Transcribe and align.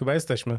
Chyba 0.00 0.14
jesteśmy. 0.14 0.58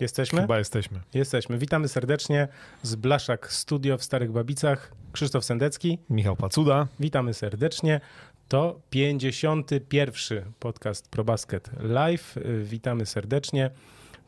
Jesteśmy? 0.00 0.40
Chyba 0.40 0.58
jesteśmy. 0.58 1.00
Jesteśmy. 1.14 1.58
Witamy 1.58 1.88
serdecznie 1.88 2.48
z 2.82 2.94
Blaszak 2.94 3.52
Studio 3.52 3.98
w 3.98 4.04
Starych 4.04 4.32
Babicach. 4.32 4.92
Krzysztof 5.12 5.44
Sendecki. 5.44 5.98
Michał 6.10 6.36
Pacuda. 6.36 6.86
Witamy 7.00 7.34
serdecznie. 7.34 8.00
To 8.48 8.80
51. 8.90 10.52
podcast 10.60 11.08
ProBasket 11.08 11.70
Live. 11.80 12.34
Witamy 12.62 13.06
serdecznie. 13.06 13.70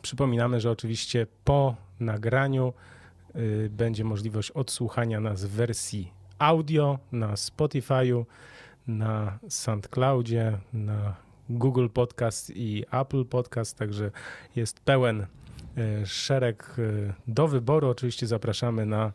Przypominamy, 0.03 0.61
że 0.61 0.71
oczywiście 0.71 1.27
po 1.45 1.77
nagraniu 2.01 2.73
y, 3.37 3.71
będzie 3.71 4.05
możliwość 4.05 4.51
odsłuchania 4.51 5.21
nas 5.21 5.45
w 5.45 5.51
wersji 5.51 6.13
audio 6.39 6.99
na 7.13 7.35
Spotify'u, 7.35 8.25
na 8.87 9.39
SoundCloudzie, 9.49 10.59
na 10.73 11.30
Google 11.51 11.89
Podcast 11.89 12.53
i 12.57 12.85
Apple 12.93 13.25
Podcast, 13.25 13.79
także 13.79 14.11
jest 14.57 14.81
pełen 14.81 15.27
e, 15.77 16.07
szereg 16.07 16.77
e, 16.79 17.13
do 17.29 17.49
wyboru. 17.49 17.89
Oczywiście 17.89 18.27
zapraszamy 18.27 18.87
na 18.87 19.13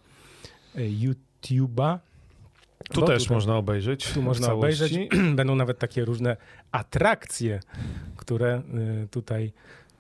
e, 0.76 0.80
YouTube'a. 0.82 2.00
Tu 2.92 3.02
też 3.02 3.24
tutaj, 3.24 3.36
można 3.36 3.58
obejrzeć. 3.58 4.14
Tu 4.14 4.22
można 4.22 4.54
obejrzeć. 4.54 4.94
Będą 5.36 5.56
nawet 5.56 5.80
takie 5.80 6.06
różne 6.06 6.38
atrakcje, 6.72 7.60
które 8.18 8.62
tutaj 9.12 9.54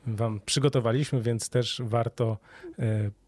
Wam 0.07 0.39
przygotowaliśmy, 0.45 1.21
więc 1.21 1.49
też 1.49 1.81
warto 1.85 2.37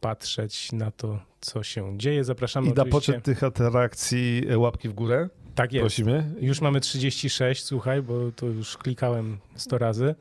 patrzeć 0.01 0.71
na 0.71 0.91
to, 0.91 1.19
co 1.41 1.63
się 1.63 1.97
dzieje. 1.97 2.23
Zapraszamy 2.23 2.69
I 2.69 2.73
na 2.73 2.85
poczet 2.85 3.23
tych 3.23 3.43
atrakcji 3.43 4.43
łapki 4.55 4.89
w 4.89 4.93
górę. 4.93 5.29
Tak 5.57 5.73
jest. 5.73 5.83
Prosimy. 5.83 6.23
Już 6.41 6.61
mamy 6.61 6.79
36, 6.79 7.63
słuchaj, 7.63 8.01
bo 8.01 8.31
to 8.31 8.45
już 8.45 8.77
klikałem 8.77 9.37
100 9.55 9.77
razy. 9.77 10.15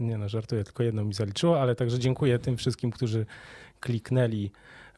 Nie 0.00 0.18
no, 0.18 0.28
żartuję, 0.28 0.64
tylko 0.64 0.82
jedno 0.82 1.04
mi 1.04 1.14
zaliczyło, 1.14 1.60
ale 1.60 1.74
także 1.74 1.98
dziękuję 1.98 2.38
tym 2.38 2.56
wszystkim, 2.56 2.90
którzy 2.90 3.26
kliknęli 3.80 4.50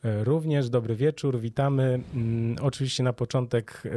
e, 0.04 0.24
również. 0.24 0.70
Dobry 0.70 0.96
wieczór, 0.96 1.40
witamy. 1.40 2.00
Mm, 2.14 2.56
oczywiście 2.60 3.02
na 3.02 3.12
początek 3.12 3.82
e, 3.84 3.90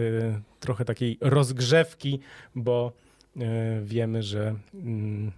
trochę 0.59 0.85
takiej 0.85 1.17
rozgrzewki, 1.21 2.19
bo 2.55 2.91
e, 3.37 3.81
wiemy, 3.83 4.23
że 4.23 4.55
mm, 4.73 5.31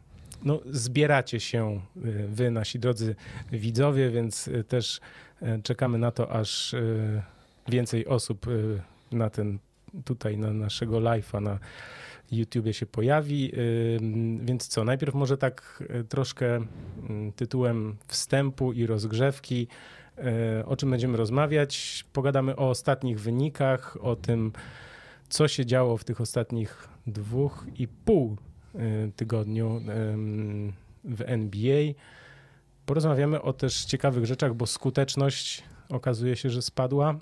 no, 0.43 0.59
zbieracie 0.65 1.39
się 1.39 1.81
wy, 2.27 2.51
nasi 2.51 2.79
drodzy 2.79 3.15
widzowie, 3.51 4.09
więc 4.09 4.49
też 4.67 4.99
czekamy 5.63 5.97
na 5.97 6.11
to, 6.11 6.31
aż 6.31 6.75
więcej 7.67 8.05
osób 8.05 8.45
na 9.11 9.29
ten 9.29 9.59
tutaj 10.05 10.37
na 10.37 10.53
naszego 10.53 10.97
live'a 10.97 11.41
na 11.41 11.59
YouTubie 12.31 12.73
się 12.73 12.85
pojawi. 12.85 13.51
Więc 14.39 14.67
co, 14.67 14.83
najpierw 14.83 15.15
może 15.15 15.37
tak 15.37 15.83
y, 15.99 16.03
troszkę 16.03 16.65
tytułem 17.35 17.95
wstępu 18.07 18.73
i 18.73 18.85
rozgrzewki, 18.85 19.67
y, 20.59 20.65
o 20.65 20.75
czym 20.75 20.91
będziemy 20.91 21.17
rozmawiać. 21.17 22.05
Pogadamy 22.13 22.55
o 22.55 22.69
ostatnich 22.69 23.19
wynikach, 23.19 23.97
o 24.01 24.15
tym, 24.15 24.51
co 25.29 25.47
się 25.47 25.65
działo 25.65 25.97
w 25.97 26.03
tych 26.03 26.21
ostatnich 26.21 26.87
dwóch 27.07 27.65
i 27.75 27.87
pół 27.87 28.37
y, 28.75 29.11
tygodniu 29.15 29.81
w 31.03 31.21
NBA. 31.21 31.93
Porozmawiamy 32.85 33.41
o 33.41 33.53
też 33.53 33.85
ciekawych 33.85 34.25
rzeczach, 34.25 34.53
bo 34.53 34.65
skuteczność 34.65 35.63
okazuje 35.89 36.35
się, 36.35 36.49
że 36.49 36.61
spadła. 36.61 37.19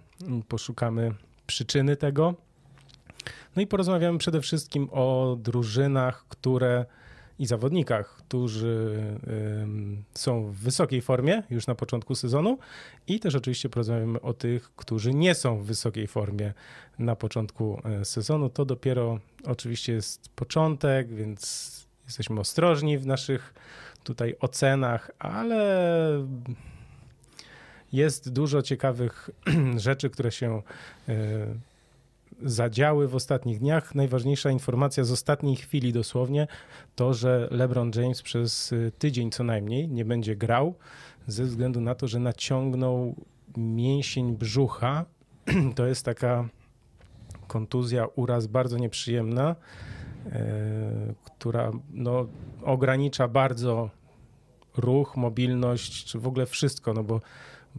Poszukamy 0.48 1.12
przyczyny 1.48 1.96
tego. 1.96 2.36
No 3.56 3.62
i 3.62 3.68
porozmawiamy 3.68 4.18
przede 4.18 4.42
wszystkim 4.42 4.90
o 4.92 5.38
drużynach, 5.40 6.26
które 6.30 6.86
i 7.40 7.46
zawodnikach, 7.46 8.16
którzy 8.18 9.04
są 10.14 10.52
w 10.52 10.56
wysokiej 10.56 11.02
formie 11.02 11.44
już 11.50 11.68
na 11.68 11.76
początku 11.76 12.16
sezonu 12.16 12.58
i 13.08 13.20
też 13.20 13.36
oczywiście 13.36 13.70
porozmawiamy 13.70 14.22
o 14.22 14.34
tych, 14.34 14.76
którzy 14.76 15.14
nie 15.14 15.36
są 15.36 15.58
w 15.58 15.66
wysokiej 15.66 16.08
formie 16.08 16.54
na 17.00 17.16
początku 17.16 17.82
e, 17.84 18.06
sezonu. 18.06 18.50
To 18.50 18.66
dopiero 18.66 19.20
oczywiście 19.46 19.94
jest 19.94 20.30
początek, 20.30 21.14
więc 21.14 21.72
jesteśmy 22.06 22.40
ostrożni 22.40 22.98
w 22.98 23.06
naszych 23.06 23.54
tutaj 24.04 24.36
ocenach, 24.40 25.12
ale 25.20 25.90
jest 27.94 28.34
dużo 28.34 28.62
ciekawych 28.62 29.30
rzeczy, 29.78 30.10
które 30.10 30.32
się 30.32 30.62
e, 31.10 31.14
zadziały 32.44 33.08
w 33.08 33.16
ostatnich 33.16 33.60
dniach. 33.60 33.96
Najważniejsza 33.96 34.52
informacja 34.52 35.04
z 35.04 35.12
ostatniej 35.12 35.56
chwili 35.56 35.94
dosłownie 35.94 36.48
to, 36.96 37.14
że 37.14 37.48
LeBron 37.52 37.92
James 37.96 38.22
przez 38.22 38.72
y, 38.72 38.92
tydzień 38.98 39.32
co 39.32 39.44
najmniej 39.44 39.90
nie 39.90 40.06
będzie 40.06 40.36
grał 40.36 40.76
ze 41.28 41.44
względu 41.44 41.82
na 41.82 41.96
to, 41.96 42.08
że 42.08 42.20
naciągnął 42.20 43.16
mięsień 43.58 44.38
brzucha. 44.38 45.06
To 45.76 45.86
jest 45.86 46.06
taka 46.06 46.50
kontuzja, 47.48 48.08
uraz 48.16 48.48
bardzo 48.48 48.78
nieprzyjemna, 48.78 49.56
e, 50.26 51.14
która 51.26 51.72
no, 51.94 52.28
ogranicza 52.64 53.28
bardzo 53.28 53.90
ruch, 54.78 55.18
mobilność, 55.18 56.06
czy 56.06 56.20
w 56.20 56.28
ogóle 56.28 56.46
wszystko, 56.46 56.94
no 56.94 57.04
bo 57.04 57.22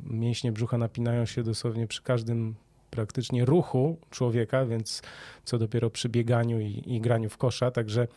mięśnie 0.04 0.52
brzucha 0.52 0.78
napinają 0.78 1.26
się 1.26 1.42
dosłownie 1.42 1.86
przy 1.86 2.02
każdym 2.02 2.54
praktycznie 2.96 3.44
ruchu 3.44 3.96
człowieka, 4.10 4.66
więc 4.66 5.02
co 5.44 5.58
dopiero 5.58 5.90
przy 5.90 6.08
bieganiu 6.08 6.60
i, 6.60 6.82
i 6.86 7.00
graniu 7.00 7.30
w 7.30 7.36
kosza. 7.36 7.70
Także 7.70 8.08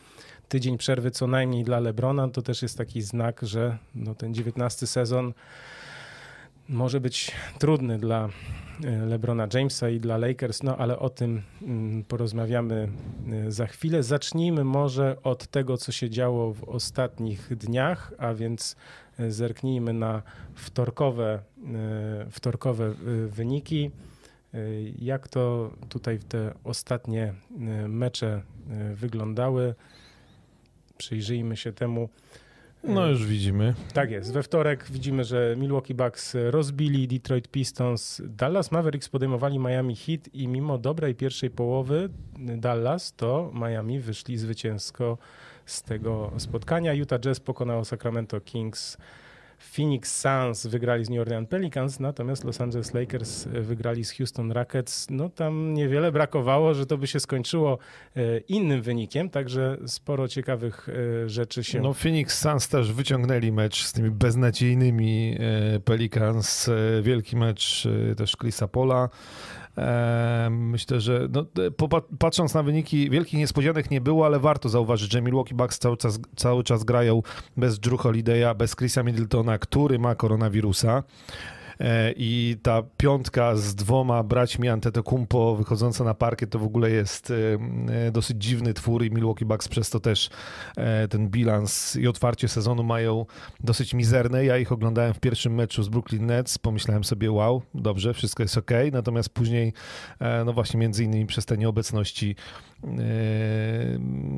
tydzień 0.48 0.78
przerwy 0.78 1.10
co 1.10 1.26
najmniej 1.26 1.64
dla 1.64 1.80
Lebrona 1.80 2.28
to 2.28 2.42
też 2.42 2.62
jest 2.62 2.78
taki 2.78 3.02
znak, 3.02 3.40
że 3.42 3.78
no, 3.94 4.14
ten 4.14 4.34
19 4.34 4.86
sezon 4.86 5.32
może 6.70 7.00
być 7.00 7.32
trudny 7.58 7.98
dla 7.98 8.28
e, 8.84 9.06
LeBrona 9.06 9.48
Jamesa 9.54 9.88
i 9.88 10.00
dla 10.00 10.18
Lakers, 10.18 10.62
no 10.62 10.76
ale 10.76 10.98
o 10.98 11.10
tym 11.10 11.42
mm, 11.62 12.04
porozmawiamy 12.04 12.88
e, 13.32 13.50
za 13.50 13.66
chwilę. 13.66 14.02
Zacznijmy 14.02 14.64
może 14.64 15.16
od 15.22 15.46
tego, 15.46 15.76
co 15.76 15.92
się 15.92 16.10
działo 16.10 16.52
w 16.54 16.64
ostatnich 16.64 17.56
dniach, 17.56 18.12
a 18.18 18.34
więc 18.34 18.76
e, 19.18 19.30
zerknijmy 19.30 19.92
na 19.92 20.22
wtorkowe, 20.54 21.42
wtorkowe 22.30 22.94
wyniki. 23.28 23.90
Jak 24.98 25.28
to 25.28 25.72
tutaj 25.88 26.18
te 26.18 26.54
ostatnie 26.64 27.22
e, 27.24 27.88
mecze 27.88 28.42
e, 28.70 28.94
wyglądały? 28.94 29.74
Przyjrzyjmy 30.98 31.56
się 31.56 31.72
temu. 31.72 32.08
No 32.84 33.06
już 33.06 33.26
widzimy. 33.26 33.74
Tak 33.94 34.10
jest. 34.10 34.32
We 34.32 34.42
wtorek 34.42 34.86
widzimy, 34.90 35.24
że 35.24 35.56
Milwaukee 35.58 35.94
Bucks 35.94 36.36
rozbili 36.50 37.08
Detroit 37.08 37.48
Pistons. 37.48 38.22
Dallas 38.24 38.72
Mavericks 38.72 39.08
podejmowali 39.08 39.58
Miami 39.58 39.96
Heat 39.96 40.34
i 40.34 40.48
mimo 40.48 40.78
dobrej 40.78 41.14
pierwszej 41.14 41.50
połowy 41.50 42.08
Dallas 42.38 43.12
to 43.16 43.52
Miami 43.54 44.00
wyszli 44.00 44.38
zwycięsko 44.38 45.18
z 45.66 45.82
tego 45.82 46.32
spotkania. 46.38 46.94
Utah 46.94 47.20
Jazz 47.20 47.40
pokonało 47.40 47.84
Sacramento 47.84 48.40
Kings 48.40 48.98
Phoenix 49.60 50.20
Suns 50.20 50.66
wygrali 50.66 51.04
z 51.04 51.10
New 51.10 51.20
Orleans 51.20 51.48
Pelicans, 51.48 52.00
natomiast 52.00 52.44
Los 52.44 52.60
Angeles 52.60 52.94
Lakers 52.94 53.46
e, 53.46 53.60
wygrali 53.60 54.04
z 54.04 54.12
Houston 54.12 54.52
Rockets. 54.52 55.06
No 55.10 55.28
tam 55.28 55.74
niewiele 55.74 56.12
brakowało, 56.12 56.74
że 56.74 56.86
to 56.86 56.98
by 56.98 57.06
się 57.06 57.20
skończyło 57.20 57.78
e, 58.16 58.38
innym 58.38 58.82
wynikiem, 58.82 59.30
także 59.30 59.76
sporo 59.86 60.28
ciekawych 60.28 60.88
e, 60.88 61.28
rzeczy 61.28 61.64
się... 61.64 61.80
No 61.80 61.94
Phoenix 61.94 62.38
Suns 62.38 62.68
też 62.68 62.92
wyciągnęli 62.92 63.52
mecz 63.52 63.84
z 63.84 63.92
tymi 63.92 64.10
beznadziejnymi 64.10 65.38
Pelicans, 65.84 66.70
wielki 67.02 67.36
mecz 67.36 67.88
też 68.16 68.36
Chrisa 68.36 68.68
Pola. 68.68 69.08
Myślę, 70.50 71.00
że 71.00 71.28
no, 71.30 71.46
patrząc 72.18 72.54
na 72.54 72.62
wyniki, 72.62 73.10
wielkich 73.10 73.38
niespodzianek 73.38 73.90
nie 73.90 74.00
było, 74.00 74.26
ale 74.26 74.38
warto 74.38 74.68
zauważyć, 74.68 75.12
że 75.12 75.22
Milwaukee 75.22 75.54
Bucks 75.54 75.78
cały 75.78 75.96
czas, 75.96 76.20
cały 76.36 76.64
czas 76.64 76.84
grają 76.84 77.22
bez 77.56 77.78
Drew 77.78 78.00
Holiday'a, 78.00 78.56
bez 78.56 78.76
Chrisa 78.76 79.02
Middletona, 79.02 79.58
który 79.58 79.98
ma 79.98 80.14
koronawirusa. 80.14 81.02
E, 81.80 82.12
i 82.16 82.56
ta 82.62 82.82
piątka 82.96 83.56
z 83.56 83.74
dwoma 83.74 84.22
braćmi 84.22 84.68
Antetokounmpo 84.68 85.56
wychodząca 85.56 86.04
na 86.04 86.14
parkiet 86.14 86.50
to 86.50 86.58
w 86.58 86.64
ogóle 86.64 86.90
jest 86.90 87.30
e, 87.30 87.34
e, 88.06 88.10
dosyć 88.10 88.44
dziwny 88.44 88.74
twór 88.74 89.04
i 89.04 89.10
Milwaukee 89.10 89.44
Bucks 89.44 89.68
przez 89.68 89.90
to 89.90 90.00
też 90.00 90.30
ten 91.10 91.28
bilans 91.28 91.96
i 91.96 92.08
otwarcie 92.08 92.48
sezonu 92.48 92.82
mają 92.82 93.26
dosyć 93.60 93.94
mizerne. 93.94 94.44
Ja 94.44 94.58
ich 94.58 94.72
oglądałem 94.72 95.14
w 95.14 95.20
pierwszym 95.20 95.54
meczu 95.54 95.82
z 95.82 95.88
Brooklyn 95.88 96.26
Nets, 96.26 96.58
pomyślałem 96.58 97.04
sobie 97.04 97.32
wow, 97.32 97.62
dobrze, 97.74 98.14
wszystko 98.14 98.42
jest 98.42 98.58
ok, 98.58 98.70
natomiast 98.92 99.28
później 99.28 99.72
no 100.44 100.52
właśnie 100.52 100.80
między 100.80 101.04
innymi 101.04 101.26
przez 101.26 101.46
te 101.46 101.58
nieobecności 101.58 102.36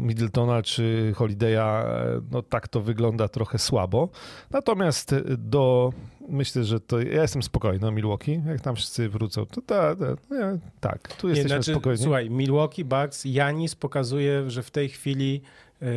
Middletona 0.02 0.62
czy 0.62 1.12
Holiday'a, 1.16 1.84
no 2.30 2.42
tak 2.42 2.68
to 2.68 2.80
wygląda 2.80 3.28
trochę 3.28 3.58
słabo. 3.58 4.08
Natomiast 4.50 5.14
do 5.38 5.92
myślę, 6.28 6.64
że 6.64 6.80
to 6.80 7.00
ja 7.00 7.22
jestem 7.22 7.42
spokojny 7.42 7.86
o 7.86 7.90
Milwaukee. 7.90 8.40
Jak 8.46 8.60
tam 8.60 8.76
wszyscy 8.76 9.08
wrócą, 9.08 9.46
to 9.46 9.60
ta, 9.60 9.96
ta, 9.96 10.06
nie, 10.30 10.58
tak, 10.80 11.16
tu 11.16 11.28
jesteśmy 11.28 11.56
nie, 11.56 11.62
znaczy, 11.62 11.72
spokojni. 11.72 12.02
Słuchaj, 12.02 12.30
Milwaukee 12.30 12.84
Bucks, 12.84 13.24
Janis 13.24 13.74
pokazuje, 13.74 14.50
że 14.50 14.62
w 14.62 14.70
tej 14.70 14.88
chwili 14.88 15.42
yy, 15.80 15.88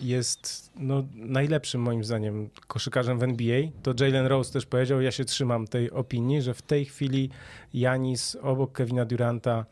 jest 0.00 0.72
no, 0.76 1.04
najlepszym 1.14 1.80
moim 1.80 2.04
zdaniem 2.04 2.48
koszykarzem 2.66 3.18
w 3.18 3.22
NBA. 3.22 3.60
To 3.82 4.04
Jalen 4.04 4.26
Rose 4.26 4.52
też 4.52 4.66
powiedział, 4.66 5.00
ja 5.00 5.10
się 5.10 5.24
trzymam 5.24 5.66
tej 5.66 5.90
opinii, 5.90 6.42
że 6.42 6.54
w 6.54 6.62
tej 6.62 6.84
chwili 6.84 7.30
Janis 7.74 8.36
obok 8.42 8.72
Kevina 8.72 9.04
Duranta 9.04 9.66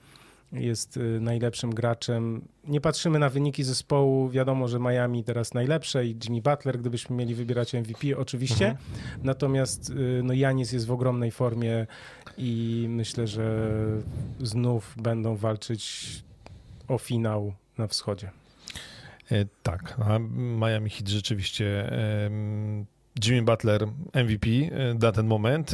jest 0.53 0.97
y, 0.97 1.21
najlepszym 1.21 1.75
graczem. 1.75 2.43
Nie 2.65 2.81
patrzymy 2.81 3.19
na 3.19 3.29
wyniki 3.29 3.65
zespołu. 3.65 4.29
Wiadomo, 4.29 4.69
że 4.69 4.79
Miami 4.79 5.25
teraz 5.25 5.55
najlepsze 5.55 6.07
i 6.07 6.17
Jimmy 6.25 6.43
Butler, 6.43 6.79
gdybyśmy 6.79 7.17
mieli 7.17 7.35
wybierać 7.35 7.75
MVP, 7.75 8.19
oczywiście. 8.19 8.69
Mhm. 8.69 8.87
Natomiast 9.23 9.91
y, 9.91 10.21
no, 10.25 10.33
Janis 10.33 10.73
jest 10.73 10.87
w 10.87 10.93
ogromnej 10.93 11.31
formie 11.31 11.87
i 12.39 12.87
myślę, 12.89 13.27
że 13.27 13.69
znów 14.41 14.95
będą 14.97 15.37
walczyć 15.37 16.07
o 16.89 16.99
finał 16.99 17.53
na 17.79 17.87
wschodzie. 17.87 18.31
E, 19.31 19.45
tak, 19.63 19.97
a 20.01 20.19
Miami 20.39 20.91
Heat 20.91 21.09
rzeczywiście 21.09 21.93
Jimmy 23.25 23.43
Butler 23.43 23.87
MVP 24.15 24.49
e, 24.49 24.95
na 24.95 25.13
ten 25.13 25.27
moment. 25.27 25.73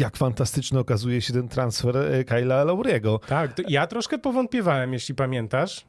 E, 0.00 0.02
jak 0.02 0.16
fantastyczny 0.16 0.78
okazuje 0.78 1.20
się 1.20 1.32
ten 1.32 1.48
transfer 1.48 1.96
Kyla 2.26 2.64
Lauriego. 2.64 3.20
Tak, 3.28 3.62
ja 3.68 3.86
troszkę 3.86 4.18
powątpiewałem, 4.18 4.92
jeśli 4.92 5.14
pamiętasz. 5.14 5.84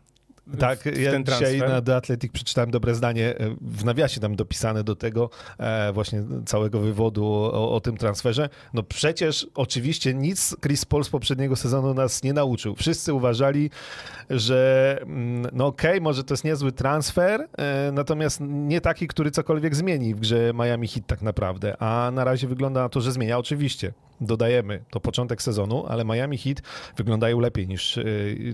Tak, 0.59 0.79
w, 0.79 0.99
ja 0.99 1.23
dzisiaj 1.23 1.59
na 1.59 1.81
The 1.81 1.95
Athletic 1.95 2.31
przeczytałem 2.31 2.71
dobre 2.71 2.95
zdanie, 2.95 3.37
e, 3.37 3.55
w 3.61 3.85
nawiasie 3.85 4.19
tam 4.21 4.35
dopisane 4.35 4.83
do 4.83 4.95
tego 4.95 5.29
e, 5.57 5.93
właśnie 5.93 6.23
całego 6.45 6.79
wywodu 6.79 7.25
o, 7.25 7.71
o, 7.75 7.81
tym 7.81 7.97
transferze. 7.97 8.49
No 8.73 8.83
przecież 8.83 9.47
oczywiście 9.55 10.13
nic 10.13 10.55
Chris 10.61 10.85
Paul 10.85 11.03
z 11.03 11.09
poprzedniego 11.09 11.55
sezonu 11.55 11.93
nas 11.93 12.23
nie 12.23 12.33
nauczył. 12.33 12.75
Wszyscy 12.75 13.13
uważali, 13.13 13.69
że 14.29 14.97
mm, 15.01 15.47
no 15.53 15.65
okej, 15.65 15.91
okay, 15.91 16.01
może 16.01 16.23
to 16.23 16.33
jest 16.33 16.43
niezły 16.43 16.71
transfer, 16.71 17.47
e, 17.57 17.91
natomiast 17.93 18.39
nie 18.41 18.81
taki, 18.81 19.07
który 19.07 19.31
cokolwiek 19.31 19.75
zmieni 19.75 20.15
w 20.15 20.19
grze 20.19 20.51
Miami 20.53 20.87
Heat 20.87 21.07
tak 21.07 21.21
naprawdę. 21.21 21.81
A 21.81 22.11
na 22.13 22.23
razie 22.23 22.47
wygląda 22.47 22.81
na 22.81 22.89
to, 22.89 23.01
że 23.01 23.11
zmienia. 23.11 23.37
Oczywiście 23.37 23.93
dodajemy, 24.21 24.83
to 24.89 24.99
początek 24.99 25.41
sezonu, 25.41 25.85
ale 25.87 26.05
Miami 26.05 26.37
Heat 26.37 26.61
wyglądają 26.97 27.39
lepiej 27.39 27.67
niż 27.67 27.99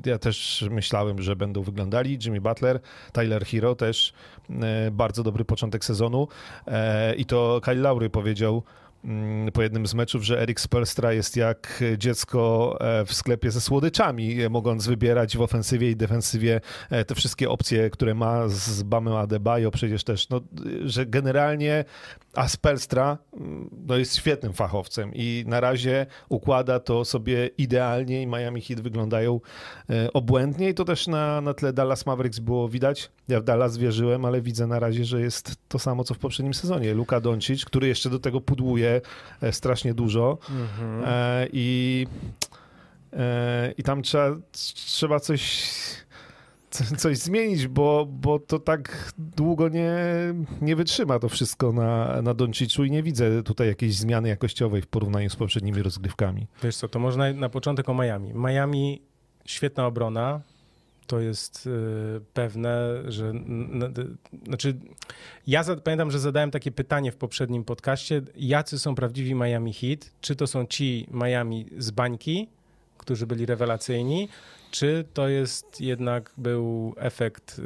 ja 0.05 0.19
też 0.19 0.65
myślałem, 0.71 1.21
że 1.21 1.35
będą 1.35 1.61
wyglądali. 1.63 2.19
Jimmy 2.25 2.41
Butler, 2.41 2.79
Tyler 3.11 3.45
Hero 3.45 3.75
też 3.75 4.13
e, 4.49 4.91
bardzo 4.91 5.23
dobry 5.23 5.45
początek 5.45 5.85
sezonu 5.85 6.27
e, 6.67 7.15
i 7.15 7.25
to 7.25 7.61
Kyle 7.63 7.81
Lowry 7.81 8.09
powiedział 8.09 8.63
mm, 9.03 9.51
po 9.51 9.61
jednym 9.61 9.87
z 9.87 9.93
meczów, 9.93 10.23
że 10.23 10.41
Erik 10.41 10.59
Spelstra 10.59 11.13
jest 11.13 11.37
jak 11.37 11.83
dziecko 11.97 12.77
e, 12.81 13.05
w 13.05 13.13
sklepie 13.13 13.51
ze 13.51 13.61
słodyczami, 13.61 14.37
mogąc 14.49 14.87
wybierać 14.87 15.37
w 15.37 15.41
ofensywie 15.41 15.91
i 15.91 15.95
defensywie 15.95 16.61
te 17.07 17.15
wszystkie 17.15 17.49
opcje, 17.49 17.89
które 17.89 18.15
ma 18.15 18.47
z 18.47 18.83
Bamem 18.83 19.15
Adebayo, 19.15 19.71
przecież 19.71 20.03
też, 20.03 20.29
no, 20.29 20.41
że 20.85 21.05
generalnie 21.05 21.85
a 22.33 22.47
Spelstra 22.47 23.17
mm, 23.33 23.69
no, 23.87 23.97
jest 23.97 24.15
świetnym 24.15 24.53
fachowcem 24.53 25.11
i 25.13 25.43
na 25.47 25.59
razie 25.59 26.05
układa 26.29 26.79
to 26.79 27.05
sobie 27.05 27.49
idealnie 27.57 28.21
i 28.21 28.27
Miami 28.27 28.61
Heat 28.61 28.81
wyglądają 28.81 29.39
e, 29.89 30.13
obłędnie 30.13 30.69
i 30.69 30.73
to 30.73 30.85
też 30.85 31.07
na, 31.07 31.41
na 31.41 31.53
tle 31.53 31.73
Dallas 31.73 32.05
Mavericks 32.05 32.39
było 32.39 32.69
widać. 32.69 33.11
Ja 33.27 33.39
w 33.39 33.43
Dallas 33.43 33.77
wierzyłem, 33.77 34.25
ale 34.25 34.41
widzę 34.41 34.67
na 34.67 34.79
razie, 34.79 35.05
że 35.05 35.21
jest 35.21 35.55
to 35.67 35.79
samo, 35.79 36.03
co 36.03 36.13
w 36.13 36.19
poprzednim 36.19 36.53
sezonie. 36.53 36.93
Luka 36.93 37.21
Doncic, 37.21 37.65
który 37.65 37.87
jeszcze 37.87 38.09
do 38.09 38.19
tego 38.19 38.41
pudłuje 38.41 39.01
e, 39.41 39.51
strasznie 39.53 39.93
dużo 39.93 40.37
mhm. 40.49 41.03
e, 41.05 41.47
i, 41.53 42.07
i 43.77 43.83
tam 43.83 44.01
trzeba, 44.01 44.35
trzeba 44.51 45.19
coś 45.19 45.71
coś 46.97 47.17
zmienić, 47.17 47.67
bo, 47.67 48.07
bo 48.09 48.39
to 48.39 48.59
tak 48.59 49.13
długo 49.17 49.69
nie, 49.69 49.93
nie 50.61 50.75
wytrzyma 50.75 51.19
to 51.19 51.29
wszystko 51.29 51.71
na, 51.71 52.21
na 52.21 52.33
Donciczu 52.33 52.83
i 52.83 52.91
nie 52.91 53.03
widzę 53.03 53.43
tutaj 53.43 53.67
jakiejś 53.67 53.95
zmiany 53.95 54.29
jakościowej 54.29 54.81
w 54.81 54.87
porównaniu 54.87 55.29
z 55.29 55.35
poprzednimi 55.35 55.83
rozgrywkami. 55.83 56.47
Wiesz 56.63 56.75
co, 56.75 56.87
to 56.87 56.99
można 56.99 57.33
na 57.33 57.49
początek 57.49 57.89
o 57.89 57.93
Miami. 57.93 58.33
Miami, 58.33 59.01
świetna 59.45 59.87
obrona, 59.87 60.41
to 61.07 61.19
jest 61.19 61.67
y, 61.67 62.21
pewne, 62.33 63.01
że 63.07 63.33
znaczy 64.45 64.77
ja 65.47 65.63
pamiętam, 65.83 66.11
że 66.11 66.19
zadałem 66.19 66.51
takie 66.51 66.71
pytanie 66.71 67.11
w 67.11 67.15
poprzednim 67.15 67.63
podcaście, 67.63 68.21
jacy 68.35 68.79
są 68.79 68.95
prawdziwi 68.95 69.35
Miami 69.35 69.73
Heat? 69.73 70.11
Czy 70.21 70.35
to 70.35 70.47
są 70.47 70.65
ci 70.65 71.07
Miami 71.11 71.65
z 71.77 71.91
bańki, 71.91 72.47
którzy 72.97 73.27
byli 73.27 73.45
rewelacyjni, 73.45 74.29
czy 74.71 75.05
to 75.13 75.27
jest 75.27 75.81
jednak 75.81 76.31
był 76.37 76.93
efekt 76.97 77.61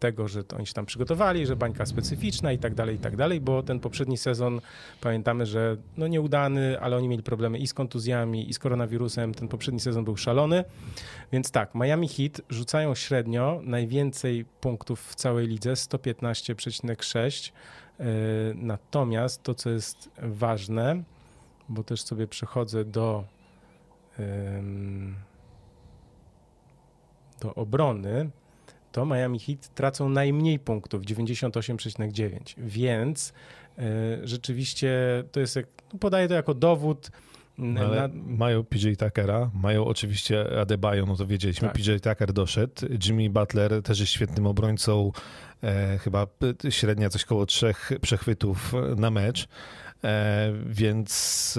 tego, 0.00 0.28
że 0.28 0.44
to 0.44 0.56
oni 0.56 0.66
się 0.66 0.74
tam 0.74 0.86
przygotowali, 0.86 1.46
że 1.46 1.56
bańka 1.56 1.86
specyficzna 1.86 2.52
i 2.52 2.58
tak 2.58 2.74
dalej, 2.74 2.96
i 2.96 2.98
tak 2.98 3.16
dalej, 3.16 3.40
bo 3.40 3.62
ten 3.62 3.80
poprzedni 3.80 4.16
sezon 4.16 4.60
pamiętamy, 5.00 5.46
że 5.46 5.76
no 5.96 6.06
nieudany, 6.06 6.80
ale 6.80 6.96
oni 6.96 7.08
mieli 7.08 7.22
problemy 7.22 7.58
i 7.58 7.66
z 7.66 7.74
kontuzjami, 7.74 8.50
i 8.50 8.54
z 8.54 8.58
koronawirusem. 8.58 9.34
Ten 9.34 9.48
poprzedni 9.48 9.80
sezon 9.80 10.04
był 10.04 10.16
szalony. 10.16 10.64
Więc 11.32 11.50
tak, 11.50 11.74
Miami 11.74 12.08
Heat 12.08 12.40
rzucają 12.48 12.94
średnio 12.94 13.60
najwięcej 13.64 14.44
punktów 14.60 15.06
w 15.06 15.14
całej 15.14 15.46
lidze 15.46 15.72
115,6. 15.72 17.52
Y, 18.00 18.04
natomiast 18.54 19.42
to, 19.42 19.54
co 19.54 19.70
jest 19.70 20.10
ważne, 20.22 21.02
bo 21.68 21.84
też 21.84 22.02
sobie 22.02 22.26
przechodzę 22.26 22.84
do 22.84 23.24
do 27.42 27.54
obrony, 27.54 28.30
to 28.92 29.06
Miami 29.06 29.38
Heat 29.38 29.74
tracą 29.74 30.08
najmniej 30.08 30.58
punktów, 30.58 31.02
98,9. 31.02 32.54
Więc 32.58 33.32
y, 33.78 33.82
rzeczywiście 34.24 34.90
to 35.32 35.40
jest, 35.40 35.58
no, 35.92 35.98
podaję 35.98 36.28
to 36.28 36.34
jako 36.34 36.54
dowód. 36.54 37.10
No 37.58 37.80
ale 37.80 37.96
na... 37.96 38.14
Mają 38.26 38.64
PJ 38.64 38.88
Tuckera, 38.98 39.50
mają 39.54 39.84
oczywiście 39.84 40.60
Adebayo, 40.60 41.06
no 41.06 41.16
to 41.16 41.26
wiedzieliśmy, 41.26 41.68
tak. 41.68 41.76
PJ 41.76 41.90
Tucker 42.02 42.32
doszedł, 42.32 42.72
Jimmy 43.06 43.30
Butler 43.30 43.82
też 43.82 44.00
jest 44.00 44.12
świetnym 44.12 44.46
obrońcą, 44.46 45.12
e, 45.62 45.98
chyba 45.98 46.26
średnia 46.70 47.10
coś 47.10 47.24
koło 47.24 47.46
trzech 47.46 47.92
przechwytów 48.00 48.72
na 48.96 49.10
mecz. 49.10 49.48
E, 50.04 50.52
więc 50.66 51.58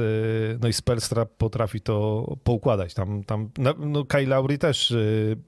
e, 0.54 0.58
no 0.62 0.68
i 0.68 0.74
Spelstra 0.74 1.26
potrafi 1.26 1.82
to 1.82 2.26
poukładać. 2.44 2.94
Tam, 2.94 3.24
tam 3.24 3.50
no 3.80 4.06
Kai 4.06 4.26
Lauri 4.26 4.58
też 4.58 4.92
e, 4.92 4.96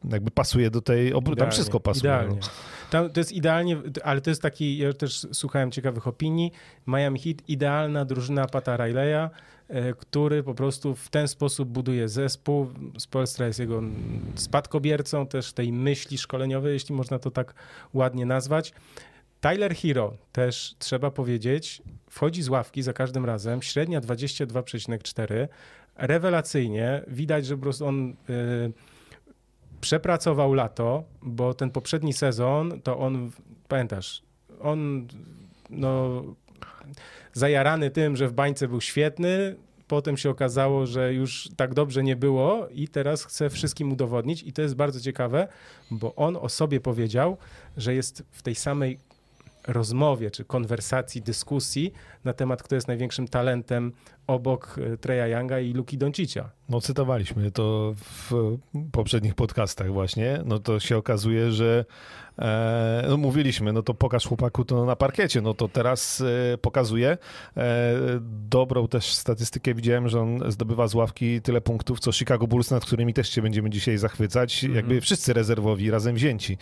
jakby 0.09 0.31
pasuje 0.31 0.69
do 0.69 0.81
tej, 0.81 1.07
idealnie, 1.07 1.36
tam 1.36 1.51
wszystko 1.51 1.80
pasuje. 1.80 2.13
Idealnie. 2.13 2.39
Tam, 2.89 3.09
to 3.09 3.19
jest 3.19 3.31
idealnie, 3.31 3.77
ale 4.03 4.21
to 4.21 4.30
jest 4.30 4.42
taki, 4.42 4.77
ja 4.77 4.94
też 4.94 5.27
słuchałem 5.33 5.71
ciekawych 5.71 6.07
opinii, 6.07 6.51
Miami 6.88 7.19
Heat, 7.19 7.38
idealna 7.47 8.06
drużyna 8.06 8.47
Pata 8.47 8.78
Rileya, 8.78 9.30
który 9.97 10.44
po 10.44 10.54
prostu 10.54 10.95
w 10.95 11.09
ten 11.09 11.28
sposób 11.28 11.69
buduje 11.69 12.09
zespół. 12.09 12.68
Spolstra 12.97 13.47
jest 13.47 13.59
jego 13.59 13.81
spadkobiercą 14.35 15.28
też 15.28 15.54
tej 15.54 15.71
myśli 15.71 16.18
szkoleniowej, 16.18 16.73
jeśli 16.73 16.95
można 16.95 17.19
to 17.19 17.31
tak 17.31 17.54
ładnie 17.94 18.25
nazwać. 18.25 18.73
Tyler 19.52 19.75
Hero 19.75 20.18
też 20.31 20.75
trzeba 20.80 21.11
powiedzieć, 21.11 21.81
wchodzi 22.09 22.42
z 22.42 22.49
ławki 22.49 22.81
za 22.81 22.94
każdym 22.94 23.25
razem, 23.25 23.61
średnia 23.61 24.02
22,4. 24.02 25.47
Rewelacyjnie, 25.95 27.02
widać, 27.07 27.45
że 27.45 27.56
po 27.56 27.61
prostu 27.61 27.85
on 27.85 28.09
y, 28.09 28.14
przepracował 29.81 30.54
lato, 30.54 31.04
bo 31.21 31.54
ten 31.54 31.69
poprzedni 31.69 32.14
sezon 32.14 32.81
to 32.81 32.97
on, 32.97 33.31
pamiętasz, 33.68 34.21
on 34.61 35.07
no, 35.69 36.23
zajarany 37.33 37.92
tym, 37.92 38.16
że 38.16 38.28
w 38.28 38.33
bańce 38.33 38.68
był 38.68 38.81
świetny, 38.81 39.56
potem 39.87 40.18
się 40.18 40.30
okazało, 40.30 40.85
że 40.85 41.14
już 41.14 41.49
tak 41.57 41.73
dobrze 41.73 42.04
nie 42.04 42.16
było 42.16 42.68
i 42.68 42.87
teraz 42.87 43.25
chce 43.25 43.49
wszystkim 43.49 43.92
udowodnić 43.92 44.44
i 44.44 44.54
to 44.54 44.61
jest 44.61 44.75
bardzo 44.75 44.99
ciekawe, 44.99 45.47
bo 45.92 46.16
on 46.16 46.37
o 46.37 46.49
sobie 46.49 46.80
powiedział, 46.80 47.37
że 47.78 47.95
jest 47.95 48.23
w 48.31 48.42
tej 48.42 48.56
samej 48.56 48.99
rozmowie, 49.68 50.31
czy 50.31 50.45
konwersacji, 50.45 51.22
dyskusji 51.22 51.94
na 52.24 52.34
temat, 52.34 52.64
kto 52.64 52.76
jest 52.76 52.88
największym 52.88 53.28
talentem 53.28 53.92
obok 54.28 54.80
e, 54.94 54.98
Treya 54.98 55.28
Younga 55.38 55.60
i 55.60 55.74
Luki 55.74 55.98
Doncicia. 55.98 56.50
No 56.70 56.82
cytowaliśmy 56.82 57.52
to 57.52 57.94
w 57.98 58.58
poprzednich 58.92 59.36
podcastach 59.36 59.92
właśnie, 59.92 60.42
no 60.46 60.60
to 60.60 60.80
się 60.80 60.98
okazuje, 60.98 61.52
że 61.52 61.86
e, 62.40 63.06
no 63.10 63.18
mówiliśmy, 63.18 63.74
no 63.74 63.84
to 63.84 63.94
pokaż 63.94 64.28
chłopaku 64.28 64.66
to 64.66 64.86
na 64.86 64.96
parkiecie, 64.96 65.42
no 65.42 65.54
to 65.54 65.68
teraz 65.68 66.22
e, 66.54 66.58
pokazuje. 66.58 67.18
E, 67.58 67.94
dobrą 68.50 68.88
też 68.88 69.14
statystykę 69.14 69.74
widziałem, 69.74 70.10
że 70.10 70.22
on 70.22 70.52
zdobywa 70.52 70.88
z 70.88 70.96
ławki 70.96 71.42
tyle 71.42 71.62
punktów, 71.62 72.00
co 72.00 72.12
Chicago 72.12 72.48
Bulls, 72.48 72.72
nad 72.72 72.86
którymi 72.86 73.14
też 73.14 73.30
się 73.30 73.42
będziemy 73.42 73.70
dzisiaj 73.70 73.98
zachwycać, 73.98 74.64
mm 74.64 74.74
-hmm. 74.74 74.76
jakby 74.76 75.02
wszyscy 75.02 75.34
rezerwowi 75.34 75.92
razem 75.92 76.16
wzięci. 76.16 76.58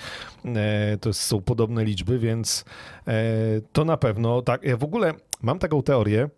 E, 0.46 0.98
to 1.02 1.14
są 1.14 1.42
podobne 1.42 1.86
liczby, 1.86 2.20
więc 2.20 2.66
e, 3.08 3.14
to 3.74 3.86
na 3.86 3.98
pewno 3.98 4.42
tak. 4.42 4.64
Ja 4.64 4.78
w 4.78 4.84
ogóle 4.84 5.14
mam 5.42 5.60
taką 5.60 5.84
teorię, 5.84 6.30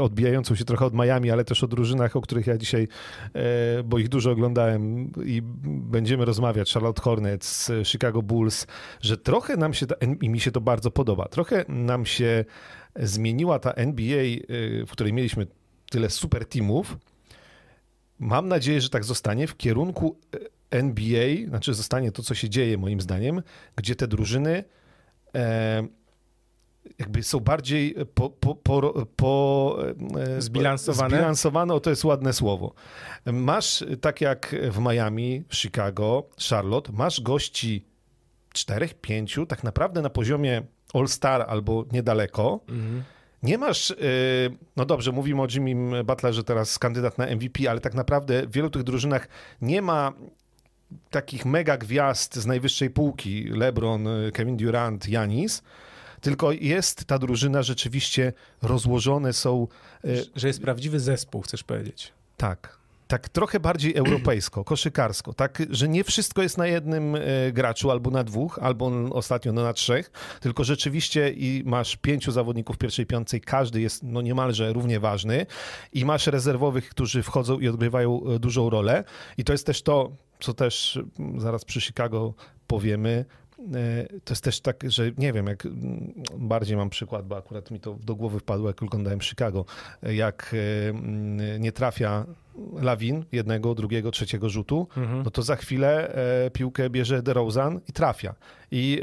odbijającą 0.00 0.54
się 0.54 0.64
trochę 0.64 0.84
od 0.84 0.94
Miami, 0.94 1.30
ale 1.30 1.44
też 1.44 1.64
o 1.64 1.68
drużynach, 1.68 2.16
o 2.16 2.20
których 2.20 2.46
ja 2.46 2.58
dzisiaj, 2.58 2.88
e, 3.34 3.82
bo 3.82 3.98
ich 3.98 4.08
dużo 4.08 4.30
oglądałem 4.30 5.12
i 5.24 5.42
będziemy 5.64 6.24
rozmawiać, 6.24 6.72
Charlotte 6.72 7.02
Hornets, 7.02 7.72
Chicago 7.84 8.22
Bulls, 8.22 8.66
że 9.00 9.16
trochę 9.16 9.56
nam 9.56 9.74
się, 9.74 9.86
i 10.20 10.28
mi 10.28 10.40
się 10.40 10.50
to 10.50 10.60
bardzo 10.60 10.90
podoba, 10.90 11.28
trochę 11.28 11.64
nam 11.68 12.06
się 12.06 12.44
zmieniła 12.96 13.58
ta 13.58 13.72
NBA, 13.72 14.24
w 14.86 14.90
której 14.90 15.12
mieliśmy 15.12 15.46
tyle 15.90 16.10
super 16.10 16.46
teamów. 16.46 16.98
Mam 18.18 18.48
nadzieję, 18.48 18.80
że 18.80 18.88
tak 18.88 19.04
zostanie 19.04 19.46
w 19.46 19.56
kierunku 19.56 20.18
NBA, 20.70 21.48
znaczy 21.48 21.74
zostanie 21.74 22.12
to, 22.12 22.22
co 22.22 22.34
się 22.34 22.48
dzieje 22.48 22.78
moim 22.78 23.00
zdaniem, 23.00 23.42
gdzie 23.76 23.96
te 23.96 24.08
drużyny 24.08 24.64
e, 25.34 25.86
jakby 26.98 27.22
są 27.22 27.40
bardziej 27.40 27.94
po, 28.14 28.30
po, 28.30 28.54
po, 28.54 29.06
po 29.16 29.78
e, 30.18 30.42
zbilansowane. 30.42 31.16
Zbilansowane, 31.16 31.74
o 31.74 31.80
to 31.80 31.90
jest 31.90 32.04
ładne 32.04 32.32
słowo. 32.32 32.74
Masz, 33.26 33.84
tak 34.00 34.20
jak 34.20 34.56
w 34.70 34.78
Miami, 34.78 35.44
w 35.48 35.56
Chicago, 35.56 36.28
Charlotte, 36.50 36.92
masz 36.92 37.20
gości 37.20 37.84
czterech, 38.52 38.94
pięciu, 38.94 39.46
tak 39.46 39.64
naprawdę 39.64 40.02
na 40.02 40.10
poziomie 40.10 40.62
All-Star 40.94 41.44
albo 41.48 41.84
niedaleko. 41.92 42.60
Mhm. 42.68 43.02
Nie 43.42 43.58
masz, 43.58 43.90
e, 43.90 43.94
no 44.76 44.84
dobrze, 44.84 45.12
mówimy 45.12 45.42
o 45.42 45.46
Jimmy 45.54 46.04
Butlerze 46.04 46.44
teraz 46.44 46.78
kandydat 46.78 47.18
na 47.18 47.26
MVP, 47.26 47.70
ale 47.70 47.80
tak 47.80 47.94
naprawdę 47.94 48.46
w 48.46 48.52
wielu 48.52 48.70
tych 48.70 48.82
drużynach 48.82 49.28
nie 49.62 49.82
ma 49.82 50.12
takich 51.10 51.44
mega 51.46 51.76
gwiazd 51.76 52.36
z 52.36 52.46
najwyższej 52.46 52.90
półki, 52.90 53.44
LeBron, 53.44 54.08
Kevin 54.32 54.56
Durant, 54.56 55.08
Janis, 55.08 55.62
tylko 56.22 56.52
jest 56.52 57.04
ta 57.04 57.18
drużyna 57.18 57.62
rzeczywiście 57.62 58.32
rozłożone 58.62 59.32
są. 59.32 59.68
E, 60.04 60.08
że 60.36 60.48
jest 60.48 60.62
prawdziwy 60.62 61.00
zespół, 61.00 61.42
chcesz 61.42 61.62
powiedzieć. 61.64 62.12
Tak. 62.36 62.82
Tak 63.08 63.28
trochę 63.28 63.60
bardziej 63.60 63.96
europejsko, 64.06 64.64
koszykarsko, 64.64 65.34
tak, 65.34 65.62
że 65.70 65.88
nie 65.88 66.04
wszystko 66.04 66.42
jest 66.42 66.58
na 66.58 66.66
jednym 66.66 67.16
e, 67.16 67.20
graczu 67.52 67.90
albo 67.90 68.10
na 68.10 68.24
dwóch, 68.24 68.58
albo 68.62 68.86
ostatnio 69.10 69.52
no 69.52 69.62
na 69.62 69.72
trzech, 69.72 70.10
tylko 70.40 70.64
rzeczywiście 70.64 71.30
i 71.30 71.62
masz 71.66 71.96
pięciu 71.96 72.32
zawodników 72.32 72.78
pierwszej 72.78 73.06
piątej, 73.06 73.40
każdy 73.40 73.80
jest 73.80 74.02
no 74.02 74.22
niemalże 74.22 74.72
równie 74.72 75.00
ważny 75.00 75.46
i 75.92 76.04
masz 76.04 76.26
rezerwowych, 76.26 76.88
którzy 76.88 77.22
wchodzą 77.22 77.60
i 77.60 77.68
odgrywają 77.68 78.22
e, 78.24 78.38
dużą 78.38 78.70
rolę 78.70 79.04
i 79.38 79.44
to 79.44 79.52
jest 79.52 79.66
też 79.66 79.82
to, 79.82 80.12
co 80.40 80.54
też 80.54 80.98
zaraz 81.38 81.64
przy 81.64 81.80
Chicago 81.80 82.34
powiemy, 82.66 83.24
to 84.24 84.32
jest 84.32 84.44
też 84.44 84.60
tak, 84.60 84.90
że 84.90 85.10
nie 85.18 85.32
wiem, 85.32 85.46
jak 85.46 85.66
mm, 85.66 86.12
bardziej 86.38 86.76
mam 86.76 86.90
przykład, 86.90 87.26
bo 87.26 87.36
akurat 87.36 87.70
mi 87.70 87.80
to 87.80 87.98
do 88.04 88.14
głowy 88.14 88.40
wpadło, 88.40 88.68
jak 88.68 88.82
oglądałem 88.82 89.20
Chicago, 89.20 89.64
jak 90.02 90.54
e, 90.54 90.88
mm, 90.88 91.62
nie 91.62 91.72
trafia 91.72 92.26
Lawin 92.80 93.24
jednego, 93.32 93.74
drugiego, 93.74 94.10
trzeciego 94.10 94.48
rzutu, 94.48 94.88
mhm. 94.96 95.22
no 95.22 95.30
to 95.30 95.42
za 95.42 95.56
chwilę 95.56 96.14
e, 96.46 96.50
piłkę 96.50 96.90
bierze 96.90 97.22
DeRozan 97.22 97.80
i 97.88 97.92
trafia. 97.92 98.34
I 98.74 99.02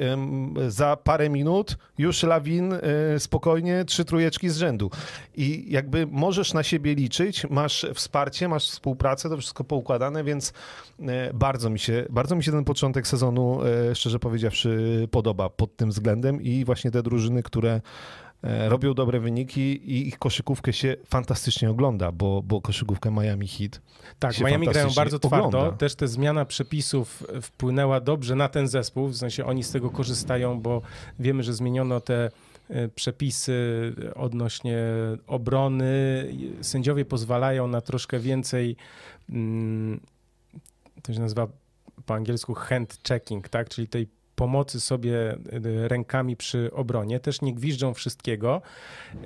za 0.67 0.95
parę 0.95 1.29
minut 1.29 1.77
już 1.97 2.23
Lawin 2.23 2.73
e, 2.73 2.79
spokojnie 3.19 3.85
trzy 3.85 4.05
trójeczki 4.05 4.49
z 4.49 4.57
rzędu. 4.57 4.91
I 5.35 5.65
jakby 5.67 6.07
możesz 6.07 6.53
na 6.53 6.63
siebie 6.63 6.95
liczyć, 6.95 7.45
masz 7.49 7.85
wsparcie, 7.93 8.47
masz 8.47 8.69
współpracę, 8.69 9.29
to 9.29 9.37
wszystko 9.37 9.63
poukładane, 9.63 10.23
więc 10.23 10.53
e, 10.99 11.33
bardzo 11.33 11.69
mi 11.69 11.79
się, 11.79 12.05
bardzo 12.09 12.35
mi 12.35 12.43
się 12.43 12.51
ten 12.51 12.63
początek 12.63 13.07
sezonu, 13.07 13.59
szczerze 13.93 14.19
powiedziawszy, 14.19 15.07
podoba 15.11 15.49
pod 15.49 15.75
tym 15.75 15.89
względem 15.89 16.41
i 16.41 16.65
właśnie 16.65 16.91
te 16.91 17.03
drużyny, 17.03 17.43
które 17.43 17.81
E, 17.81 18.28
robią 18.43 18.93
dobre 18.93 19.19
wyniki 19.19 19.91
i 19.91 20.07
ich 20.07 20.19
koszykówkę 20.19 20.73
się 20.73 20.95
fantastycznie 21.05 21.69
ogląda, 21.69 22.11
bo, 22.11 22.41
bo 22.41 22.61
koszykówkę 22.61 23.11
Miami 23.11 23.47
Heat 23.47 23.81
Tak, 24.19 24.39
Miami 24.39 24.67
grają 24.67 24.89
bardzo 24.95 25.19
twardo. 25.19 25.47
Ogląda. 25.47 25.77
Też 25.77 25.95
ta 25.95 26.07
zmiana 26.07 26.45
przepisów 26.45 27.23
wpłynęła 27.41 27.99
dobrze 27.99 28.35
na 28.35 28.49
ten 28.49 28.67
zespół, 28.67 29.07
w 29.07 29.17
sensie 29.17 29.45
oni 29.45 29.63
z 29.63 29.71
tego 29.71 29.89
korzystają, 29.89 30.61
bo 30.61 30.81
wiemy, 31.19 31.43
że 31.43 31.53
zmieniono 31.53 32.01
te 32.01 32.31
e, 32.69 32.87
przepisy 32.87 33.53
odnośnie 34.15 34.83
obrony. 35.27 36.25
Sędziowie 36.61 37.05
pozwalają 37.05 37.67
na 37.67 37.81
troszkę 37.81 38.19
więcej, 38.19 38.75
mm, 39.29 39.99
to 41.01 41.13
się 41.13 41.19
nazywa 41.19 41.47
po 42.05 42.13
angielsku 42.13 42.53
hand 42.53 42.99
checking, 43.07 43.49
tak? 43.49 43.69
czyli 43.69 43.87
tej 43.87 44.18
pomocy 44.39 44.79
sobie 44.79 45.33
y, 45.33 45.87
rękami 45.87 46.35
przy 46.35 46.71
obronie, 46.73 47.19
też 47.19 47.41
nie 47.41 47.53
gwiżdżą 47.53 47.93
wszystkiego, 47.93 48.61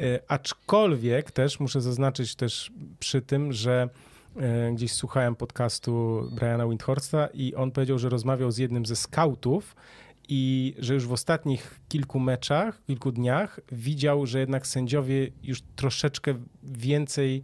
y, 0.01 0.19
aczkolwiek 0.27 1.31
też 1.31 1.59
muszę 1.59 1.81
zaznaczyć 1.81 2.35
też 2.35 2.71
przy 2.99 3.21
tym, 3.21 3.53
że 3.53 3.89
y, 4.69 4.73
gdzieś 4.73 4.93
słuchałem 4.93 5.35
podcastu 5.35 6.23
Briana 6.31 6.67
Windhorsta 6.67 7.27
i 7.33 7.55
on 7.55 7.71
powiedział, 7.71 7.99
że 7.99 8.09
rozmawiał 8.09 8.51
z 8.51 8.57
jednym 8.57 8.85
ze 8.85 8.95
scoutów 8.95 9.75
i 10.29 10.75
że 10.79 10.93
już 10.93 11.07
w 11.07 11.11
ostatnich 11.11 11.79
kilku 11.89 12.19
meczach, 12.19 12.83
kilku 12.85 13.11
dniach 13.11 13.59
widział, 13.71 14.25
że 14.25 14.39
jednak 14.39 14.67
sędziowie 14.67 15.27
już 15.43 15.61
troszeczkę 15.75 16.33
więcej 16.63 17.43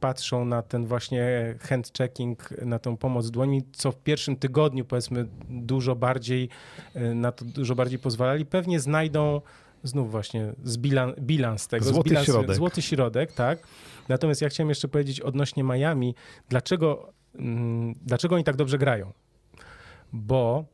patrzą 0.00 0.44
na 0.44 0.62
ten 0.62 0.86
właśnie 0.86 1.54
hand-checking, 1.60 2.64
na 2.66 2.78
tą 2.78 2.96
pomoc 2.96 3.30
dłoni, 3.30 3.62
co 3.72 3.92
w 3.92 3.96
pierwszym 3.96 4.36
tygodniu 4.36 4.84
powiedzmy 4.84 5.26
dużo 5.48 5.96
bardziej 5.96 6.48
y, 6.96 7.14
na 7.14 7.32
to 7.32 7.44
dużo 7.44 7.74
bardziej 7.74 7.98
pozwalali, 7.98 8.46
pewnie 8.46 8.80
znajdą 8.80 9.40
znów 9.82 10.10
właśnie 10.10 10.52
z 10.64 10.78
bilan, 10.78 11.14
bilans 11.20 11.68
tego. 11.68 11.84
Złoty 11.84 12.08
bilans, 12.08 12.26
środek. 12.26 12.56
Złoty 12.56 12.82
środek, 12.82 13.32
tak. 13.32 13.58
Natomiast 14.08 14.42
ja 14.42 14.48
chciałem 14.48 14.68
jeszcze 14.68 14.88
powiedzieć 14.88 15.20
odnośnie 15.20 15.64
Miami, 15.64 16.14
dlaczego, 16.48 17.12
mm, 17.34 17.94
dlaczego 18.02 18.34
oni 18.34 18.44
tak 18.44 18.56
dobrze 18.56 18.78
grają? 18.78 19.12
Bo 20.12 20.64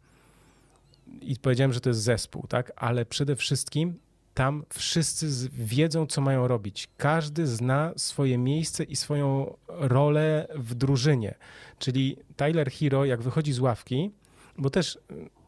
i 1.22 1.36
powiedziałem, 1.36 1.72
że 1.72 1.80
to 1.80 1.90
jest 1.90 2.00
zespół, 2.00 2.46
tak, 2.46 2.72
ale 2.76 3.06
przede 3.06 3.36
wszystkim 3.36 3.98
tam 4.34 4.64
wszyscy 4.68 5.48
wiedzą, 5.52 6.06
co 6.06 6.20
mają 6.20 6.48
robić. 6.48 6.88
Każdy 6.96 7.46
zna 7.46 7.92
swoje 7.96 8.38
miejsce 8.38 8.84
i 8.84 8.96
swoją 8.96 9.56
rolę 9.68 10.48
w 10.54 10.74
drużynie. 10.74 11.34
Czyli 11.78 12.16
Tyler 12.36 12.70
Hero, 12.70 13.04
jak 13.04 13.22
wychodzi 13.22 13.52
z 13.52 13.58
ławki, 13.58 14.10
bo 14.58 14.70
też 14.70 14.96
y, 14.96 15.00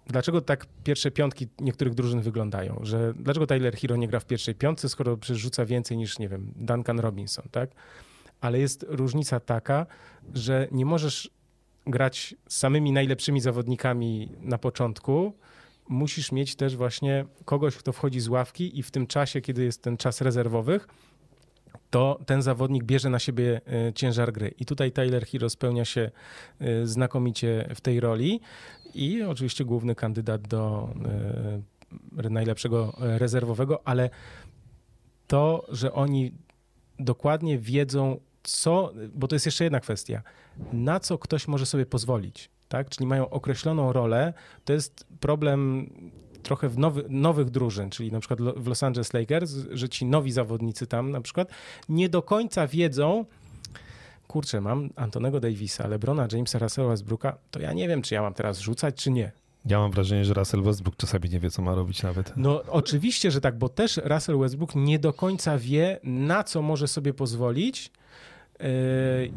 dlaczego 0.07 0.41
tak 0.41 0.67
pierwsze 0.85 1.11
piątki 1.11 1.49
niektórych 1.61 1.95
drużyn 1.95 2.21
wyglądają, 2.21 2.81
że 2.83 3.15
dlaczego 3.15 3.47
Tyler 3.47 3.77
Hero 3.77 3.97
nie 3.97 4.09
gra 4.09 4.21
w 4.21 4.27
pierwszej 4.27 4.55
piątce, 4.55 4.89
skoro 4.89 5.17
przerzuca 5.17 5.65
więcej 5.65 5.97
niż, 5.97 6.19
nie 6.19 6.29
wiem, 6.29 6.53
Duncan 6.57 7.01
Robinson, 7.01 7.45
tak? 7.51 7.71
Ale 8.41 8.59
jest 8.59 8.87
różnica 8.89 9.41
taka, 9.41 9.87
że 10.35 10.69
nie 10.73 10.85
możesz 10.85 11.31
grać 11.87 12.35
samymi 12.49 12.93
najlepszymi 12.93 13.41
zawodnikami 13.41 14.29
na 14.41 14.59
początku, 14.59 15.33
musisz 15.93 16.33
mieć 16.33 16.57
też 16.57 16.77
właśnie 16.77 17.25
kogoś, 17.45 17.77
kto 17.77 17.93
wchodzi 17.93 18.21
z 18.21 18.29
ławki 18.29 18.79
i 18.79 18.83
w 18.83 18.91
tym 18.91 19.07
czasie, 19.07 19.41
kiedy 19.41 19.65
jest 19.65 19.83
ten 19.83 19.97
czas 19.97 20.21
rezerwowych, 20.21 20.89
to 21.91 22.19
ten 22.27 22.43
zawodnik 22.43 22.85
bierze 22.85 23.11
na 23.11 23.19
siebie 23.19 23.61
e, 23.67 23.93
ciężar 23.93 24.33
gry. 24.33 24.55
I 24.59 24.65
tutaj 24.65 24.93
Tyler 24.93 25.27
Hero 25.27 25.51
spełnia 25.51 25.85
się 25.85 26.11
e, 26.61 26.87
znakomicie 26.87 27.69
w 27.75 27.81
tej 27.81 28.01
roli. 28.01 28.41
I 28.95 29.23
oczywiście 29.23 29.65
główny 29.65 29.95
kandydat 29.95 30.49
do 30.49 30.89
e, 32.25 32.31
najlepszego 32.31 32.95
rezerwowego, 32.99 33.89
ale 33.89 34.11
to, 35.27 35.67
że 35.69 35.93
oni 35.93 36.33
dokładnie 36.99 37.59
wiedzą, 37.59 38.21
co, 38.43 38.93
bo 39.15 39.29
to 39.29 39.35
jest 39.35 39.47
jeszcze 39.47 39.65
jedna 39.65 39.81
kwestia, 39.81 40.23
na 40.73 41.01
co 41.01 41.19
ktoś 41.19 41.49
może 41.49 41.67
sobie 41.67 41.87
pozwolić 41.87 42.51
tak? 42.73 42.89
czyli 42.89 43.07
mają 43.07 43.31
określoną 43.31 43.93
rolę. 43.93 44.33
To 44.65 44.73
jest 44.73 45.07
problem 45.21 45.91
trochę 46.43 46.69
w 46.69 46.79
nowy, 46.79 47.05
nowych 47.09 47.51
drużyn, 47.51 47.91
czyli 47.91 48.13
na 48.13 48.21
przykład 48.21 48.41
w 48.57 48.67
Los 48.67 48.83
Angeles 48.83 49.13
Lakers, 49.13 49.53
że 49.71 49.89
ci 49.89 50.07
nowi 50.07 50.33
zawodnicy 50.33 50.87
tam 50.87 51.11
na 51.11 51.21
przykład 51.21 51.49
nie 51.89 52.09
do 52.09 52.23
końca 52.23 52.67
wiedzą, 52.67 53.25
kurczę, 54.29 54.61
mam 54.61 54.91
Antonego 54.97 55.41
Davisa, 55.41 55.89
LeBrona 55.89 56.29
Jamesa, 56.33 56.59
Russella 56.59 56.89
Westbrooka, 56.89 57.39
to 57.51 57.61
ja 57.61 57.73
nie 57.73 57.89
wiem, 57.89 58.03
czy 58.03 58.15
ja 58.15 58.23
mam 58.23 58.35
teraz 58.35 58.59
rzucać, 58.59 58.95
czy 58.95 59.11
nie. 59.11 59.33
Ja 59.67 59.79
mam 59.79 59.91
wrażenie, 59.91 60.25
że 60.25 60.35
Russell 60.35 60.63
Westbrook 60.63 60.97
czasami 60.97 61.31
nie 61.31 61.41
wie, 61.41 61.51
co 61.51 61.63
ma 61.63 61.75
robić 61.75 62.03
nawet. 62.03 62.33
No 62.37 62.63
oczywiście, 62.69 63.31
że 63.31 63.41
tak, 63.41 63.59
bo 63.59 63.69
też 63.69 64.01
Russell 64.05 64.39
Westbrook 64.39 64.75
nie 64.75 64.99
do 64.99 65.13
końca 65.13 65.59
wie, 65.59 66.01
na 66.05 66.45
co 66.45 66.63
może 66.63 66.89
sobie 66.89 67.15
pozwolić, 67.15 67.91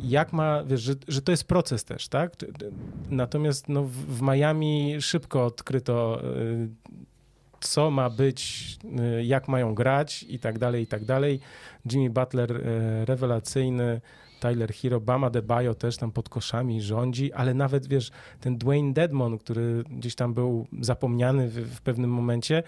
jak 0.03 0.33
ma, 0.33 0.63
wiesz, 0.63 0.81
że, 0.81 0.93
że 1.07 1.21
to 1.21 1.31
jest 1.31 1.43
proces 1.43 1.83
też, 1.83 2.07
tak? 2.07 2.35
Natomiast 3.09 3.69
no, 3.69 3.83
w 3.83 4.21
Miami 4.21 5.01
szybko 5.01 5.45
odkryto, 5.45 6.21
e, 6.23 6.27
co 7.59 7.91
ma 7.91 8.09
być, 8.09 8.67
e, 8.99 9.25
jak 9.25 9.47
mają 9.47 9.75
grać 9.75 10.25
i 10.29 10.39
tak 10.39 10.59
dalej, 10.59 10.83
i 10.83 10.87
tak 10.87 11.05
dalej. 11.05 11.39
Jimmy 11.91 12.09
Butler 12.09 12.61
rewelacyjny, 13.05 14.01
Tyler 14.39 14.73
Hero, 14.73 14.99
Bama 14.99 15.29
Debajo 15.29 15.75
też 15.75 15.97
tam 15.97 16.11
pod 16.11 16.29
koszami 16.29 16.81
rządzi, 16.81 17.33
ale 17.33 17.53
nawet, 17.53 17.87
wiesz, 17.87 18.11
ten 18.39 18.57
Dwayne 18.57 18.93
Dedmon, 18.93 19.37
który 19.37 19.83
gdzieś 19.89 20.15
tam 20.15 20.33
był 20.33 20.67
zapomniany 20.81 21.49
w, 21.49 21.75
w 21.75 21.81
pewnym 21.81 22.09
momencie, 22.09 22.63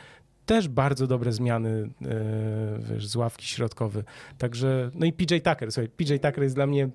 też 0.48 0.68
bardzo 0.68 1.08
dobre 1.08 1.32
zmiany 1.32 1.90
e, 2.02 2.80
wiesz, 2.80 3.08
z 3.08 3.16
ławki 3.16 3.48
środkowy. 3.48 4.04
Także, 4.38 4.92
no 4.94 5.06
i 5.06 5.14
PJ 5.14 5.36
Tucker, 5.36 5.72
słuchaj, 5.72 5.90
PJ 5.90 6.14
Tucker 6.14 6.44
jest 6.44 6.56
dla 6.56 6.68
mnie 6.68 6.90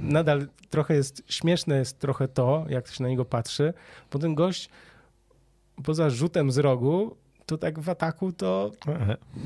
nadal 0.00 0.48
trochę 0.70 0.94
jest 0.94 1.22
śmieszne 1.28 1.78
jest 1.78 1.98
trochę 1.98 2.28
to, 2.28 2.64
jak 2.68 2.88
się 2.88 3.02
na 3.02 3.08
niego 3.08 3.24
patrzy, 3.24 3.74
bo 4.12 4.18
ten 4.18 4.34
gość 4.34 4.68
poza 5.84 6.10
rzutem 6.10 6.50
z 6.50 6.58
rogu, 6.58 7.16
to 7.46 7.58
tak 7.58 7.80
w 7.80 7.88
ataku 7.88 8.32
to 8.32 8.70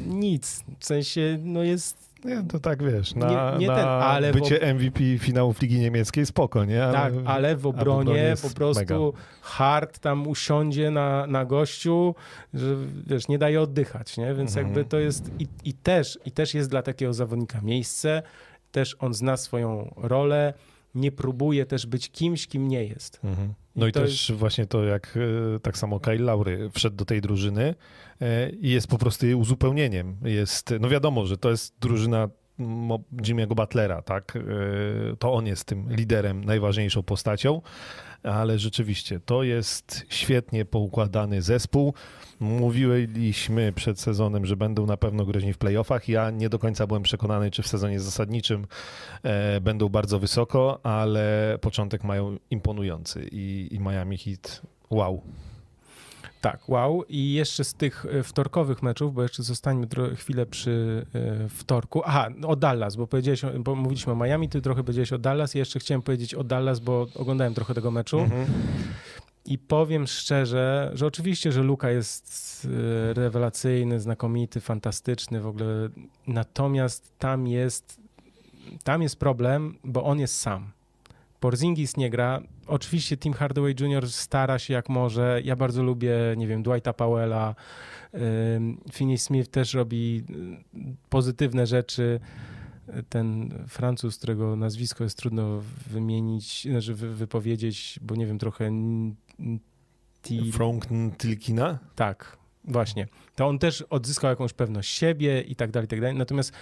nic. 0.06 0.64
W 0.78 0.84
sensie, 0.84 1.38
no 1.42 1.62
jest 1.62 2.05
nie, 2.25 2.42
to 2.49 2.61
tak 2.61 2.82
wiesz, 2.82 3.14
na, 3.14 3.52
nie, 3.52 3.58
nie 3.58 3.66
na 3.66 3.76
ten, 3.76 3.87
ale 3.87 4.32
bycie. 4.32 4.75
MVP 4.75 5.18
finałów 5.18 5.61
Ligi 5.61 5.78
Niemieckiej 5.78 6.26
spoko, 6.26 6.64
nie? 6.64 6.85
Ale, 6.85 6.92
tak, 6.92 7.12
ale 7.25 7.56
w 7.56 7.66
obronie, 7.66 8.00
obronie 8.00 8.35
po 8.42 8.50
prostu 8.50 8.80
mega. 8.80 9.18
hard 9.40 9.99
tam 9.99 10.26
usiądzie 10.26 10.90
na, 10.90 11.26
na 11.26 11.44
gościu, 11.44 12.14
że 12.54 12.76
wiesz, 13.06 13.28
nie 13.28 13.38
daje 13.38 13.61
oddychać, 13.61 14.16
nie? 14.16 14.35
Więc 14.35 14.50
mhm. 14.50 14.66
jakby 14.66 14.85
to 14.85 14.99
jest 14.99 15.30
i, 15.38 15.46
i, 15.64 15.75
też, 15.75 16.18
i 16.25 16.30
też 16.30 16.54
jest 16.54 16.70
dla 16.70 16.82
takiego 16.82 17.12
zawodnika 17.12 17.61
miejsce, 17.61 18.23
też 18.73 18.96
on 18.99 19.14
zna 19.14 19.37
swoją 19.37 19.94
rolę, 19.96 20.54
nie 20.96 21.12
próbuje 21.12 21.66
też 21.66 21.86
być 21.86 22.10
kimś, 22.10 22.46
kim 22.46 22.68
nie 22.68 22.84
jest. 22.84 23.20
Mhm. 23.24 23.54
No 23.76 23.86
i, 23.86 23.88
i 23.90 23.92
też 23.92 24.28
jest... 24.28 24.40
właśnie 24.40 24.66
to, 24.66 24.84
jak 24.84 25.18
e, 25.56 25.60
tak 25.60 25.78
samo 25.78 26.00
Kyle 26.00 26.24
Laury 26.24 26.70
wszedł 26.72 26.96
do 26.96 27.04
tej 27.04 27.20
drużyny 27.20 27.74
e, 28.20 28.50
i 28.50 28.70
jest 28.70 28.88
po 28.88 28.98
prostu 28.98 29.26
jej 29.26 29.34
uzupełnieniem. 29.34 30.16
Jest, 30.24 30.74
no 30.80 30.88
wiadomo, 30.88 31.26
że 31.26 31.36
to 31.36 31.50
jest 31.50 31.74
drużyna 31.80 32.28
Jimmy'ego 33.22 33.54
Butlera, 33.54 34.02
tak? 34.02 34.36
E, 34.36 35.16
to 35.16 35.32
on 35.32 35.46
jest 35.46 35.64
tym 35.64 35.92
liderem, 35.92 36.44
najważniejszą 36.44 37.02
postacią, 37.02 37.62
ale 38.22 38.58
rzeczywiście 38.58 39.20
to 39.20 39.42
jest 39.42 40.06
świetnie 40.08 40.64
poukładany 40.64 41.42
zespół. 41.42 41.94
Mówiliśmy 42.40 43.72
przed 43.72 44.00
sezonem, 44.00 44.46
że 44.46 44.56
będą 44.56 44.86
na 44.86 44.96
pewno 44.96 45.25
groźni 45.25 45.52
w 45.52 45.58
playoffach. 45.58 46.08
Ja 46.08 46.30
nie 46.30 46.48
do 46.48 46.58
końca 46.58 46.86
byłem 46.86 47.02
przekonany, 47.02 47.50
czy 47.50 47.62
w 47.62 47.68
sezonie 47.68 48.00
zasadniczym 48.00 48.66
e, 49.22 49.60
będą 49.60 49.88
bardzo 49.88 50.18
wysoko, 50.18 50.80
ale 50.82 51.58
początek 51.60 52.04
mają 52.04 52.36
imponujący 52.50 53.28
i, 53.32 53.68
i 53.70 53.80
Miami 53.80 54.18
Heat 54.18 54.62
wow. 54.90 55.22
Tak, 56.52 56.68
wow. 56.68 57.04
I 57.08 57.32
jeszcze 57.32 57.64
z 57.64 57.74
tych 57.74 58.06
e, 58.06 58.22
wtorkowych 58.22 58.82
meczów, 58.82 59.14
bo 59.14 59.22
jeszcze 59.22 59.42
zostańmy 59.42 59.86
chwilę 60.16 60.46
przy 60.46 61.06
e, 61.14 61.48
wtorku. 61.48 62.02
Aha, 62.04 62.28
o 62.46 62.56
Dallas, 62.56 62.96
bo 62.96 63.06
powiedziałeś, 63.06 63.42
bo 63.58 63.74
mówiliśmy 63.74 64.12
o 64.12 64.16
Miami, 64.16 64.48
ty 64.48 64.62
trochę 64.62 64.82
powiedziałeś 64.82 65.12
o 65.12 65.18
Dallas. 65.18 65.54
I 65.54 65.58
jeszcze 65.58 65.78
chciałem 65.78 66.02
powiedzieć 66.02 66.34
o 66.34 66.44
Dallas, 66.44 66.80
bo 66.80 67.06
oglądałem 67.14 67.54
trochę 67.54 67.74
tego 67.74 67.90
meczu. 67.90 68.18
Mhm. 68.18 68.46
I 69.44 69.58
powiem 69.58 70.06
szczerze, 70.06 70.90
że 70.94 71.06
oczywiście, 71.06 71.52
że 71.52 71.62
Luka 71.62 71.90
jest 71.90 72.68
e, 73.10 73.14
rewelacyjny, 73.14 74.00
znakomity, 74.00 74.60
fantastyczny 74.60 75.40
w 75.40 75.46
ogóle. 75.46 75.88
Natomiast 76.26 77.18
tam 77.18 77.46
jest, 77.46 78.00
tam 78.84 79.02
jest 79.02 79.16
problem, 79.16 79.78
bo 79.84 80.04
on 80.04 80.20
jest 80.20 80.40
sam. 80.40 80.75
Porzingis 81.40 81.97
nie 81.97 82.11
gra. 82.11 82.43
Oczywiście 82.66 83.16
Tim 83.16 83.33
Hardaway 83.33 83.75
Jr. 83.81 84.11
stara 84.11 84.59
się 84.59 84.75
jak 84.75 84.88
może. 84.88 85.40
Ja 85.45 85.57
bardzo 85.57 85.83
lubię, 85.83 86.14
nie 86.37 86.47
wiem, 86.47 86.62
Dwighta 86.62 86.93
Powella. 86.93 87.55
Finney 88.93 89.19
Smith 89.19 89.50
też 89.50 89.75
robi 89.75 90.25
y, 90.75 90.97
pozytywne 91.09 91.66
rzeczy. 91.66 92.21
Ten 93.09 93.55
Francuz, 93.69 94.19
którego 94.19 94.57
nazwisko 94.57 95.05
jest 95.05 95.19
trudno 95.19 95.62
wymienić, 95.90 96.69
znaczy 96.71 96.95
wypowiedzieć, 96.95 97.99
bo 98.02 98.14
nie 98.16 98.26
wiem, 98.26 98.38
trochę... 98.38 98.71
Frank 100.52 100.87
Tilkina? 101.19 101.78
Tak, 101.95 102.37
właśnie. 102.64 103.07
To 103.35 103.47
on 103.47 103.59
też 103.59 103.83
odzyskał 103.83 104.31
jakąś 104.31 104.52
pewność 104.52 104.95
siebie 104.95 105.40
i 105.40 105.57
tak 105.57 105.71
dalej, 105.71 105.85
i 105.85 105.88
tak 105.88 106.00
dalej. 106.00 106.16
Natomiast 106.16 106.52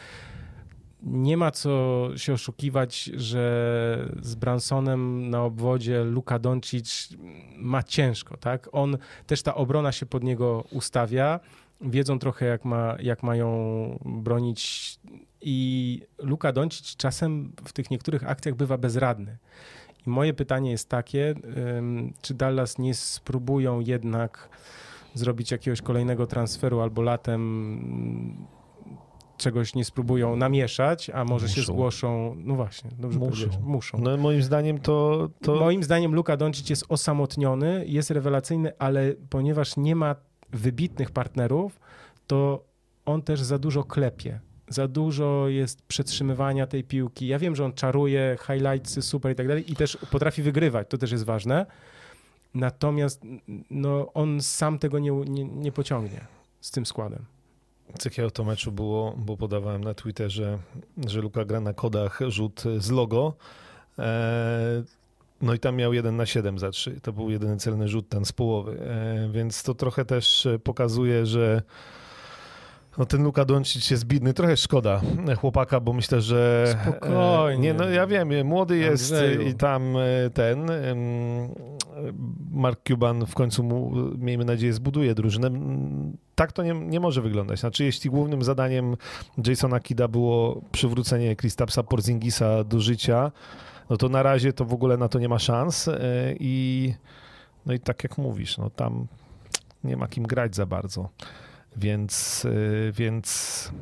nie 1.05 1.37
ma 1.37 1.51
co 1.51 2.09
się 2.17 2.33
oszukiwać, 2.33 3.05
że 3.05 4.15
z 4.23 4.35
Bransonem 4.35 5.31
na 5.31 5.43
obwodzie 5.43 6.05
Luka 6.05 6.39
Doncic 6.39 7.09
ma 7.57 7.83
ciężko, 7.83 8.37
tak? 8.37 8.69
On, 8.73 8.99
też 9.27 9.43
ta 9.43 9.55
obrona 9.55 9.93
się 9.93 10.07
pod 10.07 10.25
niego 10.25 10.65
ustawia, 10.71 11.41
wiedzą 11.81 12.19
trochę 12.19 12.47
jak, 12.47 12.65
ma, 12.65 12.97
jak 13.01 13.23
mają 13.23 13.49
bronić 14.05 14.95
i 15.41 16.01
Luka 16.19 16.53
Doncic 16.53 16.97
czasem 16.97 17.53
w 17.65 17.73
tych 17.73 17.91
niektórych 17.91 18.31
akcjach 18.31 18.55
bywa 18.55 18.79
bezradny. 18.79 19.39
I 20.07 20.11
moje 20.11 20.35
pytanie 20.35 20.71
jest 20.71 20.89
takie, 20.89 21.35
czy 22.23 22.35
Dallas 22.35 22.79
nie 22.79 22.95
spróbują 22.95 23.81
jednak 23.81 24.49
zrobić 25.15 25.51
jakiegoś 25.51 25.83
kolejnego 25.83 26.27
transferu 26.27 26.81
albo 26.81 27.03
latem 27.03 28.47
czegoś 29.37 29.75
nie 29.75 29.85
spróbują 29.85 30.37
namieszać, 30.37 31.11
a 31.11 31.25
może 31.25 31.47
muszą. 31.47 31.57
się 31.57 31.63
zgłoszą. 31.63 32.37
No 32.39 32.55
właśnie, 32.55 32.91
dobrze 32.99 33.19
muszą. 33.19 33.49
muszą. 33.63 33.99
No 33.99 34.17
moim 34.17 34.43
zdaniem 34.43 34.79
to, 34.79 35.29
to... 35.43 35.55
Moim 35.55 35.83
zdaniem 35.83 36.15
Luka 36.15 36.37
Doncic 36.37 36.71
jest 36.71 36.85
osamotniony, 36.89 37.85
jest 37.87 38.11
rewelacyjny, 38.11 38.73
ale 38.79 39.15
ponieważ 39.31 39.77
nie 39.77 39.97
ma 39.97 40.17
wybitnych 40.53 41.11
partnerów, 41.11 41.81
to 42.27 42.65
on 43.07 43.23
też 43.23 43.41
za 43.41 43.59
dużo 43.59 43.85
klepie. 43.85 44.41
Za 44.69 44.89
dużo 44.89 45.49
jest 45.49 45.83
przetrzymywania 45.83 46.67
tej 46.67 46.85
piłki. 46.85 47.27
Ja 47.27 47.39
wiem, 47.39 47.57
że 47.57 47.65
on 47.65 47.73
czaruje, 47.73 48.37
highlightsy 48.47 49.03
super 49.03 49.33
i 49.33 49.35
tak 49.35 49.49
dalej 49.49 49.73
i 49.73 49.77
też 49.77 49.99
potrafi 50.11 50.43
wygrywać, 50.43 50.89
to 50.89 50.99
też 50.99 51.13
jest 51.13 51.25
ważne. 51.25 51.67
Natomiast 52.55 53.23
no, 53.71 54.13
on 54.13 54.41
sam 54.41 54.79
tego 54.79 54.99
nie, 54.99 55.11
nie, 55.11 55.45
nie 55.45 55.73
pociągnie 55.73 56.21
z 56.61 56.71
tym 56.71 56.87
składem. 56.87 57.25
Jakiego 58.05 58.31
to 58.31 58.45
meczu 58.45 58.73
było, 58.73 59.15
bo 59.17 59.37
podawałem 59.37 59.85
na 59.85 59.95
Twitterze, 59.95 60.59
że 61.07 61.21
Luka 61.21 61.45
gra 61.45 61.61
na 61.61 61.73
kodach 61.73 62.21
rzut 62.29 62.63
z 62.79 62.91
logo. 62.91 63.35
E, 63.99 64.83
no 65.43 65.55
i 65.55 65.59
tam 65.59 65.77
miał 65.77 65.93
1 65.93 66.17
na 66.17 66.27
7 66.27 66.59
za 66.59 66.71
3. 66.71 67.01
To 67.01 67.13
był 67.13 67.31
jedyny 67.31 67.57
celny 67.57 67.89
rzut 67.89 68.09
ten 68.09 68.25
z 68.25 68.33
połowy. 68.33 68.81
E, 68.81 69.29
więc 69.33 69.63
to 69.63 69.75
trochę 69.75 70.05
też 70.05 70.49
pokazuje, 70.65 71.27
że 71.27 71.63
no 72.99 73.07
ten 73.07 73.25
Luka 73.25 73.45
Doncic 73.45 73.91
jest 73.91 74.05
bidny, 74.05 74.35
trochę 74.35 74.57
szkoda 74.57 75.01
chłopaka, 75.41 75.81
bo 75.81 75.93
myślę, 75.93 76.21
że... 76.21 76.67
Spokojnie. 76.83 77.63
Nie, 77.63 77.75
no 77.75 77.89
ja 77.89 78.07
wiem, 78.07 78.47
młody 78.47 78.77
jest 78.79 79.13
Andrzeju. 79.13 79.43
i 79.43 79.55
tam 79.55 79.97
e, 79.97 80.31
ten 80.31 80.71
Mark 82.51 82.81
Cuban 82.89 83.27
w 83.27 83.35
końcu 83.35 83.63
mu, 83.63 83.93
miejmy 84.19 84.45
nadzieję, 84.45 84.73
zbuduje 84.73 85.15
drużynę. 85.15 85.51
Tak 86.35 86.53
to 86.53 86.63
nie, 86.63 86.75
nie 86.75 87.01
może 87.01 87.23
wyglądać. 87.23 87.61
Znaczy, 87.61 87.85
jeśli 87.85 88.11
głównym 88.11 88.43
zadaniem 88.43 88.97
Jasona 89.47 89.81
Kida 89.81 90.09
było 90.09 90.61
przywrócenie 90.73 91.37
Kristapsa 91.37 91.83
Porzingisa 91.83 92.65
do 92.65 92.81
życia, 92.81 93.33
no 93.91 93.97
to 93.97 94.09
na 94.09 94.23
razie 94.23 94.53
to 94.53 94.65
w 94.65 94.73
ogóle 94.73 94.97
na 94.97 95.09
to 95.09 95.19
nie 95.19 95.29
ma 95.29 95.39
szans 95.39 95.89
e, 95.89 95.99
i 96.41 96.95
no 97.67 97.73
i 97.73 97.81
tak 97.81 98.03
jak 98.03 98.19
mówisz, 98.19 98.59
no 98.59 98.71
tam 98.71 99.07
nie 99.85 99.97
ma 99.97 100.09
kim 100.09 100.25
grać 100.25 100.57
za 100.57 100.67
bardzo. 100.67 101.09
Więc, 101.77 102.45
y, 102.45 102.93
więc 102.97 103.73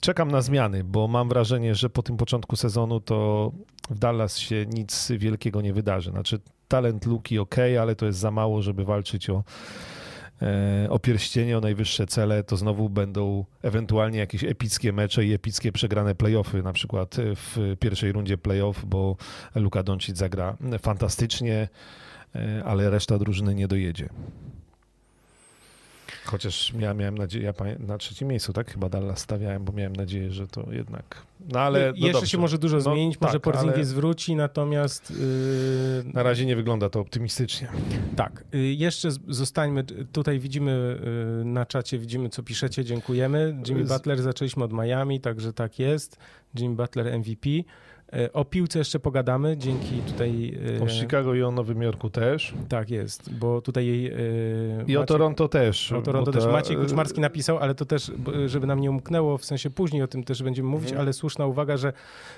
czekam 0.00 0.30
na 0.30 0.42
zmiany, 0.42 0.84
bo 0.84 1.08
mam 1.08 1.28
wrażenie, 1.28 1.74
że 1.74 1.90
po 1.90 2.02
tym 2.02 2.16
początku 2.16 2.56
sezonu 2.56 3.00
to 3.00 3.52
w 3.90 3.98
Dallas 3.98 4.38
się 4.38 4.66
nic 4.66 5.12
wielkiego 5.18 5.60
nie 5.60 5.72
wydarzy. 5.72 6.10
Znaczy, 6.10 6.40
talent 6.68 7.06
Luki 7.06 7.38
ok, 7.38 7.56
ale 7.80 7.96
to 7.96 8.06
jest 8.06 8.18
za 8.18 8.30
mało, 8.30 8.62
żeby 8.62 8.84
walczyć 8.84 9.30
o, 9.30 9.44
e, 10.42 10.86
o 10.90 10.98
pierścienie, 10.98 11.58
o 11.58 11.60
najwyższe 11.60 12.06
cele. 12.06 12.44
To 12.44 12.56
znowu 12.56 12.88
będą 12.88 13.44
ewentualnie 13.62 14.18
jakieś 14.18 14.44
epickie 14.44 14.92
mecze 14.92 15.24
i 15.24 15.32
epickie 15.32 15.72
przegrane 15.72 16.14
playoffy, 16.14 16.62
na 16.62 16.72
przykład 16.72 17.16
w 17.18 17.76
pierwszej 17.80 18.12
rundzie 18.12 18.38
playoff, 18.38 18.84
bo 18.84 19.16
Luka 19.54 19.82
Doncic 19.82 20.16
zagra 20.16 20.56
fantastycznie, 20.78 21.68
e, 22.34 22.62
ale 22.64 22.90
reszta 22.90 23.18
drużyny 23.18 23.54
nie 23.54 23.68
dojedzie. 23.68 24.08
Chociaż 26.30 26.72
ja 26.78 26.94
miałem 26.94 27.18
nadzieję, 27.18 27.44
ja 27.44 27.52
na 27.78 27.98
trzecim 27.98 28.28
miejscu, 28.28 28.52
tak? 28.52 28.72
Chyba 28.72 28.88
Dallas 28.88 29.18
stawiałem, 29.18 29.64
bo 29.64 29.72
miałem 29.72 29.96
nadzieję, 29.96 30.30
że 30.30 30.48
to 30.48 30.72
jednak. 30.72 31.22
No 31.52 31.60
ale. 31.60 31.92
No 31.92 31.96
jeszcze 31.96 32.12
dobrze. 32.12 32.26
się 32.26 32.38
może 32.38 32.58
dużo 32.58 32.76
no, 32.76 32.82
zmienić, 32.82 33.20
może 33.20 33.32
tak, 33.32 33.42
Porzingis 33.42 33.74
ale... 33.74 33.84
zwróci, 33.84 34.36
natomiast. 34.36 35.10
Yy... 35.10 36.12
Na 36.12 36.22
razie 36.22 36.46
nie 36.46 36.56
wygląda 36.56 36.90
to 36.90 37.00
optymistycznie. 37.00 37.68
Tak. 38.16 38.44
Yy, 38.52 38.74
jeszcze 38.74 39.10
zostańmy. 39.28 39.84
Tutaj 40.12 40.38
widzimy 40.38 41.00
yy, 41.38 41.44
na 41.44 41.66
czacie, 41.66 41.98
widzimy, 41.98 42.28
co 42.28 42.42
piszecie. 42.42 42.84
Dziękujemy. 42.84 43.56
Jimmy 43.68 43.86
Z... 43.86 43.88
Butler 43.88 44.22
zaczęliśmy 44.22 44.64
od 44.64 44.72
Miami, 44.72 45.20
także 45.20 45.52
tak 45.52 45.78
jest. 45.78 46.16
Jimmy 46.58 46.76
Butler 46.76 47.18
MVP. 47.18 47.48
E, 48.12 48.32
o 48.32 48.44
piłce 48.44 48.78
jeszcze 48.78 48.98
pogadamy, 49.00 49.56
dzięki 49.56 49.98
tutaj... 50.06 50.58
E, 50.78 50.82
o 50.82 50.88
Chicago 50.88 51.34
i 51.34 51.42
o 51.42 51.50
Nowym 51.50 51.82
Jorku 51.82 52.10
też. 52.10 52.54
Tak 52.68 52.90
jest, 52.90 53.34
bo 53.34 53.60
tutaj... 53.60 54.06
E, 54.06 54.84
I 54.86 54.96
o 54.96 55.04
Toronto 55.04 55.48
też. 55.48 55.92
O 55.92 56.02
Toronto 56.02 56.32
też. 56.32 56.46
Maciej 56.46 56.76
Kuczmarski 56.76 57.20
napisał, 57.20 57.58
ale 57.58 57.74
to 57.74 57.84
też, 57.84 58.12
żeby 58.46 58.66
nam 58.66 58.80
nie 58.80 58.90
umknęło, 58.90 59.38
w 59.38 59.44
sensie 59.44 59.70
później 59.70 60.02
o 60.02 60.08
tym 60.08 60.24
też 60.24 60.42
będziemy 60.42 60.68
mówić, 60.68 60.88
mhm. 60.88 61.00
ale 61.00 61.12
słuszna 61.12 61.46
uwaga, 61.46 61.76
że 61.76 61.92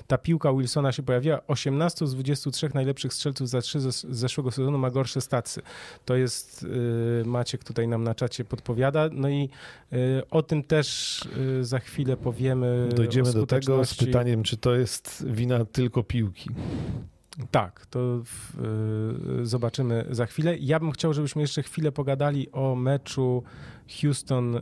ta 0.07 0.19
piłka 0.19 0.53
Wilsona 0.53 0.93
się 0.93 1.03
pojawiła. 1.03 1.41
18 1.47 2.07
z 2.07 2.15
23 2.15 2.69
najlepszych 2.75 3.15
strzelców 3.15 3.49
za 3.49 3.61
3 3.61 3.81
z 3.81 4.07
zeszłego 4.11 4.51
sezonu 4.51 4.79
ma 4.79 4.91
gorsze 4.91 5.21
stacy. 5.21 5.63
To 6.05 6.17
jest, 6.17 6.67
Maciek 7.25 7.65
tutaj 7.65 7.89
nam 7.89 8.05
na 8.05 8.15
czacie 8.15 8.45
podpowiada. 8.45 9.09
No 9.13 9.29
i 9.29 9.49
o 10.31 10.43
tym 10.43 10.63
też 10.63 11.21
za 11.61 11.79
chwilę 11.79 12.17
powiemy. 12.17 12.89
Dojdziemy 12.95 13.33
do 13.33 13.47
tego 13.47 13.85
z 13.85 13.95
pytaniem, 13.95 14.43
czy 14.43 14.57
to 14.57 14.75
jest 14.75 15.27
wina 15.27 15.60
tylko 15.65 16.03
piłki. 16.03 16.51
Tak, 17.51 17.87
to 17.87 17.99
w, 18.25 18.61
y, 19.41 19.47
zobaczymy 19.47 20.05
za 20.11 20.27
chwilę. 20.27 20.57
Ja 20.59 20.81
bym 20.81 20.93
chciał, 20.93 21.13
żebyśmy 21.15 21.43
jeszcze 21.43 21.63
chwilę 21.63 21.93
pogadali 21.93 22.53
o 22.53 22.75
meczu 22.75 23.43
Houston 24.01 24.57
y, 24.57 24.61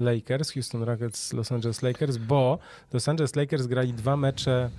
Lakers, 0.00 0.52
Houston 0.52 0.82
Rockets, 0.82 1.32
Los 1.32 1.52
Angeles 1.52 1.82
Lakers, 1.82 2.16
bo 2.16 2.58
Los 2.92 3.08
Angeles 3.08 3.36
Lakers 3.36 3.66
grali 3.66 3.94
dwa 3.94 4.16
mecze 4.16 4.70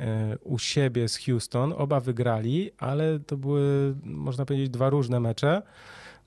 y, 0.00 0.38
u 0.44 0.58
siebie 0.58 1.08
z 1.08 1.18
Houston, 1.18 1.74
oba 1.76 2.00
wygrali, 2.00 2.70
ale 2.78 3.20
to 3.20 3.36
były, 3.36 3.94
można 4.04 4.44
powiedzieć, 4.44 4.70
dwa 4.70 4.90
różne 4.90 5.20
mecze, 5.20 5.62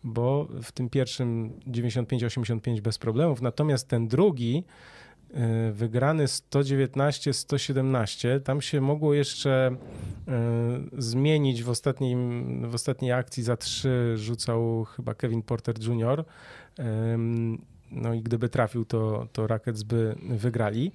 bo 0.03 0.47
w 0.63 0.71
tym 0.71 0.89
pierwszym 0.89 1.59
95-85 1.67 2.81
bez 2.81 2.97
problemów, 2.97 3.41
natomiast 3.41 3.87
ten 3.87 4.07
drugi 4.07 4.63
wygrany 5.73 6.25
119-117. 6.25 8.41
Tam 8.41 8.61
się 8.61 8.81
mogło 8.81 9.13
jeszcze 9.13 9.75
e, 10.27 10.81
zmienić 10.97 11.63
w, 11.63 11.69
ostatnim, 11.69 12.69
w 12.69 12.75
ostatniej 12.75 13.11
akcji 13.11 13.43
za 13.43 13.57
trzy 13.57 14.13
rzucał 14.17 14.83
chyba 14.83 15.13
Kevin 15.13 15.41
Porter 15.41 15.75
Jr. 15.79 16.25
No 17.91 18.13
i 18.13 18.21
gdyby 18.21 18.49
trafił, 18.49 18.85
to, 18.85 19.27
to 19.33 19.47
Rockets 19.47 19.83
by 19.83 20.15
wygrali. 20.29 20.91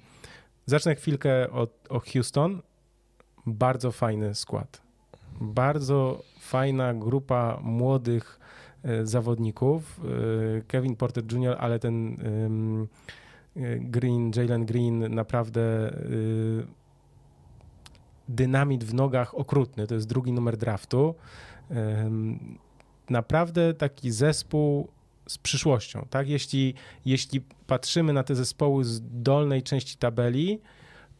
Zacznę 0.65 0.95
chwilkę 0.95 1.51
od, 1.51 1.87
o 1.89 1.99
Houston. 1.99 2.61
Bardzo 3.45 3.91
fajny 3.91 4.35
skład. 4.35 4.81
Bardzo 5.41 6.23
fajna 6.39 6.93
grupa 6.93 7.59
młodych 7.63 8.39
e, 8.83 9.05
zawodników. 9.05 10.01
Kevin 10.67 10.95
Porter 10.95 11.23
Jr., 11.33 11.55
ale 11.59 11.79
ten 11.79 12.17
Green, 13.79 14.31
Jalen 14.35 14.65
Green 14.65 15.15
naprawdę 15.15 15.61
y, 15.89 16.65
dynamit 18.29 18.83
w 18.83 18.93
nogach 18.93 19.35
okrutny. 19.35 19.87
To 19.87 19.95
jest 19.95 20.07
drugi 20.07 20.31
numer 20.31 20.57
draftu. 20.57 21.15
Naprawdę 23.09 23.73
taki 23.73 24.11
zespół 24.11 24.87
z 25.27 25.37
przyszłością. 25.37 26.07
Tak? 26.09 26.29
Jeśli, 26.29 26.73
jeśli 27.05 27.41
patrzymy 27.67 28.13
na 28.13 28.23
te 28.23 28.35
zespoły 28.35 28.83
z 28.83 29.01
dolnej 29.23 29.63
części 29.63 29.97
tabeli, 29.97 30.61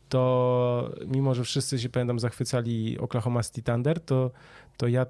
to 0.09 0.91
mimo, 1.07 1.35
że 1.35 1.43
wszyscy 1.43 1.79
się 1.79 1.89
pamiętam 1.89 2.19
zachwycali 2.19 2.99
Oklahoma 2.99 3.43
City 3.43 3.61
Thunder, 3.61 3.99
to, 3.99 4.31
to 4.77 4.87
ja 4.87 5.05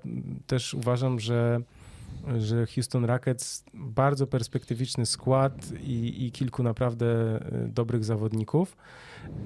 też 0.48 0.74
uważam, 0.74 1.20
że 1.20 1.62
że 2.38 2.66
Houston 2.66 3.06
Rockets 3.06 3.64
bardzo 3.74 4.28
perspektywiczny 4.28 5.06
skład 5.06 5.72
i, 5.84 6.26
i 6.26 6.32
kilku 6.32 6.64
naprawdę 6.64 7.06
e, 7.36 7.68
dobrych 7.68 8.06
zawodników. 8.06 8.78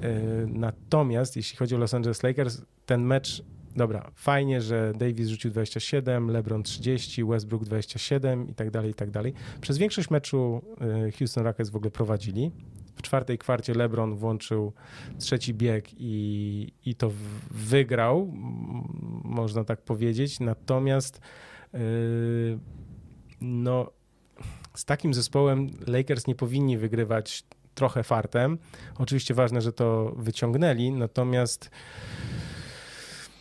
E, 0.02 0.22
natomiast 0.48 1.36
jeśli 1.36 1.58
chodzi 1.58 1.76
o 1.76 1.78
Los 1.78 1.94
Angeles 1.94 2.24
Lakers, 2.24 2.62
ten 2.86 3.02
mecz 3.02 3.44
dobra, 3.76 4.12
fajnie, 4.16 4.62
że 4.62 4.94
Davis 4.98 5.28
rzucił 5.28 5.52
27, 5.52 6.32
LeBron 6.32 6.64
30, 6.64 7.24
Westbrook 7.24 7.66
27 7.66 8.50
i 8.50 8.54
tak 8.54 8.72
dalej, 8.72 8.92
i 8.92 8.94
tak 8.94 9.12
dalej. 9.12 9.34
Przez 9.62 9.78
większość 9.78 10.10
meczu 10.10 10.62
e, 10.82 11.12
Houston 11.12 11.44
Rockets 11.44 11.70
w 11.70 11.76
ogóle 11.76 11.92
prowadzili. 11.92 12.52
W 12.96 13.02
czwartej 13.02 13.38
kwarcie 13.38 13.74
LeBron 13.74 14.16
włączył 14.16 14.74
trzeci 15.20 15.54
bieg 15.54 15.90
i, 15.98 16.74
i 16.86 16.96
to 16.96 17.12
wygrał, 17.52 18.32
można 19.24 19.64
tak 19.64 19.82
powiedzieć. 19.82 20.40
Natomiast 20.40 21.22
no, 23.42 23.92
z 24.74 24.86
takim 24.86 25.14
zespołem 25.14 25.68
Lakers 25.88 26.28
nie 26.28 26.36
powinni 26.36 26.78
wygrywać 26.78 27.44
trochę 27.76 28.04
fartem. 28.04 28.58
Oczywiście 28.98 29.34
ważne, 29.34 29.62
że 29.62 29.74
to 29.74 30.14
wyciągnęli, 30.18 30.92
natomiast 30.92 31.70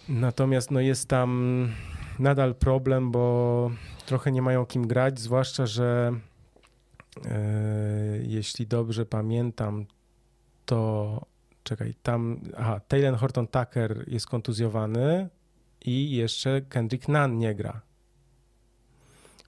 natomiast 0.09 0.71
no 0.71 0.81
jest 0.81 1.09
tam 1.09 1.69
nadal 2.19 2.55
problem, 2.55 3.11
bo 3.11 3.71
trochę 4.07 4.33
nie 4.33 4.43
mają 4.43 4.67
kim 4.67 4.87
grać, 4.87 5.21
zwłaszcza, 5.21 5.67
że 5.67 6.13
yy, 7.17 7.31
jeśli 8.27 8.67
dobrze 8.67 9.07
pamiętam, 9.07 9.87
to 10.67 11.21
czekaj, 11.63 11.95
tam, 12.03 12.41
aha, 12.57 12.81
Taylor 12.89 13.17
Horton 13.17 13.47
Tucker 13.47 14.05
jest 14.07 14.27
kontuzjowany 14.27 15.29
i 15.85 16.11
jeszcze 16.11 16.63
Kendrick 16.63 17.09
Nunn 17.09 17.39
nie 17.39 17.55
gra. 17.55 17.81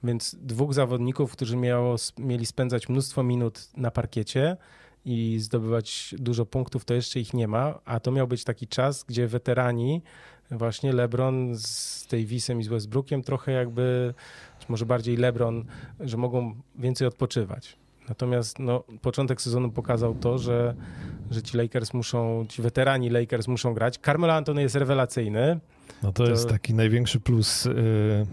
Więc 0.04 0.36
dwóch 0.40 0.74
zawodników, 0.74 1.32
którzy 1.32 1.56
miało, 1.56 1.96
mieli 2.18 2.46
spędzać 2.46 2.88
mnóstwo 2.88 3.22
minut 3.22 3.68
na 3.76 3.90
parkiecie 3.90 4.56
i 5.04 5.38
zdobywać 5.40 6.14
dużo 6.18 6.46
punktów, 6.46 6.84
to 6.84 6.94
jeszcze 6.94 7.20
ich 7.20 7.34
nie 7.34 7.48
ma, 7.48 7.78
a 7.84 8.00
to 8.00 8.10
miał 8.10 8.28
być 8.28 8.44
taki 8.44 8.66
czas, 8.66 9.04
gdzie 9.04 9.26
weterani, 9.26 10.02
właśnie 10.50 10.92
LeBron 10.92 11.54
z 11.54 12.06
Davisem 12.10 12.60
i 12.60 12.64
z 12.64 12.68
Westbrookiem 12.68 13.22
trochę 13.22 13.52
jakby, 13.52 14.14
może 14.68 14.86
bardziej 14.86 15.16
LeBron, 15.16 15.64
że 16.00 16.16
mogą 16.16 16.54
więcej 16.78 17.06
odpoczywać. 17.06 17.76
Natomiast 18.08 18.58
no, 18.58 18.84
początek 19.02 19.42
sezonu 19.42 19.70
pokazał 19.70 20.14
to, 20.14 20.38
że, 20.38 20.74
że 21.30 21.42
ci 21.42 21.56
Lakers 21.56 21.94
muszą, 21.94 22.46
ci 22.48 22.62
weterani 22.62 23.10
Lakers 23.10 23.48
muszą 23.48 23.74
grać. 23.74 23.98
Carmelo 24.04 24.34
Anthony 24.34 24.62
jest 24.62 24.74
rewelacyjny. 24.74 25.60
No 26.02 26.12
to, 26.12 26.24
to... 26.24 26.30
jest 26.30 26.48
taki 26.48 26.74
największy 26.74 27.20
plus. 27.20 27.64
Yy 27.64 28.26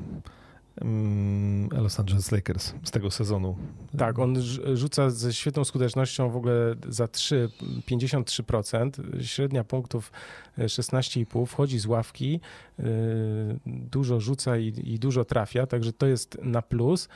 Los 1.72 2.00
Angeles 2.00 2.32
Lakers 2.32 2.74
z 2.84 2.92
tego 2.92 3.12
sezonu. 3.12 3.56
Tak, 3.98 4.20
on 4.20 4.42
rzuca 4.74 5.10
ze 5.10 5.34
świetną 5.34 5.64
skutecznością 5.64 6.30
w 6.30 6.36
ogóle 6.36 6.76
za 6.90 7.08
3, 7.08 7.50
53%, 7.88 8.92
średnia 9.22 9.64
punktów 9.64 10.12
16,5, 10.58 11.44
e, 11.44 11.46
wchodzi 11.46 11.80
z 11.80 11.86
ławki, 11.86 12.40
e, 12.80 12.84
dużo 13.66 14.20
rzuca 14.20 14.58
i, 14.58 14.74
i 14.84 15.00
dużo 15.00 15.26
trafia, 15.26 15.68
także 15.68 15.94
to 15.94 16.06
jest 16.06 16.38
na 16.42 16.62
plus. 16.62 17.10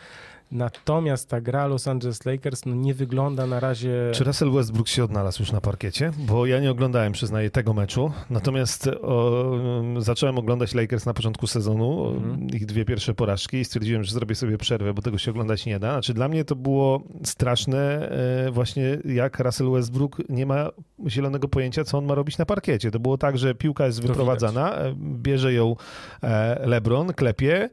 Natomiast 0.51 1.29
ta 1.29 1.41
gra 1.41 1.67
Los 1.67 1.87
Angeles 1.87 2.25
Lakers 2.25 2.65
no, 2.65 2.75
nie 2.75 2.93
wygląda 2.93 3.47
na 3.47 3.59
razie. 3.59 4.11
Czy 4.13 4.23
Russell 4.23 4.51
Westbrook 4.51 4.87
się 4.87 5.03
odnalazł 5.03 5.41
już 5.41 5.51
na 5.51 5.61
parkiecie? 5.61 6.11
Bo 6.17 6.45
ja 6.45 6.59
nie 6.59 6.71
oglądałem, 6.71 7.13
przyznaję, 7.13 7.49
tego 7.49 7.73
meczu. 7.73 8.11
Natomiast 8.29 8.87
o, 8.87 9.51
zacząłem 9.97 10.37
oglądać 10.37 10.75
Lakers 10.75 11.05
na 11.05 11.13
początku 11.13 11.47
sezonu, 11.47 12.09
mhm. 12.09 12.47
ich 12.49 12.65
dwie 12.65 12.85
pierwsze 12.85 13.13
porażki 13.13 13.57
i 13.57 13.65
stwierdziłem, 13.65 14.03
że 14.03 14.13
zrobię 14.13 14.35
sobie 14.35 14.57
przerwę, 14.57 14.93
bo 14.93 15.01
tego 15.01 15.17
się 15.17 15.31
oglądać 15.31 15.65
nie 15.65 15.79
da. 15.79 15.91
Znaczy 15.91 16.13
dla 16.13 16.27
mnie 16.27 16.45
to 16.45 16.55
było 16.55 17.03
straszne 17.23 18.09
e, 18.47 18.51
właśnie 18.51 18.97
jak 19.05 19.39
Russell 19.39 19.71
Westbrook 19.71 20.21
nie 20.29 20.45
ma 20.45 20.69
zielonego 21.07 21.47
pojęcia, 21.47 21.83
co 21.83 21.97
on 21.97 22.05
ma 22.05 22.15
robić 22.15 22.37
na 22.37 22.45
parkiecie. 22.45 22.91
To 22.91 22.99
było 22.99 23.17
tak, 23.17 23.37
że 23.37 23.55
piłka 23.55 23.85
jest 23.85 24.01
wyprowadzana, 24.01 24.75
e, 24.75 24.95
bierze 24.97 25.53
ją 25.53 25.75
e, 26.23 26.67
LeBron, 26.67 27.13
klepie, 27.13 27.69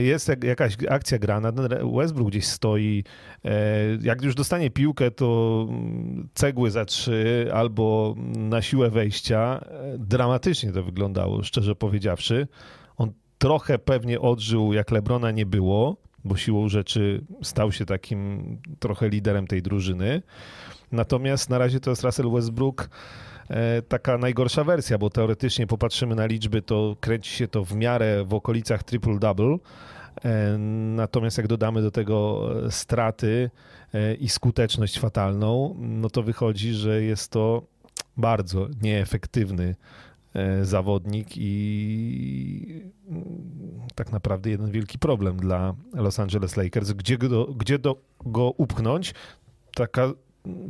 jest 0.00 0.30
jakaś 0.44 0.76
akcja 0.88 1.18
grana, 1.18 1.52
Westbrook 2.00 2.28
gdzieś 2.28 2.46
stoi, 2.46 3.04
e, 3.44 3.50
jak 4.02 4.22
już 4.22 4.34
dostanie 4.34 4.70
piłkę, 4.70 5.10
to 5.10 5.68
cegły 6.34 6.70
za 6.70 6.84
trzy 6.84 7.50
albo 7.54 8.14
na 8.36 8.62
siłę 8.62 8.90
wejścia. 8.90 9.60
E, 9.60 9.98
dramatycznie 9.98 10.72
to 10.72 10.82
wyglądało, 10.82 11.42
szczerze 11.42 11.74
powiedziawszy. 11.74 12.48
On 12.96 13.12
trochę 13.38 13.78
pewnie 13.78 14.20
odżył, 14.20 14.72
jak 14.72 14.90
Lebrona 14.90 15.30
nie 15.30 15.46
było, 15.46 15.96
bo 16.24 16.36
siłą 16.36 16.68
rzeczy 16.68 17.24
stał 17.42 17.72
się 17.72 17.86
takim 17.86 18.58
trochę 18.78 19.08
liderem 19.08 19.46
tej 19.46 19.62
drużyny. 19.62 20.22
Natomiast 20.92 21.50
na 21.50 21.58
razie 21.58 21.80
to 21.80 21.90
jest 21.90 22.04
Russell 22.04 22.30
Westbrook 22.30 22.90
e, 23.50 23.82
taka 23.82 24.18
najgorsza 24.18 24.64
wersja, 24.64 24.98
bo 24.98 25.10
teoretycznie 25.10 25.66
popatrzymy 25.66 26.14
na 26.14 26.26
liczby, 26.26 26.62
to 26.62 26.96
kręci 27.00 27.30
się 27.30 27.48
to 27.48 27.64
w 27.64 27.74
miarę 27.74 28.24
w 28.24 28.34
okolicach 28.34 28.82
triple-double, 28.82 29.58
natomiast 30.96 31.38
jak 31.38 31.46
dodamy 31.46 31.82
do 31.82 31.90
tego 31.90 32.48
straty 32.70 33.50
e, 33.94 34.14
i 34.14 34.28
skuteczność 34.28 34.98
fatalną, 34.98 35.76
no 35.78 36.10
to 36.10 36.22
wychodzi, 36.22 36.72
że 36.72 37.02
jest 37.02 37.30
to 37.30 37.62
bardzo 38.16 38.68
nieefektywny 38.82 39.74
e, 40.34 40.64
zawodnik 40.64 41.28
i 41.36 42.82
mm, 43.08 43.24
tak 43.94 44.12
naprawdę 44.12 44.50
jeden 44.50 44.70
wielki 44.70 44.98
problem 44.98 45.36
dla 45.36 45.74
Los 45.94 46.20
Angeles 46.20 46.56
Lakers. 46.56 46.92
Gdzie 46.92 47.18
go, 47.18 47.46
gdzie 47.46 47.78
do, 47.78 47.96
go 48.26 48.50
upchnąć? 48.50 49.14
Taka 49.74 50.12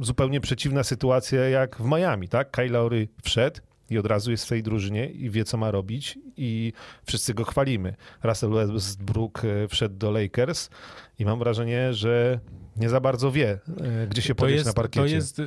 zupełnie 0.01 0.41
przeciwna 0.41 0.85
sytuacja 0.85 1.49
jak 1.49 1.77
w 1.77 1.85
Miami, 1.85 2.29
tak? 2.29 2.51
Kyle 2.51 2.69
Lowry 2.69 3.09
wszedł, 3.23 3.61
i 3.91 3.99
od 3.99 4.07
razu 4.07 4.31
jest 4.31 4.45
w 4.45 4.49
tej 4.49 4.63
drużynie 4.63 5.07
i 5.07 5.31
wie, 5.31 5.45
co 5.45 5.57
ma 5.57 5.71
robić 5.71 6.19
i 6.37 6.73
wszyscy 7.05 7.35
go 7.35 7.45
chwalimy. 7.45 7.95
Russell 8.23 8.51
Westbrook 8.51 9.45
e, 9.45 9.69
wszedł 9.69 9.95
do 9.97 10.11
Lakers 10.11 10.71
i 11.19 11.25
mam 11.25 11.39
wrażenie, 11.39 11.95
że 11.95 12.41
nie 12.77 12.89
za 12.89 13.01
bardzo 13.01 13.33
wie, 13.33 13.59
e, 13.81 14.07
gdzie 14.07 14.23
się 14.23 14.35
podnieść 14.35 14.65
na 14.65 14.73
parkiecie. 14.73 15.01
To 15.01 15.07
jest, 15.07 15.43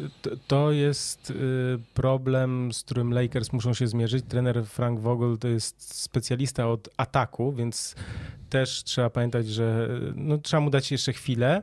to 0.47 0.71
jest 0.71 1.32
e, 1.32 1.34
problem, 1.93 2.73
z 2.73 2.84
którym 2.84 3.13
Lakers 3.13 3.53
muszą 3.53 3.73
się 3.73 3.88
zmierzyć. 3.88 4.25
Trener 4.27 4.65
Frank 4.65 4.99
Vogel 4.99 5.38
to 5.38 5.47
jest 5.47 6.01
specjalista 6.01 6.69
od 6.69 6.89
ataku, 6.97 7.53
więc 7.53 7.95
też 8.49 8.84
trzeba 8.84 9.10
pamiętać, 9.10 9.47
że 9.47 9.89
no, 10.15 10.38
trzeba 10.38 10.62
mu 10.62 10.69
dać 10.69 10.91
jeszcze 10.91 11.13
chwilę. 11.13 11.62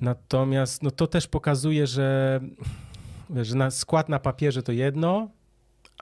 Natomiast 0.00 0.82
no, 0.82 0.90
to 0.90 1.06
też 1.06 1.26
pokazuje, 1.26 1.86
że, 1.86 2.40
że 3.42 3.56
na 3.56 3.70
skład 3.70 4.08
na 4.08 4.18
papierze 4.18 4.62
to 4.62 4.72
jedno, 4.72 5.30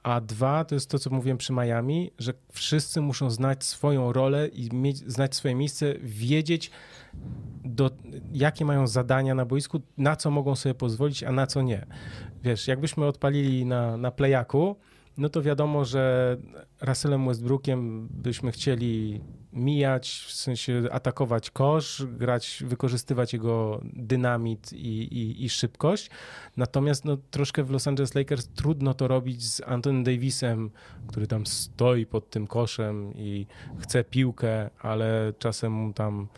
a 0.03 0.21
dwa, 0.21 0.65
to 0.65 0.75
jest 0.75 0.91
to, 0.91 0.99
co 0.99 1.11
mówiłem 1.11 1.39
przy 1.39 1.53
Miami, 1.53 2.11
że 2.19 2.33
wszyscy 2.53 3.01
muszą 3.01 3.31
znać 3.31 3.65
swoją 3.65 4.13
rolę 4.13 4.49
i 4.49 4.77
mieć, 4.77 4.99
znać 4.99 5.35
swoje 5.35 5.55
miejsce, 5.55 5.95
wiedzieć, 6.03 6.71
do, 7.65 7.91
jakie 8.33 8.65
mają 8.65 8.87
zadania 8.87 9.35
na 9.35 9.45
boisku, 9.45 9.81
na 9.99 10.17
co 10.17 10.31
mogą 10.31 10.57
sobie 10.57 10.75
pozwolić, 10.75 11.23
a 11.23 11.33
na 11.33 11.47
co 11.47 11.63
nie. 11.63 11.87
Wiesz, 12.43 12.69
jakbyśmy 12.69 13.07
odpalili 13.07 13.67
na, 13.67 13.97
na 13.97 14.11
playaku, 14.11 14.77
no 15.19 15.29
to 15.29 15.43
wiadomo, 15.43 15.85
że 15.85 16.37
Russellem 16.81 17.27
Westbrookiem 17.27 18.09
byśmy 18.11 18.53
chcieli 18.53 19.21
mijać, 19.53 20.25
w 20.27 20.33
sensie 20.33 20.83
atakować 20.93 21.51
kosz, 21.51 22.07
grać, 22.07 22.63
wykorzystywać 22.67 23.33
jego 23.33 23.81
dynamit 23.85 24.73
i, 24.73 25.03
i, 25.03 25.45
i 25.45 25.49
szybkość. 25.49 26.11
Natomiast 26.57 27.05
no, 27.05 27.17
troszkę 27.31 27.65
w 27.65 27.71
Los 27.71 27.89
Angeles 27.89 28.15
Lakers 28.15 28.49
trudno 28.49 28.95
to 28.95 29.09
robić 29.09 29.45
z 29.45 29.61
Antonym 29.67 30.05
Davisem, 30.05 30.71
który 31.09 31.27
tam 31.27 31.47
stoi 31.47 32.07
pod 32.07 32.31
tym 32.31 32.47
koszem 32.47 33.13
i 33.17 33.47
chce 33.79 34.05
piłkę, 34.05 34.71
ale 34.81 35.33
czasem 35.39 35.73
mu 35.73 35.93
tam 35.93 36.29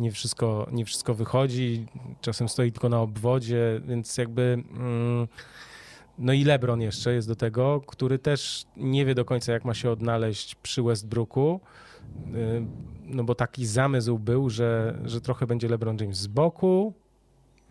nie 0.00 0.12
wszystko, 0.12 0.68
nie 0.72 0.84
wszystko 0.84 1.14
wychodzi, 1.14 1.86
czasem 2.20 2.48
stoi 2.48 2.72
tylko 2.72 2.88
na 2.88 3.00
obwodzie, 3.00 3.80
więc 3.86 4.18
jakby... 4.18 4.62
Mm, 4.70 5.28
no 6.18 6.32
i 6.32 6.44
LeBron 6.44 6.80
jeszcze 6.80 7.14
jest 7.14 7.28
do 7.28 7.36
tego, 7.36 7.80
który 7.86 8.18
też 8.18 8.66
nie 8.76 9.04
wie 9.04 9.14
do 9.14 9.24
końca, 9.24 9.52
jak 9.52 9.64
ma 9.64 9.74
się 9.74 9.90
odnaleźć 9.90 10.54
przy 10.54 10.82
Westbrooku. 10.82 11.60
Y, 12.34 12.66
no 13.06 13.24
bo 13.24 13.34
taki 13.34 13.66
zamysł 13.66 14.18
był, 14.18 14.50
że, 14.50 14.98
że 15.04 15.20
trochę 15.20 15.46
będzie 15.46 15.68
LeBron 15.68 15.96
James 16.00 16.18
z 16.18 16.26
boku. 16.26 16.92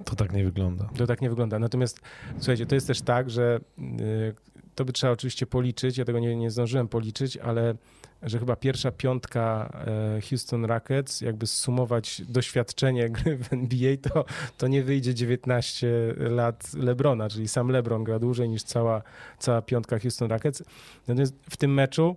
To 0.05 0.15
tak 0.15 0.33
nie 0.33 0.43
wygląda. 0.43 0.89
To 0.97 1.07
tak 1.07 1.21
nie 1.21 1.29
wygląda. 1.29 1.59
Natomiast 1.59 2.01
słuchajcie, 2.37 2.65
to 2.65 2.75
jest 2.75 2.87
też 2.87 3.01
tak, 3.01 3.29
że 3.29 3.59
y, 3.79 4.35
to 4.75 4.85
by 4.85 4.93
trzeba 4.93 5.13
oczywiście 5.13 5.45
policzyć. 5.45 5.97
Ja 5.97 6.05
tego 6.05 6.19
nie, 6.19 6.35
nie 6.35 6.51
zdążyłem 6.51 6.87
policzyć, 6.87 7.37
ale 7.37 7.75
że 8.23 8.39
chyba 8.39 8.55
pierwsza 8.55 8.91
piątka 8.91 9.73
e, 10.17 10.21
Houston 10.21 10.65
Rockets, 10.65 11.21
jakby 11.21 11.47
sumować 11.47 12.21
doświadczenie 12.29 13.09
gry 13.09 13.37
w 13.37 13.53
NBA, 13.53 13.97
to, 13.97 14.25
to 14.57 14.67
nie 14.67 14.83
wyjdzie 14.83 15.15
19 15.15 15.87
lat 16.17 16.73
Lebrona, 16.73 17.29
czyli 17.29 17.47
sam 17.47 17.69
Lebron 17.69 18.03
gra 18.03 18.19
dłużej 18.19 18.49
niż 18.49 18.63
cała, 18.63 19.01
cała 19.39 19.61
piątka 19.61 19.99
Houston 19.99 20.29
Rockets. 20.29 20.63
Natomiast 21.07 21.33
w 21.49 21.57
tym 21.57 21.73
meczu 21.73 22.15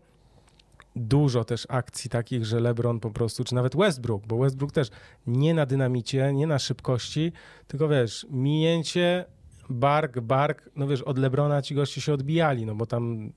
dużo 0.97 1.45
też 1.45 1.66
akcji 1.69 2.11
takich, 2.11 2.45
że 2.45 2.61
LeBron 2.61 3.01
po 3.01 3.11
prostu, 3.11 3.45
czy 3.45 3.55
nawet 3.55 3.77
Westbrook, 3.77 4.27
bo 4.27 4.38
Westbrook 4.38 4.73
też 4.73 4.88
nie 5.27 5.55
na 5.55 5.66
dynamicie, 5.66 6.33
nie 6.33 6.47
na 6.47 6.59
szybkości, 6.59 7.33
tylko 7.66 7.88
wiesz, 7.88 8.27
mijęcie, 8.31 9.25
bark, 9.70 10.20
bark, 10.20 10.70
no 10.76 10.87
wiesz, 10.87 11.02
od 11.02 11.18
LeBrona 11.18 11.62
ci 11.62 11.74
goście 11.74 12.00
się 12.00 12.12
odbijali, 12.12 12.66
no 12.66 12.74
bo 12.74 12.87
tam, 12.87 13.33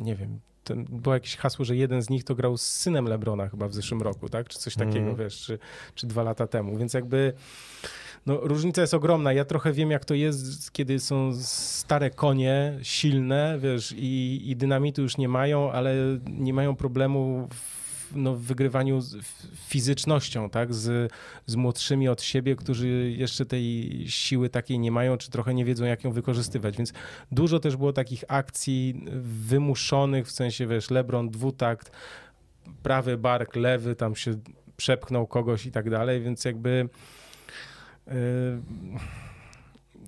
nie 0.00 0.14
wiem, 0.14 0.40
ten, 0.64 0.84
było 0.84 1.14
jakieś 1.14 1.36
hasło, 1.36 1.64
że 1.64 1.76
jeden 1.76 2.02
z 2.02 2.10
nich 2.10 2.24
to 2.24 2.34
grał 2.34 2.56
z 2.56 2.62
synem 2.62 3.04
Lebrona 3.04 3.48
chyba 3.48 3.68
w 3.68 3.74
zeszłym 3.74 4.02
roku, 4.02 4.28
tak? 4.28 4.48
Czy 4.48 4.58
coś 4.58 4.74
takiego, 4.74 4.98
mm. 4.98 5.16
wiesz, 5.16 5.40
czy, 5.40 5.58
czy 5.94 6.06
dwa 6.06 6.22
lata 6.22 6.46
temu. 6.46 6.76
Więc 6.76 6.94
jakby 6.94 7.32
no, 8.26 8.40
różnica 8.42 8.80
jest 8.80 8.94
ogromna. 8.94 9.32
Ja 9.32 9.44
trochę 9.44 9.72
wiem, 9.72 9.90
jak 9.90 10.04
to 10.04 10.14
jest, 10.14 10.72
kiedy 10.72 11.00
są 11.00 11.30
stare 11.40 12.10
konie, 12.10 12.78
silne, 12.82 13.58
wiesz, 13.62 13.94
i, 13.96 14.42
i 14.44 14.56
dynamitu 14.56 15.02
już 15.02 15.16
nie 15.16 15.28
mają, 15.28 15.72
ale 15.72 15.94
nie 16.26 16.54
mają 16.54 16.76
problemu 16.76 17.48
w 17.52 17.85
no, 18.14 18.34
w 18.34 18.40
wygrywaniu 18.40 19.00
fizycznością, 19.54 20.50
tak, 20.50 20.74
z, 20.74 21.12
z 21.46 21.56
młodszymi 21.56 22.08
od 22.08 22.22
siebie, 22.22 22.56
którzy 22.56 23.14
jeszcze 23.16 23.46
tej 23.46 24.04
siły 24.08 24.48
takiej 24.48 24.78
nie 24.78 24.90
mają, 24.90 25.16
czy 25.16 25.30
trochę 25.30 25.54
nie 25.54 25.64
wiedzą, 25.64 25.84
jak 25.84 26.04
ją 26.04 26.12
wykorzystywać. 26.12 26.76
Więc 26.76 26.92
dużo 27.32 27.60
też 27.60 27.76
było 27.76 27.92
takich 27.92 28.24
akcji 28.28 29.04
wymuszonych, 29.22 30.26
w 30.26 30.30
sensie, 30.30 30.66
wiesz, 30.66 30.90
Lebron 30.90 31.30
dwutakt, 31.30 31.90
prawy 32.82 33.18
bark, 33.18 33.56
lewy, 33.56 33.96
tam 33.96 34.16
się 34.16 34.34
przepchnął 34.76 35.26
kogoś 35.26 35.66
i 35.66 35.70
tak 35.70 35.90
dalej, 35.90 36.20
więc 36.20 36.44
jakby 36.44 36.88
yy, 38.06 38.12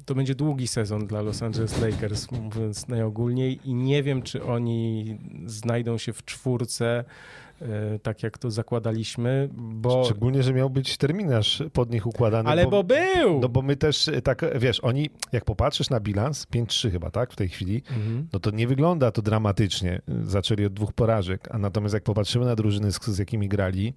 to 0.08 0.14
będzie 0.14 0.34
długi 0.34 0.66
sezon 0.66 1.06
dla 1.06 1.22
Los 1.22 1.42
Angeles 1.42 1.80
Lakers, 1.80 2.30
mówiąc 2.30 2.88
najogólniej 2.88 3.60
i 3.64 3.74
nie 3.74 4.02
wiem, 4.02 4.22
czy 4.22 4.44
oni 4.44 5.18
znajdą 5.46 5.98
się 5.98 6.12
w 6.12 6.24
czwórce 6.24 7.04
tak 8.02 8.22
jak 8.22 8.38
to 8.38 8.50
zakładaliśmy, 8.50 9.48
bo... 9.52 10.04
Szczególnie, 10.04 10.42
że 10.42 10.52
miał 10.52 10.70
być 10.70 10.96
terminarz 10.96 11.62
pod 11.72 11.90
nich 11.90 12.06
układany. 12.06 12.50
Ale 12.50 12.64
bo, 12.64 12.70
bo 12.70 12.84
był! 12.84 13.40
No 13.40 13.48
bo 13.48 13.62
my 13.62 13.76
też 13.76 14.08
e, 14.08 14.22
tak, 14.22 14.44
wiesz, 14.58 14.80
oni, 14.80 15.10
jak 15.32 15.44
popatrzysz 15.44 15.90
na 15.90 16.00
bilans, 16.00 16.46
5-3 16.46 16.90
chyba, 16.90 17.10
tak, 17.10 17.32
w 17.32 17.36
tej 17.36 17.48
chwili, 17.48 17.82
mhm. 17.90 18.28
no 18.32 18.40
to 18.40 18.50
nie 18.50 18.66
wygląda 18.66 19.10
to 19.10 19.22
dramatycznie. 19.22 20.02
Zaczęli 20.22 20.64
od 20.64 20.72
dwóch 20.72 20.92
porażek, 20.92 21.48
a 21.50 21.58
natomiast 21.58 21.94
jak 21.94 22.02
popatrzymy 22.02 22.44
na 22.44 22.56
drużyny, 22.56 22.92
z, 22.92 23.06
z 23.06 23.18
jakimi 23.18 23.48
grali, 23.48 23.94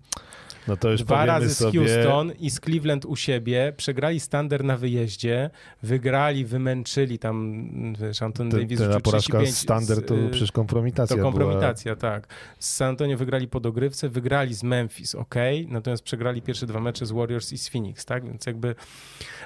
no 0.67 0.77
to 0.77 0.91
już 0.91 1.03
Dwa 1.03 1.25
razy 1.25 1.55
sobie... 1.55 1.71
z 1.71 1.91
Houston 1.91 2.31
i 2.39 2.49
z 2.49 2.59
Cleveland 2.59 3.05
u 3.05 3.15
siebie, 3.15 3.73
przegrali 3.77 4.19
Standard 4.19 4.63
na 4.63 4.77
wyjeździe, 4.77 5.49
wygrali, 5.83 6.45
wymęczyli 6.45 7.19
tam, 7.19 7.63
wiesz, 7.99 8.21
Anton 8.21 8.49
ten, 8.49 8.59
Davis 8.59 8.79
Ta 8.79 8.99
porażka 8.99 9.45
Standard 9.45 10.07
to 10.07 10.15
przecież 10.31 10.51
kompromitacja 10.51 11.17
To 11.17 11.23
kompromitacja, 11.23 11.95
była... 11.95 12.11
tak. 12.11 12.27
Z 12.59 12.75
San 12.75 12.89
Antonio 12.89 13.17
wygrali 13.17 13.47
po 13.47 13.59
dogrywce, 13.59 14.09
wygrali 14.09 14.53
z 14.53 14.63
Memphis, 14.63 15.15
ok, 15.15 15.35
natomiast 15.67 16.03
przegrali 16.03 16.41
pierwsze 16.41 16.65
dwa 16.65 16.79
mecze 16.79 17.05
z 17.05 17.11
Warriors 17.11 17.53
i 17.53 17.57
z 17.57 17.69
Phoenix, 17.69 18.05
tak, 18.05 18.25
więc 18.25 18.45
jakby, 18.45 18.75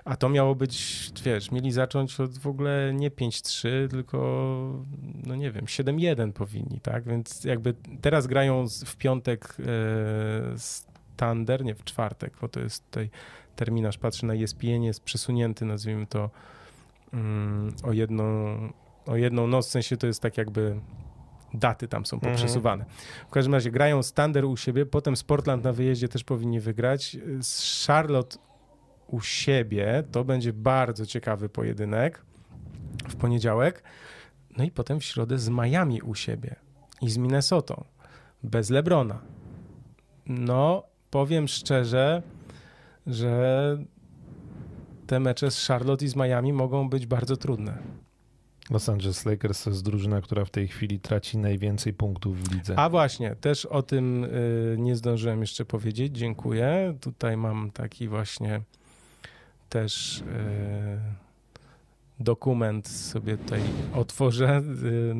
a 0.05 0.15
to 0.15 0.29
miało 0.29 0.55
być, 0.55 1.05
wiesz, 1.25 1.51
mieli 1.51 1.71
zacząć 1.71 2.19
od 2.19 2.37
w 2.37 2.47
ogóle 2.47 2.93
nie 2.93 3.11
5-3, 3.11 3.67
tylko, 3.89 4.17
no 5.25 5.35
nie 5.35 5.51
wiem, 5.51 5.65
7-1 5.65 6.31
powinni, 6.31 6.79
tak, 6.81 7.03
więc 7.03 7.43
jakby 7.43 7.73
teraz 8.01 8.27
grają 8.27 8.65
w 8.85 8.95
piątek 8.95 9.45
e, 9.45 9.63
z 10.57 10.85
Thunder, 11.17 11.65
nie 11.65 11.75
w 11.75 11.83
czwartek, 11.83 12.33
bo 12.41 12.47
to 12.47 12.59
jest 12.59 12.85
tutaj 12.85 13.09
terminarz, 13.55 13.97
patrzy 13.97 14.25
na 14.25 14.33
ESPN, 14.33 14.83
jest 14.83 15.03
przesunięty, 15.03 15.65
nazwijmy 15.65 16.07
to, 16.07 16.29
um, 17.13 17.73
o, 17.83 17.91
jedną, 17.91 18.23
o 19.05 19.15
jedną 19.15 19.47
noc, 19.47 19.67
w 19.67 19.71
sensie 19.71 19.97
to 19.97 20.07
jest 20.07 20.21
tak 20.21 20.37
jakby 20.37 20.79
daty 21.53 21.87
tam 21.87 22.05
są 22.05 22.17
mhm. 22.17 22.33
poprzesuwane. 22.33 22.85
W 23.27 23.31
każdym 23.31 23.53
razie 23.53 23.71
grają 23.71 24.01
Thunder 24.15 24.45
u 24.45 24.57
siebie, 24.57 24.85
potem 24.85 25.15
Sportland 25.15 25.63
na 25.63 25.73
wyjeździe 25.73 26.07
też 26.07 26.23
powinni 26.23 26.59
wygrać. 26.59 27.17
Z 27.41 27.85
Charlotte 27.87 28.37
u 29.07 29.21
siebie 29.21 30.03
to 30.11 30.23
będzie 30.23 30.53
bardzo 30.53 31.05
ciekawy 31.05 31.49
pojedynek 31.49 32.21
w 33.09 33.15
poniedziałek. 33.15 33.83
No 34.57 34.63
i 34.63 34.71
potem 34.71 34.99
w 34.99 35.03
środę 35.03 35.37
z 35.37 35.49
Miami 35.49 36.01
u 36.01 36.15
siebie 36.15 36.55
i 37.01 37.09
z 37.09 37.17
Minnesotą 37.17 37.83
bez 38.43 38.69
Lebrona. 38.69 39.21
No, 40.25 40.83
powiem 41.15 41.47
szczerze, 41.47 42.21
że 43.07 43.77
te 45.07 45.19
mecze 45.19 45.51
z 45.51 45.67
Charlotte 45.67 46.05
i 46.05 46.07
z 46.07 46.15
Miami 46.15 46.53
mogą 46.53 46.89
być 46.89 47.05
bardzo 47.05 47.37
trudne. 47.37 47.77
Los 48.69 48.89
Angeles 48.89 49.25
Lakers 49.25 49.63
to 49.63 49.69
jest 49.69 49.83
drużyna, 49.83 50.21
która 50.21 50.45
w 50.45 50.49
tej 50.49 50.67
chwili 50.67 50.99
traci 50.99 51.37
najwięcej 51.37 51.93
punktów 51.93 52.43
w 52.43 52.53
lidze. 52.53 52.79
A 52.79 52.89
właśnie, 52.89 53.35
też 53.35 53.65
o 53.65 53.81
tym 53.83 54.23
y, 54.23 54.75
nie 54.79 54.95
zdążyłem 54.95 55.41
jeszcze 55.41 55.65
powiedzieć. 55.65 56.17
Dziękuję. 56.17 56.97
Tutaj 57.01 57.37
mam 57.37 57.71
taki 57.71 58.07
właśnie 58.07 58.61
też 59.69 60.19
y, 60.19 60.23
dokument 62.19 62.87
sobie 62.87 63.37
tutaj 63.37 63.61
otworzę. 63.93 64.61
Y, 64.83 65.15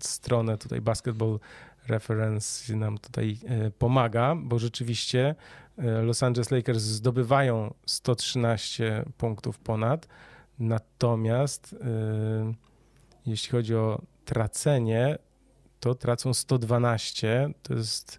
stronę 0.00 0.58
tutaj 0.58 0.80
Basketball 0.80 1.38
Reference 1.88 2.76
nam 2.76 2.98
tutaj 2.98 3.38
e, 3.46 3.70
pomaga, 3.70 4.34
bo 4.34 4.58
rzeczywiście 4.58 5.34
e, 5.78 6.02
Los 6.02 6.22
Angeles 6.22 6.50
Lakers 6.50 6.82
zdobywają 6.82 7.74
113 7.86 9.04
punktów 9.18 9.58
ponad, 9.58 10.08
natomiast 10.58 11.76
e, 11.80 12.54
jeśli 13.26 13.50
chodzi 13.50 13.74
o 13.74 14.02
tracenie, 14.24 15.18
to 15.80 15.94
tracą 15.94 16.34
112, 16.34 17.50
to 17.62 17.74
jest 17.74 18.18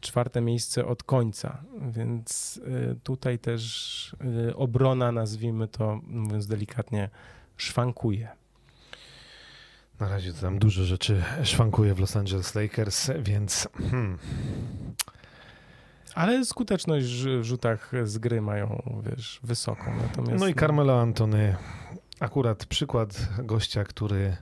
czwarte 0.00 0.40
miejsce 0.40 0.86
od 0.86 1.02
końca, 1.02 1.62
więc 1.90 2.60
tutaj 3.02 3.38
też 3.38 4.16
obrona, 4.56 5.12
nazwijmy 5.12 5.68
to, 5.68 6.00
mówiąc 6.06 6.46
delikatnie, 6.46 7.10
szwankuje. 7.56 8.43
Na 10.00 10.08
razie 10.08 10.32
to 10.32 10.40
tam 10.40 10.58
dużo 10.58 10.84
rzeczy 10.84 11.22
szwankuje 11.42 11.94
w 11.94 11.98
Los 11.98 12.16
Angeles 12.16 12.54
Lakers, 12.54 13.10
więc. 13.18 13.68
Hmm. 13.90 14.18
Ale 16.14 16.44
skuteczność 16.44 17.06
w 17.06 17.42
rzutach 17.42 17.92
z 18.04 18.18
gry 18.18 18.40
mają, 18.40 18.82
wiesz, 19.10 19.40
wysoką. 19.42 19.96
Natomiast, 19.96 20.40
no 20.40 20.48
i 20.48 20.54
Carmelo 20.54 21.00
Antony, 21.00 21.56
akurat 22.20 22.66
przykład 22.66 23.28
gościa, 23.38 23.84
który 23.84 24.36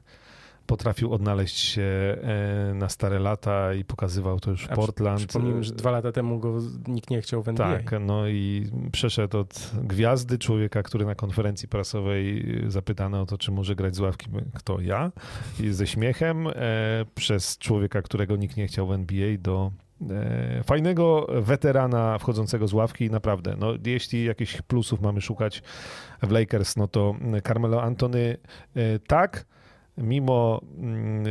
potrafił 0.67 1.13
odnaleźć 1.13 1.59
się 1.59 1.83
e, 1.83 2.75
na 2.75 2.89
stare 2.89 3.19
lata 3.19 3.75
i 3.75 3.85
pokazywał 3.85 4.41
to 4.41 4.51
już 4.51 4.65
w 4.65 4.69
Portland. 4.69 5.19
Przypomnijmy, 5.19 5.65
że 5.65 5.75
dwa 5.75 5.91
lata 5.91 6.13
temu 6.13 6.39
go 6.39 6.59
nikt 6.89 7.11
nie 7.11 7.21
chciał 7.21 7.43
w 7.43 7.49
NBA. 7.49 7.79
Tak, 7.79 7.95
no 8.01 8.29
i 8.29 8.71
przeszedł 8.93 9.39
od 9.39 9.71
gwiazdy 9.83 10.39
człowieka, 10.39 10.83
który 10.83 11.05
na 11.05 11.15
konferencji 11.15 11.69
prasowej 11.69 12.45
zapytano 12.69 13.21
o 13.21 13.27
to, 13.27 13.39
czy 13.39 13.53
może 13.53 13.75
grać 13.75 13.97
z 13.97 14.01
ławki, 14.01 14.27
kto 14.55 14.81
ja, 14.81 15.13
i 15.61 15.73
ze 15.73 15.87
śmiechem, 15.87 16.47
e, 16.47 16.53
przez 17.15 17.59
człowieka, 17.59 18.03
którego 18.03 18.37
nikt 18.37 18.57
nie 18.57 18.67
chciał 18.67 18.87
w 18.87 18.93
NBA 18.93 19.39
do 19.39 19.73
e, 20.11 20.63
fajnego 20.65 21.27
weterana 21.43 22.19
wchodzącego 22.19 22.69
z 22.69 22.73
ławki 22.73 23.11
naprawdę, 23.11 23.57
no 23.59 23.73
jeśli 23.87 24.25
jakichś 24.25 24.63
plusów 24.63 25.01
mamy 25.01 25.21
szukać 25.21 25.63
w 26.23 26.31
Lakers, 26.31 26.77
no 26.77 26.89
to 26.89 27.15
Carmelo 27.47 27.83
Antony 27.83 28.37
tak, 29.07 29.47
mimo 30.03 30.61
mm, 30.79 31.27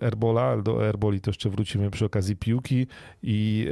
e, 0.00 0.06
Erbola, 0.06 0.56
do 0.56 0.88
Erboli 0.88 1.20
to 1.20 1.30
jeszcze 1.30 1.50
wrócimy 1.50 1.90
przy 1.90 2.04
okazji 2.04 2.36
piłki 2.36 2.86
i 3.22 3.68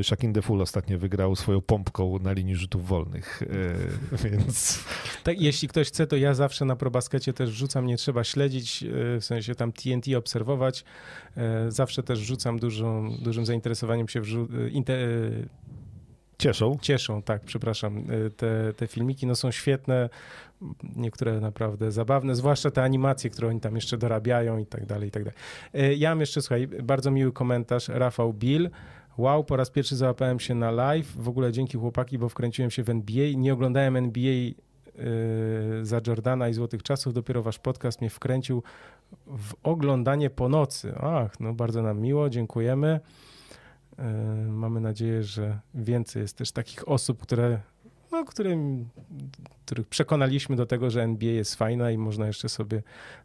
e, 0.00 0.04
Shaquin 0.04 0.32
Deful 0.32 0.62
ostatnio 0.62 0.98
wygrał 0.98 1.36
swoją 1.36 1.60
pompką 1.60 2.18
na 2.18 2.32
linii 2.32 2.54
rzutów 2.54 2.86
wolnych, 2.86 3.42
e, 4.12 4.16
więc... 4.28 4.84
Tak, 5.22 5.40
jeśli 5.40 5.68
ktoś 5.68 5.88
chce, 5.88 6.06
to 6.06 6.16
ja 6.16 6.34
zawsze 6.34 6.64
na 6.64 6.76
probaskecie 6.76 7.32
też 7.32 7.50
wrzucam, 7.50 7.86
nie 7.86 7.96
trzeba 7.96 8.24
śledzić, 8.24 8.84
w 9.20 9.24
sensie 9.24 9.54
tam 9.54 9.72
TNT 9.72 10.16
obserwować, 10.16 10.84
zawsze 11.68 12.02
też 12.02 12.20
wrzucam 12.20 12.58
dużą, 12.58 13.16
dużym 13.22 13.46
zainteresowaniem 13.46 14.08
się 14.08 14.20
wrzu- 14.20 14.48
Cieszą. 16.38 16.78
Cieszą, 16.82 17.22
tak, 17.22 17.42
przepraszam. 17.42 18.04
Te, 18.36 18.72
te 18.76 18.86
filmiki 18.86 19.26
no, 19.26 19.36
są 19.36 19.50
świetne 19.50 20.08
niektóre 20.96 21.40
naprawdę 21.40 21.92
zabawne, 21.92 22.34
zwłaszcza 22.34 22.70
te 22.70 22.82
animacje, 22.82 23.30
które 23.30 23.48
oni 23.48 23.60
tam 23.60 23.74
jeszcze 23.74 23.98
dorabiają 23.98 24.58
i 24.58 24.66
tak 24.66 24.86
dalej, 24.86 25.08
i 25.08 25.12
tak 25.12 25.24
dalej. 25.24 25.38
E, 25.74 25.94
ja 25.94 26.10
mam 26.10 26.20
jeszcze, 26.20 26.42
słuchaj, 26.42 26.66
bardzo 26.66 27.10
miły 27.10 27.32
komentarz, 27.32 27.88
Rafał 27.88 28.32
Bill. 28.32 28.70
Wow, 29.18 29.44
po 29.44 29.56
raz 29.56 29.70
pierwszy 29.70 29.96
załapałem 29.96 30.40
się 30.40 30.54
na 30.54 30.70
live. 30.70 31.16
W 31.16 31.28
ogóle 31.28 31.52
dzięki 31.52 31.78
chłopaki, 31.78 32.18
bo 32.18 32.28
wkręciłem 32.28 32.70
się 32.70 32.82
w 32.82 32.90
NBA. 32.90 33.26
Nie 33.36 33.52
oglądałem 33.52 33.96
NBA 33.96 34.32
e, 34.32 34.52
za 35.82 36.00
Jordana 36.06 36.48
i 36.48 36.54
Złotych 36.54 36.82
Czasów. 36.82 37.14
Dopiero 37.14 37.42
wasz 37.42 37.58
podcast 37.58 38.00
mnie 38.00 38.10
wkręcił 38.10 38.62
w 39.26 39.54
oglądanie 39.62 40.30
po 40.30 40.48
nocy. 40.48 40.94
Ach, 41.00 41.40
no 41.40 41.54
bardzo 41.54 41.82
nam 41.82 42.00
miło, 42.00 42.30
dziękujemy. 42.30 43.00
Yy, 43.98 44.04
mamy 44.48 44.80
nadzieję, 44.80 45.22
że 45.22 45.60
więcej 45.74 46.22
jest 46.22 46.36
też 46.36 46.52
takich 46.52 46.88
osób, 46.88 47.22
które 47.22 47.60
no, 48.14 48.24
którym, 48.24 48.88
których 49.66 49.88
przekonaliśmy 49.88 50.56
do 50.56 50.66
tego, 50.66 50.90
że 50.90 51.02
NBA 51.02 51.30
jest 51.32 51.54
fajna 51.54 51.90
i 51.90 51.98
można 51.98 52.26
jeszcze 52.26 52.48
sobie 52.48 52.82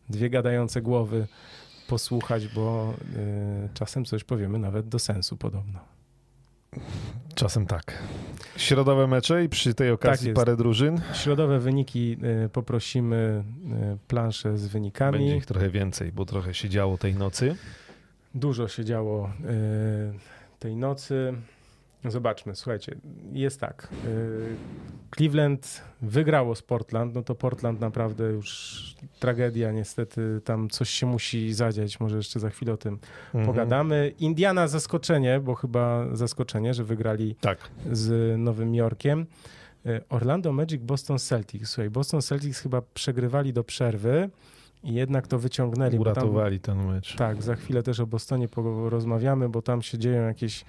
dwie 0.10 0.30
gadające 0.30 0.82
głowy 0.82 1.28
posłuchać, 1.88 2.48
bo 2.48 2.94
y, 3.16 3.70
czasem 3.74 4.06
coś 4.06 4.24
powiemy 4.24 4.60
nawet 4.60 4.88
do 4.88 5.00
sensu 5.00 5.38
podobno. 5.38 5.80
Czasem 7.36 7.66
tak. 7.66 8.04
Środowe 8.58 9.08
mecze 9.08 9.44
i 9.44 9.50
przy 9.50 9.74
tej 9.74 9.92
okazji 9.92 10.28
tak 10.28 10.36
parę 10.36 10.58
drużyn. 10.58 11.02
Środowe 11.14 11.60
wyniki 11.60 12.18
y, 12.46 12.50
poprosimy 12.50 13.44
y, 13.94 13.98
planszę 14.08 14.58
z 14.58 14.68
wynikami. 14.68 15.18
Będzie 15.18 15.38
ich 15.38 15.46
trochę 15.46 15.70
więcej, 15.70 16.12
bo 16.12 16.26
trochę 16.26 16.54
się 16.54 16.70
działo 16.70 16.98
tej 16.98 17.16
nocy. 17.16 17.56
Dużo 18.36 18.68
się 18.68 18.86
działo 18.86 19.30
tej 20.60 20.76
nocy. 20.76 21.34
Zobaczmy, 22.06 22.56
słuchajcie, 22.56 22.96
jest 23.32 23.60
tak. 23.60 23.88
Y, 24.06 24.56
Cleveland 25.16 25.82
wygrało 26.02 26.56
z 26.56 26.62
Portland, 26.62 27.16
no 27.16 27.24
to 27.24 27.36
Portland 27.36 27.80
naprawdę 27.80 28.24
już 28.24 28.80
tragedia, 29.20 29.72
niestety 29.72 30.42
tam 30.44 30.70
coś 30.70 30.90
się 30.90 31.06
musi 31.06 31.54
zadziać, 31.54 32.00
może 32.00 32.18
jeszcze 32.18 32.40
za 32.40 32.50
chwilę 32.50 32.74
o 32.74 32.78
tym 32.78 33.00
mhm. 33.26 33.46
pogadamy. 33.46 34.14
Indiana 34.20 34.68
zaskoczenie, 34.68 35.40
bo 35.40 35.56
chyba 35.56 36.16
zaskoczenie, 36.16 36.74
że 36.74 36.84
wygrali 36.84 37.36
tak. 37.42 37.70
z 37.92 38.40
Nowym 38.40 38.76
Jorkiem. 38.76 39.26
Y, 39.86 40.02
Orlando 40.10 40.52
Magic, 40.52 40.82
Boston 40.82 41.20
Celtics. 41.20 41.70
Słuchaj, 41.70 41.90
Boston 41.90 42.22
Celtics 42.22 42.60
chyba 42.60 42.82
przegrywali 42.94 43.54
do 43.54 43.64
przerwy 43.64 44.30
i 44.84 44.94
jednak 44.94 45.28
to 45.28 45.40
wyciągnęli. 45.40 45.98
Uratowali 45.98 46.60
tam, 46.60 46.78
ten 46.78 46.88
mecz. 46.88 47.16
Tak, 47.16 47.44
za 47.44 47.56
chwilę 47.56 47.84
też 47.84 48.00
o 48.00 48.08
Bostonie 48.08 48.48
porozmawiamy, 48.48 49.50
bo 49.50 49.62
tam 49.62 49.82
się 49.82 49.98
dzieją 49.98 50.24
jakieś 50.24 50.66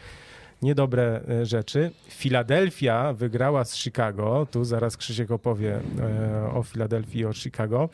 niedobre 0.62 1.20
e, 1.29 1.46
rzeczy. 1.46 1.90
Filadelfia 2.09 3.12
wygrała 3.12 3.64
z 3.64 3.77
Chicago. 3.77 4.46
Tu 4.51 4.64
zaraz 4.64 4.96
Krzysiek 4.96 5.31
opowie 5.31 5.81
e, 6.01 6.53
o 6.53 6.62
Filadelfii 6.62 7.20
i 7.20 7.25
o 7.25 7.33
Chicago. 7.33 7.88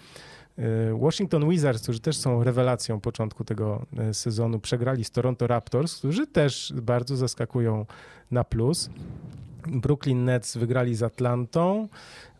E, 0.58 0.62
Washington 1.00 1.48
Wizards, 1.50 1.82
którzy 1.82 2.00
też 2.00 2.16
są 2.16 2.44
rewelacją 2.44 3.00
początku 3.00 3.44
tego 3.44 3.86
sezonu, 4.12 4.58
przegrali 4.58 5.04
z 5.04 5.10
Toronto 5.10 5.46
Raptors, 5.46 5.98
którzy 5.98 6.26
też 6.26 6.72
bardzo 6.82 7.16
zaskakują 7.16 7.86
na 8.30 8.44
plus. 8.44 8.90
Brooklyn 9.66 10.24
Nets 10.24 10.56
wygrali 10.56 10.94
z 10.94 11.02
Atlantą. 11.02 11.88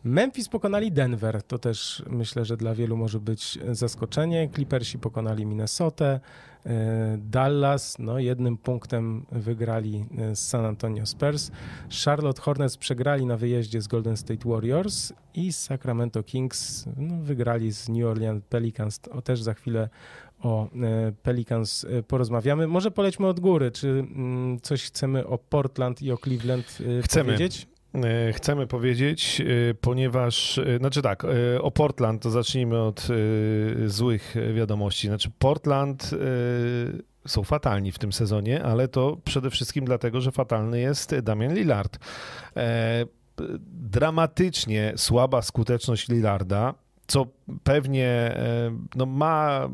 Memphis 0.03 0.49
pokonali 0.49 0.91
Denver, 0.91 1.43
to 1.43 1.59
też 1.59 2.03
myślę, 2.09 2.45
że 2.45 2.57
dla 2.57 2.75
wielu 2.75 2.97
może 2.97 3.19
być 3.19 3.59
zaskoczenie. 3.71 4.49
Clippersi 4.53 4.99
pokonali 4.99 5.45
Minnesotę. 5.45 6.19
E, 6.65 7.17
Dallas, 7.17 7.99
no 7.99 8.19
jednym 8.19 8.57
punktem 8.57 9.25
wygrali 9.31 10.05
e, 10.17 10.35
z 10.35 10.47
San 10.47 10.65
Antonio 10.65 11.05
Spurs. 11.05 11.51
Charlotte 12.05 12.41
Hornets 12.41 12.77
przegrali 12.77 13.25
na 13.25 13.37
wyjeździe 13.37 13.81
z 13.81 13.87
Golden 13.87 14.17
State 14.17 14.49
Warriors 14.49 15.13
i 15.33 15.53
Sacramento 15.53 16.23
Kings 16.23 16.85
no, 16.97 17.23
wygrali 17.23 17.71
z 17.71 17.89
New 17.89 18.05
Orleans 18.05 18.43
Pelicans. 18.49 18.99
O, 19.11 19.21
też 19.21 19.41
za 19.41 19.53
chwilę 19.53 19.89
o 20.41 20.69
e, 20.73 21.11
Pelicans 21.23 21.85
porozmawiamy. 22.07 22.67
Może 22.67 22.91
polećmy 22.91 23.27
od 23.27 23.39
góry. 23.39 23.71
Czy 23.71 23.89
mm, 23.89 24.59
coś 24.59 24.83
chcemy 24.83 25.27
o 25.27 25.37
Portland 25.37 26.01
i 26.01 26.11
o 26.11 26.17
Cleveland 26.17 26.77
chcemy. 27.03 27.25
powiedzieć? 27.25 27.67
E, 28.03 28.33
chcemy 28.33 28.67
powiedzieć, 28.67 29.41
e, 29.41 29.73
ponieważ, 29.73 30.57
e, 30.57 30.77
znaczy 30.77 31.01
tak, 31.01 31.23
o 31.61 31.71
Portland 31.71 32.21
to 32.21 32.29
zacznijmy 32.29 32.81
od 32.81 33.07
złych 33.85 34.35
wiadomości. 34.53 35.07
Znaczy 35.07 35.29
Portland 35.39 36.11
są 37.27 37.43
fatalni 37.43 37.91
w 37.91 37.99
tym 37.99 38.13
sezonie, 38.13 38.63
ale 38.63 38.87
to 38.87 39.17
przede 39.25 39.49
wszystkim 39.49 39.85
dlatego, 39.85 40.21
że 40.21 40.31
fatalny 40.31 40.79
jest 40.79 41.19
Damian 41.19 41.53
Lillard. 41.53 41.99
Dramatycznie 43.71 44.93
słaba 44.95 45.41
skuteczność 45.41 46.09
Lillarda, 46.09 46.73
co 47.07 47.25
pewnie 47.63 48.37
no, 48.95 49.05
ma 49.05 49.69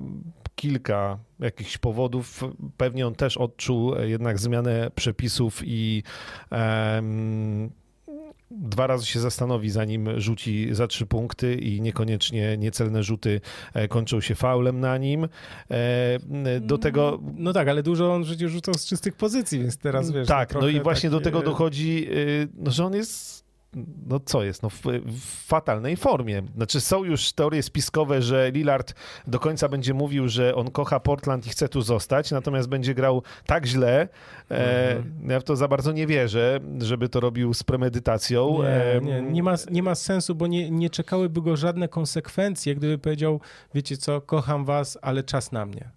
kilka 0.56 1.18
jakichś 1.40 1.78
powodów. 1.78 2.44
Pewnie 2.78 3.08
on 3.08 3.16
też 3.16 3.38
odczuł 3.38 3.96
jednak 3.96 4.40
zmianę 4.40 4.92
przepisów 4.96 5.62
i 5.66 6.04
um, 6.52 7.72
dwa 8.62 8.88
razy 8.88 9.06
się 9.06 9.20
zastanowi, 9.20 9.70
zanim 9.70 10.20
rzuci 10.20 10.68
za 10.72 10.88
trzy 10.88 11.06
punkty 11.06 11.56
i 11.56 11.82
niekoniecznie 11.82 12.58
niecelne 12.58 13.04
rzuty 13.04 13.42
e, 13.74 13.88
kończą 13.88 14.22
się 14.22 14.36
faulem 14.36 14.80
na 14.80 14.98
nim. 14.98 15.28
E, 15.72 16.60
do 16.62 16.78
tego... 16.78 17.20
No 17.36 17.54
tak, 17.54 17.68
ale 17.68 17.84
dużo 17.84 18.14
on 18.14 18.24
przecież 18.24 18.52
rzucał 18.52 18.74
z 18.74 18.86
czystych 18.86 19.16
pozycji, 19.16 19.60
więc 19.60 19.78
teraz 19.78 20.12
wiesz... 20.12 20.28
Tak, 20.28 20.54
no, 20.54 20.62
no 20.62 20.68
i 20.68 20.82
właśnie 20.82 21.10
takie... 21.10 21.20
do 21.20 21.22
tego 21.22 21.42
dochodzi, 21.42 22.08
y, 22.12 22.48
no, 22.58 22.72
że 22.72 22.86
on 22.86 22.94
jest 22.94 23.43
no 24.08 24.20
co 24.20 24.44
jest, 24.44 24.64
no 24.64 24.70
w, 24.70 24.82
w, 25.06 25.46
fatalnej 25.46 25.98
formie. 25.98 26.44
Znaczy 26.56 26.82
są 26.82 27.04
już 27.04 27.34
teorie 27.34 27.64
spiskowe, 27.64 28.22
że 28.22 28.52
Lillard 28.52 28.94
do 29.28 29.40
końca 29.40 29.70
będzie 29.70 29.94
mówił, 29.94 30.28
że 30.28 30.56
on 30.56 30.72
kocha 30.72 31.00
Portland 31.00 31.48
i 31.48 31.50
chce 31.50 31.70
tu 31.70 31.82
zostać, 31.82 32.32
natomiast 32.32 32.70
będzie 32.70 32.94
grał 32.94 33.24
tak 33.46 33.66
źle, 33.66 34.08
e, 34.52 34.96
mhm. 34.96 35.30
ja 35.30 35.40
w 35.40 35.44
to 35.44 35.56
za 35.56 35.68
bardzo 35.68 35.92
nie 35.92 36.08
wierzę, 36.08 36.60
żeby 36.80 37.10
to 37.10 37.20
robił 37.20 37.54
z 37.54 37.64
premedytacją. 37.64 38.58
Nie, 38.64 39.02
nie, 39.02 39.22
nie, 39.22 39.44
ma, 39.44 39.56
nie 39.72 39.84
ma 39.84 39.96
sensu, 39.96 40.36
bo 40.36 40.48
nie, 40.48 40.72
nie 40.72 40.90
czekałyby 40.90 41.42
go 41.42 41.58
żadne 41.58 41.88
konsekwencje, 41.88 42.76
gdyby 42.76 42.98
powiedział, 42.98 43.40
wiecie 43.74 43.98
co, 43.98 44.22
kocham 44.22 44.66
was, 44.66 44.98
ale 45.02 45.24
czas 45.24 45.52
na 45.52 45.66
mnie. 45.66 45.90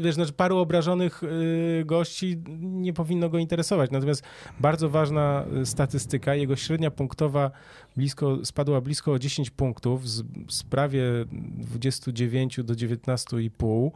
Wiesz, 0.00 0.14
znaczy 0.14 0.32
paru 0.32 0.58
obrażonych 0.58 1.22
y, 1.22 1.84
gości 1.84 2.42
nie 2.60 2.92
powinno 2.92 3.28
go 3.28 3.38
interesować. 3.38 3.90
Natomiast 3.90 4.22
bardzo 4.60 4.88
ważna 4.88 5.44
y, 5.62 5.66
statystyka, 5.66 6.34
jego 6.34 6.56
średnia 6.56 6.90
punktowa 6.90 7.50
blisko, 7.96 8.38
spadła 8.44 8.80
blisko 8.80 9.12
o 9.12 9.18
10 9.18 9.50
punktów 9.50 10.10
z, 10.10 10.24
z 10.48 10.62
prawie 10.62 11.02
29 11.32 12.60
do 12.64 12.74
19,5. 12.74 13.90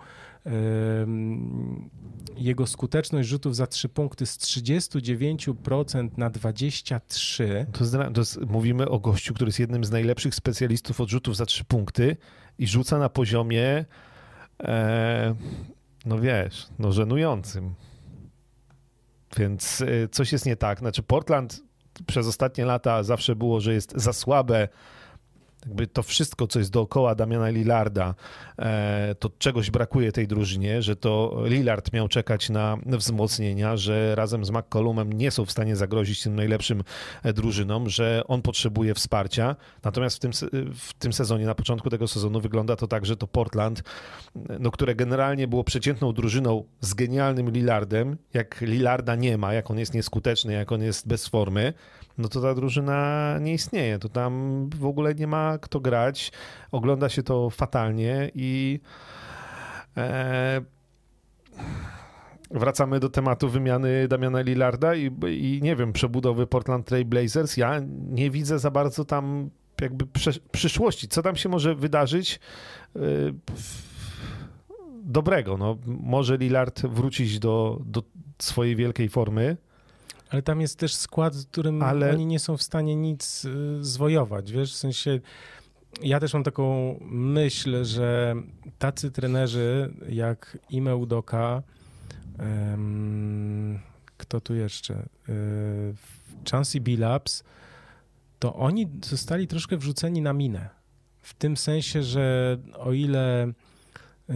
Jego 2.37 2.67
skuteczność 2.67 3.29
rzutów 3.29 3.57
za 3.57 3.67
3 3.67 3.89
punkty 3.89 4.27
z 4.27 4.39
39% 4.39 6.09
na 6.17 6.31
23%. 6.31 7.67
To, 7.73 7.85
jest, 7.85 8.35
to 8.39 8.47
mówimy 8.47 8.89
o 8.89 8.99
gościu, 8.99 9.35
który 9.35 9.49
jest 9.49 9.59
jednym 9.59 9.85
z 9.85 9.91
najlepszych 9.91 10.35
specjalistów 10.35 11.01
od 11.01 11.09
rzutów 11.09 11.37
za 11.37 11.47
3 11.47 11.65
punkty 11.65 12.17
i 12.59 12.67
rzuca 12.67 12.99
na 12.99 13.09
poziomie 13.09 13.85
e, 14.63 15.35
no 16.07 16.19
wiesz, 16.19 16.67
no 16.79 16.93
żenującym. 16.93 17.75
Więc 19.37 19.81
e, 19.81 20.09
coś 20.09 20.33
jest 20.33 20.47
nie 20.47 20.57
tak. 20.57 20.79
Znaczy 20.79 21.03
Portland 21.03 21.63
przez 22.07 22.27
ostatnie 22.27 22.65
lata 22.65 23.03
zawsze 23.03 23.37
było, 23.37 23.61
że 23.61 23.75
jest 23.75 23.93
za 23.97 24.13
słabe 24.13 24.69
jakby 25.67 25.87
to 25.87 26.03
wszystko, 26.03 26.47
co 26.47 26.59
jest 26.59 26.71
dookoła 26.71 27.15
Damiana 27.15 27.49
Lillarda, 27.49 28.15
e, 28.59 29.15
to 29.19 29.31
czegoś 29.39 29.71
brakuje 29.71 30.13
tej 30.13 30.29
drużynie, 30.29 30.83
że 30.83 30.97
to 30.97 31.43
Lillard 31.45 31.93
miał 31.93 32.09
czekać 32.09 32.51
na 32.51 32.79
wzmocnienia, 32.87 33.77
że 33.77 34.15
razem 34.15 34.45
z 34.45 34.51
McCollumem 34.51 35.13
nie 35.13 35.31
są 35.31 35.45
w 35.45 35.51
stanie 35.51 35.77
zagrozić 35.77 36.23
tym 36.23 36.37
najlepszym 36.37 36.83
e, 37.23 37.33
drużynom, 37.33 37.89
że 37.89 38.23
on 38.29 38.43
potrzebuje 38.43 38.95
wsparcia. 38.95 39.57
Natomiast 39.85 40.17
w 40.17 40.21
tym, 40.21 40.33
w 40.75 40.95
tym 40.99 41.13
sezonie, 41.13 41.47
na 41.47 41.55
początku 41.55 41.91
tego 41.91 42.09
sezonu 42.09 42.41
wygląda 42.41 42.77
to 42.77 42.87
tak, 42.87 43.07
że 43.07 43.17
to 43.17 43.27
Portland, 43.27 43.83
no, 44.61 44.71
które 44.71 44.95
generalnie 44.95 45.49
było 45.49 45.65
przeciętną 45.65 46.13
drużyną 46.13 46.65
z 46.81 46.95
genialnym 46.95 47.51
Lillardem, 47.51 48.17
jak 48.35 48.61
Lillarda 48.61 49.15
nie 49.15 49.39
ma, 49.39 49.55
jak 49.55 49.71
on 49.71 49.79
jest 49.79 49.95
nieskuteczny, 49.95 50.53
jak 50.53 50.73
on 50.73 50.83
jest 50.83 51.09
bez 51.09 51.29
formy, 51.29 51.73
no 52.19 52.29
to 52.29 52.41
ta 52.41 52.55
drużyna 52.55 53.39
nie 53.41 53.55
istnieje. 53.55 53.99
To 53.99 54.09
tam 54.09 54.63
w 54.71 54.87
ogóle 54.87 55.15
nie 55.15 55.27
ma 55.27 55.59
kto 55.59 55.81
grać. 55.81 56.33
Ogląda 56.73 57.09
się 57.09 57.23
to 57.23 57.51
fatalnie 57.51 58.31
i 58.35 58.81
e, 59.97 60.61
wracamy 62.51 63.01
do 63.01 63.09
tematu 63.09 63.49
wymiany 63.49 64.09
Damiana 64.09 64.41
Lillarda 64.41 64.95
i, 64.95 65.11
i 65.29 65.61
nie 65.63 65.77
wiem, 65.77 65.93
przebudowy 65.93 66.47
Portland 66.47 66.87
Trail 66.87 67.05
Blazers. 67.05 67.57
Ja 67.57 67.81
nie 68.11 68.31
widzę 68.31 68.59
za 68.59 68.71
bardzo 68.71 69.05
tam 69.05 69.51
jakby 69.81 70.07
przyszłości. 70.53 71.09
Co 71.09 71.23
tam 71.23 71.37
się 71.37 71.49
może 71.49 71.75
wydarzyć? 71.75 72.41
E, 72.97 73.01
dobrego. 75.05 75.57
No, 75.57 75.79
może 75.87 76.37
Lillard 76.37 76.83
wrócić 76.87 77.39
do, 77.39 77.81
do 77.85 78.03
swojej 78.39 78.77
wielkiej 78.77 79.09
formy, 79.09 79.57
ale 80.31 80.43
tam 80.43 80.61
jest 80.61 80.79
też 80.79 80.95
skład, 80.95 81.37
w 81.37 81.47
którym 81.47 81.83
Ale... 81.83 82.11
oni 82.11 82.27
nie 82.27 82.39
są 82.39 82.57
w 82.57 82.63
stanie 82.63 82.97
nic 82.97 83.45
y, 83.45 83.85
zwojować, 83.85 84.53
wiesz, 84.53 84.73
w 84.73 84.77
sensie 84.77 85.21
ja 86.03 86.21
też 86.21 86.35
mam 86.35 86.45
taką 86.45 86.97
myśl, 87.11 87.85
że 87.85 88.35
tacy 88.79 89.11
trenerzy 89.11 89.95
jak 90.09 90.59
Ime 90.71 90.97
Udoka, 90.97 91.63
um, 92.39 93.79
kto 94.17 94.41
tu 94.41 94.55
jeszcze, 94.55 95.09
y, 95.29 95.95
Chansey 96.51 96.81
Billups, 96.81 97.45
to 98.39 98.55
oni 98.55 98.89
zostali 99.05 99.47
troszkę 99.47 99.77
wrzuceni 99.77 100.23
na 100.23 100.33
minę. 100.33 100.69
W 101.21 101.35
tym 101.35 101.57
sensie, 101.57 102.03
że 102.03 102.57
o 102.79 102.93
ile 102.93 103.53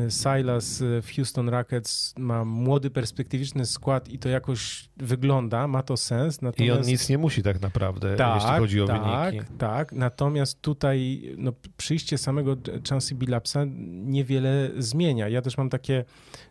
Silas 0.09 0.83
w 1.03 1.15
Houston 1.17 1.49
Rockets 1.49 2.15
ma 2.19 2.45
młody, 2.45 2.91
perspektywiczny 2.91 3.67
skład 3.67 4.09
i 4.09 4.19
to 4.19 4.29
jakoś 4.29 4.89
wygląda, 4.97 5.69
ma 5.69 5.83
to 5.83 5.97
sens. 5.97 6.43
Natomiast... 6.43 6.79
I 6.79 6.81
on 6.81 6.87
nic 6.87 7.09
nie 7.09 7.19
musi 7.19 7.43
tak 7.43 7.61
naprawdę, 7.61 8.17
tak, 8.17 8.35
jeśli 8.35 8.59
chodzi 8.59 8.81
o 8.81 8.87
tak, 8.87 9.31
wyniki. 9.31 9.53
Tak, 9.59 9.93
natomiast 9.93 10.63
tutaj 10.63 11.23
no, 11.39 11.53
przyjście 11.77 12.19
samego 12.19 12.57
Chancey 12.89 13.15
Billapsa 13.15 13.65
niewiele 13.89 14.71
zmienia. 14.79 15.29
Ja 15.29 15.43
też 15.43 15.59
mam 15.59 15.69
takie 15.69 16.05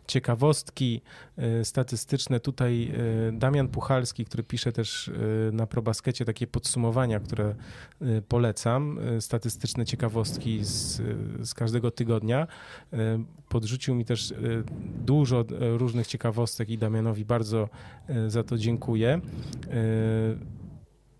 ciekawostki 0.06 1.02
e, 1.36 1.64
statystyczne. 1.64 2.40
Tutaj 2.40 2.92
e, 3.28 3.32
Damian 3.32 3.68
Puchalski, 3.68 4.24
który 4.24 4.42
pisze 4.42 4.72
też 4.72 5.08
e, 5.08 5.12
na 5.52 5.66
ProBaskecie 5.66 6.24
takie 6.24 6.46
podsumowania, 6.46 7.20
które 7.20 7.54
polecam, 8.28 8.98
statystyczne 9.20 9.84
ciekawostki 9.84 10.64
z, 10.64 11.02
z 11.40 11.54
każdego 11.54 11.90
tygodnia. 11.90 12.46
Podrzucił 13.48 13.94
mi 13.94 14.04
też 14.04 14.34
dużo 15.04 15.44
różnych 15.60 16.06
ciekawostek 16.06 16.70
i 16.70 16.78
Damianowi 16.78 17.24
bardzo 17.24 17.68
za 18.28 18.42
to 18.42 18.58
dziękuję. 18.58 19.20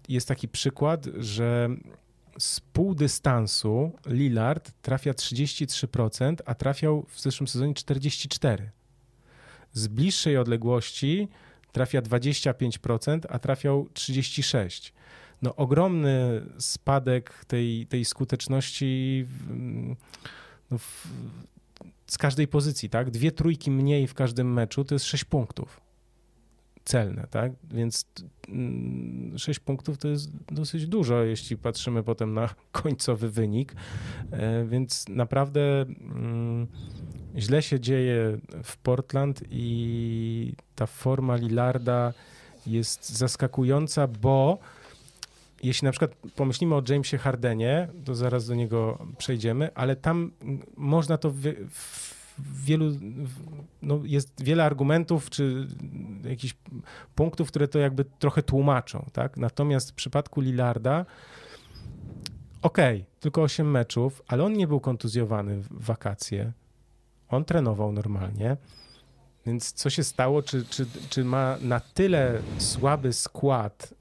Jest 0.08 0.28
taki 0.28 0.48
przykład, 0.48 1.06
że 1.18 1.68
z 2.40 2.60
pół 2.60 2.94
dystansu 2.94 3.92
Lillard 4.06 4.72
trafia 4.82 5.12
33%, 5.12 6.34
a 6.46 6.54
trafiał 6.54 7.06
w 7.08 7.20
zeszłym 7.20 7.48
sezonie 7.48 7.74
44% 7.74 8.58
z 9.72 9.88
bliższej 9.88 10.36
odległości 10.36 11.28
trafia 11.72 12.02
25%, 12.02 13.20
a 13.28 13.38
trafiał 13.38 13.88
36%. 13.94 14.92
No, 15.42 15.56
ogromny 15.56 16.42
spadek 16.58 17.44
tej, 17.44 17.86
tej 17.86 18.04
skuteczności 18.04 19.26
no, 20.70 20.78
w, 20.78 21.06
z 22.06 22.18
każdej 22.18 22.48
pozycji, 22.48 22.90
tak? 22.90 23.10
Dwie 23.10 23.32
trójki 23.32 23.70
mniej 23.70 24.06
w 24.06 24.14
każdym 24.14 24.52
meczu 24.52 24.84
to 24.84 24.94
jest 24.94 25.04
6 25.04 25.24
punktów 25.24 25.80
celne, 26.84 27.26
tak? 27.30 27.52
Więc 27.70 28.04
6 29.36 29.58
mm, 29.58 29.64
punktów 29.64 29.98
to 29.98 30.08
jest 30.08 30.30
dosyć 30.52 30.86
dużo, 30.86 31.22
jeśli 31.22 31.56
patrzymy 31.56 32.02
potem 32.02 32.34
na 32.34 32.48
końcowy 32.72 33.30
wynik. 33.30 33.74
E, 34.32 34.64
więc 34.64 35.08
naprawdę 35.08 35.60
mm, 35.82 36.66
źle 37.36 37.62
się 37.62 37.80
dzieje 37.80 38.38
w 38.64 38.76
Portland 38.76 39.42
i 39.50 40.52
ta 40.74 40.86
forma 40.86 41.36
Lillarda 41.36 42.12
jest 42.66 43.08
zaskakująca, 43.08 44.06
bo 44.06 44.58
jeśli 45.62 45.86
na 45.86 45.90
przykład 45.92 46.14
pomyślimy 46.36 46.74
o 46.74 46.82
Jamesie 46.88 47.18
Hardenie, 47.18 47.88
to 48.04 48.14
zaraz 48.14 48.46
do 48.46 48.54
niego 48.54 49.06
przejdziemy, 49.18 49.74
ale 49.74 49.96
tam 49.96 50.30
można 50.76 51.18
to 51.18 51.30
w, 51.30 51.42
w 51.70 52.09
wielu, 52.42 52.90
no 53.82 54.00
jest 54.04 54.44
wiele 54.44 54.64
argumentów 54.64 55.30
czy 55.30 55.66
jakichś 56.24 56.54
punktów, 57.14 57.48
które 57.48 57.68
to 57.68 57.78
jakby 57.78 58.04
trochę 58.04 58.42
tłumaczą, 58.42 59.06
tak? 59.12 59.36
Natomiast 59.36 59.90
w 59.90 59.94
przypadku 59.94 60.40
Lillarda 60.40 61.06
okej, 62.62 62.96
okay, 62.96 63.20
tylko 63.20 63.42
8 63.42 63.70
meczów, 63.70 64.22
ale 64.28 64.44
on 64.44 64.52
nie 64.52 64.66
był 64.66 64.80
kontuzjowany 64.80 65.60
w 65.60 65.84
wakacje. 65.84 66.52
On 67.28 67.44
trenował 67.44 67.92
normalnie. 67.92 68.56
Więc 69.46 69.72
co 69.72 69.90
się 69.90 70.04
stało? 70.04 70.42
Czy, 70.42 70.64
czy, 70.64 70.86
czy 71.10 71.24
ma 71.24 71.56
na 71.60 71.80
tyle 71.80 72.42
słaby 72.58 73.12
skład, 73.12 73.94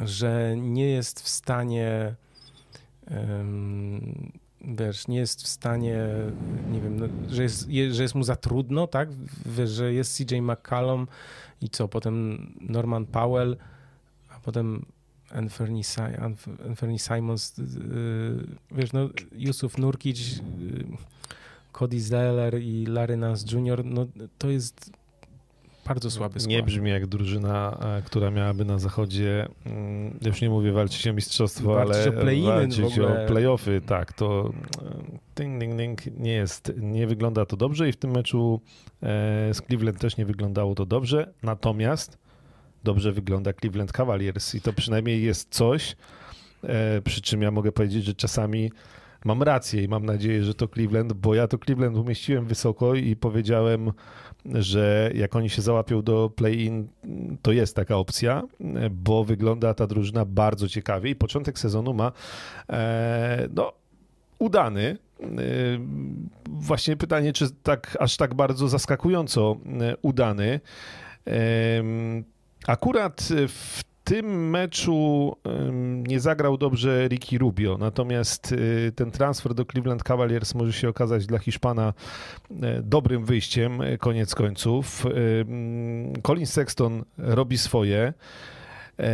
że 0.00 0.54
nie 0.56 0.90
jest 0.90 1.20
w 1.20 1.28
stanie, 1.28 2.14
um, 3.10 4.32
wiesz, 4.66 5.08
nie 5.08 5.18
jest 5.18 5.42
w 5.42 5.46
stanie, 5.46 6.06
nie 6.70 6.80
wiem, 6.80 6.96
no, 7.00 7.06
że, 7.28 7.42
jest, 7.42 7.68
je, 7.68 7.94
że 7.94 8.02
jest 8.02 8.14
mu 8.14 8.22
za 8.22 8.36
trudno, 8.36 8.86
tak? 8.86 9.08
Wiesz, 9.46 9.70
że 9.70 9.92
jest 9.92 10.16
CJ 10.16 10.36
McCallum 10.40 11.06
i 11.60 11.70
co? 11.70 11.88
Potem 11.88 12.46
Norman 12.60 13.06
Powell, 13.06 13.56
a 14.30 14.40
potem 14.40 14.86
Anthony, 15.30 15.80
Anthony 16.68 16.98
Simons, 16.98 17.58
yy, 17.58 18.46
wiesz, 18.70 18.92
no, 18.92 19.08
Yusuf 19.32 19.78
Nurkic, 19.78 20.18
yy, 20.18 20.86
Cody 21.72 22.00
Zeller 22.00 22.62
i 22.62 22.86
Larry 22.86 23.16
Nance 23.16 23.46
Jr., 23.56 23.84
no 23.84 24.06
to 24.38 24.50
jest 24.50 24.90
bardzo 25.86 26.10
słaby 26.10 26.40
skład. 26.40 26.50
Nie 26.50 26.62
brzmi 26.62 26.90
jak 26.90 27.06
drużyna, 27.06 27.78
e, 27.98 28.02
która 28.02 28.30
miałaby 28.30 28.64
na 28.64 28.78
zachodzie, 28.78 29.48
mm, 29.66 30.18
już 30.26 30.40
nie 30.40 30.50
mówię 30.50 30.72
walczyć 30.72 31.06
o 31.06 31.12
mistrzostwo, 31.12 31.74
walczyć 31.74 32.06
ale 32.06 32.42
o 32.42 32.46
walczyć 32.46 32.98
o 32.98 33.26
playoffy, 33.26 33.80
tak, 33.86 34.12
to 34.12 34.52
e, 34.82 35.42
ding, 35.42 35.60
ding, 35.60 35.76
ding, 35.76 36.18
nie 36.18 36.32
jest, 36.32 36.72
nie 36.76 37.06
wygląda 37.06 37.46
to 37.46 37.56
dobrze 37.56 37.88
i 37.88 37.92
w 37.92 37.96
tym 37.96 38.10
meczu 38.10 38.60
e, 39.02 39.54
z 39.54 39.62
Cleveland 39.62 40.00
też 40.00 40.16
nie 40.16 40.26
wyglądało 40.26 40.74
to 40.74 40.86
dobrze, 40.86 41.32
natomiast 41.42 42.18
dobrze 42.84 43.12
wygląda 43.12 43.52
Cleveland 43.52 43.92
Cavaliers 43.92 44.54
i 44.54 44.60
to 44.60 44.72
przynajmniej 44.72 45.22
jest 45.22 45.54
coś, 45.54 45.96
przy 47.04 47.20
czym 47.20 47.42
ja 47.42 47.50
mogę 47.50 47.72
powiedzieć, 47.72 48.04
że 48.04 48.14
czasami 48.14 48.70
mam 49.26 49.42
rację 49.42 49.82
i 49.82 49.88
mam 49.88 50.06
nadzieję, 50.06 50.44
że 50.44 50.54
to 50.54 50.68
Cleveland, 50.68 51.12
bo 51.12 51.34
ja 51.34 51.48
to 51.48 51.58
Cleveland 51.58 51.96
umieściłem 51.96 52.46
wysoko 52.46 52.94
i 52.94 53.16
powiedziałem, 53.16 53.92
że 54.44 55.10
jak 55.14 55.36
oni 55.36 55.50
się 55.50 55.62
załapią 55.62 56.02
do 56.02 56.30
play-in, 56.36 56.88
to 57.42 57.52
jest 57.52 57.76
taka 57.76 57.96
opcja, 57.96 58.42
bo 58.90 59.24
wygląda 59.24 59.74
ta 59.74 59.86
drużyna 59.86 60.24
bardzo 60.24 60.68
ciekawie 60.68 61.10
i 61.10 61.14
początek 61.14 61.58
sezonu 61.58 61.94
ma 61.94 62.12
e, 62.70 63.48
no, 63.54 63.72
udany, 64.38 64.98
właśnie 66.46 66.96
pytanie, 66.96 67.32
czy 67.32 67.50
tak 67.62 67.96
aż 68.00 68.16
tak 68.16 68.34
bardzo 68.34 68.68
zaskakująco 68.68 69.56
udany. 70.02 70.60
Akurat 72.66 73.28
w 73.48 73.82
tym 74.06 74.50
meczu 74.50 75.36
nie 76.08 76.20
zagrał 76.20 76.58
dobrze 76.58 77.08
Ricky 77.08 77.38
Rubio, 77.38 77.78
natomiast 77.78 78.52
y, 78.52 78.92
ten 78.96 79.10
transfer 79.10 79.54
do 79.54 79.64
Cleveland 79.64 80.02
Cavaliers 80.02 80.54
może 80.54 80.72
się 80.72 80.88
okazać 80.88 81.26
dla 81.26 81.38
Hiszpana 81.38 81.94
e, 82.62 82.82
dobrym 82.82 83.24
wyjściem, 83.24 83.80
e, 83.80 83.98
koniec 83.98 84.34
końców. 84.34 85.06
Colin 86.22 86.46
Sexton 86.46 87.04
robi 87.18 87.58
swoje. 87.58 88.14
E, 88.98 89.12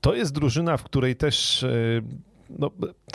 to 0.00 0.14
jest 0.14 0.32
drużyna, 0.32 0.76
w 0.76 0.84
której 0.84 1.16
też 1.16 1.66
no, 2.50 2.70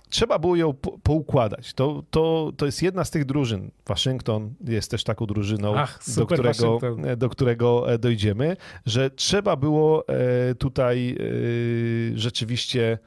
trzeba 0.09 0.39
było 0.39 0.55
ją 0.55 0.73
po, 0.73 0.97
poukładać. 0.97 1.73
To, 1.73 2.03
to, 2.09 2.51
to 2.57 2.65
jest 2.65 2.81
jedna 2.81 3.03
z 3.03 3.11
tych 3.11 3.25
drużyn. 3.25 3.71
Waszyngton 3.88 4.53
jest 4.67 4.91
też 4.91 5.03
taką 5.03 5.25
drużyną, 5.25 5.75
Ach, 5.75 5.99
do, 6.17 6.25
którego, 6.25 6.79
do 7.17 7.29
którego 7.29 7.93
e, 7.93 7.99
dojdziemy, 7.99 8.57
że 8.86 9.09
trzeba 9.09 9.55
było 9.55 10.07
e, 10.07 10.55
tutaj 10.55 11.17
e, 11.19 12.17
rzeczywiście 12.17 12.99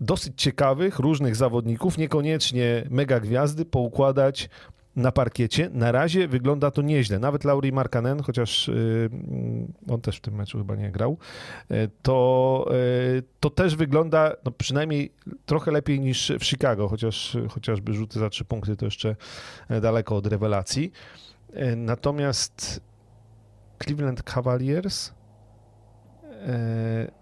dosyć 0.00 0.32
ciekawych, 0.42 0.98
różnych 0.98 1.36
zawodników, 1.36 1.98
niekoniecznie 1.98 2.86
mega 2.90 3.20
gwiazdy, 3.20 3.64
poukładać 3.64 4.48
na 4.96 5.12
parkiecie. 5.12 5.70
Na 5.72 5.92
razie 5.92 6.28
wygląda 6.28 6.70
to 6.70 6.82
nieźle. 6.82 7.18
Nawet 7.18 7.44
Lauri 7.44 7.72
Markanen, 7.72 8.22
chociaż 8.22 8.68
y, 8.68 9.10
on 9.88 10.00
też 10.00 10.16
w 10.16 10.20
tym 10.20 10.34
meczu 10.34 10.58
chyba 10.58 10.76
nie 10.76 10.90
grał, 10.90 11.18
y, 11.70 11.90
to, 12.02 12.66
y, 13.18 13.22
to 13.40 13.50
też 13.50 13.76
wygląda 13.76 14.32
no 14.44 14.50
przynajmniej 14.50 15.12
trochę 15.46 15.70
lepiej 15.70 16.00
niż 16.00 16.32
w 16.40 16.44
Chicago, 16.44 16.88
chociaż 16.88 17.36
chociażby 17.48 17.92
rzuty 17.92 18.18
za 18.18 18.30
trzy 18.30 18.44
punkty 18.44 18.76
to 18.76 18.84
jeszcze 18.84 19.16
daleko 19.82 20.16
od 20.16 20.26
rewelacji. 20.26 20.92
Natomiast 21.76 22.80
Cleveland 23.84 24.22
Cavaliers 24.22 25.12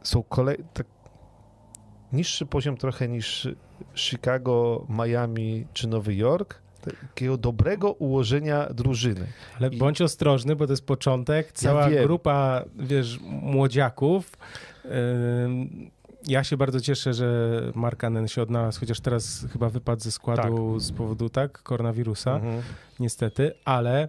są 0.02 0.22
kolej... 0.22 0.56
Tak, 0.72 0.86
niższy 2.12 2.46
poziom 2.46 2.76
trochę 2.76 3.08
niż 3.08 3.48
Chicago, 3.94 4.86
Miami 4.88 5.66
czy 5.72 5.88
Nowy 5.88 6.14
Jork, 6.14 6.62
takiego 7.08 7.36
dobrego 7.36 7.92
ułożenia 7.92 8.66
drużyny. 8.74 9.26
Ale 9.58 9.68
I... 9.68 9.78
bądź 9.78 10.00
ostrożny, 10.00 10.56
bo 10.56 10.66
to 10.66 10.72
jest 10.72 10.86
początek. 10.86 11.52
Cała 11.52 11.90
ja 11.90 12.02
grupa, 12.02 12.64
wiesz, 12.78 13.18
młodziaków. 13.22 14.32
Ja 16.26 16.44
się 16.44 16.56
bardzo 16.56 16.80
cieszę, 16.80 17.14
że 17.14 17.60
Markanen 17.74 18.28
się 18.28 18.42
odnalazł, 18.42 18.80
chociaż 18.80 19.00
teraz 19.00 19.46
chyba 19.52 19.68
wypadł 19.68 20.02
ze 20.02 20.12
składu 20.12 20.72
tak. 20.74 20.82
z 20.82 20.92
powodu 20.92 21.28
tak 21.28 21.62
koronawirusa, 21.62 22.34
mhm. 22.34 22.62
niestety, 23.00 23.52
ale 23.64 24.08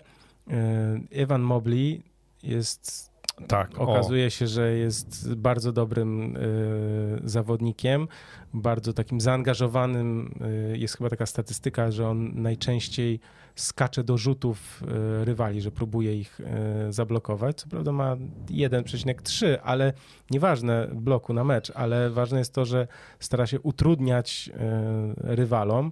Evan 1.12 1.42
Mobley 1.42 2.04
jest 2.44 3.09
tak, 3.48 3.80
okazuje 3.80 4.32
się, 4.32 4.48
że 4.48 4.72
jest 4.72 5.36
bardzo 5.36 5.72
dobrym 5.72 6.38
y, 6.38 7.22
zawodnikiem, 7.24 8.08
bardzo 8.54 8.94
takim 8.94 9.22
zaangażowanym. 9.22 10.36
Y, 10.74 10.78
jest 10.78 10.98
chyba 10.98 11.10
taka 11.10 11.26
statystyka, 11.26 11.92
że 11.92 12.08
on 12.08 12.42
najczęściej 12.42 13.20
skacze 13.56 14.04
do 14.04 14.18
rzutów 14.18 14.84
y, 15.22 15.26
rywali, 15.26 15.62
że 15.62 15.72
próbuje 15.72 16.20
ich 16.20 16.42
zablokować. 16.90 17.58
Co 17.58 17.68
prawda 17.68 17.92
ma 17.92 18.16
1,3, 18.48 19.58
ale 19.64 19.94
nieważne 20.32 20.88
bloku 20.94 21.34
na 21.34 21.44
mecz, 21.44 21.72
ale 21.76 22.10
ważne 22.10 22.40
jest 22.40 22.54
to, 22.54 22.66
że 22.66 22.88
stara 23.20 23.48
się 23.48 23.60
utrudniać 23.60 24.50
rywalom. 25.18 25.92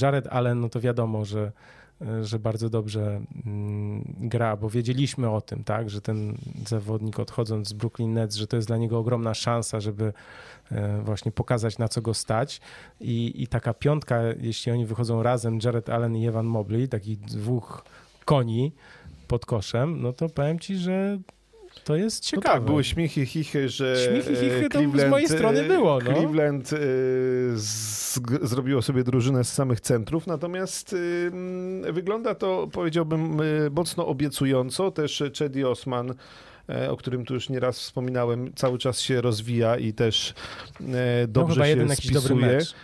Jared 0.00 0.26
Allen, 0.26 0.60
no 0.60 0.68
to 0.68 0.80
wiadomo, 0.80 1.24
że 1.24 1.52
że 2.22 2.38
bardzo 2.38 2.70
dobrze 2.70 3.20
mm, 3.46 4.14
gra, 4.20 4.56
bo 4.56 4.70
wiedzieliśmy 4.70 5.30
o 5.30 5.40
tym, 5.40 5.64
tak, 5.64 5.90
że 5.90 6.00
ten 6.00 6.38
zawodnik 6.66 7.18
odchodząc 7.18 7.68
z 7.68 7.72
Brooklyn 7.72 8.12
Nets, 8.12 8.36
że 8.36 8.46
to 8.46 8.56
jest 8.56 8.68
dla 8.68 8.76
niego 8.76 8.98
ogromna 8.98 9.34
szansa, 9.34 9.80
żeby 9.80 10.12
e, 10.72 11.02
właśnie 11.02 11.32
pokazać 11.32 11.78
na 11.78 11.88
co 11.88 12.02
go 12.02 12.14
stać. 12.14 12.60
I, 13.00 13.42
i 13.42 13.46
taka 13.46 13.74
piątka, 13.74 14.22
jeśli 14.40 14.72
oni 14.72 14.86
wychodzą 14.86 15.22
razem, 15.22 15.58
Jared 15.64 15.90
Allen 15.90 16.16
i 16.16 16.26
Evan 16.26 16.46
Mobley, 16.46 16.88
takich 16.88 17.20
dwóch 17.20 17.84
koni 18.24 18.72
pod 19.28 19.46
koszem, 19.46 20.02
no 20.02 20.12
to 20.12 20.28
powiem 20.28 20.58
ci, 20.58 20.76
że 20.76 21.18
to 21.88 21.96
jest 21.96 22.24
ciekawe. 22.24 22.48
No 22.48 22.54
tak, 22.54 22.62
były 22.62 22.84
śmiechy, 22.84 23.26
chichy, 23.26 23.68
że 23.68 23.96
śmiechy, 24.08 24.36
chichy 24.36 24.68
to 24.68 24.80
z 24.98 25.10
mojej 25.10 25.28
strony 25.28 25.60
e, 25.60 25.68
było. 25.68 25.98
No. 26.04 26.12
Cleveland 26.12 26.72
y, 26.72 26.76
z, 27.56 28.20
zrobiło 28.42 28.82
sobie 28.82 29.04
drużynę 29.04 29.44
z 29.44 29.52
samych 29.52 29.80
centrów, 29.80 30.26
natomiast 30.26 30.92
y, 30.92 31.30
wygląda 31.92 32.34
to, 32.34 32.68
powiedziałbym, 32.72 33.40
y, 33.40 33.70
mocno 33.70 34.06
obiecująco. 34.06 34.90
Też 34.90 35.22
Chedi 35.38 35.64
Osman 35.64 36.14
o 36.90 36.96
którym 36.96 37.24
tu 37.24 37.34
już 37.34 37.48
nieraz 37.48 37.78
wspominałem, 37.78 38.52
cały 38.54 38.78
czas 38.78 39.00
się 39.00 39.20
rozwija 39.20 39.76
i 39.76 39.92
też 39.92 40.34
dobrze 41.28 41.76
no, 41.76 41.94
się 41.94 41.96
spisuje. 41.96 42.20
Dobry 42.20 42.34
mecz. 42.34 42.74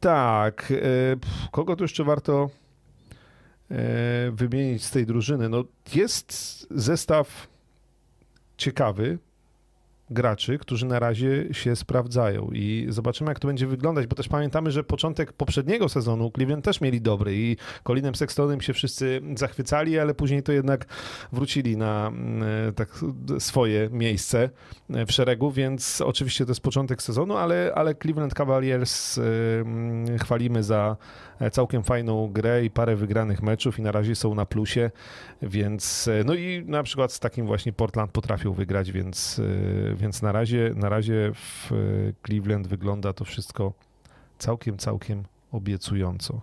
Tak. 0.00 0.72
Kogo 1.50 1.76
tu 1.76 1.84
jeszcze 1.84 2.04
warto 2.04 2.50
wymienić 4.32 4.84
z 4.84 4.90
tej 4.90 5.06
drużyny? 5.06 5.48
No, 5.48 5.64
jest 5.94 6.66
zestaw 6.70 7.51
ciekawy 8.62 9.18
graczy, 10.12 10.58
którzy 10.58 10.86
na 10.86 10.98
razie 10.98 11.44
się 11.52 11.76
sprawdzają 11.76 12.50
i 12.52 12.86
zobaczymy, 12.88 13.30
jak 13.30 13.38
to 13.38 13.48
będzie 13.48 13.66
wyglądać, 13.66 14.06
bo 14.06 14.16
też 14.16 14.28
pamiętamy, 14.28 14.70
że 14.70 14.84
początek 14.84 15.32
poprzedniego 15.32 15.88
sezonu 15.88 16.30
Cleveland 16.30 16.64
też 16.64 16.80
mieli 16.80 17.00
dobry 17.00 17.36
i 17.36 17.56
Colinem 17.82 18.14
Sextonem 18.14 18.60
się 18.60 18.72
wszyscy 18.72 19.20
zachwycali, 19.36 19.98
ale 19.98 20.14
później 20.14 20.42
to 20.42 20.52
jednak 20.52 20.86
wrócili 21.32 21.76
na 21.76 22.08
mm, 22.08 22.74
tak 22.74 23.00
swoje 23.38 23.88
miejsce 23.90 24.50
w 24.88 25.12
szeregu, 25.12 25.50
więc 25.50 26.00
oczywiście 26.00 26.44
to 26.44 26.50
jest 26.50 26.60
początek 26.60 27.02
sezonu, 27.02 27.36
ale, 27.36 27.72
ale 27.74 27.94
Cleveland 27.94 28.34
Cavaliers 28.34 29.18
mm, 29.18 30.18
chwalimy 30.18 30.62
za 30.62 30.96
E, 31.42 31.50
całkiem 31.50 31.82
fajną 31.82 32.28
grę 32.32 32.64
i 32.64 32.70
parę 32.70 32.96
wygranych 32.96 33.42
meczów 33.42 33.78
i 33.78 33.82
na 33.82 33.92
razie 33.92 34.14
są 34.14 34.34
na 34.34 34.46
plusie, 34.46 34.90
więc 35.42 36.08
e, 36.08 36.24
no 36.24 36.34
i 36.34 36.64
na 36.66 36.82
przykład 36.82 37.12
z 37.12 37.20
takim 37.20 37.46
właśnie 37.46 37.72
Portland 37.72 38.10
potrafią 38.10 38.52
wygrać, 38.52 38.92
więc, 38.92 39.40
e, 39.92 39.94
więc 40.02 40.22
na, 40.22 40.32
razie, 40.32 40.72
na 40.76 40.88
razie 40.88 41.32
w 41.34 41.70
Cleveland 42.26 42.66
wygląda 42.66 43.12
to 43.12 43.24
wszystko 43.24 43.72
całkiem, 44.38 44.78
całkiem 44.78 45.24
obiecująco. 45.52 46.40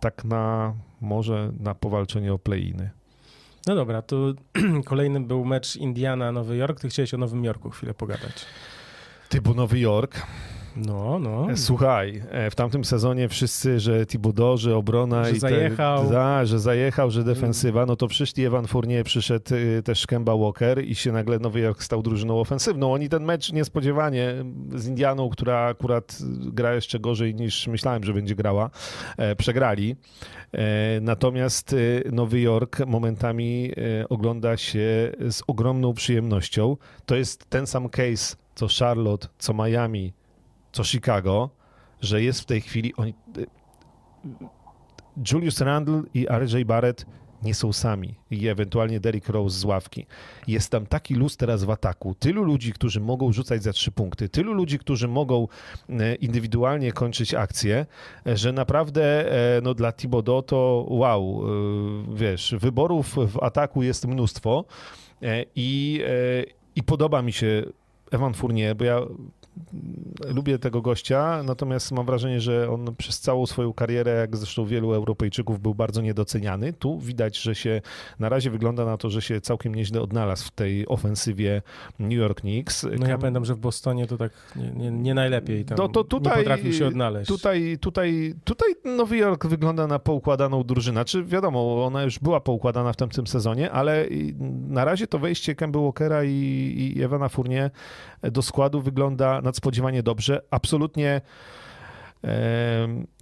Tak 0.00 0.24
na 0.24 0.74
może 1.00 1.52
na 1.60 1.74
powalczenie 1.74 2.32
o 2.32 2.38
play-iny. 2.38 2.90
No 3.66 3.74
dobra, 3.74 4.02
to 4.02 4.16
kolejny 4.84 5.20
był 5.20 5.44
mecz 5.44 5.76
Indiana-Nowy 5.76 6.56
Jork. 6.56 6.80
Ty 6.80 6.88
chciałeś 6.88 7.14
o 7.14 7.18
Nowym 7.18 7.44
Jorku 7.44 7.70
chwilę 7.70 7.94
pogadać. 7.94 8.46
Typu 9.28 9.54
Nowy 9.54 9.78
Jork. 9.78 10.26
No, 10.76 11.18
no. 11.18 11.50
E, 11.50 11.56
słuchaj, 11.56 12.22
e, 12.30 12.50
w 12.50 12.54
tamtym 12.54 12.84
sezonie 12.84 13.28
wszyscy, 13.28 13.80
że 13.80 14.06
Thibodeau, 14.06 14.56
że 14.56 14.76
obrona 14.76 15.24
że 15.24 15.30
i 15.30 15.38
zajechał. 15.38 16.10
Te, 16.10 16.46
że 16.46 16.58
zajechał, 16.58 17.10
że 17.10 17.24
defensywa, 17.24 17.86
no 17.86 17.96
to 17.96 18.08
przyszli 18.08 18.44
Evan 18.44 18.66
Fournier, 18.66 19.04
przyszedł 19.04 19.54
y, 19.54 19.82
też 19.82 20.06
Kemba 20.06 20.36
Walker 20.36 20.84
i 20.84 20.94
się 20.94 21.12
nagle 21.12 21.38
Nowy 21.38 21.60
Jork 21.60 21.82
stał 21.82 22.02
drużyną 22.02 22.40
ofensywną. 22.40 22.92
Oni 22.92 23.08
ten 23.08 23.24
mecz 23.24 23.52
niespodziewanie 23.52 24.34
z 24.74 24.86
Indianą, 24.86 25.28
która 25.28 25.58
akurat 25.58 26.18
gra 26.40 26.74
jeszcze 26.74 27.00
gorzej 27.00 27.34
niż 27.34 27.66
myślałem, 27.66 28.04
że 28.04 28.14
będzie 28.14 28.34
grała, 28.34 28.70
e, 29.16 29.36
przegrali. 29.36 29.96
Natomiast 31.00 31.72
y, 31.72 32.10
Nowy 32.12 32.40
Jork 32.40 32.86
momentami 32.86 33.72
ogląda 34.08 34.56
się 34.56 35.12
z 35.30 35.42
ogromną 35.46 35.94
przyjemnością. 35.94 36.76
To 37.06 37.16
jest 37.16 37.50
ten 37.50 37.66
sam 37.66 37.88
case 37.88 38.36
co 38.54 38.66
Charlotte, 38.78 39.28
co 39.38 39.54
Miami, 39.54 40.12
co 40.74 40.84
Chicago, 40.84 41.50
że 42.00 42.22
jest 42.22 42.40
w 42.40 42.44
tej 42.44 42.60
chwili. 42.60 42.94
Oni, 42.94 43.14
Julius 45.32 45.60
Randle 45.60 46.02
i 46.14 46.26
RJ 46.30 46.64
Barrett 46.64 47.06
nie 47.42 47.54
są 47.54 47.72
sami 47.72 48.14
i 48.30 48.48
ewentualnie 48.48 49.00
Derrick 49.00 49.28
Rose 49.28 49.58
z 49.58 49.64
ławki. 49.64 50.06
Jest 50.46 50.70
tam 50.70 50.86
taki 50.86 51.14
luz 51.14 51.36
teraz 51.36 51.64
w 51.64 51.70
ataku. 51.70 52.14
Tylu 52.14 52.44
ludzi, 52.44 52.72
którzy 52.72 53.00
mogą 53.00 53.32
rzucać 53.32 53.62
za 53.62 53.72
trzy 53.72 53.92
punkty, 53.92 54.28
tylu 54.28 54.52
ludzi, 54.52 54.78
którzy 54.78 55.08
mogą 55.08 55.48
e, 55.88 56.14
indywidualnie 56.14 56.92
kończyć 56.92 57.34
akcje, 57.34 57.86
e, 58.26 58.36
że 58.36 58.52
naprawdę 58.52 59.32
e, 59.56 59.60
no, 59.60 59.74
dla 59.74 59.92
Thibodeau 59.92 60.42
to 60.42 60.86
wow, 60.88 61.44
wiesz, 62.14 62.54
wyborów 62.58 63.16
w 63.16 63.42
ataku 63.42 63.82
jest 63.82 64.06
mnóstwo 64.06 64.64
i, 65.56 66.02
i 66.76 66.82
podoba 66.82 67.22
mi 67.22 67.32
się 67.32 67.62
Evan 68.10 68.34
Fournier, 68.34 68.76
bo 68.76 68.84
ja 68.84 69.00
lubię 70.34 70.58
tego 70.58 70.82
gościa, 70.82 71.42
natomiast 71.44 71.92
mam 71.92 72.06
wrażenie, 72.06 72.40
że 72.40 72.70
on 72.70 72.96
przez 72.96 73.20
całą 73.20 73.46
swoją 73.46 73.72
karierę, 73.72 74.12
jak 74.12 74.36
zresztą 74.36 74.66
wielu 74.66 74.92
Europejczyków, 74.92 75.60
był 75.60 75.74
bardzo 75.74 76.02
niedoceniany. 76.02 76.72
Tu 76.72 76.98
widać, 76.98 77.38
że 77.38 77.54
się 77.54 77.80
na 78.18 78.28
razie 78.28 78.50
wygląda 78.50 78.84
na 78.84 78.96
to, 78.96 79.10
że 79.10 79.22
się 79.22 79.40
całkiem 79.40 79.74
nieźle 79.74 80.00
odnalazł 80.00 80.46
w 80.46 80.50
tej 80.50 80.88
ofensywie 80.88 81.62
New 81.98 82.12
York 82.12 82.40
Knicks. 82.40 82.86
No 82.98 83.08
ja 83.08 83.18
pamiętam, 83.18 83.44
że 83.44 83.54
w 83.54 83.58
Bostonie 83.58 84.06
to 84.06 84.16
tak 84.16 84.32
nie, 84.56 84.70
nie, 84.70 84.90
nie 84.90 85.14
najlepiej 85.14 85.64
tam 85.64 85.78
no 85.78 85.88
to 85.88 86.04
tutaj, 86.04 86.32
nie 86.32 86.38
potrafił 86.38 86.72
się 86.72 86.86
odnaleźć. 86.86 87.28
Tutaj, 87.28 87.78
tutaj, 87.80 88.34
tutaj 88.44 88.68
Nowy 88.96 89.16
Jork 89.16 89.46
wygląda 89.46 89.86
na 89.86 89.98
poukładaną 89.98 90.62
drużynę. 90.62 91.04
Czy 91.04 91.24
wiadomo, 91.24 91.84
ona 91.86 92.02
już 92.02 92.18
była 92.18 92.40
poukładana 92.40 92.92
w 92.92 92.96
tamtym 92.96 93.26
sezonie, 93.26 93.70
ale 93.70 94.06
na 94.68 94.84
razie 94.84 95.06
to 95.06 95.18
wejście 95.18 95.54
Kemba 95.54 95.80
Walkera 95.80 96.24
i, 96.24 96.92
i 96.96 97.02
Ewana 97.02 97.28
Fournier 97.28 97.70
do 98.22 98.42
składu 98.42 98.80
wygląda 98.80 99.40
nadspodziewanie 99.44 100.02
dobrze. 100.02 100.40
Absolutnie 100.50 101.20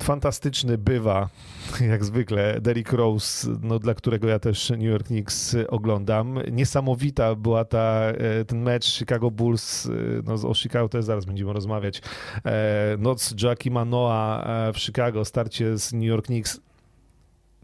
fantastyczny 0.03 0.79
bywa, 0.79 1.29
jak 1.91 2.05
zwykle, 2.05 2.61
Derrick 2.61 2.93
Rose, 2.93 3.49
no, 3.63 3.79
dla 3.79 3.95
którego 3.95 4.29
ja 4.29 4.39
też 4.39 4.71
New 4.71 4.83
York 4.83 5.07
Knicks 5.07 5.57
oglądam. 5.69 6.39
Niesamowita 6.53 7.35
była 7.35 7.65
ta, 7.65 8.03
e, 8.07 8.45
ten 8.45 8.63
mecz 8.63 8.99
Chicago 8.99 9.31
Bulls, 9.31 9.87
e, 9.87 9.91
no 10.25 10.49
o 10.49 10.55
Chicago 10.55 10.89
też 10.89 11.05
zaraz 11.05 11.25
będziemy 11.25 11.53
rozmawiać, 11.53 12.03
e, 12.45 12.97
noc 12.99 13.35
Joaquima 13.43 13.85
Noah 13.85 14.45
w 14.75 14.79
Chicago, 14.79 15.25
starcie 15.25 15.79
z 15.79 15.93
New 15.93 16.05
York 16.05 16.27
Knicks. 16.27 16.61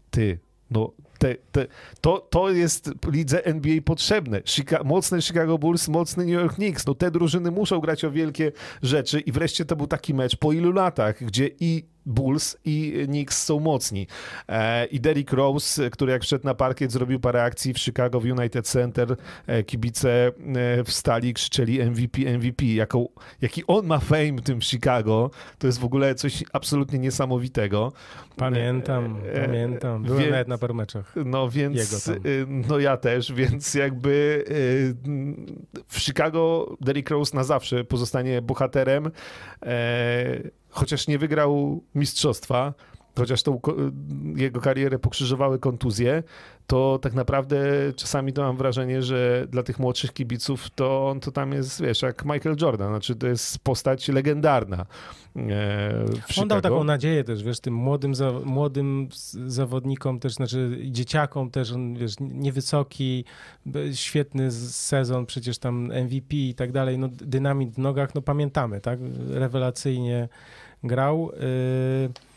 Ty, 0.09 0.39
no 0.71 0.91
te, 1.19 1.35
te, 1.51 1.67
to, 2.01 2.27
to 2.29 2.49
jest 2.49 2.91
lidze 3.11 3.45
NBA 3.45 3.81
potrzebne. 3.85 4.41
Chica 4.45 4.83
mocny 4.83 5.21
Chicago 5.21 5.57
Bulls, 5.57 5.87
mocny 5.87 6.25
New 6.25 6.33
York 6.33 6.55
Knicks. 6.55 6.85
No 6.85 6.95
te 6.95 7.11
drużyny 7.11 7.51
muszą 7.51 7.79
grać 7.79 8.05
o 8.05 8.11
wielkie 8.11 8.51
rzeczy 8.83 9.19
i 9.19 9.31
wreszcie 9.31 9.65
to 9.65 9.75
był 9.75 9.87
taki 9.87 10.13
mecz 10.13 10.35
po 10.35 10.53
ilu 10.53 10.71
latach, 10.71 11.23
gdzie 11.23 11.49
i 11.59 11.83
Bulls 12.05 12.57
i 12.65 12.93
Knicks 13.07 13.43
są 13.43 13.59
mocni. 13.59 14.07
E, 14.47 14.85
I 14.85 14.99
Derrick 14.99 15.33
Rose, 15.33 15.89
który 15.89 16.11
jak 16.11 16.21
wszedł 16.21 16.45
na 16.45 16.53
parkiet, 16.53 16.91
zrobił 16.91 17.19
parę 17.19 17.43
akcji 17.43 17.73
w 17.73 17.79
Chicago 17.79 18.19
w 18.19 18.23
United 18.23 18.67
Center. 18.67 19.15
E, 19.47 19.63
kibice 19.63 20.31
e, 20.55 20.83
wstali, 20.83 21.33
krzyczeli 21.33 21.83
MVP, 21.83 22.37
MVP. 22.37 22.65
Jaką, 22.65 23.07
jaki 23.41 23.63
on 23.67 23.85
ma 23.85 23.99
fame 23.99 24.41
tym 24.43 24.61
w 24.61 24.65
Chicago, 24.65 25.31
to 25.57 25.67
jest 25.67 25.79
w 25.79 25.85
ogóle 25.85 26.15
coś 26.15 26.43
absolutnie 26.53 26.99
niesamowitego. 26.99 27.91
Pamiętam, 28.35 29.21
pamiętam. 29.45 30.03
Byłem 30.03 30.19
więc, 30.19 30.31
nawet 30.31 30.47
na 30.47 30.57
paru 30.57 30.73
meczach. 30.73 31.08
No 31.15 31.49
więc, 31.49 32.11
no 32.47 32.79
ja 32.79 32.97
też, 32.97 33.33
więc 33.33 33.73
jakby 33.73 34.43
w 35.87 35.99
Chicago 35.99 36.75
Derrick 36.81 37.09
Rose 37.09 37.35
na 37.35 37.43
zawsze 37.43 37.83
pozostanie 37.83 38.41
bohaterem 38.41 39.11
chociaż 40.69 41.07
nie 41.07 41.17
wygrał 41.17 41.83
mistrzostwa, 41.95 42.73
chociaż 43.17 43.43
tą 43.43 43.59
jego 44.35 44.61
karierę 44.61 44.99
pokrzyżowały 44.99 45.59
kontuzje, 45.59 46.23
to 46.67 46.99
tak 47.01 47.13
naprawdę 47.13 47.57
czasami 47.95 48.33
to 48.33 48.41
mam 48.41 48.57
wrażenie, 48.57 49.01
że 49.01 49.47
dla 49.49 49.63
tych 49.63 49.79
młodszych 49.79 50.13
kibiców 50.13 50.69
to 50.69 51.09
on 51.09 51.19
to 51.19 51.31
tam 51.31 51.51
jest, 51.51 51.81
wiesz, 51.81 52.01
jak 52.01 52.25
Michael 52.25 52.55
Jordan, 52.61 52.89
znaczy 52.89 53.15
to 53.15 53.27
jest 53.27 53.59
postać 53.59 54.07
legendarna. 54.07 54.85
E, 55.35 56.05
on 56.41 56.47
dał 56.47 56.61
taką 56.61 56.83
nadzieję 56.83 57.23
też, 57.23 57.43
wiesz, 57.43 57.59
tym 57.59 57.73
młodym, 57.73 58.15
za, 58.15 58.31
młodym 58.31 59.07
zawodnikom 59.47 60.19
też, 60.19 60.33
znaczy 60.33 60.79
dzieciakom 60.83 61.51
też, 61.51 61.71
on, 61.71 61.95
wiesz, 61.95 62.15
niewysoki, 62.19 63.25
świetny 63.93 64.51
sezon, 64.51 65.25
przecież 65.25 65.57
tam 65.57 65.91
MVP 66.05 66.35
i 66.35 66.55
tak 66.55 66.71
dalej, 66.71 66.97
no 66.97 67.07
dynamit 67.11 67.71
w 67.71 67.77
nogach, 67.77 68.15
no 68.15 68.21
pamiętamy, 68.21 68.81
tak, 68.81 68.99
rewelacyjnie 69.29 70.29
grał. 70.83 71.31
Y, 71.31 72.28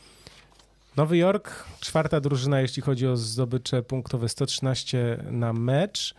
Nowy 0.97 1.17
Jork, 1.17 1.65
czwarta 1.81 2.21
drużyna, 2.21 2.61
jeśli 2.61 2.83
chodzi 2.83 3.07
o 3.07 3.17
zdobycze 3.17 3.83
punktowe, 3.83 4.29
113 4.29 5.25
na 5.31 5.53
mecz. 5.53 6.15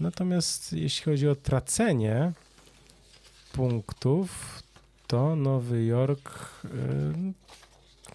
Natomiast 0.00 0.72
jeśli 0.72 1.04
chodzi 1.04 1.28
o 1.28 1.34
tracenie 1.34 2.32
punktów, 3.52 4.62
to 5.06 5.36
Nowy 5.36 5.84
Jork 5.84 6.50
y, 6.64 6.68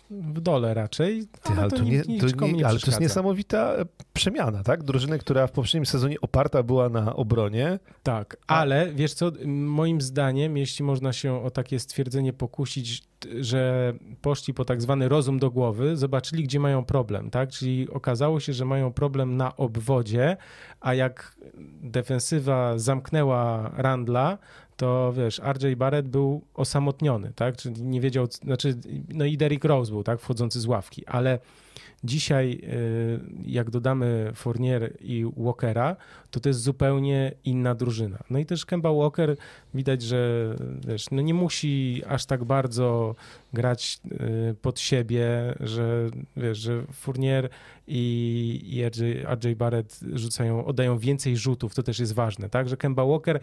w 0.10 0.41
dole 0.41 0.74
raczej. 0.74 1.28
Ale, 1.43 1.55
Ty, 1.55 1.62
ale, 1.62 1.70
to, 1.70 1.76
to, 1.78 1.84
nie, 1.84 2.03
to 2.03 2.47
nie, 2.47 2.68
ale 2.68 2.80
to 2.80 2.88
jest 2.88 2.99
niesamowita 2.99 3.74
e, 3.74 3.86
przemiana, 4.14 4.64
tak? 4.64 4.84
Drużyny, 4.84 5.20
która 5.20 5.47
w 5.47 5.51
poprzednim 5.51 5.86
sezonie 5.86 6.22
oparta 6.22 6.64
była 6.64 6.89
na 6.89 7.16
obronie. 7.16 7.80
Tak, 8.03 8.38
ale 8.47 8.93
wiesz 8.93 9.14
co, 9.14 9.32
moim 9.45 10.01
zdaniem, 10.01 10.57
jeśli 10.57 10.86
można 10.86 11.14
się 11.14 11.43
o 11.43 11.51
takie 11.51 11.80
stwierdzenie 11.80 12.34
pokusić, 12.34 13.03
że 13.39 13.93
poszli 14.22 14.53
po 14.53 14.66
tak 14.66 14.82
zwany 14.82 15.10
rozum 15.10 15.39
do 15.39 15.51
głowy, 15.51 15.97
zobaczyli, 15.97 16.43
gdzie 16.43 16.60
mają 16.60 16.86
problem, 16.86 17.30
tak? 17.30 17.49
Czyli 17.49 17.89
okazało 17.89 18.39
się, 18.39 18.53
że 18.53 18.66
mają 18.66 18.93
problem 18.93 19.38
na 19.38 19.57
obwodzie, 19.57 20.38
a 20.80 20.93
jak 20.93 21.36
defensywa 21.82 22.78
zamknęła 22.78 23.72
Randla, 23.78 24.38
to 24.80 25.14
wiesz, 25.14 25.42
RJ 25.54 25.76
Barrett 25.76 26.08
był 26.08 26.42
osamotniony, 26.54 27.32
tak? 27.36 27.58
Czyli 27.58 27.84
nie 27.84 28.02
wiedział, 28.02 28.26
znaczy, 28.26 28.76
no 29.14 29.26
i 29.26 29.38
Derrick 29.38 29.66
Rose 29.66 29.92
był, 29.92 30.04
tak? 30.04 30.20
Wchodzący 30.20 30.60
z 30.60 30.66
ławki, 30.66 31.06
ale 31.06 31.40
dzisiaj, 32.04 32.62
y, 32.64 33.20
jak 33.46 33.70
dodamy 33.70 34.32
Fournier 34.36 34.98
i 35.02 35.26
Walkera, 35.38 35.96
to 36.32 36.40
to 36.40 36.50
jest 36.50 36.62
zupełnie 36.62 37.32
inna 37.46 37.76
drużyna. 37.76 38.20
No 38.30 38.40
i 38.40 38.46
też 38.46 38.66
Kemba 38.66 38.94
Walker 38.94 39.36
widać, 39.74 40.02
że 40.02 40.56
wiesz, 40.88 41.12
no 41.12 41.22
nie 41.22 41.34
musi 41.34 42.02
aż 42.08 42.26
tak 42.26 42.44
bardzo 42.44 43.16
grać 43.54 44.00
y, 44.52 44.56
pod 44.62 44.80
siebie, 44.80 45.56
że 45.60 46.10
wiesz, 46.38 46.58
że 46.58 46.84
Fournier 46.94 47.50
i, 47.88 48.84
RJ, 48.86 49.26
RJ 49.36 49.56
Barrett 49.56 50.00
rzucają, 50.14 50.66
oddają 50.66 50.98
więcej 50.98 51.38
rzutów, 51.38 51.76
to 51.76 51.84
też 51.84 52.00
jest 52.00 52.14
ważne, 52.14 52.50
tak? 52.50 52.70
Że 52.70 52.78
Kemba 52.78 53.06
Walker 53.06 53.40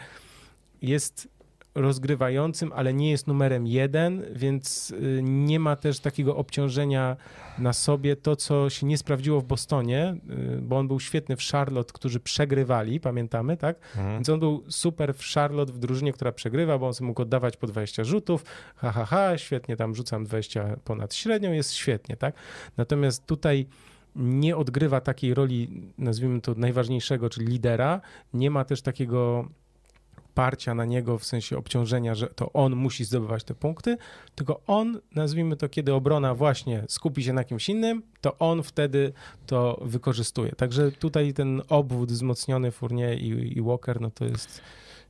jest 0.82 1.36
rozgrywającym, 1.76 2.72
ale 2.72 2.94
nie 2.94 3.10
jest 3.10 3.26
numerem 3.26 3.66
jeden, 3.66 4.24
więc 4.32 4.90
y, 4.90 5.20
nie 5.22 5.60
ma 5.60 5.76
też 5.76 6.00
takiego 6.00 6.36
obciążenia 6.36 7.16
na 7.58 7.72
sobie. 7.72 8.16
To, 8.16 8.36
co 8.36 8.70
się 8.70 8.86
nie 8.86 8.98
sprawdziło 8.98 9.40
w 9.40 9.44
Bostonie, 9.44 10.16
y, 10.58 10.62
bo 10.62 10.78
on 10.78 10.88
był 10.88 11.00
świetny 11.00 11.36
w 11.36 11.42
Charlotte, 11.42 11.92
którzy 11.92 12.20
przegrywali, 12.20 13.00
pamiętamy, 13.00 13.56
tak? 13.56 13.76
Mhm. 13.96 14.14
Więc 14.14 14.28
on 14.28 14.40
był 14.40 14.64
super 14.68 15.14
w 15.14 15.22
Charlotte, 15.34 15.72
w 15.72 15.78
drużynie, 15.78 16.12
która 16.12 16.32
przegrywa, 16.32 16.78
bo 16.78 16.86
on 16.86 16.94
sobie 16.94 17.06
mógł 17.06 17.22
oddawać 17.22 17.56
po 17.56 17.66
20 17.66 18.04
rzutów, 18.04 18.44
ha, 18.76 18.92
ha, 18.92 19.04
ha, 19.04 19.38
świetnie, 19.38 19.76
tam 19.76 19.94
rzucam 19.94 20.24
20 20.24 20.76
ponad 20.84 21.14
średnią, 21.14 21.52
jest 21.52 21.72
świetnie, 21.72 22.16
tak? 22.16 22.34
Natomiast 22.76 23.26
tutaj 23.26 23.66
nie 24.16 24.56
odgrywa 24.56 25.00
takiej 25.00 25.34
roli, 25.34 25.92
nazwijmy 25.98 26.40
to 26.40 26.54
najważniejszego, 26.54 27.30
czyli 27.30 27.46
lidera, 27.46 28.00
nie 28.34 28.50
ma 28.50 28.64
też 28.64 28.82
takiego 28.82 29.48
parcia 30.36 30.74
na 30.74 30.84
niego 30.84 31.18
w 31.18 31.24
sensie 31.24 31.58
obciążenia, 31.58 32.14
że 32.14 32.26
to 32.26 32.52
on 32.52 32.76
musi 32.76 33.04
zdobywać 33.04 33.44
te 33.44 33.54
punkty, 33.54 33.96
tylko 34.34 34.60
on, 34.66 35.00
nazwijmy 35.14 35.56
to, 35.56 35.68
kiedy 35.68 35.94
obrona 35.94 36.34
właśnie 36.34 36.84
skupi 36.88 37.22
się 37.22 37.32
na 37.32 37.44
kimś 37.44 37.68
innym, 37.68 38.02
to 38.20 38.38
on 38.38 38.62
wtedy 38.62 39.12
to 39.46 39.80
wykorzystuje. 39.84 40.52
Także 40.52 40.92
tutaj 40.92 41.34
ten 41.34 41.62
obwód 41.68 42.12
wzmocniony 42.12 42.70
Fournier 42.70 43.18
i, 43.18 43.58
i 43.58 43.62
Walker, 43.62 44.00
no 44.00 44.10
to 44.10 44.24
jest 44.24 44.60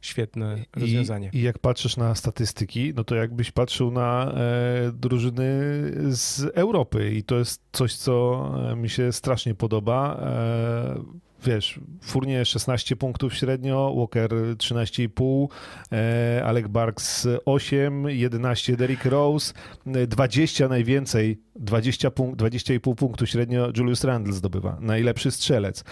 świetne 0.00 0.64
rozwiązanie. 0.76 1.30
I, 1.32 1.38
I, 1.38 1.42
jak 1.42 1.58
patrzysz 1.58 1.96
na 1.96 2.14
statystyki, 2.14 2.92
no 2.96 3.04
to 3.04 3.14
jakbyś 3.14 3.50
patrzył 3.50 3.90
na 3.90 4.32
e, 4.32 4.92
drużyny 4.92 5.44
z 6.08 6.40
Europy 6.54 7.14
i 7.14 7.22
to 7.22 7.38
jest 7.38 7.62
coś, 7.72 7.96
co 7.96 8.44
e, 8.72 8.76
mi 8.76 8.88
się 8.88 9.12
strasznie 9.12 9.54
podoba. 9.54 10.20
E, 10.20 11.26
wiesz, 11.46 11.80
Furnie 12.02 12.44
16 12.44 12.96
punktów 12.96 13.34
średnio, 13.34 13.94
Walker 13.96 14.30
13,5, 14.30 15.48
e, 15.92 16.42
Alec 16.44 16.66
Barks 16.66 17.28
8, 17.44 18.08
11 18.08 18.76
Derrick 18.76 19.04
Rose, 19.04 19.52
20 19.86 20.68
najwięcej, 20.68 21.45
20 21.58 22.10
punkt, 22.10 22.40
20,5 22.40 22.94
punktu 22.94 23.26
średnio 23.26 23.72
Julius 23.76 24.04
Randle 24.04 24.32
zdobywa, 24.32 24.78
najlepszy 24.80 25.30
strzelec. 25.30 25.80
E, 25.80 25.84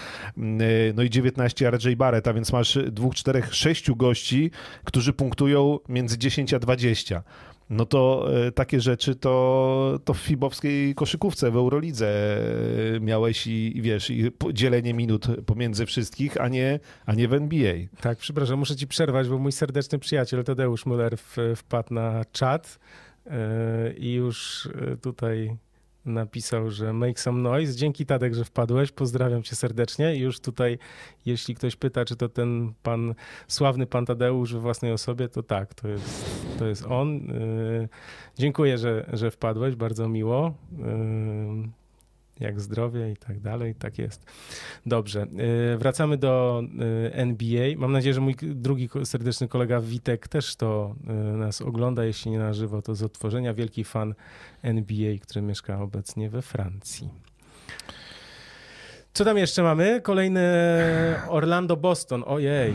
no 0.95 1.03
i 1.03 1.11
19 1.11 1.71
RJ 1.71 1.97
Barrett, 1.97 2.29
a 2.29 2.33
więc 2.35 2.53
masz 2.53 2.79
2, 2.93 3.11
4, 3.11 3.43
6 3.51 3.91
gości, 3.91 4.51
którzy 4.85 5.13
punktują 5.13 5.79
między 5.89 6.19
10 6.19 6.55
a 6.55 6.59
20 6.59 7.23
no 7.71 7.87
to 7.87 8.29
e, 8.47 8.53
takie 8.53 8.81
rzeczy 8.81 9.15
to, 9.15 10.01
to 10.05 10.15
w 10.15 10.19
fibowskiej 10.19 10.95
koszykówce 10.95 11.51
w 11.51 11.57
Eurolidze 11.57 12.09
e, 12.97 13.01
miałeś 13.01 13.47
i, 13.47 13.83
wiesz, 13.83 14.11
i 14.11 14.31
dzielenie 14.53 14.95
minut 14.95 15.27
pomiędzy 15.47 15.87
wszystkich, 15.87 16.41
a 16.41 16.49
nie, 16.49 16.81
a 17.07 17.15
nie 17.15 17.29
w 17.29 17.35
NBA. 17.35 17.75
Tak, 18.01 18.19
przepraszam, 18.19 18.59
muszę 18.59 18.77
ci 18.77 18.87
przerwać, 18.87 19.29
bo 19.29 19.39
mój 19.39 19.53
serdeczny 19.53 19.99
przyjaciel 19.99 20.45
Tadeusz 20.45 20.87
Müller 20.87 21.17
wpadł 21.57 21.95
na 21.95 22.25
czat 22.33 22.79
i 23.99 24.13
już 24.13 24.69
tutaj 25.03 25.57
napisał, 26.05 26.71
że 26.71 26.93
make 26.93 27.21
some 27.21 27.43
noise. 27.43 27.77
Dzięki 27.77 28.07
Tadek, 28.07 28.35
że 28.35 28.45
wpadłeś. 28.45 28.93
Pozdrawiam 28.93 29.43
cię 29.43 29.57
serdecznie. 29.57 30.17
Już 30.17 30.41
tutaj, 30.41 30.79
jeśli 31.27 31.55
ktoś 31.55 31.77
pyta, 31.77 32.05
czy 32.05 32.17
to 32.17 32.29
ten 32.29 32.73
pan, 32.83 33.15
sławny 33.49 33.87
pan 33.87 34.07
Tadeusz 34.07 34.53
we 34.53 34.61
własnej 34.61 34.93
osobie, 34.93 35.29
to 35.29 35.43
tak, 35.43 35.75
to 35.75 35.89
jest, 35.89 36.25
to 36.59 36.67
jest 36.67 36.87
on. 36.87 37.15
Yy, 37.15 37.89
dziękuję, 38.39 38.79
że, 38.79 39.11
że 39.13 39.31
wpadłeś, 39.31 39.77
bardzo 39.77 40.09
miło. 40.09 40.55
Jak 42.41 42.61
zdrowie 42.61 43.13
i 43.13 43.17
tak 43.17 43.41
dalej, 43.41 43.75
tak 43.75 43.99
jest. 43.99 44.27
Dobrze, 44.87 45.27
yy, 45.71 45.79
wracamy 45.79 46.17
do 46.17 46.63
yy, 46.79 47.13
NBA. 47.13 47.69
Mam 47.77 47.93
nadzieję, 47.93 48.15
że 48.15 48.21
mój 48.21 48.37
drugi 48.41 48.89
serdeczny 49.05 49.49
kolega 49.49 49.81
Witek 49.81 50.29
też 50.29 50.57
to 50.57 50.95
yy, 51.07 51.15
nas 51.15 51.63
ogląda, 51.63 52.05
jeśli 52.05 52.31
nie 52.31 52.39
na 52.39 52.53
żywo, 52.53 52.83
to 52.83 52.95
z 52.95 53.03
odtworzenia. 53.03 53.55
Wielki 53.55 53.85
fan 53.85 54.15
NBA, 54.63 55.19
który 55.21 55.43
mieszka 55.43 55.81
obecnie 55.81 56.31
we 56.31 56.43
Francji. 56.43 57.11
Co 59.13 59.25
tam 59.25 59.39
jeszcze 59.39 59.63
mamy? 59.63 60.01
Kolejny 60.01 60.43
Orlando-Boston. 61.29 62.23
Ojej. 62.27 62.75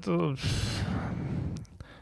To... 0.00 0.34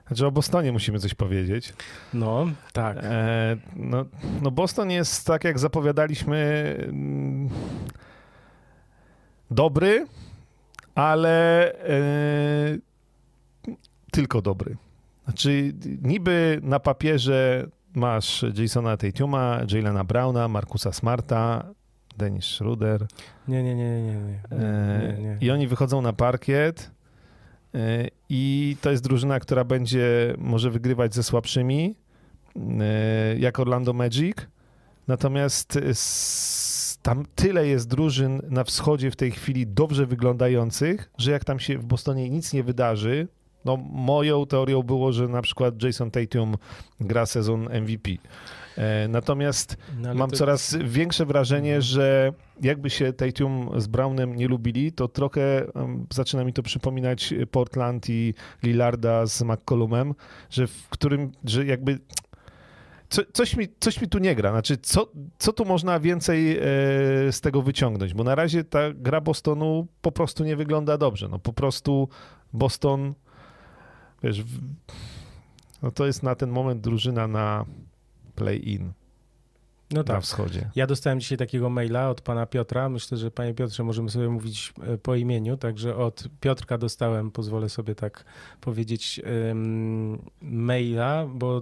Znaczy 0.07 0.27
o 0.27 0.31
Bostonie 0.31 0.73
musimy 0.73 0.99
coś 0.99 1.15
powiedzieć. 1.15 1.75
No, 2.15 2.47
tak. 2.73 2.99
E, 3.03 3.57
no, 3.77 4.05
no 4.43 4.51
Boston 4.51 4.91
jest, 4.91 5.27
tak 5.27 5.45
jak 5.45 5.59
zapowiadaliśmy, 5.59 6.75
mm, 6.89 7.49
dobry, 9.51 10.07
ale 10.95 11.73
e, 11.73 11.99
tylko 14.11 14.43
dobry. 14.43 14.77
Znaczy 15.25 15.73
niby 16.03 16.61
na 16.63 16.81
papierze 16.81 17.67
masz 17.95 18.45
Jasona 18.55 18.97
Tatuma, 18.97 19.61
Jalena 19.73 20.05
Browna, 20.05 20.49
Markusa 20.49 20.93
Smarta, 20.93 21.65
Dennis 22.17 22.45
Schroeder. 22.45 23.07
Nie, 23.49 23.63
nie, 23.63 23.75
nie, 23.75 24.03
nie, 24.03 24.15
nie. 24.15 24.41
E, 24.51 25.13
nie, 25.17 25.23
nie. 25.23 25.39
I 25.41 25.51
oni 25.51 25.67
wychodzą 25.69 26.03
na 26.03 26.13
parkiet 26.13 26.91
e, 26.91 26.96
i 28.29 28.77
to 28.81 28.91
jest 28.91 29.03
drużyna, 29.03 29.41
która 29.41 29.65
będzie 29.65 30.35
może 30.39 30.71
wygrywać 30.71 31.15
ze 31.15 31.23
słabszymi, 31.23 31.95
e, 32.57 33.39
jak 33.39 33.61
Orlando 33.61 33.93
Magic. 33.93 34.37
Natomiast 35.09 35.79
tam 37.03 37.25
tyle 37.35 37.67
jest 37.67 37.89
drużyn 37.89 38.43
na 38.49 38.65
wschodzie 38.65 39.11
w 39.11 39.17
tej 39.17 39.31
chwili 39.31 39.67
dobrze 39.67 40.07
wyglądających, 40.07 41.11
że 41.19 41.31
jak 41.31 41.45
tam 41.45 41.59
się 41.59 41.79
w 41.79 41.85
Bostonie 41.85 42.31
nic 42.31 42.53
nie 42.53 42.63
wydarzy, 42.63 43.29
no 43.65 43.77
moją 43.91 44.47
teorią 44.47 44.83
było, 44.83 45.13
że 45.13 45.29
na 45.29 45.43
przykład 45.43 45.83
Jason 45.83 46.11
Tatum 46.11 46.57
gra 47.01 47.27
sezon 47.27 47.69
MVP. 47.83 48.11
E, 48.79 49.09
Natomiast 49.09 49.77
No, 49.99 50.15
Mam 50.15 50.31
to- 50.31 50.37
coraz 50.37 50.77
większe 50.85 51.27
wrażenie, 51.27 51.83
że 51.83 52.33
jakby 52.63 52.91
się 52.91 53.13
Tatum 53.13 53.71
z 53.81 53.87
Brownem 53.87 54.37
nie 54.37 54.49
lubili, 54.49 54.93
to 54.93 55.09
trochę 55.09 55.67
zaczyna 56.13 56.45
mi 56.45 56.53
to 56.53 56.63
przypominać 56.63 57.35
Portland 57.51 58.11
i 58.11 58.35
Lillarda 58.63 59.27
z 59.27 59.43
McCollumem, 59.43 60.15
że 60.51 60.67
w 60.67 60.89
którym, 60.89 61.33
że 61.45 61.67
jakby 61.67 61.99
co, 63.09 63.23
coś, 63.33 63.57
mi, 63.57 63.69
coś 63.81 64.01
mi 64.01 64.09
tu 64.09 64.19
nie 64.19 64.35
gra. 64.35 64.51
Znaczy, 64.51 64.77
co, 64.77 65.13
co 65.39 65.53
tu 65.53 65.65
można 65.65 66.01
więcej 66.01 66.59
e, 66.59 66.63
z 67.33 67.41
tego 67.41 67.63
wyciągnąć? 67.63 68.15
Bo 68.15 68.25
na 68.25 68.35
razie 68.35 68.65
ta 68.65 68.93
gra 68.95 69.21
Bostonu 69.21 69.87
po 70.03 70.13
prostu 70.13 70.45
nie 70.45 70.57
wygląda 70.57 70.99
dobrze. 70.99 71.29
No 71.29 71.39
po 71.39 71.53
prostu 71.53 72.09
Boston, 72.53 73.15
wiesz, 74.23 74.43
w, 74.43 74.61
no 75.83 75.91
to 75.91 76.07
jest 76.07 76.23
na 76.23 76.35
ten 76.35 76.51
moment 76.51 76.81
drużyna 76.81 77.29
na 77.29 77.65
play-in 78.37 78.93
No 79.91 79.99
na 79.99 80.05
tak. 80.05 80.23
wschodzie. 80.23 80.71
Ja 80.75 80.87
dostałem 80.87 81.21
dzisiaj 81.21 81.39
takiego 81.39 81.71
maila 81.71 82.11
od 82.11 82.21
pana 82.21 82.47
Piotra. 82.47 82.89
Myślę, 82.89 83.19
że 83.19 83.31
panie 83.31 83.55
Piotrze 83.55 83.85
możemy 83.85 84.11
sobie 84.11 84.29
mówić 84.29 84.75
e, 84.83 84.99
po 84.99 85.15
imieniu, 85.15 85.57
także 85.57 85.97
od 85.97 86.29
Piotrka 86.41 86.79
dostałem, 86.79 87.31
pozwolę 87.31 87.69
sobie 87.69 87.95
tak 87.95 88.25
powiedzieć, 88.61 89.21
maila, 90.43 91.27
bo 91.27 91.59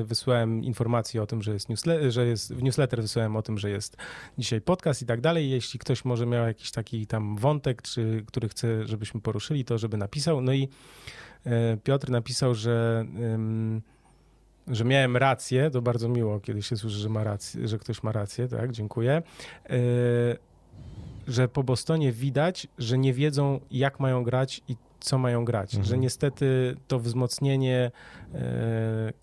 e, 0.00 0.04
wysłałem 0.04 0.64
informację 0.64 1.22
o 1.22 1.26
tym, 1.26 1.42
że 1.42 1.52
jest, 1.52 1.68
newsle- 1.68 2.10
że 2.10 2.26
jest 2.26 2.54
w 2.54 2.62
newsletter 2.62 3.02
wysłałem 3.02 3.36
o 3.36 3.42
tym, 3.42 3.58
że 3.58 3.70
jest 3.70 3.96
dzisiaj 4.38 4.60
podcast 4.60 5.02
i 5.02 5.06
tak 5.06 5.20
dalej. 5.20 5.50
Jeśli 5.50 5.78
ktoś 5.78 6.04
może 6.04 6.26
miał 6.26 6.46
jakiś 6.46 6.70
taki 6.70 7.06
tam 7.06 7.36
wątek, 7.36 7.82
czy 7.82 8.24
który 8.26 8.48
chce, 8.48 8.86
żebyśmy 8.86 9.20
poruszyli, 9.20 9.64
to 9.64 9.78
żeby 9.78 9.96
napisał. 9.96 10.40
No 10.40 10.52
i 10.52 10.68
e, 11.46 11.76
Piotr 11.76 12.10
napisał, 12.10 12.54
że 12.54 13.04
że 14.70 14.84
miałem 14.84 15.16
rację, 15.16 15.70
to 15.70 15.82
bardzo 15.82 16.08
miło, 16.08 16.40
kiedy 16.40 16.62
się 16.62 16.76
słyszy, 16.76 16.96
że, 16.96 17.08
ma 17.08 17.24
rację, 17.24 17.68
że 17.68 17.78
ktoś 17.78 18.02
ma 18.02 18.12
rację, 18.12 18.48
tak, 18.48 18.72
dziękuję, 18.72 19.22
Yy, 19.70 19.76
że 21.28 21.48
po 21.48 21.62
Bostonie 21.62 22.12
widać, 22.12 22.66
że 22.78 22.98
nie 22.98 23.12
wiedzą, 23.12 23.60
jak 23.70 24.00
mają 24.00 24.22
grać 24.24 24.60
i 24.68 24.76
co 25.00 25.18
mają 25.18 25.44
grać, 25.44 25.74
Mhm. 25.74 25.88
że 25.88 25.98
niestety 25.98 26.76
to 26.88 26.98
wzmocnienie 26.98 27.90
yy, 28.32 28.40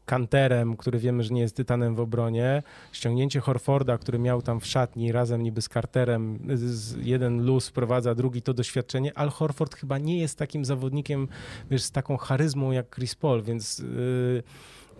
kanterem, 0.05 0.77
który 0.77 0.99
wiemy, 0.99 1.23
że 1.23 1.33
nie 1.33 1.41
jest 1.41 1.55
tytanem 1.55 1.95
w 1.95 1.99
obronie, 1.99 2.63
ściągnięcie 2.91 3.39
Horforda, 3.39 3.97
który 3.97 4.19
miał 4.19 4.41
tam 4.41 4.59
w 4.59 4.65
szatni 4.65 5.11
razem 5.11 5.43
niby 5.43 5.61
z 5.61 5.67
Carterem, 5.69 6.39
z, 6.55 7.05
jeden 7.05 7.45
luz 7.45 7.67
wprowadza, 7.67 8.15
drugi 8.15 8.41
to 8.41 8.53
doświadczenie, 8.53 9.11
ale 9.17 9.31
Horford 9.31 9.75
chyba 9.75 9.97
nie 9.97 10.19
jest 10.19 10.37
takim 10.37 10.65
zawodnikiem, 10.65 11.27
wiesz, 11.71 11.83
z 11.83 11.91
taką 11.91 12.17
charyzmą 12.17 12.71
jak 12.71 12.95
Chris 12.95 13.15
Paul, 13.15 13.43
więc 13.43 13.79
yy, 13.79 14.43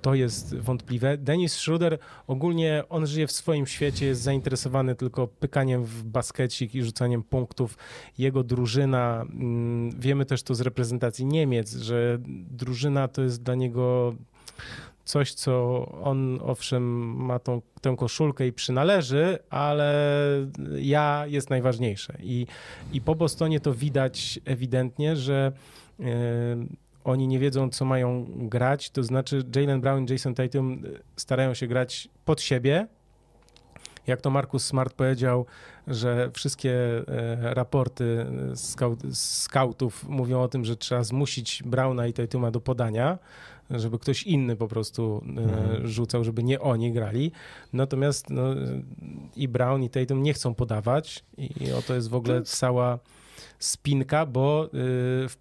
to 0.05 0.13
jest 0.13 0.55
wątpliwe. 0.55 1.17
Dennis 1.17 1.53
Schroeder 1.53 1.97
ogólnie 2.27 2.83
on 2.89 3.07
żyje 3.07 3.27
w 3.27 3.31
swoim 3.31 3.67
świecie, 3.67 4.05
jest 4.05 4.21
zainteresowany 4.21 4.95
tylko 4.95 5.27
pykaniem 5.27 5.83
w 5.83 6.03
baskecik 6.03 6.75
i 6.75 6.83
rzucaniem 6.83 7.23
punktów. 7.23 7.77
Jego 8.17 8.43
drużyna, 8.43 9.21
mm, 9.21 9.99
wiemy 9.99 10.25
też 10.25 10.43
to 10.43 10.55
z 10.55 10.61
reprezentacji 10.61 11.25
Niemiec, 11.25 11.75
że 11.75 12.17
drużyna 12.51 13.07
to 13.07 13.21
jest 13.21 13.43
dla 13.43 13.55
niego 13.55 14.15
coś, 15.05 15.33
co 15.33 15.85
on 16.03 16.39
owszem 16.43 16.83
ma 17.15 17.39
tą, 17.39 17.61
tę 17.81 17.95
koszulkę 17.97 18.47
i 18.47 18.53
przynależy, 18.53 19.39
ale 19.49 19.93
ja 20.77 21.23
jest 21.27 21.49
najważniejsze. 21.49 22.17
I, 22.19 22.47
i 22.93 23.01
po 23.01 23.15
Bostonie 23.15 23.59
to 23.59 23.73
widać 23.73 24.39
ewidentnie, 24.45 25.15
że 25.15 25.51
yy, 25.99 26.05
oni 27.05 27.27
nie 27.27 27.39
wiedzą, 27.39 27.69
co 27.69 27.85
mają 27.85 28.25
grać, 28.37 28.89
to 28.89 29.03
znaczy 29.03 29.43
Jalen 29.55 29.81
Brown 29.81 30.05
i 30.05 30.11
Jason 30.11 30.35
Tatum 30.35 30.81
starają 31.15 31.53
się 31.53 31.67
grać 31.67 32.09
pod 32.25 32.41
siebie. 32.41 32.87
Jak 34.07 34.21
to 34.21 34.29
Markus 34.29 34.65
Smart 34.65 34.93
powiedział, 34.93 35.45
że 35.87 36.31
wszystkie 36.33 36.73
e, 37.07 37.53
raporty 37.53 38.25
skau 38.55 38.95
skautów 39.13 40.09
mówią 40.09 40.41
o 40.41 40.47
tym, 40.47 40.65
że 40.65 40.75
trzeba 40.75 41.03
zmusić 41.03 41.63
Browna 41.65 42.07
i 42.07 42.13
Tatuma 42.13 42.51
do 42.51 42.61
podania, 42.61 43.17
żeby 43.69 43.99
ktoś 43.99 44.23
inny 44.23 44.55
po 44.55 44.67
prostu 44.67 45.21
Mhm. 45.25 45.87
rzucał, 45.87 46.23
żeby 46.23 46.43
nie 46.43 46.59
oni 46.59 46.91
grali. 46.93 47.31
Natomiast 47.73 48.29
no, 48.29 48.43
i 49.35 49.47
Brown 49.47 49.83
i 49.83 49.89
Tatum 49.89 50.23
nie 50.23 50.33
chcą 50.33 50.55
podawać 50.55 51.23
i 51.37 51.71
oto 51.71 51.95
jest 51.95 52.09
w 52.09 52.15
ogóle 52.15 52.41
cała 52.41 52.99
spinka, 53.59 54.25
bo 54.25 54.65
y, 54.65 54.69
w 55.29 55.37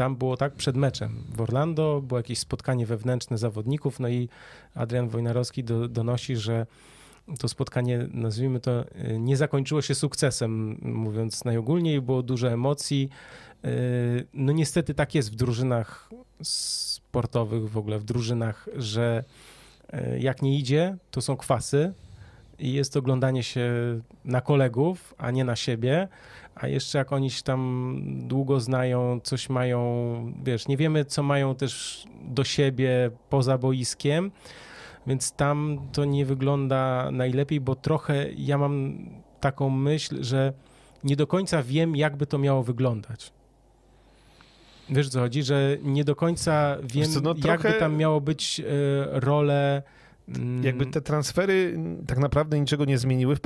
tam 0.00 0.16
było 0.16 0.36
tak 0.36 0.52
przed 0.52 0.76
meczem 0.76 1.24
w 1.34 1.40
Orlando, 1.40 2.02
było 2.02 2.18
jakieś 2.18 2.38
spotkanie 2.38 2.86
wewnętrzne 2.86 3.38
zawodników, 3.38 4.00
no 4.00 4.08
i 4.08 4.28
Adrian 4.74 5.08
Wojnarowski 5.08 5.64
do, 5.64 5.88
donosi, 5.88 6.36
że 6.36 6.66
to 7.38 7.48
spotkanie, 7.48 8.08
nazwijmy 8.12 8.60
to, 8.60 8.84
y, 8.84 9.18
nie 9.18 9.36
zakończyło 9.36 9.82
się 9.82 9.94
sukcesem, 9.94 10.78
mówiąc 10.82 11.44
najogólniej, 11.44 12.00
było 12.00 12.22
dużo 12.22 12.50
emocji. 12.50 13.08
Y, 13.64 14.26
No 14.34 14.52
niestety 14.52 14.94
tak 14.94 15.14
jest 15.14 15.32
w 15.32 15.36
drużynach 15.36 16.10
sportowych, 16.42 17.70
w 17.70 17.76
ogóle 17.76 17.98
w 17.98 18.04
drużynach, 18.04 18.68
że 18.76 19.24
y, 19.94 20.18
jak 20.20 20.42
nie 20.42 20.58
idzie, 20.58 20.96
to 21.10 21.20
są 21.20 21.36
kwasy 21.36 21.92
i 22.58 22.72
jest 22.72 22.96
oglądanie 22.96 23.42
się 23.42 23.70
na 24.24 24.40
kolegów, 24.40 25.14
a 25.18 25.30
nie 25.30 25.44
na 25.44 25.56
siebie. 25.56 26.08
A 26.60 26.68
jeszcze 26.68 26.98
jak 26.98 27.12
oni 27.12 27.30
się 27.30 27.42
tam 27.42 28.00
długo 28.28 28.60
znają, 28.60 29.20
coś 29.22 29.48
mają, 29.48 29.80
wiesz, 30.44 30.68
nie 30.68 30.76
wiemy, 30.76 31.04
co 31.04 31.22
mają 31.22 31.54
też 31.54 32.04
do 32.24 32.44
siebie 32.44 33.10
poza 33.28 33.58
boiskiem, 33.58 34.30
więc 35.06 35.32
tam 35.32 35.78
to 35.92 36.04
nie 36.04 36.26
wygląda 36.26 37.10
najlepiej, 37.12 37.60
bo 37.60 37.74
trochę 37.74 38.26
ja 38.36 38.58
mam 38.58 38.98
taką 39.40 39.70
myśl, 39.70 40.22
że 40.22 40.52
nie 41.04 41.16
do 41.16 41.26
końca 41.26 41.62
wiem, 41.62 41.96
jakby 41.96 42.26
to 42.26 42.38
miało 42.38 42.62
wyglądać. 42.62 43.32
Wiesz, 44.90 45.08
co 45.08 45.20
chodzi? 45.20 45.42
Że 45.42 45.76
nie 45.82 46.04
do 46.04 46.16
końca 46.16 46.76
wiem, 46.82 47.10
co, 47.10 47.20
no 47.20 47.30
jakby 47.30 47.42
trochę- 47.42 47.72
tam 47.72 47.96
miało 47.96 48.20
być 48.20 48.60
e, 48.60 48.64
role 49.20 49.82
Mm, 49.82 49.99
jakby 50.62 50.86
te 50.86 51.00
transfery 51.00 51.78
tak 52.06 52.18
naprawdę 52.18 52.60
niczego 52.60 52.84
nie 52.84 52.98
zmieniły 52.98 53.36
w 53.36 53.40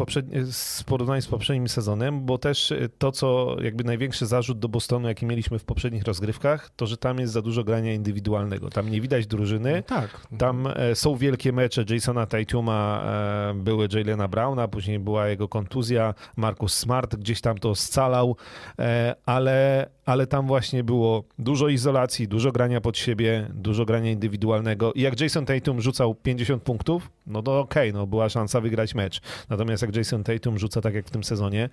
w 0.53 0.85
porównaniu 0.85 1.23
z 1.23 1.27
poprzednim 1.27 1.69
sezonem, 1.69 2.27
bo 2.27 2.39
też 2.39 2.73
to, 2.99 3.13
co 3.13 3.57
jakby 3.63 3.85
największy 3.85 4.27
zarzut 4.27 4.59
do 4.59 4.69
Bostonu, 4.69 5.09
jaki 5.09 5.27
mieliśmy 5.27 5.59
w 5.59 5.65
poprzednich 5.65 6.05
rozgrywkach, 6.05 6.71
to, 6.77 6.87
że 6.87 6.97
tam 6.97 7.19
jest 7.19 7.33
za 7.33 7.43
dużo 7.43 7.65
grania 7.65 7.95
indywidualnego. 7.95 8.71
Tam 8.71 8.91
nie 8.91 9.01
widać 9.01 9.27
drużyny. 9.27 9.73
No 9.77 9.83
tak. 9.83 10.27
Tam 10.39 10.67
e, 10.67 10.95
są 10.95 11.17
wielkie 11.17 11.53
mecze 11.53 11.85
Jasona 11.91 12.27
Tatuma, 12.27 13.05
e, 13.51 13.55
były 13.55 13.89
Jalena 13.95 14.29
Browna, 14.29 14.69
później 14.69 14.99
była 14.99 15.29
jego 15.29 15.49
kontuzja, 15.49 16.15
Marcus 16.37 16.75
Smart 16.75 17.17
gdzieś 17.17 17.41
tam 17.41 17.59
to 17.59 17.75
scalał, 17.75 18.37
e, 18.79 19.15
ale, 19.27 19.87
ale 20.07 20.27
tam 20.27 20.47
właśnie 20.47 20.85
było 20.85 21.25
dużo 21.39 21.69
izolacji, 21.69 22.29
dużo 22.29 22.53
grania 22.53 22.81
pod 22.81 22.99
siebie, 22.99 23.51
dużo 23.55 23.85
grania 23.85 24.11
indywidualnego 24.11 24.93
i 24.93 25.01
jak 25.01 25.21
Jason 25.21 25.47
Tatum 25.47 25.81
rzucał 25.81 26.15
50 26.15 26.64
punktów, 26.65 27.11
no 27.27 27.43
to 27.43 27.61
okej, 27.61 27.91
okay, 27.91 28.01
no 28.01 28.07
była 28.07 28.29
szansa 28.29 28.61
wygrać 28.61 28.95
mecz. 28.95 29.21
Natomiast 29.49 29.83
jak 29.83 29.97
Jason 29.97 30.25
Tatum 30.25 30.59
rzuca 30.59 30.81
tak 30.81 30.95
jak 30.95 31.07
w 31.07 31.11
tym 31.11 31.25
sezonie, 31.25 31.69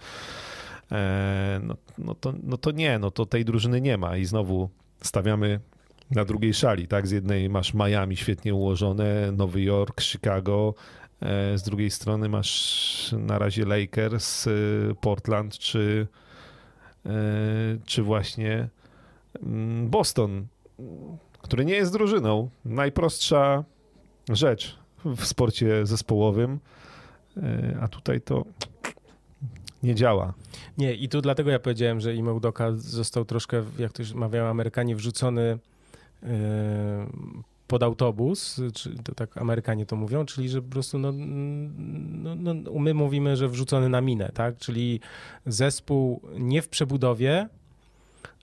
no, 1.62 1.76
no, 1.98 2.16
to, 2.16 2.34
no 2.44 2.58
to 2.58 2.72
nie, 2.72 3.00
no 3.00 3.12
to 3.12 3.26
tej 3.26 3.46
drużyny 3.46 3.82
nie 3.82 3.98
ma 3.98 4.18
i 4.18 4.26
znowu 4.26 4.70
stawiamy 5.02 5.60
na 6.12 6.26
drugiej 6.26 6.54
szali, 6.54 6.88
tak? 6.88 7.08
Z 7.08 7.12
jednej 7.12 7.50
masz 7.50 7.74
Miami 7.74 8.18
świetnie 8.18 8.56
ułożone, 8.56 9.32
Nowy 9.32 9.62
Jork, 9.62 10.02
Chicago, 10.02 10.74
e, 11.22 11.58
z 11.58 11.64
drugiej 11.64 11.92
strony 11.92 12.30
masz 12.30 13.16
na 13.18 13.40
razie 13.40 13.66
Lakers, 13.66 14.48
e, 14.48 14.52
Portland 15.02 15.58
czy, 15.58 16.08
e, 17.06 17.10
czy 17.86 18.04
właśnie 18.04 18.70
mm, 19.44 19.90
Boston, 19.90 20.48
który 21.42 21.66
nie 21.66 21.74
jest 21.74 21.94
drużyną. 21.94 22.50
Najprostsza 22.66 23.64
rzecz 24.30 24.81
w 25.06 25.26
sporcie 25.26 25.86
zespołowym, 25.86 26.60
a 27.82 27.88
tutaj 27.88 28.22
to 28.22 28.46
nie 29.84 29.96
działa. 29.96 30.34
Nie, 30.78 30.94
i 30.94 31.10
tu 31.10 31.22
dlatego 31.22 31.52
ja 31.52 31.60
powiedziałem, 31.60 32.02
że 32.02 32.16
Ime 32.16 32.34
Udoka 32.34 32.72
został 32.76 33.26
troszkę, 33.26 33.64
jak 33.80 33.92
to 33.94 34.04
mawiają 34.16 34.46
Amerykanie, 34.46 34.96
wrzucony 34.96 35.60
pod 37.68 37.84
autobus, 37.84 38.62
czy 38.74 38.96
to 39.04 39.16
tak 39.16 39.38
Amerykanie 39.38 39.86
to 39.86 39.96
mówią, 39.96 40.26
czyli 40.26 40.50
że 40.50 40.62
po 40.62 40.70
prostu 40.70 41.00
no, 41.00 41.12
no, 41.12 42.54
no, 42.54 42.80
my 42.80 42.94
mówimy, 42.94 43.38
że 43.38 43.50
wrzucony 43.50 43.90
na 43.90 44.02
minę, 44.02 44.30
tak? 44.34 44.58
Czyli 44.58 45.00
zespół 45.46 46.22
nie 46.40 46.62
w 46.62 46.70
przebudowie, 46.70 47.48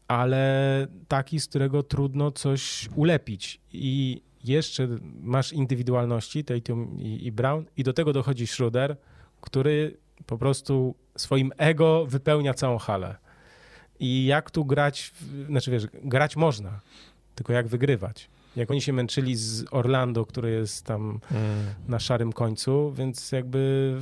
ale 0.09 0.87
taki, 1.09 1.41
z 1.41 1.47
którego 1.47 1.83
trudno 1.83 2.31
coś 2.31 2.89
ulepić. 2.97 3.61
I 3.73 4.23
jeszcze 4.49 4.89
masz 5.23 5.53
indywidualności, 5.53 6.45
Tatum 6.45 7.01
i, 7.01 7.27
i 7.27 7.33
Brown, 7.33 7.65
i 7.77 7.85
do 7.85 7.93
tego 7.93 8.13
dochodzi 8.13 8.47
Schroeder, 8.47 8.97
który 9.41 9.97
po 10.27 10.39
prostu 10.39 10.95
swoim 11.17 11.53
ego 11.57 12.07
wypełnia 12.07 12.55
całą 12.55 12.79
halę. 12.79 13.17
I 14.01 14.27
jak 14.27 14.51
tu 14.51 14.65
grać, 14.65 15.13
znaczy 15.49 15.71
wiesz, 15.71 15.87
grać 16.05 16.37
można, 16.37 16.81
tylko 17.35 17.53
jak 17.53 17.69
wygrywać. 17.69 18.29
Jak 18.57 18.71
oni 18.71 18.81
się 18.81 18.93
męczyli 18.93 19.37
z 19.37 19.65
Orlando, 19.71 20.27
które 20.27 20.51
jest 20.51 20.85
tam 20.85 21.21
mm. 21.31 21.67
na 21.89 22.01
szarym 22.01 22.33
końcu, 22.33 22.93
więc 22.93 23.33
jakby. 23.33 23.95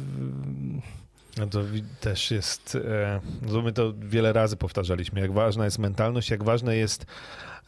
No 1.38 1.46
to 1.46 1.62
też 2.00 2.30
jest, 2.30 2.78
e, 2.84 3.20
no 3.42 3.62
my 3.62 3.72
to 3.72 3.94
wiele 3.98 4.32
razy 4.32 4.56
powtarzaliśmy, 4.56 5.20
jak 5.20 5.32
ważna 5.32 5.64
jest 5.64 5.78
mentalność, 5.78 6.30
jak 6.30 6.44
ważne 6.44 6.76
jest, 6.76 7.06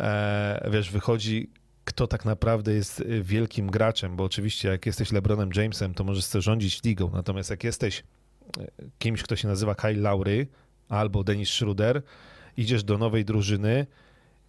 e, 0.01 0.71
wiesz, 0.73 0.91
wychodzi 0.91 1.51
kto 1.89 2.07
tak 2.07 2.25
naprawdę 2.25 2.73
jest 2.73 3.05
wielkim 3.23 3.71
graczem, 3.71 4.17
bo 4.17 4.25
oczywiście 4.25 4.69
jak 4.69 4.87
jesteś 4.87 5.13
LeBronem 5.13 5.51
Jamesem, 5.57 5.95
to 5.95 6.05
możesz 6.05 6.25
sobie 6.25 6.43
rządzić 6.43 6.83
ligą, 6.83 7.11
natomiast 7.11 7.51
jak 7.51 7.65
jesteś 7.65 8.03
e, 8.61 8.67
kimś, 8.99 9.23
kto 9.23 9.37
się 9.37 9.49
nazywa 9.49 9.75
Kyle 9.75 10.01
Lowry 10.01 10.47
albo 10.89 11.25
Dennis 11.25 11.51
Schroeder, 11.51 12.03
idziesz 12.57 12.85
do 12.85 12.99
nowej 12.99 13.25
drużyny, 13.25 13.87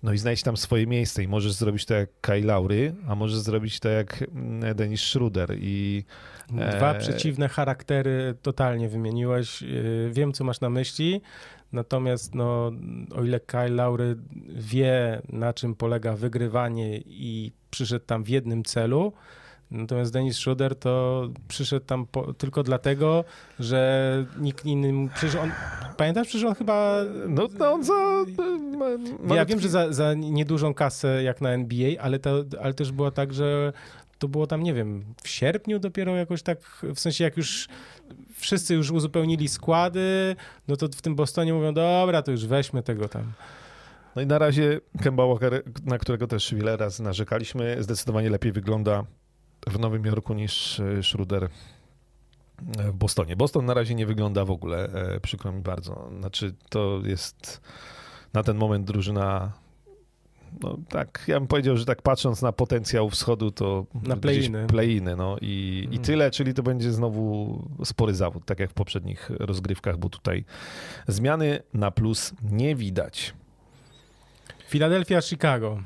no 0.04 0.14
i 0.14 0.18
znajdź 0.18 0.44
tam 0.44 0.58
swoje 0.58 0.88
miejsce 0.88 1.24
i 1.24 1.28
możesz 1.28 1.52
zrobić 1.52 1.86
to 1.86 1.94
jak 1.94 2.10
Kai 2.22 2.44
Laury, 2.44 2.96
a 3.08 3.16
możesz 3.16 3.40
zrobić 3.40 3.80
to 3.80 3.90
jak 3.90 4.22
mm, 4.22 4.76
Denis 4.76 5.02
Schruder 5.02 5.56
i... 5.60 6.04
Dwa 6.50 6.94
e... 6.94 7.00
przeciwne 7.00 7.50
charaktery 7.50 8.36
totalnie 8.42 8.90
wymieniłeś. 8.90 9.64
E, 9.64 9.66
wiem, 10.12 10.34
co 10.34 10.44
masz 10.44 10.62
na 10.62 10.70
myśli, 10.70 11.22
natomiast 11.74 12.36
no, 12.36 12.72
o 13.16 13.24
ile 13.24 13.40
Kai 13.40 13.70
Laury 13.70 14.16
wie, 14.50 15.22
na 15.30 15.54
czym 15.54 15.76
polega 15.76 16.16
wygrywanie 16.16 16.98
i 16.98 17.52
przyszedł 17.72 18.06
tam 18.06 18.24
w 18.24 18.30
jednym 18.30 18.64
celu, 18.64 19.14
Natomiast 19.72 20.14
Denis 20.14 20.38
Schroeder 20.38 20.76
to 20.76 21.24
przyszedł 21.48 21.86
tam 21.86 22.06
po, 22.06 22.34
tylko 22.34 22.64
dlatego, 22.64 23.24
że 23.60 24.26
nikt 24.38 24.66
inny. 24.66 25.10
Przecież 25.16 25.36
on. 25.36 25.52
Pamiętasz, 25.98 26.28
przecież 26.28 26.48
on 26.48 26.56
chyba. 26.56 27.02
No, 27.28 27.48
no 27.60 27.72
on 27.72 27.84
za. 27.84 28.26
Ma, 29.24 29.36
ja 29.36 29.46
wiem, 29.46 29.60
że 29.60 29.70
za, 29.70 29.94
za 29.94 30.14
niedużą 30.14 30.74
kasę 30.74 31.24
jak 31.24 31.42
na 31.42 31.50
NBA, 31.50 32.02
ale, 32.02 32.20
to, 32.20 32.44
ale 32.62 32.74
też 32.74 32.92
było 32.92 33.12
tak, 33.12 33.34
że 33.34 33.74
to 34.20 34.28
było 34.28 34.48
tam, 34.48 34.64
nie 34.64 34.74
wiem, 34.74 35.04
w 35.24 35.28
sierpniu 35.28 35.80
dopiero 35.80 36.16
jakoś 36.16 36.44
tak, 36.44 36.60
w 36.84 37.00
sensie 37.00 37.24
jak 37.24 37.38
już 37.38 37.68
wszyscy 38.40 38.76
już 38.76 38.92
uzupełnili 38.92 39.48
składy, 39.48 40.36
no 40.68 40.76
to 40.76 40.88
w 40.88 41.02
tym 41.02 41.16
Bostonie 41.16 41.54
mówią, 41.54 41.74
dobra, 41.74 42.22
to 42.22 42.32
już 42.32 42.46
weźmy 42.46 42.84
tego 42.84 43.10
tam. 43.10 43.34
No 44.16 44.22
i 44.22 44.26
na 44.26 44.38
razie 44.38 44.82
Kemba 45.02 45.26
Walker, 45.26 45.64
na 45.86 45.98
którego 45.98 46.28
też 46.28 46.56
wiele 46.56 46.78
razy 46.78 47.04
narzekaliśmy, 47.04 47.84
zdecydowanie 47.84 48.30
lepiej 48.30 48.52
wygląda 48.52 49.04
w 49.68 49.80
Nowym 49.80 50.06
Jorku 50.06 50.34
niż 50.34 50.80
e, 50.80 51.04
Schroeder 51.04 51.50
w 52.62 52.94
Bostonie. 52.94 53.36
Boston 53.36 53.66
na 53.66 53.74
razie 53.74 53.96
nie 53.96 54.06
wygląda 54.06 54.46
w 54.46 54.52
ogóle, 54.52 54.90
e, 54.94 55.20
przykro 55.20 55.52
mi 55.52 55.62
bardzo. 55.62 56.10
Znaczy, 56.20 56.56
to 56.70 57.02
jest 57.04 57.62
na 58.34 58.44
ten 58.44 58.58
moment 58.58 58.86
drużyna. 58.86 59.52
No 60.62 60.78
tak, 60.90 61.24
ja 61.28 61.40
bym 61.40 61.48
powiedział, 61.48 61.78
że 61.78 61.86
tak 61.86 62.02
patrząc 62.02 62.42
na 62.42 62.52
potencjał 62.52 63.10
wschodu, 63.10 63.52
to 63.52 63.86
na 64.04 64.18
playiny. 64.68 64.68
no 65.16 65.38
i, 65.42 65.88
i 65.92 65.96
mm. 65.96 66.00
tyle, 66.00 66.32
czyli 66.32 66.54
to 66.54 66.64
będzie 66.64 66.92
znowu 66.92 67.60
spory 67.84 68.16
zawód, 68.16 68.46
tak 68.46 68.60
jak 68.60 68.70
w 68.70 68.74
poprzednich 68.74 69.30
rozgrywkach, 69.40 69.98
bo 69.98 70.10
tutaj 70.10 70.46
zmiany 71.08 71.60
na 71.74 71.92
plus 71.92 72.34
nie 72.44 72.76
widać. 72.76 73.34
Philadelphia, 74.70 75.22
Chicago. 75.22 75.80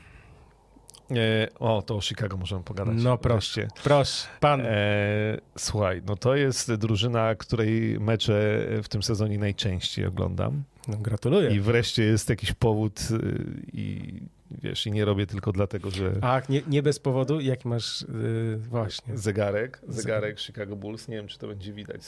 E, 1.11 1.47
o, 1.59 1.81
to 1.81 1.95
o 1.95 2.01
Chicago 2.01 2.37
możemy 2.37 2.63
pogadać. 2.63 2.95
No 2.97 3.17
proszę, 3.17 3.67
proszę, 3.83 4.27
pan. 4.39 4.61
E, 4.61 5.37
słuchaj, 5.57 6.01
no 6.05 6.15
to 6.15 6.35
jest 6.35 6.73
drużyna, 6.73 7.35
której 7.35 7.99
mecze 7.99 8.67
w 8.83 8.87
tym 8.89 9.03
sezonie 9.03 9.37
najczęściej 9.37 10.05
oglądam. 10.05 10.63
No, 10.87 10.97
gratuluję. 10.97 11.49
I 11.49 11.59
wreszcie 11.59 12.03
jest 12.03 12.29
jakiś 12.29 12.53
powód 12.53 12.99
y, 13.11 13.61
i 13.73 14.19
wiesz, 14.51 14.87
i 14.87 14.91
nie 14.91 15.05
robię 15.05 15.25
tylko 15.25 15.51
dlatego, 15.51 15.91
że... 15.91 16.13
Ach, 16.21 16.49
nie, 16.49 16.61
nie 16.67 16.83
bez 16.83 16.99
powodu, 16.99 17.39
jak 17.39 17.65
masz 17.65 18.01
yy, 18.01 18.57
właśnie... 18.57 19.17
Zegarek, 19.17 19.81
zegarek 19.87 20.39
Chicago 20.39 20.75
Bulls, 20.75 21.07
nie 21.07 21.15
wiem, 21.15 21.27
czy 21.27 21.39
to 21.39 21.47
będzie 21.47 21.73
widać 21.73 22.01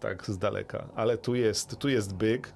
tak 0.00 0.26
z 0.26 0.38
daleka, 0.38 0.88
ale 0.94 1.18
tu 1.18 1.34
jest, 1.34 1.78
tu 1.78 1.88
jest 1.88 2.14
Big, 2.14 2.54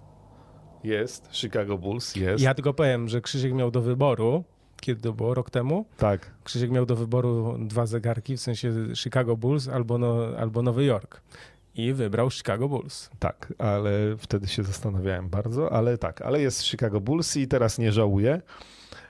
jest, 0.85 1.29
Chicago 1.33 1.79
Bulls, 1.79 2.17
jest. 2.17 2.45
Ja 2.45 2.55
tylko 2.55 2.75
powiem, 2.75 3.09
że 3.09 3.21
Krzysiek 3.21 3.53
miał 3.53 3.71
do 3.71 3.83
wyboru 3.83 4.45
kiedy 4.81 5.01
to 5.01 5.13
było, 5.13 5.35
rok 5.35 5.51
temu. 5.51 5.87
Tak. 5.97 6.31
Krzysiek 6.45 6.71
miał 6.71 6.87
do 6.87 6.97
wyboru 6.97 7.59
dwa 7.59 7.87
zegarki, 7.87 8.37
w 8.37 8.41
sensie 8.41 8.73
Chicago 8.95 9.37
Bulls 9.37 9.69
albo, 9.69 9.99
no, 9.99 10.27
albo 10.39 10.63
Nowy 10.63 10.85
Jork. 10.85 11.21
I 11.75 11.93
wybrał 11.93 12.31
Chicago 12.31 12.69
Bulls. 12.69 13.11
Tak, 13.19 13.53
ale 13.59 13.91
wtedy 14.19 14.49
się 14.49 14.63
zastanawiałem 14.63 15.29
bardzo, 15.29 15.73
ale 15.73 15.99
tak, 15.99 16.23
ale 16.23 16.41
jest 16.41 16.65
Chicago 16.65 17.01
Bulls 17.01 17.37
i 17.37 17.49
teraz 17.49 17.79
nie 17.79 17.93
żałuję, 17.93 18.43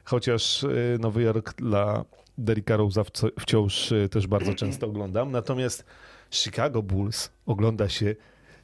chociaż 0.08 0.62
y, 0.62 0.96
Nowy 1.00 1.22
Jork 1.22 1.54
dla 1.54 2.04
Derricka 2.38 2.76
Rose'a 2.76 3.30
wciąż 3.40 3.92
y, 3.92 4.08
też 4.08 4.26
bardzo 4.26 4.54
często 4.64 4.86
oglądam, 4.86 5.30
natomiast 5.30 5.84
Chicago 6.30 6.82
Bulls 6.82 7.30
ogląda 7.46 7.88
się 7.88 8.14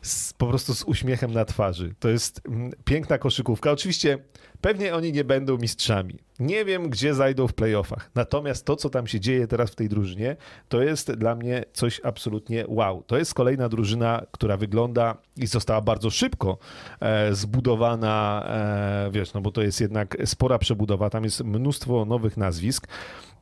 z, 0.04 0.32
po 0.32 0.46
prostu 0.46 0.74
z 0.74 0.84
uśmiechem 0.84 1.32
na 1.32 1.44
twarzy. 1.44 1.94
To 1.98 2.08
jest 2.08 2.40
mm, 2.46 2.72
piękna 2.84 3.18
koszykówka. 3.18 3.72
Oczywiście 3.72 4.18
pewnie 4.60 4.94
oni 4.94 5.12
nie 5.12 5.24
będą 5.24 5.58
mistrzami. 5.58 6.18
Nie 6.38 6.64
wiem, 6.64 6.90
gdzie 6.90 7.14
zajdą 7.14 7.48
w 7.48 7.52
playoffach. 7.52 8.10
Natomiast 8.14 8.64
to, 8.64 8.76
co 8.76 8.90
tam 8.90 9.06
się 9.06 9.20
dzieje 9.20 9.46
teraz 9.46 9.70
w 9.70 9.74
tej 9.74 9.88
drużynie, 9.88 10.36
to 10.68 10.82
jest 10.82 11.12
dla 11.12 11.34
mnie 11.34 11.64
coś 11.72 12.00
absolutnie 12.04 12.64
wow. 12.68 13.02
To 13.06 13.18
jest 13.18 13.34
kolejna 13.34 13.68
drużyna, 13.68 14.26
która 14.30 14.56
wygląda 14.56 15.16
i 15.36 15.46
została 15.46 15.80
bardzo 15.80 16.10
szybko 16.10 16.58
e, 17.00 17.34
zbudowana, 17.34 18.44
e, 18.48 19.10
wiesz, 19.10 19.34
no 19.34 19.40
bo 19.40 19.50
to 19.50 19.62
jest 19.62 19.80
jednak 19.80 20.16
spora 20.24 20.58
przebudowa. 20.58 21.10
Tam 21.10 21.24
jest 21.24 21.44
mnóstwo 21.44 22.04
nowych 22.04 22.36
nazwisk, 22.36 22.86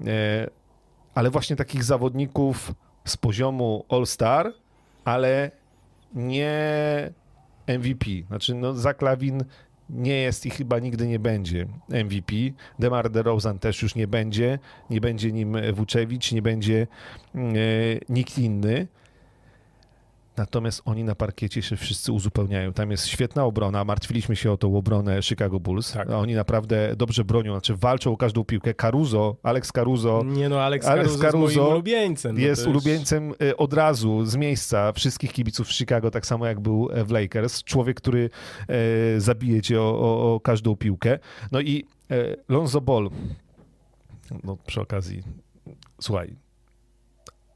e, 0.07 0.51
ale 1.15 1.31
właśnie 1.31 1.57
takich 1.57 1.85
zawodników 1.85 2.73
z 3.05 3.17
poziomu 3.17 3.85
All-Star, 3.89 4.53
ale 5.05 5.62
nie 6.15 7.13
MVP. 7.67 8.07
Znaczy, 8.29 8.55
no, 8.55 8.75
Zaklawin 8.75 9.45
nie 9.91 10.15
jest 10.15 10.47
i 10.47 10.51
chyba 10.51 10.79
nigdy 10.79 11.07
nie 11.07 11.19
będzie 11.19 11.67
MVP. 11.89 12.35
DeMar 12.79 13.11
DeRozan 13.11 13.59
też 13.59 13.83
już 13.83 13.95
nie 13.95 14.07
będzie. 14.07 14.59
Nie 14.91 15.01
będzie 15.01 15.33
nim 15.33 15.57
Vucevic, 15.73 16.33
nie 16.33 16.43
będzie 16.43 16.87
e, 17.35 17.39
nikt 18.09 18.39
inny. 18.39 18.87
Natomiast 20.37 20.83
oni 20.85 21.05
na 21.05 21.15
parkiecie 21.15 21.63
się 21.63 21.77
wszyscy 21.77 22.13
uzupełniają. 22.13 22.73
Tam 22.73 22.91
jest 22.91 23.07
świetna 23.07 23.45
obrona. 23.45 23.85
Martwiliśmy 23.85 24.37
się 24.37 24.53
o 24.53 24.57
tą 24.57 24.77
obronę 24.77 25.23
Chicago 25.23 25.61
Bulls. 25.61 25.93
Tak. 25.93 26.11
Oni 26.11 26.35
naprawdę 26.35 26.97
dobrze 26.97 27.25
bronią, 27.25 27.53
znaczy 27.53 27.77
walczą 27.77 28.13
o 28.13 28.17
każdą 28.17 28.45
piłkę. 28.45 28.75
Caruso, 28.75 29.37
Alex 29.43 29.73
Caruso. 29.73 30.23
Nie 30.25 30.49
no, 30.49 30.63
Alex, 30.63 30.87
Alex 30.87 31.09
Caruso, 31.09 31.23
Caruso 31.23 31.47
jest 31.47 31.57
moim 31.57 31.73
ulubieńcem. 31.73 32.35
No 32.37 32.41
jest 32.41 32.67
ulubieńcem 32.67 33.35
y, 33.43 33.57
od 33.57 33.73
razu, 33.73 34.25
z 34.25 34.37
miejsca 34.37 34.93
wszystkich 34.93 35.33
kibiców 35.33 35.69
w 35.69 35.73
Chicago, 35.73 36.11
tak 36.11 36.27
samo 36.27 36.47
jak 36.47 36.61
był 36.61 36.89
w 37.05 37.11
Lakers. 37.11 37.65
Człowiek, 37.65 37.97
który 37.97 38.31
e, 38.69 39.21
zabije 39.21 39.63
cię 39.63 39.81
o, 39.81 40.01
o, 40.01 40.35
o, 40.35 40.41
każdą 40.41 40.77
piłkę. 40.77 41.19
No 41.53 41.61
i 41.61 41.85
e, 42.11 42.37
Lonzo 42.49 42.81
Ball, 42.81 43.11
no 44.45 44.57
przy 44.67 44.81
okazji, 44.81 45.23
słuchaj, 46.01 46.37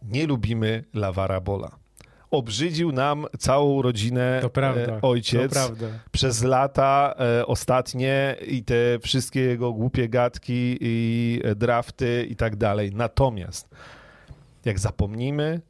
nie 0.02 0.26
lubimy 0.26 0.84
Lavara 0.94 1.40
Bola 1.40 1.85
obrzydził 2.30 2.92
nam 2.92 3.26
całą 3.38 3.82
rodzinę 3.82 4.38
to 4.42 4.50
prawda, 4.50 4.92
e, 4.92 5.02
ojciec 5.02 5.52
to 5.52 5.60
prawda. 5.60 5.86
przez 6.12 6.42
lata 6.42 7.14
e, 7.18 7.46
ostatnie 7.46 8.36
i 8.46 8.64
te 8.64 8.98
wszystkie 9.02 9.40
jego 9.40 9.72
głupie 9.72 10.08
gadki 10.08 10.78
i 10.80 11.40
drafty 11.56 12.26
i 12.30 12.36
tak 12.36 12.56
dalej. 12.56 12.90
Natomiast 12.94 13.68
jak 14.64 14.78
zapomnimy 14.78 15.60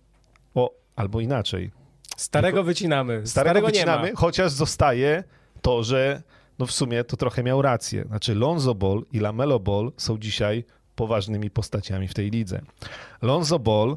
o, 0.55 0.71
albo 0.97 1.21
inaczej. 1.21 1.71
Starego 2.17 2.63
wycinamy. 2.63 3.27
Starego, 3.27 3.29
starego 3.29 3.67
wycinamy, 3.67 4.13
chociaż 4.15 4.53
zostaje 4.53 5.25
to, 5.63 5.83
że 5.83 6.23
no 6.59 6.67
w 6.67 6.73
sumie 6.73 7.05
to 7.05 7.17
trochę 7.17 7.43
miał 7.43 7.63
rację. 7.63 8.05
Znaczy 8.05 8.35
Lonzo 8.35 8.75
Ball 8.75 9.03
i 9.13 9.21
Lamelo 9.21 9.61
Ball 9.61 9.93
są 9.97 10.19
dzisiaj 10.19 10.65
poważnymi 10.95 11.51
postaciami 11.51 12.09
w 12.09 12.15
tej 12.15 12.31
lidze. 12.31 12.61
Lonzo 13.23 13.59
Ball 13.59 13.97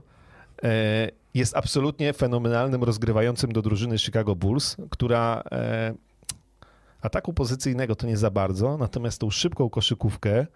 e, 0.63 1.09
jest 1.33 1.55
absolutnie 1.55 2.13
fenomenalnym 2.13 2.83
rozgrywającym 2.83 3.51
do 3.51 3.61
drużyny 3.61 3.99
Chicago 3.99 4.35
Bulls, 4.35 4.77
która 4.89 5.43
e, 5.51 5.93
ataku 7.01 7.33
pozycyjnego 7.33 7.95
to 7.95 8.07
nie 8.07 8.17
za 8.17 8.31
bardzo, 8.31 8.77
natomiast 8.77 9.21
tą 9.21 9.29
szybką 9.29 9.69
koszykówkę 9.69 10.47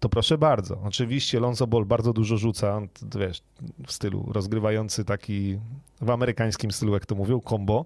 to 0.00 0.08
proszę 0.08 0.38
bardzo. 0.38 0.78
Oczywiście 0.84 1.40
Lonzo 1.40 1.66
Ball 1.66 1.84
bardzo 1.84 2.12
dużo 2.12 2.36
rzuca, 2.36 2.80
wiesz, 3.18 3.42
w 3.86 3.92
stylu 3.92 4.28
rozgrywający 4.32 5.04
taki 5.04 5.58
w 6.00 6.10
amerykańskim 6.10 6.70
stylu, 6.70 6.92
jak 6.94 7.06
to 7.06 7.14
mówią, 7.14 7.40
combo. 7.40 7.84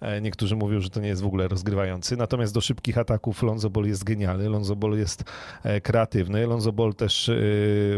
E, 0.00 0.20
niektórzy 0.20 0.56
mówią, 0.56 0.80
że 0.80 0.90
to 0.90 1.00
nie 1.00 1.08
jest 1.08 1.22
w 1.22 1.26
ogóle 1.26 1.48
rozgrywający. 1.48 2.16
Natomiast 2.16 2.54
do 2.54 2.60
szybkich 2.60 2.98
ataków 2.98 3.42
Lonzo 3.42 3.70
Ball 3.70 3.86
jest 3.86 4.04
genialny, 4.04 4.48
Lonzo 4.48 4.76
Ball 4.76 4.98
jest 4.98 5.24
e, 5.62 5.80
kreatywny, 5.80 6.46
Lonzo 6.46 6.72
Ball 6.72 6.94
też 6.94 7.28
e, 7.28 7.34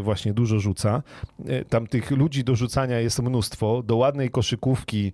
właśnie 0.00 0.32
dużo 0.32 0.60
rzuca. 0.60 1.02
Tam 1.68 1.86
tych 1.86 2.10
ludzi 2.10 2.44
do 2.44 2.56
rzucania 2.56 3.00
jest 3.00 3.22
mnóstwo. 3.22 3.82
Do 3.82 3.96
ładnej 3.96 4.30
koszykówki, 4.30 5.12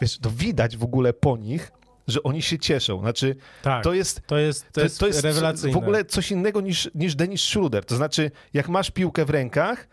wiesz, 0.00 0.18
to 0.18 0.30
widać 0.30 0.76
w 0.76 0.84
ogóle 0.84 1.12
po 1.12 1.36
nich, 1.36 1.72
że 2.08 2.22
oni 2.22 2.42
się 2.42 2.58
cieszą. 2.58 3.00
Znaczy, 3.00 3.36
tak, 3.62 3.84
to 3.84 3.94
jest, 3.94 4.26
to 4.26 4.38
jest, 4.38 4.72
to 4.72 4.80
jest, 4.80 4.98
to 4.98 5.06
jest 5.06 5.66
w 5.66 5.76
ogóle 5.76 6.04
coś 6.04 6.30
innego 6.30 6.60
niż, 6.60 6.90
niż 6.94 7.14
Dennis 7.14 7.40
Schroeder. 7.40 7.84
To 7.84 7.96
znaczy, 7.96 8.30
jak 8.54 8.68
masz 8.68 8.90
piłkę 8.90 9.24
w 9.24 9.30
rękach, 9.30 9.88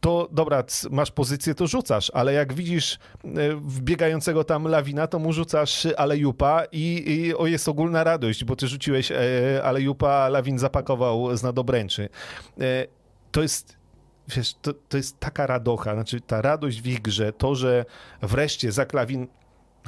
to 0.00 0.28
dobra, 0.32 0.64
masz 0.90 1.10
pozycję, 1.10 1.54
to 1.54 1.66
rzucasz, 1.66 2.10
ale 2.14 2.32
jak 2.32 2.52
widzisz 2.52 2.94
e, 2.94 3.28
wbiegającego 3.56 4.44
tam 4.44 4.68
lawina, 4.68 5.06
to 5.06 5.18
mu 5.18 5.32
rzucasz 5.32 5.86
alejupa 5.96 6.64
i, 6.72 7.04
i 7.06 7.34
o, 7.34 7.46
jest 7.46 7.68
ogólna 7.68 8.04
radość, 8.04 8.44
bo 8.44 8.56
ty 8.56 8.68
rzuciłeś 8.68 9.12
e, 9.12 9.16
alejupa, 9.64 10.28
lawin 10.28 10.58
zapakował 10.58 11.36
z 11.36 11.42
nadobręczy. 11.42 12.08
E, 12.60 12.86
to 13.32 13.42
jest 13.42 13.76
wiesz, 14.28 14.54
to, 14.62 14.72
to 14.88 14.96
jest 14.96 15.20
taka 15.20 15.46
radocha, 15.46 15.94
znaczy 15.94 16.20
ta 16.20 16.42
radość 16.42 16.82
w 16.82 16.86
ich 16.86 17.02
grze, 17.02 17.32
to, 17.32 17.54
że 17.54 17.84
wreszcie 18.22 18.72
za 18.72 18.86
klawin 18.86 19.26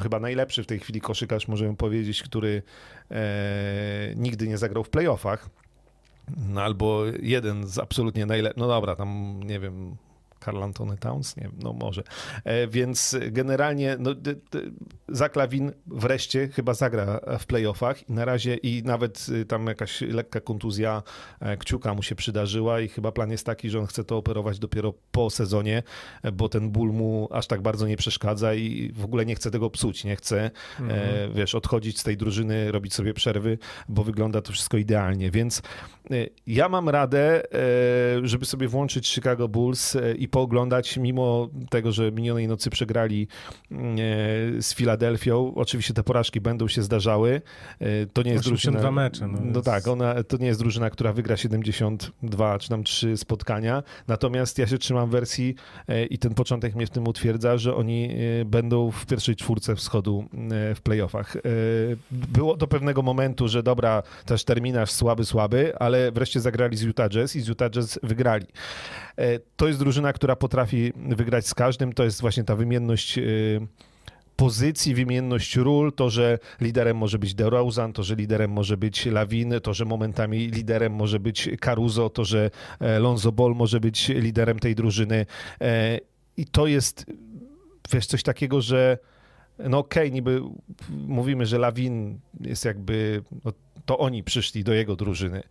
chyba 0.02 0.20
najlepszy 0.20 0.62
w 0.62 0.66
tej 0.66 0.78
chwili 0.78 1.00
koszykarz, 1.00 1.48
możemy 1.48 1.76
powiedzieć, 1.76 2.22
który 2.22 2.62
e, 3.10 4.12
nigdy 4.16 4.48
nie 4.48 4.58
zagrał 4.58 4.84
w 4.84 4.90
playoffach. 4.90 5.50
No, 6.36 6.62
albo 6.62 7.04
jeden 7.22 7.66
z 7.66 7.78
absolutnie 7.78 8.26
najlepszych, 8.26 8.60
no 8.60 8.68
dobra, 8.68 8.96
tam 8.96 9.40
nie 9.44 9.60
wiem, 9.60 9.96
Carl 10.44 10.62
Antony 10.62 10.98
Towns? 10.98 11.36
Nie, 11.36 11.50
no 11.62 11.72
może. 11.72 12.02
E, 12.44 12.66
więc 12.66 13.16
generalnie 13.30 13.96
no, 13.98 14.14
Zaklawin 15.08 15.72
wreszcie 15.86 16.48
chyba 16.48 16.74
zagra 16.74 17.20
w 17.38 17.46
playoffach 17.46 18.08
i 18.08 18.12
na 18.12 18.24
razie 18.24 18.56
i 18.56 18.82
nawet 18.82 19.26
y, 19.28 19.44
tam 19.44 19.66
jakaś 19.66 20.00
lekka 20.00 20.40
kontuzja 20.40 21.02
e, 21.40 21.56
kciuka 21.56 21.94
mu 21.94 22.02
się 22.02 22.14
przydarzyła 22.14 22.80
i 22.80 22.88
chyba 22.88 23.12
plan 23.12 23.30
jest 23.30 23.46
taki, 23.46 23.70
że 23.70 23.78
on 23.80 23.86
chce 23.86 24.04
to 24.04 24.16
operować 24.16 24.58
dopiero 24.58 24.94
po 25.12 25.30
sezonie, 25.30 25.82
e, 26.22 26.32
bo 26.32 26.48
ten 26.48 26.70
ból 26.70 26.92
mu 26.92 27.28
aż 27.30 27.46
tak 27.46 27.62
bardzo 27.62 27.86
nie 27.86 27.96
przeszkadza 27.96 28.54
i 28.54 28.92
w 28.92 29.04
ogóle 29.04 29.26
nie 29.26 29.34
chce 29.34 29.50
tego 29.50 29.70
psuć, 29.70 30.04
nie 30.04 30.16
chce, 30.16 30.50
mhm. 30.80 31.34
wiesz, 31.34 31.54
odchodzić 31.54 32.00
z 32.00 32.04
tej 32.04 32.16
drużyny, 32.16 32.72
robić 32.72 32.94
sobie 32.94 33.14
przerwy, 33.14 33.58
bo 33.88 34.04
wygląda 34.04 34.42
to 34.42 34.52
wszystko 34.52 34.76
idealnie, 34.76 35.30
więc 35.30 35.62
ja 36.46 36.68
mam 36.68 36.88
radę, 36.88 37.42
żeby 38.22 38.44
sobie 38.44 38.68
włączyć 38.68 39.08
Chicago 39.08 39.48
Bulls 39.48 39.96
i 40.18 40.27
pooglądać, 40.28 40.96
mimo 40.96 41.48
tego, 41.70 41.92
że 41.92 42.12
minionej 42.12 42.48
nocy 42.48 42.70
przegrali 42.70 43.28
mm, 43.70 43.92
e, 43.92 44.62
z 44.62 44.74
Filadelfią. 44.74 45.52
Oczywiście 45.54 45.94
te 45.94 46.02
porażki 46.02 46.40
będą 46.40 46.68
się 46.68 46.82
zdarzały. 46.82 47.42
E, 47.80 48.06
to 48.06 48.22
nie 48.22 48.32
jest 48.32 48.44
drużyna... 48.44 48.90
mecze. 48.90 49.28
No, 49.28 49.38
no 49.42 49.62
tak, 49.62 49.88
ona, 49.88 50.22
to 50.22 50.36
nie 50.36 50.46
jest 50.46 50.60
drużyna, 50.60 50.90
która 50.90 51.12
wygra 51.12 51.36
72 51.36 52.58
czy 52.58 52.68
tam 52.68 52.84
3 52.84 53.16
spotkania. 53.16 53.82
Natomiast 54.08 54.58
ja 54.58 54.66
się 54.66 54.78
trzymam 54.78 55.10
wersji 55.10 55.54
e, 55.88 56.04
i 56.04 56.18
ten 56.18 56.34
początek 56.34 56.74
mnie 56.74 56.86
w 56.86 56.90
tym 56.90 57.08
utwierdza, 57.08 57.58
że 57.58 57.74
oni 57.74 58.08
będą 58.46 58.90
w 58.90 59.06
pierwszej 59.06 59.36
czwórce 59.36 59.76
wschodu 59.76 60.24
w 60.74 60.80
playoffach. 60.80 61.36
Było 62.10 62.56
do 62.56 62.66
pewnego 62.66 63.02
momentu, 63.02 63.48
że 63.48 63.62
dobra, 63.62 64.02
też 64.26 64.44
terminarz 64.44 64.90
słaby, 64.90 65.24
słaby, 65.24 65.78
ale 65.78 66.12
wreszcie 66.12 66.40
zagrali 66.40 66.76
z 66.76 66.82
Utah 66.82 67.08
Jazz 67.08 67.36
i 67.36 67.40
z 67.40 67.48
Utah 67.48 67.70
Jazz 67.70 67.98
wygrali. 68.02 68.46
To 69.56 69.66
jest 69.66 69.78
drużyna, 69.78 70.12
która 70.18 70.36
potrafi 70.36 70.92
wygrać 70.96 71.46
z 71.46 71.54
każdym, 71.54 71.92
to 71.92 72.04
jest 72.04 72.20
właśnie 72.20 72.44
ta 72.44 72.56
wymienność 72.56 73.18
y, 73.18 73.60
pozycji, 74.36 74.94
wymienność 74.94 75.56
ról, 75.56 75.92
to, 75.92 76.10
że 76.10 76.38
liderem 76.60 76.96
może 76.96 77.18
być 77.18 77.34
DeRozan, 77.34 77.92
to, 77.92 78.02
że 78.02 78.14
liderem 78.14 78.50
może 78.50 78.76
być 78.76 79.06
Lawin, 79.06 79.54
to, 79.62 79.74
że 79.74 79.84
momentami 79.84 80.38
liderem 80.38 80.92
może 80.92 81.20
być 81.20 81.48
Caruso, 81.60 82.10
to, 82.10 82.24
że 82.24 82.50
e, 82.80 82.98
Lonzo 82.98 83.32
Ball 83.32 83.54
może 83.54 83.80
być 83.80 84.08
liderem 84.08 84.58
tej 84.58 84.74
drużyny. 84.74 85.26
E, 85.60 85.98
I 86.36 86.46
to 86.46 86.66
jest, 86.66 87.06
wiesz, 87.92 88.06
coś 88.06 88.22
takiego, 88.22 88.60
że 88.60 88.98
no 89.58 89.78
okej, 89.78 90.02
okay, 90.02 90.10
niby 90.10 90.42
mówimy, 90.90 91.46
że 91.46 91.58
Lawin 91.58 92.20
jest 92.40 92.64
jakby, 92.64 93.22
no, 93.44 93.52
to 93.88 93.98
oni 93.98 94.22
przyszli 94.24 94.64
do 94.64 94.72
jego 94.72 94.96
drużyny, 94.96 95.42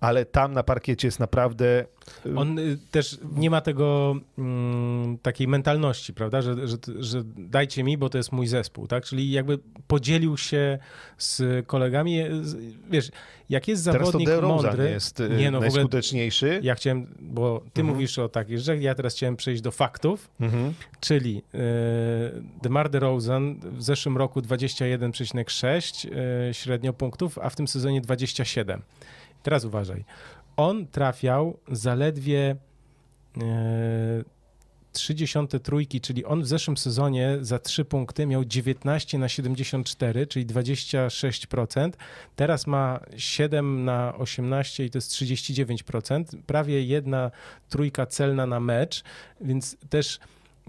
ale 0.00 0.24
tam 0.24 0.52
na 0.52 0.62
parkiecie 0.62 1.08
jest 1.08 1.20
naprawdę. 1.20 1.84
Y, 2.26 2.36
On 2.36 2.58
y, 2.58 2.78
też 2.90 3.18
nie 3.36 3.50
ma 3.50 3.60
tego 3.60 4.14
mm, 4.38 5.18
takiej 5.18 5.48
mentalności, 5.48 6.14
prawda, 6.14 6.42
że, 6.42 6.68
że, 6.68 6.76
że, 6.98 7.22
dajcie 7.36 7.84
mi, 7.84 7.98
bo 7.98 8.08
to 8.08 8.18
jest 8.18 8.32
mój 8.32 8.46
zespół, 8.46 8.86
tak? 8.86 9.04
Czyli 9.04 9.30
jakby 9.30 9.58
podzielił 9.86 10.36
się 10.36 10.78
z 11.18 11.66
kolegami. 11.66 12.22
Wiesz, 12.90 13.10
jak 13.48 13.68
jest 13.68 13.82
zawodnik 13.82 14.28
teraz 14.28 14.40
to 14.40 14.48
mądry, 14.48 14.90
jest 14.90 15.20
y, 15.20 15.28
nie, 15.28 15.50
no, 15.50 15.60
najskuteczniejszy. 15.60 16.46
Ogóle, 16.46 16.60
ja 16.62 16.74
chciałem, 16.74 17.14
bo 17.20 17.62
ty 17.72 17.80
mhm. 17.80 17.94
mówisz 17.94 18.18
o 18.18 18.28
takich 18.28 18.58
rzeczach, 18.58 18.82
ja 18.82 18.94
teraz 18.94 19.14
chciałem 19.14 19.36
przejść 19.36 19.62
do 19.62 19.70
faktów, 19.70 20.30
mhm. 20.40 20.74
czyli 21.00 21.42
y, 21.54 21.60
DeMar 22.62 22.90
DeRozan 22.90 23.60
w 23.62 23.82
zeszłym 23.82 24.16
roku 24.16 24.40
21,6 24.40 26.08
y, 26.50 26.54
średnio 26.54 26.92
punktów, 26.92 27.38
a 27.38 27.50
w 27.50 27.56
tym 27.56 27.68
sezonie 27.68 28.00
27. 28.00 28.82
Teraz 29.42 29.64
uważaj. 29.64 30.04
On 30.56 30.86
trafiał 30.86 31.58
zaledwie 31.68 32.56
e, 33.40 34.24
30 34.96 35.38
trójki, 35.62 36.00
czyli 36.00 36.24
on 36.24 36.42
w 36.42 36.46
zeszłym 36.46 36.76
sezonie 36.76 37.38
za 37.40 37.58
3 37.58 37.84
punkty 37.84 38.26
miał 38.26 38.44
19 38.44 39.18
na 39.18 39.28
74, 39.28 40.26
czyli 40.26 40.46
26%. 40.46 41.90
Teraz 42.36 42.66
ma 42.66 43.00
7 43.16 43.84
na 43.84 44.16
18 44.16 44.84
i 44.84 44.90
to 44.90 44.98
jest 44.98 45.10
39%. 45.10 46.24
Prawie 46.46 46.84
jedna 46.84 47.30
trójka 47.68 48.06
celna 48.06 48.46
na 48.46 48.60
mecz, 48.60 49.04
więc 49.40 49.76
też 49.88 50.18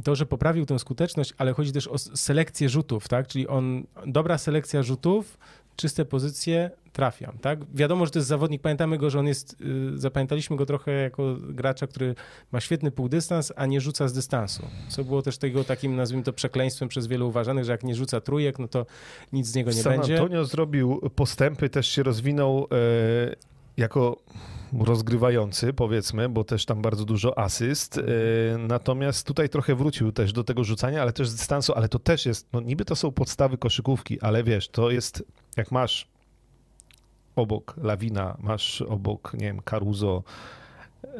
to, 0.03 0.15
że 0.15 0.25
poprawił 0.25 0.65
tę 0.65 0.79
skuteczność, 0.79 1.33
ale 1.37 1.53
chodzi 1.53 1.71
też 1.71 1.87
o 1.87 1.97
selekcję 1.97 2.69
rzutów, 2.69 3.07
tak? 3.07 3.27
Czyli 3.27 3.47
on, 3.47 3.83
dobra 4.05 4.37
selekcja 4.37 4.83
rzutów, 4.83 5.37
czyste 5.77 6.05
pozycje 6.05 6.71
trafiam, 6.93 7.37
tak? 7.41 7.59
Wiadomo, 7.73 8.05
że 8.05 8.11
to 8.11 8.19
jest 8.19 8.29
zawodnik, 8.29 8.61
pamiętamy 8.61 8.97
go, 8.97 9.09
że 9.09 9.19
on 9.19 9.27
jest, 9.27 9.55
y, 9.93 9.97
zapamiętaliśmy 9.97 10.55
go 10.55 10.65
trochę 10.65 10.91
jako 10.91 11.35
gracza, 11.49 11.87
który 11.87 12.15
ma 12.51 12.59
świetny 12.59 12.91
półdystans, 12.91 13.53
a 13.55 13.65
nie 13.65 13.81
rzuca 13.81 14.07
z 14.07 14.13
dystansu, 14.13 14.67
co 14.89 15.03
było 15.03 15.21
też 15.21 15.37
tego 15.37 15.63
takim, 15.63 15.95
nazwijmy 15.95 16.23
to, 16.23 16.33
przekleństwem 16.33 16.89
przez 16.89 17.07
wielu 17.07 17.27
uważanych, 17.27 17.65
że 17.65 17.71
jak 17.71 17.83
nie 17.83 17.95
rzuca 17.95 18.21
trójek, 18.21 18.59
no 18.59 18.67
to 18.67 18.85
nic 19.33 19.47
z 19.47 19.55
niego 19.55 19.71
nie 19.71 19.83
San 19.83 19.93
będzie. 19.93 20.17
Antonio 20.17 20.45
zrobił 20.45 21.11
postępy, 21.15 21.69
też 21.69 21.87
się 21.87 22.03
rozwinął 22.03 22.67
e, 22.71 23.35
jako 23.77 24.17
rozgrywający, 24.79 25.73
powiedzmy, 25.73 26.29
bo 26.29 26.43
też 26.43 26.65
tam 26.65 26.81
bardzo 26.81 27.05
dużo 27.05 27.39
asyst. 27.39 27.97
E, 27.97 28.01
natomiast 28.57 29.27
tutaj 29.27 29.49
trochę 29.49 29.75
wrócił 29.75 30.11
też 30.11 30.33
do 30.33 30.43
tego 30.43 30.63
rzucania, 30.63 31.01
ale 31.01 31.13
też 31.13 31.29
z 31.29 31.35
dystansu, 31.35 31.73
ale 31.75 31.89
to 31.89 31.99
też 31.99 32.25
jest, 32.25 32.47
no 32.53 32.61
niby 32.61 32.85
to 32.85 32.95
są 32.95 33.11
podstawy 33.11 33.57
koszykówki, 33.57 34.21
ale 34.21 34.43
wiesz, 34.43 34.69
to 34.69 34.91
jest, 34.91 35.23
jak 35.57 35.71
masz 35.71 36.07
obok 37.35 37.75
Lawina, 37.77 38.37
masz 38.39 38.81
obok, 38.81 39.33
nie 39.33 39.45
wiem, 39.45 39.61
Caruso, 39.61 40.23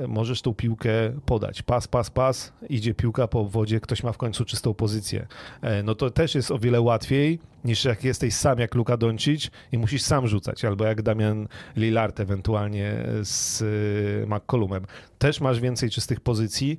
możesz 0.07 0.41
tą 0.41 0.53
piłkę 0.53 0.89
podać. 1.25 1.61
Pas, 1.61 1.87
pas, 1.87 2.09
pas, 2.09 2.53
idzie 2.69 2.93
piłka 2.93 3.27
po 3.27 3.45
wodzie, 3.45 3.79
ktoś 3.79 4.03
ma 4.03 4.11
w 4.11 4.17
końcu 4.17 4.45
czystą 4.45 4.73
pozycję. 4.73 5.27
E, 5.61 5.83
No 5.83 5.95
to 5.95 6.09
też 6.09 6.35
jest 6.35 6.51
o 6.51 6.59
wiele 6.59 6.81
łatwiej 6.81 7.39
niż 7.65 7.85
jak 7.85 8.03
jesteś 8.03 8.33
sam 8.33 8.59
jak 8.59 8.75
Luka 8.75 8.97
Doncic 8.97 9.51
i 9.71 9.77
musisz 9.77 10.01
sam 10.01 10.27
rzucać, 10.27 10.65
albo 10.65 10.85
jak 10.85 11.01
Damian 11.01 11.47
Lillard 11.75 12.19
ewentualnie 12.19 13.05
z 13.21 13.61
e, 13.61 14.35
McCollumem. 14.35 14.85
Też 15.19 15.41
masz 15.41 15.59
więcej 15.59 15.89
czystych 15.89 16.19
pozycji, 16.19 16.77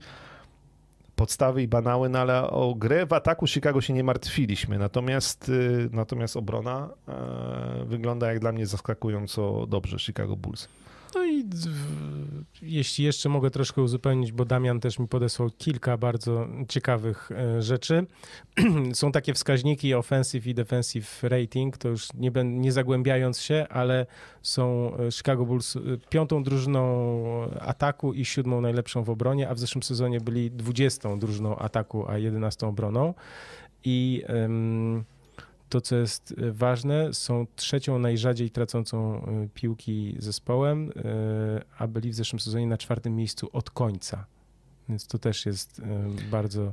podstawy 1.16 1.62
i 1.62 1.68
banały, 1.68 2.08
no 2.08 2.18
ale 2.18 2.50
o 2.50 2.74
grę 2.74 3.06
w 3.06 3.12
ataku 3.12 3.46
Chicago 3.46 3.80
się 3.80 3.92
nie 3.92 4.04
martwiliśmy. 4.04 4.78
Natomiast, 4.78 5.48
y, 5.48 5.88
natomiast 5.92 6.36
obrona 6.36 6.88
e, 7.08 7.84
wygląda 7.84 8.28
jak 8.28 8.38
dla 8.38 8.52
mnie 8.52 8.66
zaskakująco 8.66 9.66
dobrze 9.66 9.98
Chicago 9.98 10.36
Bulls. 10.36 10.68
No 11.14 11.26
i 11.26 11.44
jeśli 12.62 13.04
jeszcze 13.04 13.28
mogę 13.28 13.50
troszkę 13.50 13.82
uzupełnić, 13.82 14.32
bo 14.32 14.44
Damian 14.44 14.80
też 14.80 14.98
mi 14.98 15.08
podesłał 15.08 15.50
kilka 15.58 15.96
bardzo 15.96 16.48
ciekawych 16.68 17.30
e, 17.32 17.62
rzeczy. 17.62 18.06
Są 18.92 19.12
takie 19.12 19.34
wskaźniki 19.34 19.94
offensive 19.94 20.46
i 20.46 20.54
defensive 20.54 21.22
rating, 21.22 21.76
to 21.76 21.88
już 21.88 22.08
nie, 22.14 22.30
nie 22.44 22.72
zagłębiając 22.72 23.40
się, 23.40 23.66
ale 23.70 24.06
są 24.42 24.92
e, 24.96 25.12
Chicago 25.12 25.46
Bulls 25.46 25.76
e, 25.76 25.80
piątą 26.10 26.42
drużyną 26.42 26.80
ataku 27.60 28.12
i 28.12 28.24
siódmą 28.24 28.60
najlepszą 28.60 29.02
w 29.02 29.10
obronie, 29.10 29.48
a 29.48 29.54
w 29.54 29.58
zeszłym 29.58 29.82
sezonie 29.82 30.20
byli 30.20 30.50
dwudziestą 30.50 31.18
drużyną 31.18 31.56
ataku, 31.56 32.08
a 32.08 32.18
jedenastą 32.18 32.68
obroną. 32.68 33.14
I 33.84 34.22
em, 34.26 35.04
to, 35.68 35.80
co 35.80 35.96
jest 35.96 36.34
e, 36.38 36.52
ważne, 36.52 37.14
są 37.14 37.46
trzecią 37.56 37.98
najrzadziej 37.98 38.50
tracącą 38.50 39.24
e, 39.26 39.48
piłki 39.54 40.16
zespołem, 40.18 40.92
e, 40.96 41.62
a 41.78 41.86
byli 41.86 42.10
w 42.10 42.14
zeszłym 42.14 42.40
sezonie 42.40 42.66
na 42.66 42.78
czwartym 42.78 43.16
miejscu 43.16 43.48
od 43.52 43.70
końca. 43.70 44.24
Więc 44.88 45.06
to 45.06 45.18
też 45.18 45.46
jest 45.46 45.82
bardzo 46.30 46.72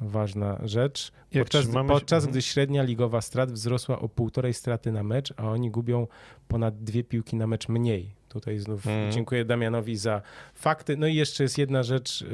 ważna 0.00 0.58
rzecz. 0.62 1.12
Podczas, 1.32 1.64
trzymamy 1.64 1.88
podczas 1.88 2.24
Mhm. 2.24 2.30
gdy 2.32 2.42
średnia 2.42 2.82
ligowa 2.82 3.20
strat 3.20 3.52
wzrosła 3.52 3.98
o 3.98 4.08
półtorej 4.08 4.54
straty 4.54 4.92
na 4.92 5.02
mecz, 5.02 5.34
a 5.36 5.48
oni 5.48 5.70
gubią 5.70 6.06
ponad 6.48 6.84
dwie 6.84 7.04
piłki 7.04 7.36
na 7.36 7.46
mecz 7.46 7.68
mniej. 7.68 8.14
Tutaj 8.28 8.58
znów 8.58 8.86
Mhm. 8.86 9.12
dziękuję 9.12 9.44
Damianowi 9.44 9.96
za 9.96 10.22
fakty. 10.54 10.96
No 10.96 11.06
i 11.06 11.14
jeszcze 11.14 11.42
jest 11.42 11.58
jedna 11.58 11.82
rzecz 11.82 12.24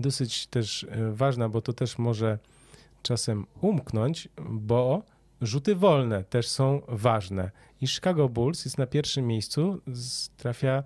dosyć 0.00 0.46
też 0.46 0.86
ważna, 1.12 1.48
bo 1.48 1.62
to 1.62 1.72
też 1.72 1.98
może 1.98 2.38
czasem 3.02 3.46
umknąć, 3.60 4.28
bo 4.50 5.02
rzuty 5.40 5.74
wolne 5.74 6.24
też 6.24 6.48
są 6.48 6.82
ważne. 6.88 7.50
I 7.80 7.86
Chicago 7.88 8.28
Bulls 8.28 8.64
jest 8.64 8.78
na 8.78 8.86
pierwszym 8.86 9.26
miejscu, 9.26 9.80
trafia 10.36 10.82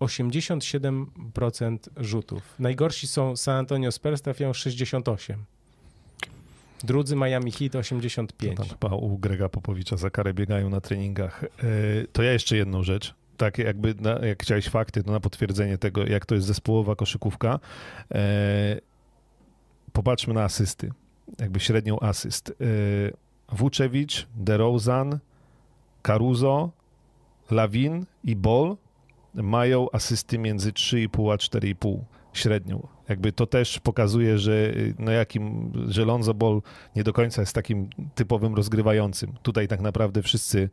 87% 0.00 1.78
rzutów. 1.96 2.54
Najgorsi 2.58 3.06
są 3.06 3.36
San 3.36 3.56
Antonio 3.56 3.92
Spurs, 3.92 4.22
trafiają 4.22 4.52
68. 4.52 5.44
Drudzy 6.84 7.16
Miami 7.16 7.52
Heat 7.52 7.72
To 7.72 7.78
85. 7.78 8.56
tam 8.56 8.68
chyba 8.68 8.96
u 8.96 9.18
Grega 9.18 9.48
Popowicza 9.48 9.96
za 9.96 10.10
karę 10.10 10.34
biegają 10.34 10.70
na 10.70 10.80
treningach. 10.80 11.44
E, 11.44 11.48
To 12.12 12.22
ja 12.22 12.32
jeszcze 12.32 12.56
jedną 12.56 12.82
rzecz. 12.82 13.14
Tak 13.36 13.58
jakby, 13.58 13.94
na, 13.94 14.10
jak 14.26 14.42
chciałeś 14.42 14.68
fakty, 14.68 15.02
to 15.02 15.12
na 15.12 15.20
potwierdzenie 15.20 15.78
tego, 15.78 16.06
jak 16.06 16.26
to 16.26 16.34
jest 16.34 16.46
zespołowa 16.46 16.96
koszykówka. 16.96 17.60
E, 18.14 18.80
Popatrzmy 19.92 20.34
na 20.34 20.44
asysty. 20.44 20.92
Jakby 21.38 21.60
średnią 21.60 22.00
asyst. 22.00 22.52
Vucevic, 23.52 24.26
DeRozan, 24.36 25.18
Caruso, 26.02 26.70
Lawin 27.50 28.06
i 28.24 28.36
Ball 28.36 28.76
mają 29.34 29.90
asysty 29.92 30.38
między 30.38 30.72
3,5 30.72 31.32
a 31.32 31.36
4,5 31.36 31.98
średnią. 32.32 32.88
Jakby 33.08 33.32
to 33.32 33.46
też 33.46 33.80
pokazuje, 33.80 34.38
że 34.38 34.52
y, 34.52 34.94
no 34.98 35.12
jakim, 35.12 35.72
że 35.88 36.04
Lonzo 36.04 36.34
Ball 36.34 36.62
nie 36.96 37.04
do 37.04 37.12
końca 37.12 37.42
jest 37.42 37.54
takim 37.54 37.90
typowym 38.14 38.54
rozgrywającym. 38.54 39.32
Tutaj 39.42 39.68
tak 39.68 39.80
naprawdę 39.80 40.22
wszyscy 40.22 40.70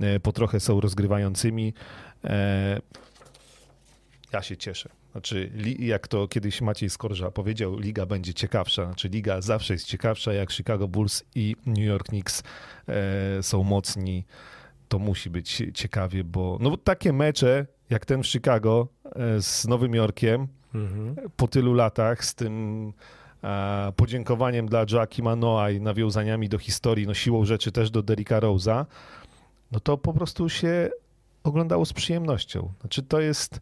e, 0.00 0.20
po 0.20 0.32
trochę 0.32 0.60
są 0.60 0.80
rozgrywającymi. 0.80 1.74
E, 2.24 2.80
Ja 4.32 4.42
się 4.42 4.56
cieszę. 4.56 4.88
Znaczy, 5.14 5.50
jak 5.78 6.08
to 6.08 6.28
kiedyś 6.28 6.60
Maciej 6.60 6.90
Skorża 6.90 7.30
powiedział, 7.30 7.78
liga 7.78 8.06
będzie 8.06 8.34
ciekawsza. 8.34 8.86
Znaczy, 8.86 9.08
liga 9.08 9.40
zawsze 9.40 9.72
jest 9.74 9.86
ciekawsza, 9.86 10.32
jak 10.32 10.52
Chicago 10.52 10.88
Bulls 10.88 11.24
i 11.34 11.56
New 11.66 11.84
York 11.84 12.08
Knicks 12.08 12.42
e, 12.88 13.42
są 13.42 13.62
mocni. 13.62 14.24
To 14.88 14.98
musi 14.98 15.30
być 15.30 15.62
ciekawie, 15.74 16.24
bo 16.24 16.58
no, 16.60 16.70
bo 16.70 16.76
takie 16.76 17.12
mecze 17.12 17.66
jak 17.90 18.06
ten 18.06 18.22
w 18.22 18.26
Chicago 18.26 18.88
e, 19.04 19.42
z 19.42 19.64
Nowym 19.66 19.94
Jorkiem, 19.94 20.48
Mhm. 20.74 21.16
po 21.36 21.48
tylu 21.48 21.74
latach 21.74 22.24
z 22.24 22.34
tym 22.34 22.92
podziękowaniem 23.96 24.66
dla 24.66 24.84
Joaquima 24.92 25.36
Noah 25.36 25.74
i 25.74 25.80
nawiązaniami 25.80 26.48
do 26.48 26.58
historii, 26.58 27.06
no 27.06 27.14
siłą 27.14 27.44
rzeczy 27.44 27.72
też 27.72 27.90
do 27.90 28.02
Derricka 28.02 28.40
Rose'a, 28.40 28.84
no 29.72 29.80
to 29.80 29.98
po 29.98 30.12
prostu 30.12 30.48
się 30.48 30.90
oglądało 31.42 31.84
z 31.84 31.92
przyjemnością. 31.92 32.72
Znaczy 32.80 33.02
to 33.02 33.20
jest 33.20 33.60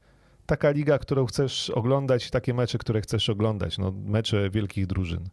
taka 0.52 0.70
liga, 0.70 0.98
którą 0.98 1.26
chcesz 1.26 1.70
oglądać, 1.70 2.30
takie 2.30 2.54
mecze, 2.54 2.78
które 2.78 3.00
chcesz 3.00 3.30
oglądać, 3.30 3.78
no 3.78 3.92
mecze 4.04 4.50
wielkich 4.50 4.86
drużyn. 4.86 5.28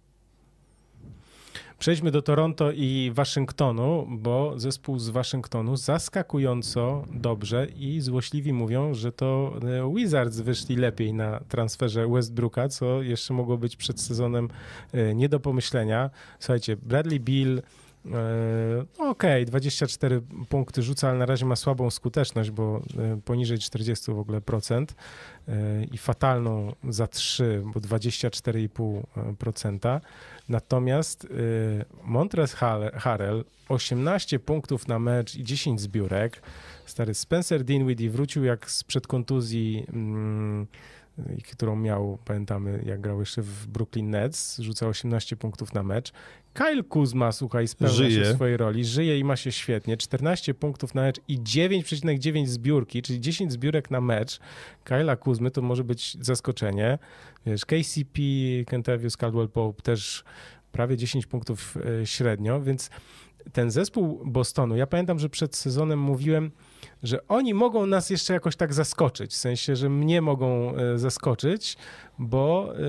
Przejdźmy 1.80 2.11
do 2.11 2.22
Toronto 2.22 2.72
i 2.72 3.11
Waszyngtonu, 3.13 4.07
bo 4.09 4.53
zespół 4.59 4.99
z 4.99 5.09
Waszyngtonu 5.09 5.76
zaskakująco 5.76 7.05
dobrze 7.11 7.67
i 7.76 8.01
złośliwi 8.01 8.53
mówią, 8.53 8.93
że 8.93 9.11
to 9.11 9.53
e, 9.63 9.95
Wizards 9.95 10.39
wyszli 10.39 10.76
lepiej 10.76 11.13
na 11.13 11.39
transferze 11.39 12.07
Westbrooka, 12.07 12.70
co 12.70 13.01
jeszcze 13.01 13.34
mogło 13.34 13.57
być 13.57 13.76
przed 13.76 14.01
sezonem 14.01 14.49
e, 14.91 15.15
nie 15.15 15.30
do 15.30 15.39
pomyślenia. 15.39 16.09
Słuchajcie, 16.39 16.78
Bradley 16.78 17.20
Bill 17.20 17.61
e, 18.05 18.09
no 18.99 19.09
Okej, 19.09 19.45
24 19.45 20.21
punkty 20.49 20.81
rzuca, 20.81 21.09
ale 21.09 21.17
na 21.17 21.25
razie 21.25 21.45
ma 21.45 21.55
słabą 21.55 21.89
skuteczność, 21.89 22.51
bo 22.51 22.81
e, 22.97 23.19
poniżej 23.25 23.59
40 23.59 24.11
w 24.11 24.19
ogóle 24.19 24.41
procent 24.41 24.95
e, 25.47 25.83
i 25.83 25.97
fatalną 25.97 26.73
za 26.89 27.07
3, 27.07 27.61
bo 27.65 27.79
24,5%. 27.79 29.99
Natomiast 30.49 31.27
Montrez 32.03 32.55
Hall- 32.55 32.91
Harrell 32.93 33.43
18 33.69 34.39
punktów 34.39 34.87
na 34.87 34.99
mecz 34.99 35.35
i 35.35 35.43
10 35.43 35.81
zbiórek. 35.81 36.41
Stary 36.85 37.13
Spencer 37.13 37.63
Dinwiddie 37.63 38.09
wrócił 38.09 38.43
jak 38.43 38.71
sprzed 38.71 39.07
kontuzji, 39.07 39.85
mm, 39.93 40.67
y, 41.19 41.37
którą 41.51 41.75
miał, 41.75 42.17
pamiętamy, 42.25 42.83
jak 42.85 43.01
grał 43.01 43.19
jeszcze 43.19 43.41
w 43.41 43.67
Brooklyn 43.67 44.09
Nets, 44.09 44.59
rzucał 44.59 44.89
18 44.89 45.35
punktów 45.35 45.73
na 45.73 45.83
mecz. 45.83 46.11
Kyle 46.53 46.83
Kuzma, 46.83 47.31
słuchaj, 47.31 47.67
spełnia 47.67 47.97
się 47.97 48.11
Żyje. 48.11 48.25
w 48.25 48.35
swojej 48.35 48.57
roli, 48.57 48.85
żyje 48.85 49.19
i 49.19 49.23
ma 49.23 49.35
się 49.35 49.51
świetnie. 49.51 49.97
14 49.97 50.53
punktów 50.53 50.95
na 50.95 51.01
mecz 51.01 51.19
i 51.27 51.39
9,9 51.39 52.45
zbiórki, 52.45 53.01
czyli 53.01 53.21
10 53.21 53.51
zbiórek 53.51 53.91
na 53.91 54.01
mecz. 54.01 54.39
Kyla 54.83 55.15
Kuzmy 55.15 55.51
to 55.51 55.61
może 55.61 55.83
być 55.83 56.17
zaskoczenie. 56.21 56.99
Wiesz, 57.45 57.65
KCP, 57.65 58.21
Kentavious 58.67 59.17
Caldwell-Pope 59.17 59.81
też 59.81 60.23
prawie 60.71 60.97
10 60.97 61.25
punktów 61.25 61.77
e, 62.01 62.05
średnio, 62.05 62.61
więc 62.61 62.89
ten 63.53 63.71
zespół 63.71 64.21
Bostonu, 64.25 64.75
ja 64.75 64.87
pamiętam, 64.87 65.19
że 65.19 65.29
przed 65.29 65.55
sezonem 65.55 65.99
mówiłem, 65.99 66.51
że 67.03 67.27
oni 67.27 67.53
mogą 67.53 67.86
nas 67.86 68.09
jeszcze 68.09 68.34
jakoś 68.34 68.55
tak 68.55 68.73
zaskoczyć, 68.73 69.32
w 69.32 69.36
sensie, 69.38 69.75
że 69.75 69.89
mnie 69.89 70.21
mogą 70.21 70.75
e, 70.75 70.97
zaskoczyć, 70.97 71.77
bo, 72.19 72.73
e, 72.75 72.82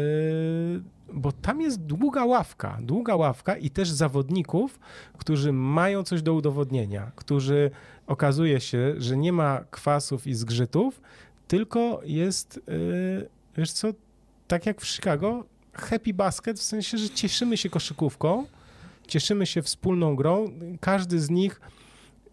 bo 1.12 1.32
tam 1.32 1.60
jest 1.60 1.80
długa 1.80 2.24
ławka, 2.24 2.78
długa 2.82 3.16
ławka 3.16 3.56
i 3.56 3.70
też 3.70 3.90
zawodników, 3.90 4.78
którzy 5.18 5.52
mają 5.52 6.02
coś 6.02 6.22
do 6.22 6.34
udowodnienia, 6.34 7.12
którzy 7.16 7.70
okazuje 8.06 8.60
się, 8.60 8.94
że 8.98 9.16
nie 9.16 9.32
ma 9.32 9.64
kwasów 9.70 10.26
i 10.26 10.34
zgrzytów, 10.34 11.00
tylko 11.48 12.00
jest, 12.04 12.60
e, 12.68 12.72
wiesz 13.56 13.72
co, 13.72 13.88
tak 14.48 14.66
jak 14.66 14.80
w 14.80 14.86
Chicago, 14.86 15.44
happy 15.72 16.14
basket, 16.14 16.58
w 16.58 16.62
sensie, 16.62 16.98
że 16.98 17.10
cieszymy 17.10 17.56
się 17.56 17.70
koszykówką, 17.70 18.46
cieszymy 19.06 19.46
się 19.46 19.62
wspólną 19.62 20.16
grą. 20.16 20.52
Każdy 20.80 21.20
z 21.20 21.30
nich 21.30 21.60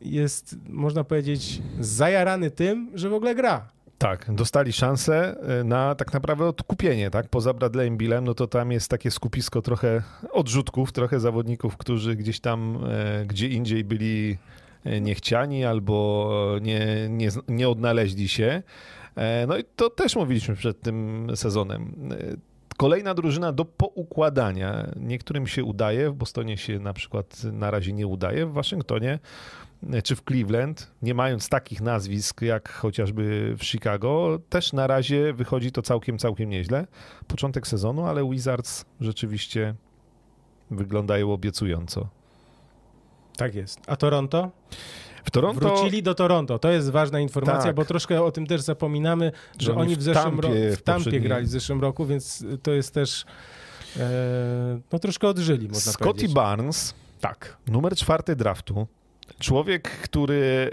jest, 0.01 0.55
można 0.69 1.03
powiedzieć, 1.03 1.61
zajarany 1.79 2.51
tym, 2.51 2.91
że 2.95 3.09
w 3.09 3.13
ogóle 3.13 3.35
gra. 3.35 3.77
Tak, 3.97 4.35
dostali 4.35 4.73
szansę 4.73 5.35
e, 5.59 5.63
na 5.63 5.95
tak 5.95 6.13
naprawdę 6.13 6.45
odkupienie, 6.45 7.09
tak? 7.09 7.27
Poza 7.29 7.53
Bradleyem 7.53 7.97
Billem, 7.97 8.25
no 8.25 8.33
to 8.33 8.47
tam 8.47 8.71
jest 8.71 8.89
takie 8.89 9.11
skupisko 9.11 9.61
trochę 9.61 10.03
odrzutków, 10.31 10.91
trochę 10.91 11.19
zawodników, 11.19 11.77
którzy 11.77 12.15
gdzieś 12.15 12.39
tam, 12.39 12.79
e, 12.89 13.25
gdzie 13.25 13.47
indziej 13.47 13.83
byli 13.83 14.37
e, 14.83 15.01
niechciani 15.01 15.65
albo 15.65 16.29
nie, 16.61 17.07
nie, 17.09 17.29
nie 17.47 17.69
odnaleźli 17.69 18.27
się. 18.27 18.63
No 19.47 19.57
i 19.57 19.63
to 19.75 19.89
też 19.89 20.15
mówiliśmy 20.15 20.55
przed 20.55 20.81
tym 20.81 21.27
sezonem. 21.35 22.09
Kolejna 22.77 23.13
drużyna 23.13 23.51
do 23.51 23.65
poukładania. 23.65 24.87
Niektórym 24.95 25.47
się 25.47 25.63
udaje, 25.63 26.09
w 26.09 26.13
Bostonie 26.13 26.57
się 26.57 26.79
na 26.79 26.93
przykład 26.93 27.43
na 27.43 27.71
razie 27.71 27.93
nie 27.93 28.07
udaje, 28.07 28.45
w 28.45 28.53
Waszyngtonie 28.53 29.19
czy 30.03 30.15
w 30.15 30.23
Cleveland, 30.23 30.91
nie 31.01 31.13
mając 31.13 31.49
takich 31.49 31.81
nazwisk 31.81 32.41
jak 32.41 32.69
chociażby 32.69 33.55
w 33.57 33.63
Chicago, 33.63 34.39
też 34.49 34.73
na 34.73 34.87
razie 34.87 35.33
wychodzi 35.33 35.71
to 35.71 35.81
całkiem, 35.81 36.17
całkiem 36.17 36.49
nieźle. 36.49 36.87
Początek 37.27 37.67
sezonu, 37.67 38.05
ale 38.05 38.29
Wizards 38.29 38.85
rzeczywiście 39.01 39.75
wyglądają 40.71 41.33
obiecująco. 41.33 42.07
Tak 43.37 43.55
jest. 43.55 43.79
A 43.87 43.95
Toronto? 43.95 44.51
W 45.23 45.31
Toronto... 45.31 45.59
Wrócili 45.59 46.03
do 46.03 46.15
Toronto. 46.15 46.59
To 46.59 46.71
jest 46.71 46.89
ważna 46.89 47.19
informacja, 47.19 47.63
tak. 47.63 47.75
bo 47.75 47.85
troszkę 47.85 48.23
o 48.23 48.31
tym 48.31 48.47
też 48.47 48.61
zapominamy, 48.61 49.31
że, 49.59 49.65
że 49.65 49.75
oni 49.75 49.95
w, 49.95 50.01
zeszłym 50.01 50.39
roku 50.39 50.55
w 50.71 50.81
Tampie 50.81 51.03
poprzedniej... 51.03 51.21
grali 51.21 51.45
w 51.45 51.49
zeszłym 51.49 51.81
roku, 51.81 52.05
więc 52.05 52.45
to 52.63 52.71
jest 52.71 52.93
też 52.93 53.25
e, 53.99 54.79
no 54.91 54.99
troszkę 54.99 55.27
odżyli, 55.27 55.67
można 55.67 55.91
Scotty 55.91 56.03
powiedzieć. 56.03 56.31
Scotty 56.31 56.33
Barnes, 56.33 56.93
tak. 57.21 57.57
numer 57.67 57.95
czwarty 57.95 58.35
draftu, 58.35 58.87
Człowiek, 59.39 59.89
który 59.89 60.71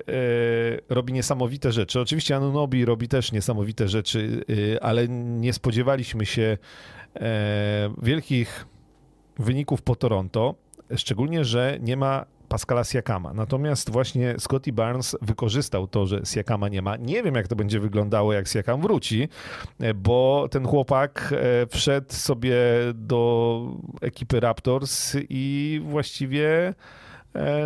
e, 0.89 0.95
robi 0.95 1.13
niesamowite 1.13 1.73
rzeczy. 1.73 2.01
Oczywiście 2.01 2.37
Anunobi 2.37 2.85
robi 2.85 3.09
też 3.09 3.33
niesamowite 3.33 3.89
rzeczy, 3.89 4.45
e, 4.75 4.85
ale 4.85 5.09
nie 5.09 5.53
spodziewaliśmy 5.53 6.27
się 6.27 6.59
e, 7.17 7.95
wielkich 8.03 8.67
wyników 9.39 9.83
po 9.83 9.97
Toronto, 9.97 10.55
szczególnie, 10.97 11.45
że 11.45 11.79
nie 11.81 11.97
ma 11.97 12.25
Pascala 12.49 12.85
Siakama. 12.85 13.35
Natomiast 13.35 13.91
właśnie 13.91 14.35
Scotty 14.39 14.73
Barnes 14.73 15.17
wykorzystał 15.23 15.87
to, 15.87 16.07
że 16.07 16.21
Siakama 16.25 16.69
nie 16.69 16.83
ma. 16.83 16.97
Nie 16.97 17.23
wiem, 17.23 17.35
jak 17.35 17.49
to 17.49 17.57
będzie 17.57 17.81
wyglądało, 17.81 18.33
jak 18.33 18.49
Siakam 18.49 18.81
wróci, 18.81 19.29
bo 19.95 20.49
ten 20.51 20.67
chłopak 20.67 21.35
wszedł 21.71 22.15
sobie 22.15 22.57
do 22.95 23.61
ekipy 24.01 24.41
Raptors 24.41 25.17
i 25.29 25.81
właściwie 25.85 26.75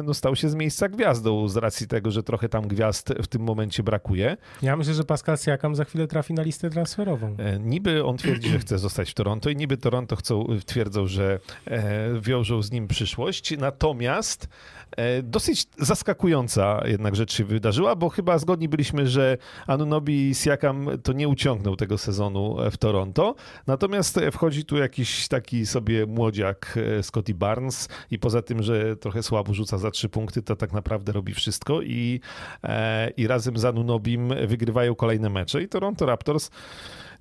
no, 0.05 0.15
stał 0.15 0.37
się 0.37 0.49
z 0.49 0.55
miejsca 0.55 0.89
gwiazdą 0.89 1.49
z 1.49 1.57
racji 1.57 1.89
tego, 1.89 2.11
że 2.11 2.23
trochę 2.23 2.49
tam 2.49 2.69
gwiazd 2.69 3.15
w 3.23 3.27
tym 3.27 3.43
momencie 3.43 3.83
brakuje. 3.83 4.37
Ja 4.63 4.77
myślę, 4.77 4.95
że 4.95 5.05
Pascal 5.05 5.39
Siakam 5.39 5.75
za 5.75 5.85
chwilę 5.85 6.07
trafi 6.07 6.35
na 6.35 6.43
listę 6.43 6.71
transferową. 6.71 7.37
E, 7.39 7.59
niby 7.59 8.05
on 8.05 8.17
twierdzi, 8.17 8.51
że 8.51 8.59
chce 8.59 8.79
zostać 8.79 9.11
w 9.11 9.15
Toronto 9.15 9.51
i 9.51 9.57
niby 9.57 9.77
Toronto 9.77 10.17
chcą, 10.17 10.47
twierdzą, 10.67 11.07
że 11.07 11.41
e, 11.67 12.21
wiążą 12.21 12.63
z 12.63 12.71
nim 12.71 12.89
przyszłość, 12.89 13.59
natomiast 13.59 14.49
E, 14.78 14.78
dosyć 15.23 15.67
zaskakująca 15.79 16.83
jednak 16.87 17.17
rzecz 17.17 17.33
się 17.33 17.45
wydarzyła, 17.45 17.97
bo 17.97 18.09
chyba 18.09 18.39
zgodni 18.39 18.69
byliśmy, 18.69 19.07
że 19.07 19.39
Anunobi 19.67 20.35
Siakam 20.35 20.89
to 21.03 21.13
nie 21.13 21.29
uciągnął 21.29 21.77
tego 21.77 21.99
sezonu 21.99 22.57
w 22.71 22.77
Toronto. 22.77 23.35
Natomiast 23.67 24.21
wchodzi 24.33 24.65
tu 24.65 24.77
jakiś 24.77 25.29
taki 25.29 25.67
sobie 25.67 26.07
młodziak 26.07 26.79
e, 26.99 27.03
Scotty 27.03 27.35
Barnes 27.35 27.89
i 28.11 28.19
poza 28.19 28.43
tym, 28.43 28.63
że 28.63 28.97
trochę 28.97 29.23
słabo 29.23 29.55
rzuca 29.55 29.79
za 29.79 29.91
trzy 29.91 30.09
punkty, 30.09 30.43
to 30.43 30.57
tak 30.57 30.73
naprawdę 30.73 31.13
robi 31.13 31.35
wszystko 31.35 31.83
i, 31.83 32.21
e, 32.65 33.11
i 33.11 33.27
razem 33.27 33.59
z 33.59 33.65
Anunobim 33.65 34.35
wygrywają 34.47 34.95
kolejne 34.95 35.31
mecze 35.31 35.63
i 35.63 35.69
Toronto 35.69 36.07
Raptors 36.07 36.51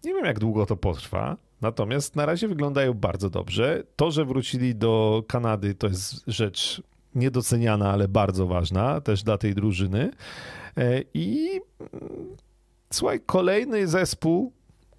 nie 0.03 0.13
wiem, 0.13 0.25
jak 0.25 0.39
długo 0.39 0.65
to 0.65 0.77
potrwa, 0.77 1.37
natomiast 1.61 2.15
na 2.15 2.25
razie 2.25 2.47
wyglądają 2.47 2.93
bardzo 2.93 3.29
dobrze. 3.29 3.83
To, 3.95 4.11
że 4.11 4.25
wrócili 4.25 4.75
do 4.75 5.23
Kanady, 5.27 5.75
to 5.75 5.87
jest 5.87 6.23
rzecz 6.27 6.81
niedoceniana, 7.17 7.91
ale 7.91 8.07
bardzo 8.07 8.47
ważna 8.47 9.01
też 9.01 9.23
dla 9.23 9.37
tej 9.37 9.55
drużyny. 9.55 10.11
E, 10.77 11.01
I 11.13 11.59
słuchaj, 12.93 13.19
kolejny 13.25 13.87
zespół 13.87 14.51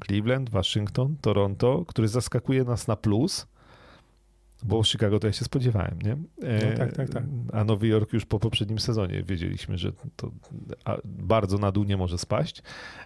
Cleveland, 0.07 0.51
Waszyngton, 0.51 1.17
Toronto, 1.21 1.85
który 1.89 2.09
zaskakuje 2.09 2.65
nas 2.65 2.89
na 2.89 2.97
plus. 2.97 3.47
Bo 4.63 4.85
Chicago 4.85 5.19
to 5.19 5.27
ja 5.27 5.33
się 5.33 5.45
spodziewałem, 5.45 5.99
nie? 6.03 6.13
E, 6.49 6.71
no, 6.71 6.77
tak, 6.77 6.93
tak, 6.93 7.11
tak. 7.11 7.25
A 7.53 7.65
Nowy 7.65 7.89
Jork 7.89 8.13
już 8.13 8.27
po 8.27 8.39
poprzednim 8.39 8.79
sezonie 8.79 9.23
wiedzieliśmy, 9.23 9.79
że 9.79 9.93
to 10.17 10.31
bardzo 11.05 11.59
na 11.59 11.73
dół 11.73 11.85
nie 11.85 11.97
może 11.97 12.19
spaść. 12.19 12.63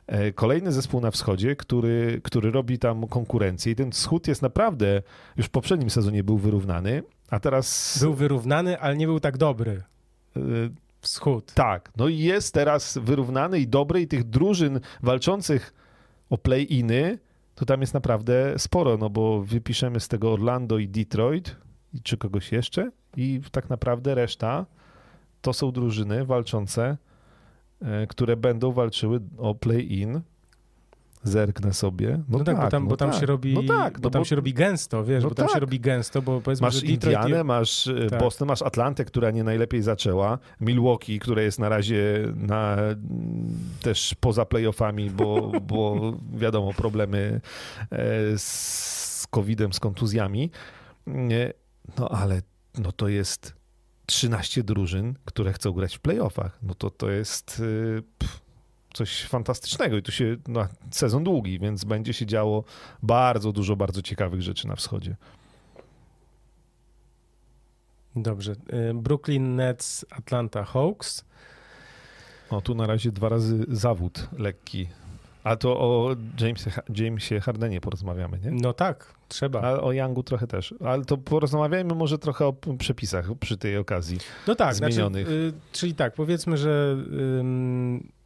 E, 0.07 0.33
kolejny 0.33 0.73
zespół 0.73 1.01
na 1.01 1.11
wschodzie, 1.11 1.57
który, 1.57 2.21
który 2.25 2.51
robi 2.51 2.79
tam 2.79 3.07
konkurencję 3.07 3.73
i 3.73 3.75
ten 3.75 3.91
wschód 3.91 4.29
jest 4.29 4.43
naprawdę, 4.43 5.03
już 5.37 5.47
w 5.47 5.51
poprzednim 5.51 5.91
sezonie 5.91 6.25
był 6.25 6.39
wyrównany, 6.39 7.03
a 7.33 7.41
teraz... 7.41 7.99
Był 8.01 8.15
wyrównany, 8.15 8.81
ale 8.81 8.97
nie 8.97 9.07
był 9.07 9.21
tak 9.21 9.39
dobry. 9.39 9.83
E, 10.37 10.41
wschód. 11.01 11.53
Tak, 11.55 11.93
no 11.97 12.09
i 12.09 12.19
jest 12.19 12.55
teraz 12.55 12.99
wyrównany 13.03 13.61
i 13.61 13.69
dobry 13.69 14.01
i 14.01 14.07
tych 14.07 14.25
drużyn 14.25 14.81
walczących 15.03 15.75
o 16.31 16.39
play-iny 16.39 17.19
to 17.55 17.67
tam 17.67 17.81
jest 17.81 17.95
naprawdę 17.95 18.59
sporo, 18.59 18.97
no 18.97 19.11
bo 19.11 19.43
wypiszemy 19.43 20.01
z 20.01 20.09
tego 20.09 20.33
Orlando 20.33 20.79
i 20.79 20.89
Detroit, 20.89 21.57
czy 22.03 22.17
kogoś 22.17 22.53
jeszcze, 22.53 22.91
i 23.17 23.41
tak 23.51 23.71
naprawdę 23.71 24.15
reszta 24.15 24.67
to 25.41 25.53
są 25.53 25.73
drużyny 25.73 26.25
walczące, 26.25 26.97
e, 27.83 28.07
które 28.07 28.37
będą 28.37 28.73
walczyły 28.73 29.21
o 29.39 29.55
play-in 29.55 30.21
zerknę 31.25 31.73
sobie. 31.73 32.23
No, 32.29 32.39
no 32.39 32.45
tak, 32.45 32.57
tak, 32.57 32.65
bo 32.65 32.71
tam, 32.71 32.83
no 32.83 32.91
bo 32.91 32.97
tam 32.97 33.11
tak. 33.11 33.21
się 33.21 33.27
robi, 33.27 33.55
no 33.55 33.63
tak, 33.63 34.01
bo 34.01 34.07
no 34.07 34.11
tam 34.11 34.21
bo... 34.21 34.25
się 34.25 34.37
robi 34.37 34.55
gęsto, 34.55 35.05
wiesz, 35.05 35.23
no 35.23 35.29
bo 35.29 35.35
tam 35.35 35.47
tak. 35.47 35.55
się 35.55 35.61
robi 35.61 35.81
gęsto, 35.81 36.23
bo 36.23 36.41
powiedzmy, 36.41 36.67
Masz 36.67 36.83
Indianę, 36.83 37.45
masz 37.45 37.87
e, 37.87 38.07
tak. 38.11 38.21
Boston, 38.21 38.49
masz 38.49 38.63
Atlantę, 38.63 39.05
która 39.05 39.31
nie 39.31 39.45
najlepiej 39.45 39.83
zaczęła, 39.83 40.39
Milwaukee, 40.61 41.19
które 41.19 41.43
jest 41.43 41.59
na 41.59 41.69
razie 41.69 42.33
na, 42.37 42.77
też 43.83 44.15
poza 44.21 44.45
playoffami, 44.45 45.11
bo, 45.11 45.53
bo 45.71 46.13
wiadomo, 46.35 46.73
problemy 46.73 47.41
e, 47.91 47.99
z 48.39 49.27
COVID-em, 49.31 49.73
z 49.73 49.81
kontuzjami. 49.81 50.51
No 51.99 52.09
ale 52.09 52.43
no 52.79 52.93
to 52.93 53.09
jest 53.09 53.55
13 54.07 54.63
drużyn, 54.63 55.15
które 55.25 55.53
chcą 55.53 55.73
grać 55.73 55.97
w 55.97 56.01
playoffach. 56.01 56.59
No 56.63 56.75
to 56.75 56.91
to 56.91 57.11
jest... 57.11 57.63
E, 57.99 58.03
pff, 58.19 58.42
coś 58.95 59.23
fantastycznego 59.25 59.97
i 59.97 60.03
tu 60.03 60.13
się 60.13 60.37
no, 60.49 60.69
sezon 60.91 61.25
długi, 61.25 61.59
więc 61.59 61.85
będzie 61.85 62.13
się 62.13 62.27
działo 62.27 62.65
bardzo 63.03 63.53
dużo, 63.53 63.77
bardzo 63.77 64.03
ciekawych 64.03 64.43
rzeczy 64.43 64.69
na 64.69 64.77
wschodzie. 64.77 65.17
Dobrze. 68.17 68.53
Y, 68.53 68.95
Brooklyn 68.95 69.57
Nets, 69.57 70.07
Atlanta 70.11 70.65
Hawks. 70.65 71.25
No 72.53 72.61
tu 72.61 72.75
na 72.75 72.87
razie 72.87 73.13
dwa 73.13 73.29
razy 73.29 73.65
zawód 73.69 74.29
lekki. 74.39 74.89
A 75.45 75.57
to 75.57 75.81
o 75.81 76.17
Jamesie, 76.41 76.71
Jamesie 76.97 77.41
Hardenie 77.41 77.81
porozmawiamy, 77.81 78.39
nie? 78.39 78.51
No 78.51 78.73
tak, 78.73 79.15
trzeba. 79.29 79.63
A 79.63 79.81
o 79.81 79.93
Youngu 79.93 80.23
trochę 80.23 80.47
też. 80.47 80.75
Ale 80.85 81.05
to 81.05 81.17
porozmawiajmy 81.17 81.95
może 81.95 82.19
trochę 82.19 82.47
o 82.47 82.53
przepisach 82.79 83.27
przy 83.41 83.57
tej 83.57 83.77
okazji. 83.77 84.19
No 84.47 84.55
tak, 84.55 84.75
znaczy, 84.75 84.93
zmienionych. 84.93 85.27
Znaczy, 85.27 85.55
y, 85.57 85.73
czyli 85.73 85.95
tak, 85.95 86.15
powiedzmy, 86.15 86.57
że 86.57 86.97
y, 87.41 88.22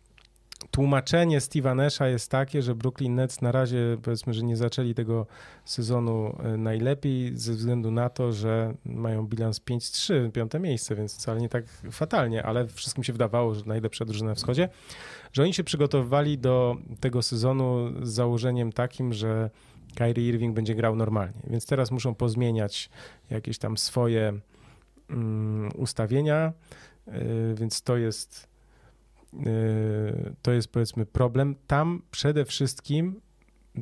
tłumaczenie 0.70 1.40
Steve'a 1.40 1.76
Nasha 1.76 2.08
jest 2.08 2.30
takie, 2.30 2.62
że 2.62 2.74
Brooklyn 2.74 3.14
Nets 3.14 3.42
na 3.42 3.52
razie 3.52 3.96
powiedzmy, 4.02 4.34
że 4.34 4.42
nie 4.42 4.56
zaczęli 4.56 4.94
tego 4.94 5.26
sezonu 5.64 6.36
e, 6.42 6.56
najlepiej 6.56 7.36
ze 7.36 7.52
względu 7.52 7.90
na 7.90 8.08
to, 8.10 8.32
że 8.32 8.74
mają 8.84 9.26
bilans 9.26 9.60
5-3, 9.60 10.30
piąte 10.30 10.60
miejsce, 10.60 10.94
więc 10.94 11.14
wcale 11.14 11.40
nie 11.40 11.48
tak 11.48 11.64
fatalnie, 11.90 12.42
ale 12.42 12.66
wszystkim 12.66 13.04
się 13.04 13.12
wydawało, 13.12 13.54
że 13.54 13.62
najlepsza 13.66 14.04
drużyna 14.04 14.30
na 14.30 14.34
wschodzie, 14.34 14.68
że 15.32 15.42
oni 15.42 15.54
się 15.54 15.64
przygotowywali 15.64 16.38
do 16.38 16.76
tego 17.00 17.22
sezonu 17.22 17.92
z 18.02 18.12
założeniem 18.12 18.72
takim, 18.72 19.12
że 19.12 19.50
Kyrie 19.94 20.28
Irving 20.28 20.54
będzie 20.54 20.74
grał 20.74 20.96
normalnie, 20.96 21.40
więc 21.46 21.66
teraz 21.66 21.90
muszą 21.90 22.14
pozmieniać 22.14 22.90
jakieś 23.30 23.58
tam 23.58 23.76
swoje 23.76 24.40
um, 25.10 25.70
ustawienia, 25.76 26.52
yy, 27.06 27.54
więc 27.54 27.82
to 27.82 27.96
jest 27.96 28.55
to 30.42 30.52
jest 30.52 30.68
powiedzmy 30.68 31.06
problem. 31.06 31.54
Tam 31.66 32.02
przede 32.10 32.44
wszystkim, 32.44 33.20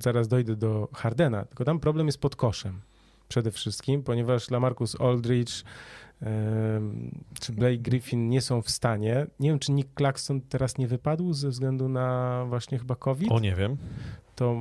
zaraz 0.00 0.28
dojdę 0.28 0.56
do 0.56 0.88
Hardena, 0.92 1.44
tylko 1.44 1.64
tam 1.64 1.80
problem 1.80 2.06
jest 2.06 2.20
pod 2.20 2.36
koszem 2.36 2.80
przede 3.28 3.50
wszystkim, 3.50 4.02
ponieważ 4.02 4.50
Lamarcus 4.50 5.00
Aldridge 5.00 5.60
y, 5.60 6.26
czy 7.40 7.52
Blake 7.52 7.78
Griffin 7.78 8.28
nie 8.28 8.40
są 8.40 8.62
w 8.62 8.70
stanie. 8.70 9.26
Nie 9.40 9.50
wiem, 9.50 9.58
czy 9.58 9.72
Nick 9.72 9.88
Claxton 9.96 10.40
teraz 10.40 10.78
nie 10.78 10.88
wypadł 10.88 11.32
ze 11.32 11.48
względu 11.48 11.88
na 11.88 12.44
właśnie 12.48 12.78
chyba 12.78 12.96
COVID. 12.96 13.32
O, 13.32 13.40
nie 13.40 13.54
wiem. 13.54 13.76
To 14.34 14.56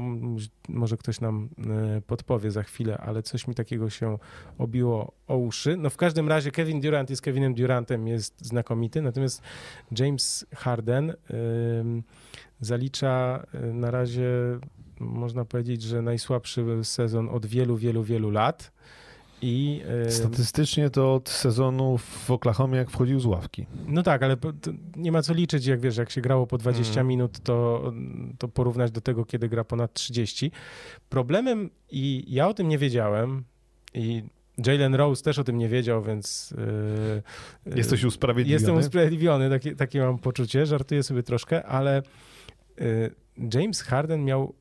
może 0.70 0.98
ktoś 0.98 1.22
nam 1.22 1.50
e, 1.98 2.02
podpowie 2.02 2.52
za 2.52 2.64
chwilę, 2.64 2.98
ale 2.98 3.24
coś 3.24 3.48
mi 3.48 3.56
takiego 3.56 3.90
się 3.90 4.18
obiło 4.58 5.12
o 5.28 5.38
uszy. 5.38 5.78
No 5.78 5.90
w 5.90 5.98
każdym 5.98 6.30
razie 6.30 6.52
Kevin 6.52 6.82
Durant 6.82 7.10
jest 7.10 7.22
Kevinem 7.22 7.54
Durantem, 7.54 8.08
jest 8.08 8.46
znakomity, 8.46 9.02
natomiast 9.02 9.42
James 10.00 10.46
Harden 10.56 11.14
zalicza 12.62 13.44
e, 13.54 13.60
na 13.60 13.92
razie, 13.92 14.30
można 15.00 15.46
powiedzieć, 15.46 15.82
że 15.82 16.02
najsłabszy 16.02 16.66
sezon 16.84 17.30
od 17.30 17.46
wielu, 17.46 17.78
wielu, 17.78 18.04
wielu 18.04 18.30
lat. 18.30 18.72
I, 19.44 19.82
Statystycznie 20.10 20.90
to 20.90 21.14
od 21.14 21.30
sezonu 21.30 21.98
w 21.98 22.32
Oklahomie, 22.32 22.78
jak 22.78 22.92
wchodził 22.92 23.20
z 23.20 23.26
ławki. 23.26 23.66
No 23.88 24.04
tak, 24.04 24.24
ale 24.24 24.38
nie 24.96 25.12
ma 25.12 25.22
co 25.22 25.34
liczyć, 25.34 25.66
jak 25.66 25.80
wiesz, 25.80 25.98
jak 25.98 26.10
się 26.10 26.22
grało 26.22 26.48
po 26.48 26.58
20 26.58 26.94
mm. 26.94 27.08
minut, 27.08 27.40
to, 27.40 27.92
to 28.38 28.48
porównać 28.48 28.92
do 28.92 29.02
tego, 29.02 29.26
kiedy 29.26 29.50
gra 29.50 29.64
ponad 29.64 29.94
30. 29.94 30.52
Problemem, 31.10 31.70
i 31.92 32.26
ja 32.28 32.48
o 32.48 32.54
tym 32.54 32.68
nie 32.68 32.78
wiedziałem, 32.78 33.44
i 33.94 34.24
Jalen 34.66 34.96
Rose 34.96 35.24
też 35.24 35.40
o 35.40 35.44
tym 35.44 35.58
nie 35.58 35.70
wiedział, 35.70 36.04
więc. 36.04 36.54
Yy, 37.66 37.78
Jesteś 37.78 38.04
usprawiedliwiony. 38.04 38.62
Jestem 38.62 38.78
usprawiedliwiony, 38.78 39.50
takie, 39.50 39.76
takie 39.76 40.00
mam 40.00 40.18
poczucie, 40.18 40.66
żartuję 40.66 41.04
sobie 41.04 41.24
troszkę, 41.24 41.66
ale 41.66 42.02
yy, 42.78 43.16
James 43.54 43.82
Harden 43.82 44.26
miał 44.26 44.56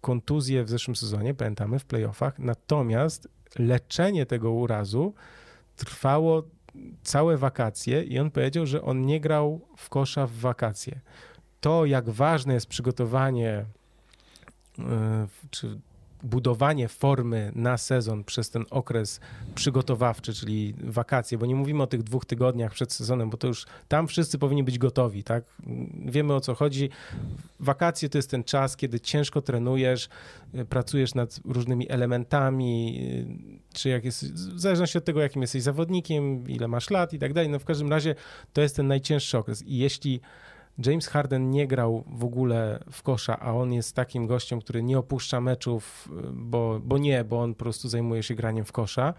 kontuzję 0.00 0.64
w 0.64 0.68
zeszłym 0.68 0.96
sezonie, 0.96 1.34
pamiętamy, 1.34 1.78
w 1.78 1.84
playoffach, 1.84 2.38
natomiast 2.38 3.28
leczenie 3.58 4.26
tego 4.26 4.52
urazu 4.52 5.14
trwało 5.76 6.42
całe 7.02 7.36
wakacje 7.36 8.02
i 8.02 8.18
on 8.18 8.30
powiedział, 8.30 8.66
że 8.66 8.82
on 8.82 9.06
nie 9.06 9.20
grał 9.20 9.60
w 9.76 9.88
kosza 9.88 10.26
w 10.26 10.32
wakacje. 10.32 11.00
To, 11.60 11.84
jak 11.84 12.10
ważne 12.10 12.54
jest 12.54 12.66
przygotowanie 12.66 13.64
e, 14.78 15.26
czy 15.50 15.80
budowanie 16.22 16.88
formy 16.88 17.52
na 17.54 17.76
sezon 17.76 18.24
przez 18.24 18.50
ten 18.50 18.64
okres 18.70 19.20
przygotowawczy, 19.54 20.34
czyli 20.34 20.74
wakacje, 20.84 21.38
bo 21.38 21.46
nie 21.46 21.54
mówimy 21.54 21.82
o 21.82 21.86
tych 21.86 22.02
dwóch 22.02 22.24
tygodniach 22.24 22.72
przed 22.72 22.92
sezonem, 22.92 23.30
bo 23.30 23.36
to 23.36 23.46
już 23.46 23.66
tam 23.88 24.08
wszyscy 24.08 24.38
powinni 24.38 24.64
być 24.64 24.78
gotowi, 24.78 25.24
tak? 25.24 25.44
Wiemy 26.04 26.34
o 26.34 26.40
co 26.40 26.54
chodzi. 26.54 26.90
Wakacje 27.60 28.08
to 28.08 28.18
jest 28.18 28.30
ten 28.30 28.44
czas, 28.44 28.76
kiedy 28.76 29.00
ciężko 29.00 29.42
trenujesz, 29.42 30.08
pracujesz 30.68 31.14
nad 31.14 31.40
różnymi 31.44 31.90
elementami, 31.90 33.00
czy 33.72 33.88
jak 33.88 34.04
jest, 34.04 34.34
w 34.34 34.60
zależności 34.60 34.98
od 34.98 35.04
tego, 35.04 35.20
jakim 35.20 35.42
jesteś 35.42 35.62
zawodnikiem, 35.62 36.48
ile 36.48 36.68
masz 36.68 36.90
lat 36.90 37.12
i 37.12 37.18
tak 37.18 37.32
dalej. 37.32 37.50
No 37.50 37.58
w 37.58 37.64
każdym 37.64 37.90
razie 37.90 38.14
to 38.52 38.60
jest 38.60 38.76
ten 38.76 38.86
najcięższy 38.86 39.38
okres. 39.38 39.62
I 39.62 39.78
jeśli 39.78 40.20
James 40.86 41.06
Harden 41.06 41.50
nie 41.50 41.66
grał 41.66 42.04
w 42.06 42.24
ogóle 42.24 42.84
w 42.92 43.02
kosza, 43.02 43.40
a 43.40 43.52
on 43.52 43.72
jest 43.72 43.96
takim 43.96 44.26
gościem, 44.26 44.60
który 44.60 44.82
nie 44.82 44.98
opuszcza 44.98 45.40
meczów, 45.40 46.08
bo, 46.32 46.80
bo 46.84 46.98
nie, 46.98 47.24
bo 47.24 47.42
on 47.42 47.54
po 47.54 47.58
prostu 47.58 47.88
zajmuje 47.88 48.22
się 48.22 48.34
graniem 48.34 48.64
w 48.64 48.72
kosza, 48.72 49.14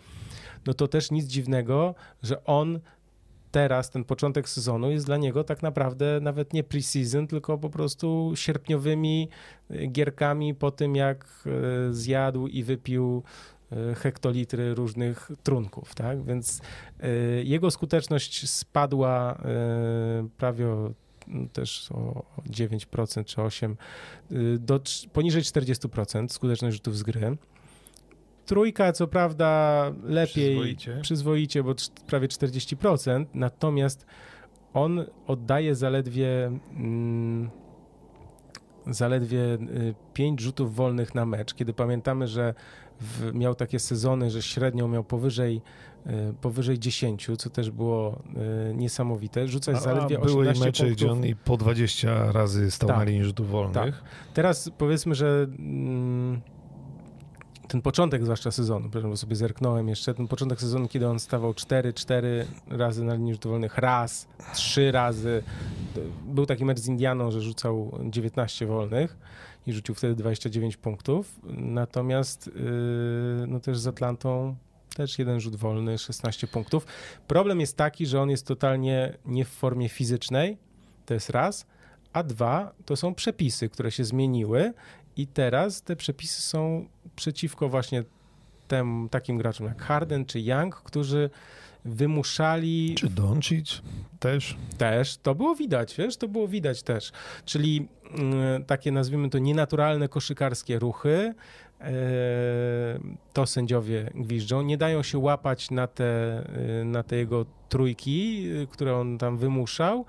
no 0.66 0.74
to 0.74 0.88
też 0.88 1.12
nic 1.12 1.26
dziwnego, 1.26 1.96
że 2.24 2.44
on 2.46 2.80
teraz, 3.52 3.90
ten 3.90 4.04
początek 4.04 4.50
sezonu 4.50 4.92
jest 4.92 5.06
dla 5.06 5.18
niego 5.18 5.44
tak 5.44 5.64
naprawdę 5.64 6.20
nawet 6.22 6.54
nie 6.54 6.64
preseason, 6.64 7.28
tylko 7.28 7.58
po 7.58 7.70
prostu 7.70 8.32
sierpniowymi 8.36 9.30
e, 9.70 9.88
gierkami 9.88 10.56
po 10.56 10.72
tym, 10.72 10.96
jak 10.96 11.26
e, 11.46 11.94
zjadł 11.94 12.48
i 12.48 12.64
wypił 12.64 13.24
hektolitry 13.96 14.76
różnych 14.76 15.32
trunków, 15.44 15.96
tak? 15.96 16.24
Więc 16.24 16.62
jego 17.44 17.72
skuteczność 17.72 18.50
spadła 18.50 19.38
prawie 20.38 20.68
o 20.68 20.92
też 21.54 21.92
o 21.92 22.24
9% 22.50 23.26
czy 23.26 23.38
8%, 23.38 23.76
y, 24.32 24.60
do 24.60 24.80
poniżej 25.14 25.44
40% 25.44 26.30
skuteczność 26.30 26.76
rzutów 26.76 26.98
z 26.98 27.04
gry. 27.04 27.38
Trójka, 28.46 28.92
co 28.92 29.08
prawda, 29.08 29.84
lepiej, 30.04 30.56
przyzwoicie, 30.56 31.00
przyzwoicie 31.02 31.64
bo 31.64 31.76
prawie 32.08 32.28
40%, 32.28 33.26
natomiast 33.34 34.06
on 34.74 35.06
oddaje 35.28 35.76
zaledwie 35.76 36.52
mm, 36.76 37.50
zaledwie 38.88 39.58
5 40.14 40.42
y, 40.42 40.44
rzutów 40.44 40.76
wolnych 40.76 41.16
na 41.16 41.26
mecz, 41.26 41.54
kiedy 41.54 41.74
pamiętamy, 41.74 42.28
że 42.28 42.54
w, 43.00 43.34
miał 43.34 43.56
takie 43.56 43.80
sezony, 43.80 44.30
że 44.30 44.42
średnio 44.42 44.88
miał 44.88 45.04
powyżej 45.04 45.62
powyżej 46.42 46.80
10, 46.80 47.28
co 47.38 47.50
też 47.50 47.72
było 47.72 48.22
e, 48.70 48.74
niesamowite. 48.74 49.48
Rzucać 49.48 49.76
a, 49.76 49.80
zaledwie 49.80 50.18
a 50.18 50.22
18 50.22 50.34
były 50.34 50.46
mecze, 50.46 50.84
punktów. 50.84 50.92
gdzie 50.92 51.12
on 51.12 51.26
i 51.26 51.36
po 51.36 51.58
20 51.58 52.32
razy 52.32 52.72
stał 52.72 52.90
tak, 52.90 52.98
na 52.98 53.04
linii 53.04 53.24
rzutów 53.24 53.50
wolnych. 53.50 53.74
Tak. 53.74 53.94
Teraz 54.34 54.72
powiedzmy, 54.78 55.16
że 55.16 55.48
mm, 55.60 56.42
ten 57.68 57.82
początek 57.82 58.24
zwłaszcza 58.24 58.52
sezonu, 58.52 58.90
bo 59.04 59.18
sobie 59.18 59.36
zerknąłem 59.36 59.90
jeszcze, 59.90 60.14
ten 60.14 60.28
początek 60.28 60.62
sezonu, 60.62 60.88
kiedy 60.88 61.08
on 61.08 61.20
stawał 61.20 61.52
4-4 61.52 62.26
razy 62.68 63.04
na 63.04 63.14
linii 63.14 63.34
rzutów 63.34 63.52
wolnych, 63.52 63.78
raz, 63.78 64.28
trzy 64.54 64.92
razy. 64.92 65.44
Był 66.26 66.46
taki 66.46 66.66
mecz 66.66 66.80
z 66.80 66.88
Indianą, 66.88 67.32
że 67.32 67.42
rzucał 67.42 68.00
19 68.04 68.66
wolnych 68.66 69.18
i 69.68 69.74
rzucił 69.74 69.96
wtedy 69.96 70.16
29 70.16 70.78
punktów. 70.78 71.40
Natomiast 71.58 72.48
yy, 72.48 73.48
no 73.48 73.60
też 73.60 73.80
z 73.80 73.88
Atlantą 73.88 74.56
też 75.00 75.20
jeden 75.20 75.40
rzut 75.40 75.56
wolny, 75.56 75.98
16 75.98 76.48
punktów. 76.48 76.86
Problem 77.28 77.60
jest 77.60 77.78
taki, 77.78 78.06
że 78.06 78.22
on 78.22 78.30
jest 78.30 78.48
totalnie 78.48 79.18
nie 79.26 79.46
w 79.46 79.50
formie 79.50 79.90
fizycznej, 79.90 80.58
to 81.06 81.14
jest 81.14 81.30
raz, 81.30 81.66
a 82.14 82.24
dwa 82.24 82.72
to 82.86 82.96
są 82.96 83.16
przepisy, 83.16 83.70
które 83.70 83.92
się 83.92 84.06
zmieniły 84.06 84.74
i 85.18 85.28
teraz 85.28 85.82
te 85.82 85.96
przepisy 85.96 86.42
są 86.42 86.88
przeciwko 87.16 87.70
właśnie 87.70 88.04
tym 88.68 89.08
takim 89.12 89.38
graczom 89.38 89.68
jak 89.68 89.82
Harden 89.82 90.26
czy 90.26 90.40
Young, 90.40 90.76
którzy 90.76 91.30
wymuszali... 91.86 92.96
Czy 92.98 93.10
Doncic 93.10 93.82
też? 94.20 94.58
Też, 94.78 95.18
to 95.18 95.36
było 95.36 95.56
widać, 95.56 95.96
wiesz, 95.96 96.18
to 96.18 96.28
było 96.28 96.48
widać 96.48 96.84
też. 96.84 97.12
Czyli 97.46 97.88
y, 98.60 98.64
takie 98.64 98.92
nazwijmy 98.92 99.30
to 99.30 99.38
nienaturalne 99.38 100.10
koszykarskie 100.10 100.80
ruchy, 100.80 101.34
to 103.34 103.46
sędziowie 103.46 104.12
gwiżdżą. 104.16 104.62
Nie 104.62 104.78
dają 104.78 105.04
się 105.04 105.18
łapać 105.18 105.72
na 105.72 105.88
te, 105.88 106.38
e, 106.82 106.86
na 106.86 107.04
te 107.04 107.16
jego 107.16 107.46
trójki, 107.70 108.48
e, 108.64 108.68
które 108.68 108.96
on 108.96 109.18
tam 109.18 109.38
wymuszał, 109.38 110.06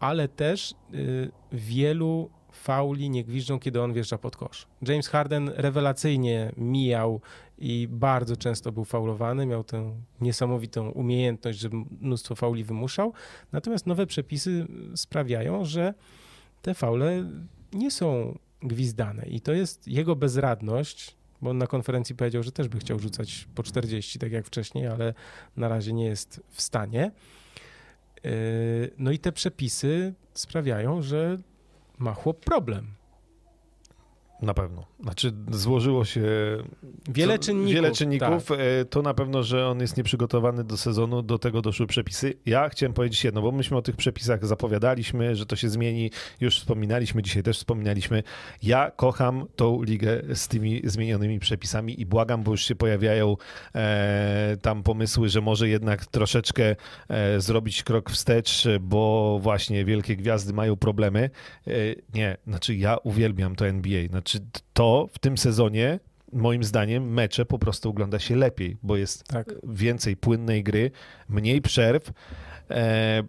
ale 0.00 0.28
też 0.28 0.74
wielu 1.52 2.30
fauli 2.52 3.10
nie 3.10 3.24
gwiżdżą, 3.24 3.58
kiedy 3.58 3.82
on 3.82 3.92
wjeżdża 3.92 4.18
pod 4.18 4.36
kosz. 4.36 4.66
James 4.88 5.08
Harden 5.08 5.50
rewelacyjnie 5.56 6.52
mijał 6.56 7.20
i 7.58 7.88
bardzo 7.90 8.36
często 8.36 8.72
był 8.72 8.84
faulowany, 8.84 9.46
miał 9.46 9.64
tę 9.64 9.92
niesamowitą 10.20 10.90
umiejętność, 10.90 11.58
że 11.58 11.68
mnóstwo 12.00 12.34
fauli 12.34 12.64
wymuszał, 12.64 13.12
natomiast 13.52 13.86
nowe 13.86 14.06
przepisy 14.06 14.66
sprawiają, 14.94 15.64
że 15.64 15.94
te 16.62 16.74
faule 16.74 17.24
nie 17.72 17.90
są 17.90 18.38
gwizdane. 18.62 19.26
I 19.26 19.40
to 19.40 19.52
jest 19.52 19.88
jego 19.88 20.16
bezradność, 20.16 21.16
bo 21.42 21.50
on 21.50 21.58
na 21.58 21.66
konferencji 21.66 22.14
powiedział, 22.14 22.42
że 22.42 22.52
też 22.52 22.68
by 22.68 22.78
chciał 22.78 22.98
rzucać 22.98 23.48
po 23.54 23.62
40, 23.62 24.18
tak 24.18 24.32
jak 24.32 24.46
wcześniej, 24.46 24.86
ale 24.86 25.14
na 25.56 25.68
razie 25.68 25.92
nie 25.92 26.04
jest 26.04 26.40
w 26.48 26.62
stanie. 26.62 27.12
Yy, 28.24 28.30
no 28.98 29.10
i 29.10 29.18
te 29.18 29.32
przepisy 29.32 30.14
sprawiają, 30.34 31.02
że 31.02 31.38
ma 31.98 32.14
chłop 32.14 32.44
problem. 32.44 32.99
Na 34.42 34.54
pewno. 34.54 34.86
Znaczy, 35.02 35.32
złożyło 35.50 36.04
się. 36.04 36.22
Wiele 37.08 37.38
co, 37.38 37.44
czynników. 37.44 37.74
Wiele 37.74 37.92
czynników. 37.92 38.46
Tak. 38.46 38.58
E, 38.60 38.84
to 38.84 39.02
na 39.02 39.14
pewno, 39.14 39.42
że 39.42 39.66
on 39.66 39.80
jest 39.80 39.96
nieprzygotowany 39.96 40.64
do 40.64 40.76
sezonu, 40.76 41.22
do 41.22 41.38
tego 41.38 41.62
doszły 41.62 41.86
przepisy. 41.86 42.34
Ja 42.46 42.68
chciałem 42.68 42.92
powiedzieć 42.92 43.24
jedno, 43.24 43.42
bo 43.42 43.52
myśmy 43.52 43.76
o 43.76 43.82
tych 43.82 43.96
przepisach 43.96 44.46
zapowiadaliśmy, 44.46 45.36
że 45.36 45.46
to 45.46 45.56
się 45.56 45.68
zmieni. 45.68 46.10
Już 46.40 46.58
wspominaliśmy, 46.58 47.22
dzisiaj 47.22 47.42
też 47.42 47.58
wspominaliśmy. 47.58 48.22
Ja 48.62 48.90
kocham 48.96 49.46
tą 49.56 49.82
ligę 49.82 50.22
z 50.34 50.48
tymi 50.48 50.80
zmienionymi 50.84 51.38
przepisami 51.38 52.00
i 52.00 52.06
błagam, 52.06 52.42
bo 52.42 52.50
już 52.50 52.64
się 52.64 52.74
pojawiają 52.74 53.36
e, 53.74 54.56
tam 54.62 54.82
pomysły, 54.82 55.28
że 55.28 55.40
może 55.40 55.68
jednak 55.68 56.06
troszeczkę 56.06 56.76
e, 57.08 57.40
zrobić 57.40 57.82
krok 57.82 58.10
wstecz, 58.10 58.64
bo 58.80 59.38
właśnie 59.42 59.84
wielkie 59.84 60.16
gwiazdy 60.16 60.52
mają 60.52 60.76
problemy. 60.76 61.30
E, 61.66 61.72
nie, 62.14 62.36
znaczy 62.46 62.74
ja 62.74 62.96
uwielbiam 62.96 63.56
to 63.56 63.66
NBA. 63.66 64.06
Znaczy, 64.08 64.29
to 64.72 65.08
w 65.12 65.18
tym 65.18 65.38
sezonie 65.38 66.00
moim 66.32 66.64
zdaniem 66.64 67.12
mecze 67.12 67.46
po 67.46 67.58
prostu 67.58 67.90
ogląda 67.90 68.18
się 68.18 68.36
lepiej, 68.36 68.76
bo 68.82 68.96
jest 68.96 69.24
tak. 69.24 69.54
więcej 69.64 70.16
płynnej 70.16 70.62
gry, 70.62 70.90
mniej 71.28 71.62
przerw, 71.62 72.12
e, 72.70 73.22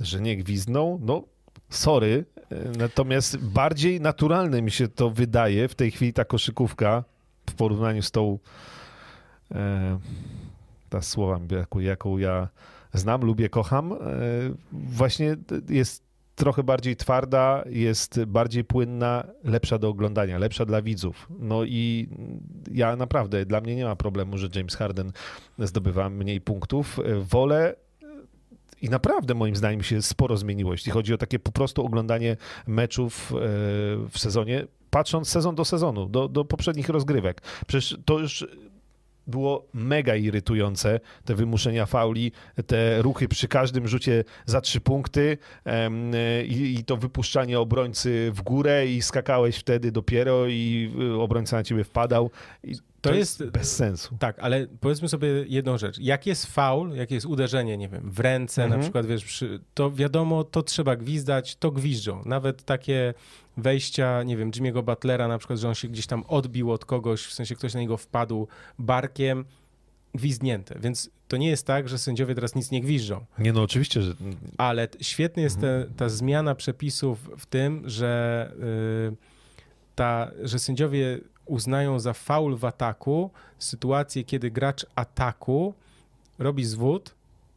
że 0.00 0.20
nie 0.20 0.36
gwizną, 0.36 0.98
no 1.02 1.24
sorry, 1.70 2.24
e, 2.50 2.78
natomiast 2.78 3.36
bardziej 3.36 4.00
naturalne 4.00 4.62
mi 4.62 4.70
się 4.70 4.88
to 4.88 5.10
wydaje 5.10 5.68
w 5.68 5.74
tej 5.74 5.90
chwili 5.90 6.12
ta 6.12 6.24
koszykówka 6.24 7.04
w 7.50 7.54
porównaniu 7.54 8.02
z 8.02 8.10
tą 8.10 8.38
e, 9.54 9.98
ta 10.88 11.02
słowa, 11.02 11.40
jaką, 11.50 11.78
jaką 11.78 12.18
ja 12.18 12.48
znam, 12.94 13.24
lubię, 13.24 13.48
kocham, 13.48 13.92
e, 13.92 13.96
właśnie 14.72 15.36
jest 15.68 16.07
trochę 16.38 16.62
bardziej 16.62 16.96
twarda, 16.96 17.64
jest 17.66 18.24
bardziej 18.24 18.64
płynna, 18.64 19.24
lepsza 19.44 19.78
do 19.78 19.88
oglądania, 19.88 20.38
lepsza 20.38 20.64
dla 20.64 20.82
widzów. 20.82 21.28
No 21.38 21.64
i 21.64 22.08
ja 22.72 22.96
naprawdę, 22.96 23.46
dla 23.46 23.60
mnie 23.60 23.76
nie 23.76 23.84
ma 23.84 23.96
problemu, 23.96 24.38
że 24.38 24.48
James 24.54 24.74
Harden 24.74 25.12
zdobywa 25.58 26.10
mniej 26.10 26.40
punktów. 26.40 27.00
Wolę 27.30 27.74
i 28.82 28.88
naprawdę 28.88 29.34
moim 29.34 29.56
zdaniem 29.56 29.82
się 29.82 30.02
sporo 30.02 30.36
zmieniło, 30.36 30.72
jeśli 30.72 30.92
chodzi 30.92 31.14
o 31.14 31.18
takie 31.18 31.38
po 31.38 31.52
prostu 31.52 31.86
oglądanie 31.86 32.36
meczów 32.66 33.32
e, 33.32 33.36
w 34.10 34.18
sezonie, 34.18 34.66
patrząc 34.90 35.28
sezon 35.28 35.54
do 35.54 35.64
sezonu, 35.64 36.06
do, 36.06 36.28
do 36.28 36.44
poprzednich 36.44 36.88
rozgrywek. 36.88 37.42
Przecież 37.66 37.98
to 38.04 38.18
już 38.18 38.46
było 39.28 39.66
mega 39.74 40.16
irytujące, 40.16 41.00
te 41.24 41.34
wymuszenia 41.34 41.86
fauli, 41.86 42.32
te 42.66 43.02
ruchy 43.02 43.28
przy 43.28 43.48
każdym 43.48 43.88
rzucie 43.88 44.24
za 44.46 44.60
trzy 44.60 44.80
punkty 44.80 45.38
i, 46.44 46.76
i, 46.78 46.84
to 46.84 46.96
wypuszczanie 46.96 47.60
obrońcy 47.60 48.30
w 48.34 48.42
górę 48.42 48.86
i 48.86 49.02
skakałeś 49.02 49.56
wtedy 49.56 49.92
dopiero 49.92 50.46
i 50.46 50.92
y, 51.00 51.20
obrońca 51.20 51.56
na 51.56 51.64
ciebie 51.64 51.84
wpadał. 51.84 52.30
I 52.64 52.74
to, 53.00 53.10
to 53.10 53.16
jest, 53.16 53.40
jest, 53.40 53.52
bez 53.52 53.76
sensu. 53.76 54.16
Tak, 54.18 54.38
ale 54.38 54.66
powiedzmy 54.80 55.08
sobie 55.08 55.28
jedną 55.28 55.78
rzecz. 55.78 55.98
Jak 55.98 56.26
jest 56.26 56.46
faul, 56.46 56.90
jak 56.90 57.10
jest 57.10 57.26
uderzenie, 57.26 57.76
nie 57.76 57.88
wiem, 57.88 58.10
w 58.10 58.20
ręce 58.20 58.64
mhm. 58.64 58.80
na 58.80 58.84
przykład, 58.84 59.06
wiesz, 59.06 59.24
przy, 59.24 59.60
to 59.74 59.90
wiadomo, 59.90 60.44
to 60.44 60.62
trzeba 60.62 60.96
gwizdać, 60.96 61.56
to 61.56 61.70
gwiżdżą. 61.70 62.22
Nawet 62.24 62.64
takie 62.64 63.14
wejścia, 63.56 64.22
nie 64.22 64.36
wiem, 64.36 64.50
Jimmy'ego 64.50 64.84
Butlera 64.84 65.28
na 65.28 65.38
przykład, 65.38 65.58
że 65.58 65.68
on 65.68 65.74
się 65.74 65.88
gdzieś 65.88 66.06
tam 66.06 66.24
odbił 66.28 66.72
od 66.72 66.84
kogoś, 66.84 67.22
w 67.22 67.32
sensie 67.32 67.54
ktoś 67.54 67.74
na 67.74 67.80
niego 67.80 67.96
wpadł 67.96 68.48
barkiem, 68.78 69.44
gwizdnięte. 70.14 70.78
Więc 70.80 71.10
to 71.28 71.36
nie 71.36 71.48
jest 71.48 71.66
tak, 71.66 71.88
że 71.88 71.98
sędziowie 71.98 72.34
teraz 72.34 72.54
nic 72.54 72.70
nie 72.70 72.80
gwiżdżą. 72.80 73.24
Nie, 73.38 73.52
no 73.52 73.62
oczywiście, 73.62 74.02
że... 74.02 74.14
Ale 74.58 74.88
świetnie 75.00 75.42
jest 75.42 75.60
te, 75.60 75.86
ta 75.96 76.08
zmiana 76.08 76.54
przepisów 76.54 77.30
w 77.38 77.46
tym, 77.46 77.82
że, 77.86 78.52
yy, 79.10 79.16
ta, 79.94 80.30
że 80.42 80.58
sędziowie 80.58 81.20
uznają 81.48 82.00
za 82.00 82.12
faul 82.12 82.56
w 82.56 82.64
ataku 82.64 83.30
sytuację, 83.58 84.24
kiedy 84.24 84.50
gracz 84.50 84.86
ataku 84.94 85.74
robi 86.38 86.64
zwód, 86.64 87.14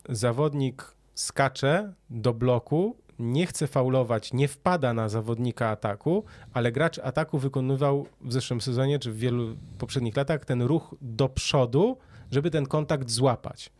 zawodnik 0.09 0.93
skacze 1.15 1.93
do 2.09 2.33
bloku 2.33 2.95
nie 3.21 3.45
chce 3.47 3.67
faulować, 3.67 4.33
nie 4.33 4.47
wpada 4.47 4.93
na 4.93 5.09
zawodnika 5.09 5.69
ataku, 5.69 6.23
ale 6.53 6.71
gracz 6.71 6.99
ataku 6.99 7.39
wykonywał 7.39 8.05
w 8.21 8.33
zeszłym 8.33 8.61
sezonie, 8.61 8.99
czy 8.99 9.11
w 9.11 9.17
wielu 9.17 9.55
poprzednich 9.77 10.17
latach 10.17 10.45
ten 10.45 10.61
ruch 10.61 10.95
do 11.01 11.29
przodu, 11.29 11.97
żeby 12.31 12.51
ten 12.51 12.65
kontakt 12.65 13.09
złapać. 13.09 13.71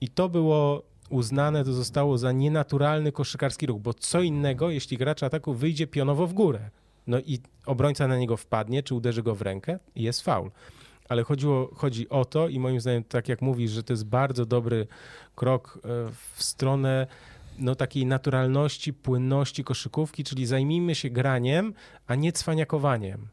I 0.00 0.08
to 0.08 0.28
było 0.28 0.82
uznane, 1.10 1.64
to 1.64 1.72
zostało 1.72 2.18
za 2.18 2.32
nienaturalny 2.32 3.12
koszykarski 3.12 3.66
ruch, 3.66 3.80
bo 3.80 3.94
co 3.94 4.20
innego, 4.20 4.70
jeśli 4.70 4.98
gracz 4.98 5.22
ataku 5.22 5.54
wyjdzie 5.54 5.86
pionowo 5.86 6.26
w 6.26 6.32
górę. 6.32 6.70
No 7.06 7.20
i 7.20 7.40
obrońca 7.66 8.08
na 8.08 8.18
niego 8.18 8.36
wpadnie, 8.36 8.82
czy 8.82 8.94
uderzy 8.94 9.22
go 9.22 9.34
w 9.34 9.42
rękę 9.42 9.78
i 9.94 10.02
jest 10.02 10.22
faul. 10.22 10.50
Ale 11.08 11.22
chodziło, 11.22 11.70
chodzi 11.74 12.08
o 12.08 12.24
to 12.24 12.48
i 12.48 12.58
moim 12.58 12.80
zdaniem, 12.80 13.04
tak 13.04 13.28
jak 13.28 13.42
mówisz, 13.42 13.70
że 13.70 13.82
to 13.82 13.92
jest 13.92 14.06
bardzo 14.06 14.46
dobry 14.46 14.86
krok 15.34 15.78
e, 15.78 15.88
w 16.34 16.42
stronę 16.42 17.06
no, 17.58 17.74
takiej 17.74 18.06
naturalności, 18.06 18.92
płynności 18.92 19.64
koszykówki, 19.64 20.24
czyli 20.24 20.46
zajmijmy 20.46 20.94
się 20.94 21.10
graniem, 21.10 21.74
a 22.06 22.14
nie 22.14 22.32
cwaniakowaniem. 22.32 23.28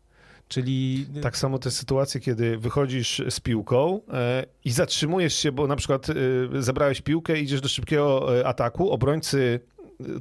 Czyli... 0.47 1.05
Tak 1.21 1.37
samo 1.37 1.59
te 1.59 1.71
sytuacje, 1.71 2.21
kiedy 2.21 2.57
wychodzisz 2.57 3.21
z 3.29 3.39
piłką 3.39 4.01
e, 4.13 4.45
i 4.65 4.71
zatrzymujesz 4.71 5.35
się, 5.35 5.51
bo 5.51 5.67
na 5.67 5.75
przykład 5.75 6.07
e, 6.09 6.13
zebrałeś 6.61 7.01
piłkę, 7.01 7.39
idziesz 7.39 7.61
do 7.61 7.69
szybkiego 7.69 8.39
e, 8.39 8.47
ataku, 8.47 8.91
obrońcy 8.91 9.59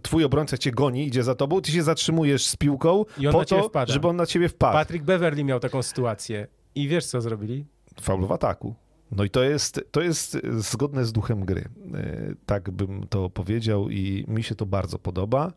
twój 0.03 0.25
obrońca 0.25 0.59
cię 0.59 0.71
goni, 0.71 1.07
idzie 1.07 1.23
za 1.23 1.35
tobą, 1.35 1.61
ty 1.61 1.73
się 1.73 1.83
zatrzymujesz 1.83 2.47
z 2.47 2.57
piłką 2.57 3.05
po 3.33 3.45
to, 3.45 3.69
wpada. 3.69 3.93
żeby 3.93 4.09
on 4.09 4.17
na 4.17 4.27
ciebie 4.27 4.49
wpadł. 4.49 4.73
Patrick 4.73 5.05
Beverly 5.05 5.45
miał 5.45 5.61
taką 5.61 5.83
sytuację. 5.83 6.47
I 6.75 6.89
wiesz, 6.89 7.07
co 7.07 7.21
zrobili? 7.21 7.65
Faul 8.01 8.27
w 8.27 8.33
ataku. 8.33 8.75
No 9.13 9.25
i 9.25 9.31
to 9.31 9.43
jest, 9.43 9.81
to 9.91 10.01
jest 10.01 10.39
zgodne 10.59 11.05
z 11.05 11.13
duchem 11.13 11.45
gry. 11.45 11.69
E, 11.95 12.35
tak 12.47 12.71
bym 12.71 13.07
to 13.07 13.31
powiedział 13.31 13.91
i 13.91 14.25
mi 14.29 14.43
się 14.43 14.55
to 14.55 14.67
bardzo 14.67 14.99
podoba. 14.99 15.53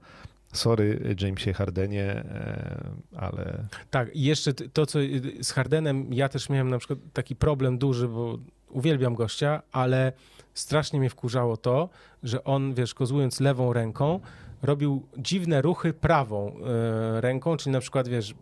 Sorry, 0.54 1.16
Jamesie 1.22 1.54
Hardenie, 1.54 2.04
e, 2.04 2.90
ale. 3.16 3.66
Tak, 3.90 4.16
i 4.16 4.24
jeszcze 4.24 4.54
to, 4.54 4.86
co 4.86 5.00
z 5.42 5.52
Hardenem, 5.52 6.14
ja 6.14 6.30
też 6.30 6.50
miałem 6.50 6.70
na 6.70 6.78
przykład 6.78 7.00
taki 7.14 7.36
problem 7.36 7.78
duży, 7.78 8.08
bo 8.08 8.40
uwielbiam 8.70 9.16
gościa, 9.16 9.62
ale 9.72 10.14
strasznie 10.54 11.00
mnie 11.00 11.10
wkurzało 11.10 11.58
to, 11.58 11.90
że 12.24 12.44
on, 12.44 12.74
wiesz, 12.74 12.94
kozłując 12.94 13.40
lewą 13.40 13.74
ręką, 13.74 14.20
robił 14.62 15.06
dziwne 15.18 15.62
ruchy 15.62 15.94
prawą 15.94 16.48
e, 16.48 17.22
ręką, 17.22 17.58
czyli 17.58 17.74
na 17.74 17.80
przykład, 17.80 18.08
wiesz, 18.08 18.36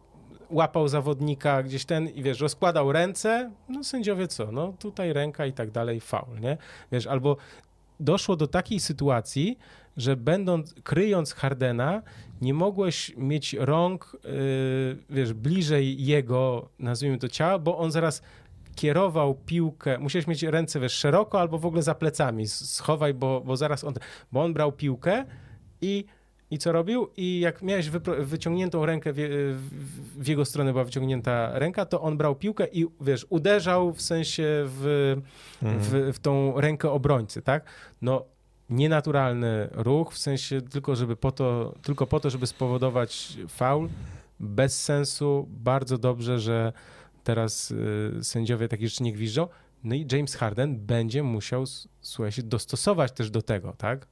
łapał 0.49 0.87
zawodnika 0.87 1.63
gdzieś 1.63 1.85
ten 1.85 2.07
i 2.07 2.23
wiesz, 2.23 2.39
rozkładał 2.39 2.91
ręce, 2.91 3.51
no 3.69 3.83
sędziowie 3.83 4.27
co, 4.27 4.51
no 4.51 4.73
tutaj 4.79 5.13
ręka 5.13 5.45
i 5.45 5.53
tak 5.53 5.71
dalej, 5.71 5.99
faul, 5.99 6.39
nie? 6.39 6.57
Wiesz, 6.91 7.07
albo 7.07 7.37
doszło 7.99 8.35
do 8.35 8.47
takiej 8.47 8.79
sytuacji, 8.79 9.57
że 9.97 10.15
będąc, 10.15 10.75
kryjąc 10.83 11.33
Hardena, 11.33 12.01
nie 12.41 12.53
mogłeś 12.53 13.13
mieć 13.17 13.53
rąk, 13.53 14.17
yy, 14.23 14.97
wiesz, 15.09 15.33
bliżej 15.33 16.05
jego, 16.05 16.69
nazwijmy 16.79 17.17
to 17.17 17.27
ciała, 17.27 17.59
bo 17.59 17.77
on 17.77 17.91
zaraz 17.91 18.21
kierował 18.75 19.35
piłkę, 19.35 19.97
musiałeś 19.99 20.27
mieć 20.27 20.43
ręce, 20.43 20.79
wiesz, 20.79 20.93
szeroko 20.93 21.39
albo 21.39 21.59
w 21.59 21.65
ogóle 21.65 21.83
za 21.83 21.95
plecami, 21.95 22.47
schowaj, 22.47 23.13
bo, 23.13 23.41
bo 23.45 23.57
zaraz 23.57 23.83
on, 23.83 23.93
bo 24.31 24.43
on 24.43 24.53
brał 24.53 24.71
piłkę 24.71 25.25
i 25.81 26.05
i 26.51 26.57
co 26.57 26.71
robił? 26.71 27.09
I 27.17 27.39
jak 27.39 27.61
miałeś 27.61 27.89
wyciągniętą 28.19 28.85
rękę, 28.85 29.13
w, 29.13 29.17
w, 30.17 30.27
jego 30.27 30.45
stronę 30.45 30.71
była 30.71 30.83
wyciągnięta 30.83 31.59
ręka, 31.59 31.85
to 31.85 32.01
on 32.01 32.17
brał 32.17 32.35
piłkę 32.35 32.67
i 32.71 32.85
wiesz, 33.01 33.25
uderzał 33.29 33.93
w 33.93 34.01
sensie 34.01 34.43
w, 34.65 35.15
mhm. 35.63 35.81
w, 35.81 36.15
w 36.15 36.19
tą 36.19 36.61
rękę 36.61 36.91
obrońcy, 36.91 37.41
tak? 37.41 37.65
No, 38.01 38.25
nienaturalny 38.69 39.69
ruch, 39.71 40.13
w 40.13 40.17
sensie 40.17 40.61
tylko, 40.61 40.95
żeby 40.95 41.15
po 41.15 41.31
to, 41.31 41.75
tylko 41.81 42.07
po 42.07 42.19
to, 42.19 42.29
żeby 42.29 42.47
spowodować 42.47 43.37
faul, 43.47 43.89
bez 44.39 44.83
sensu, 44.83 45.47
bardzo 45.49 45.97
dobrze, 45.97 46.39
że 46.39 46.73
teraz 47.23 47.71
y, 47.71 48.23
sędziowie 48.23 48.67
takie 48.67 48.87
rzeczy 48.87 49.03
nie 49.03 49.13
gwiżdżą. 49.13 49.47
No 49.83 49.95
i 49.95 50.07
James 50.11 50.35
Harden 50.35 50.79
będzie 50.79 51.23
musiał, 51.23 51.63
słuchaj, 52.01 52.31
się 52.31 52.43
dostosować 52.43 53.11
też 53.11 53.31
do 53.31 53.41
tego, 53.41 53.73
tak? 53.77 54.07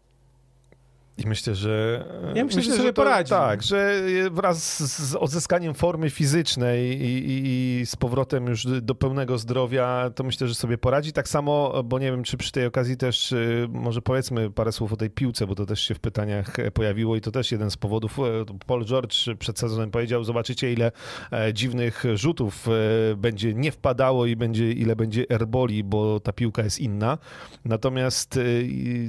I 1.19 1.27
myślę, 1.27 1.55
że. 1.55 2.05
Ja 2.35 2.45
myślę, 2.45 2.57
myślę 2.57 2.73
że 2.73 2.77
sobie 2.77 2.93
to, 2.93 3.01
poradzi. 3.01 3.29
Tak, 3.29 3.63
że 3.63 4.01
wraz 4.31 4.83
z 4.83 5.15
odzyskaniem 5.15 5.73
formy 5.73 6.09
fizycznej 6.09 7.01
i, 7.01 7.29
i, 7.29 7.41
i, 7.81 7.85
z 7.85 7.95
powrotem 7.95 8.47
już 8.47 8.65
do 8.81 8.95
pełnego 8.95 9.37
zdrowia, 9.37 10.11
to 10.15 10.23
myślę, 10.23 10.47
że 10.47 10.55
sobie 10.55 10.77
poradzi. 10.77 11.13
Tak 11.13 11.27
samo, 11.27 11.83
bo 11.83 11.99
nie 11.99 12.11
wiem, 12.11 12.23
czy 12.23 12.37
przy 12.37 12.51
tej 12.51 12.65
okazji 12.65 12.97
też, 12.97 13.31
y, 13.31 13.67
może 13.69 14.01
powiedzmy 14.01 14.51
parę 14.51 14.71
słów 14.71 14.93
o 14.93 14.97
tej 14.97 15.09
piłce, 15.09 15.47
bo 15.47 15.55
to 15.55 15.65
też 15.65 15.81
się 15.81 15.95
w 15.95 15.99
pytaniach 15.99 16.57
pojawiło 16.73 17.15
i 17.15 17.21
to 17.21 17.31
też 17.31 17.51
jeden 17.51 17.71
z 17.71 17.77
powodów. 17.77 18.19
E, 18.19 18.23
Paul 18.65 18.85
George 18.85 19.15
przed 19.39 19.59
sezonem 19.59 19.91
powiedział: 19.91 20.23
Zobaczycie, 20.23 20.73
ile 20.73 20.91
e, 21.31 21.53
dziwnych 21.53 22.03
rzutów 22.13 22.67
e, 22.67 23.15
będzie 23.15 23.53
nie 23.53 23.71
wpadało 23.71 24.25
i 24.25 24.35
będzie, 24.35 24.71
ile 24.71 24.95
będzie 24.95 25.25
erboli, 25.29 25.83
bo 25.83 26.19
ta 26.19 26.33
piłka 26.33 26.63
jest 26.63 26.79
inna. 26.79 27.17
Natomiast 27.65 28.39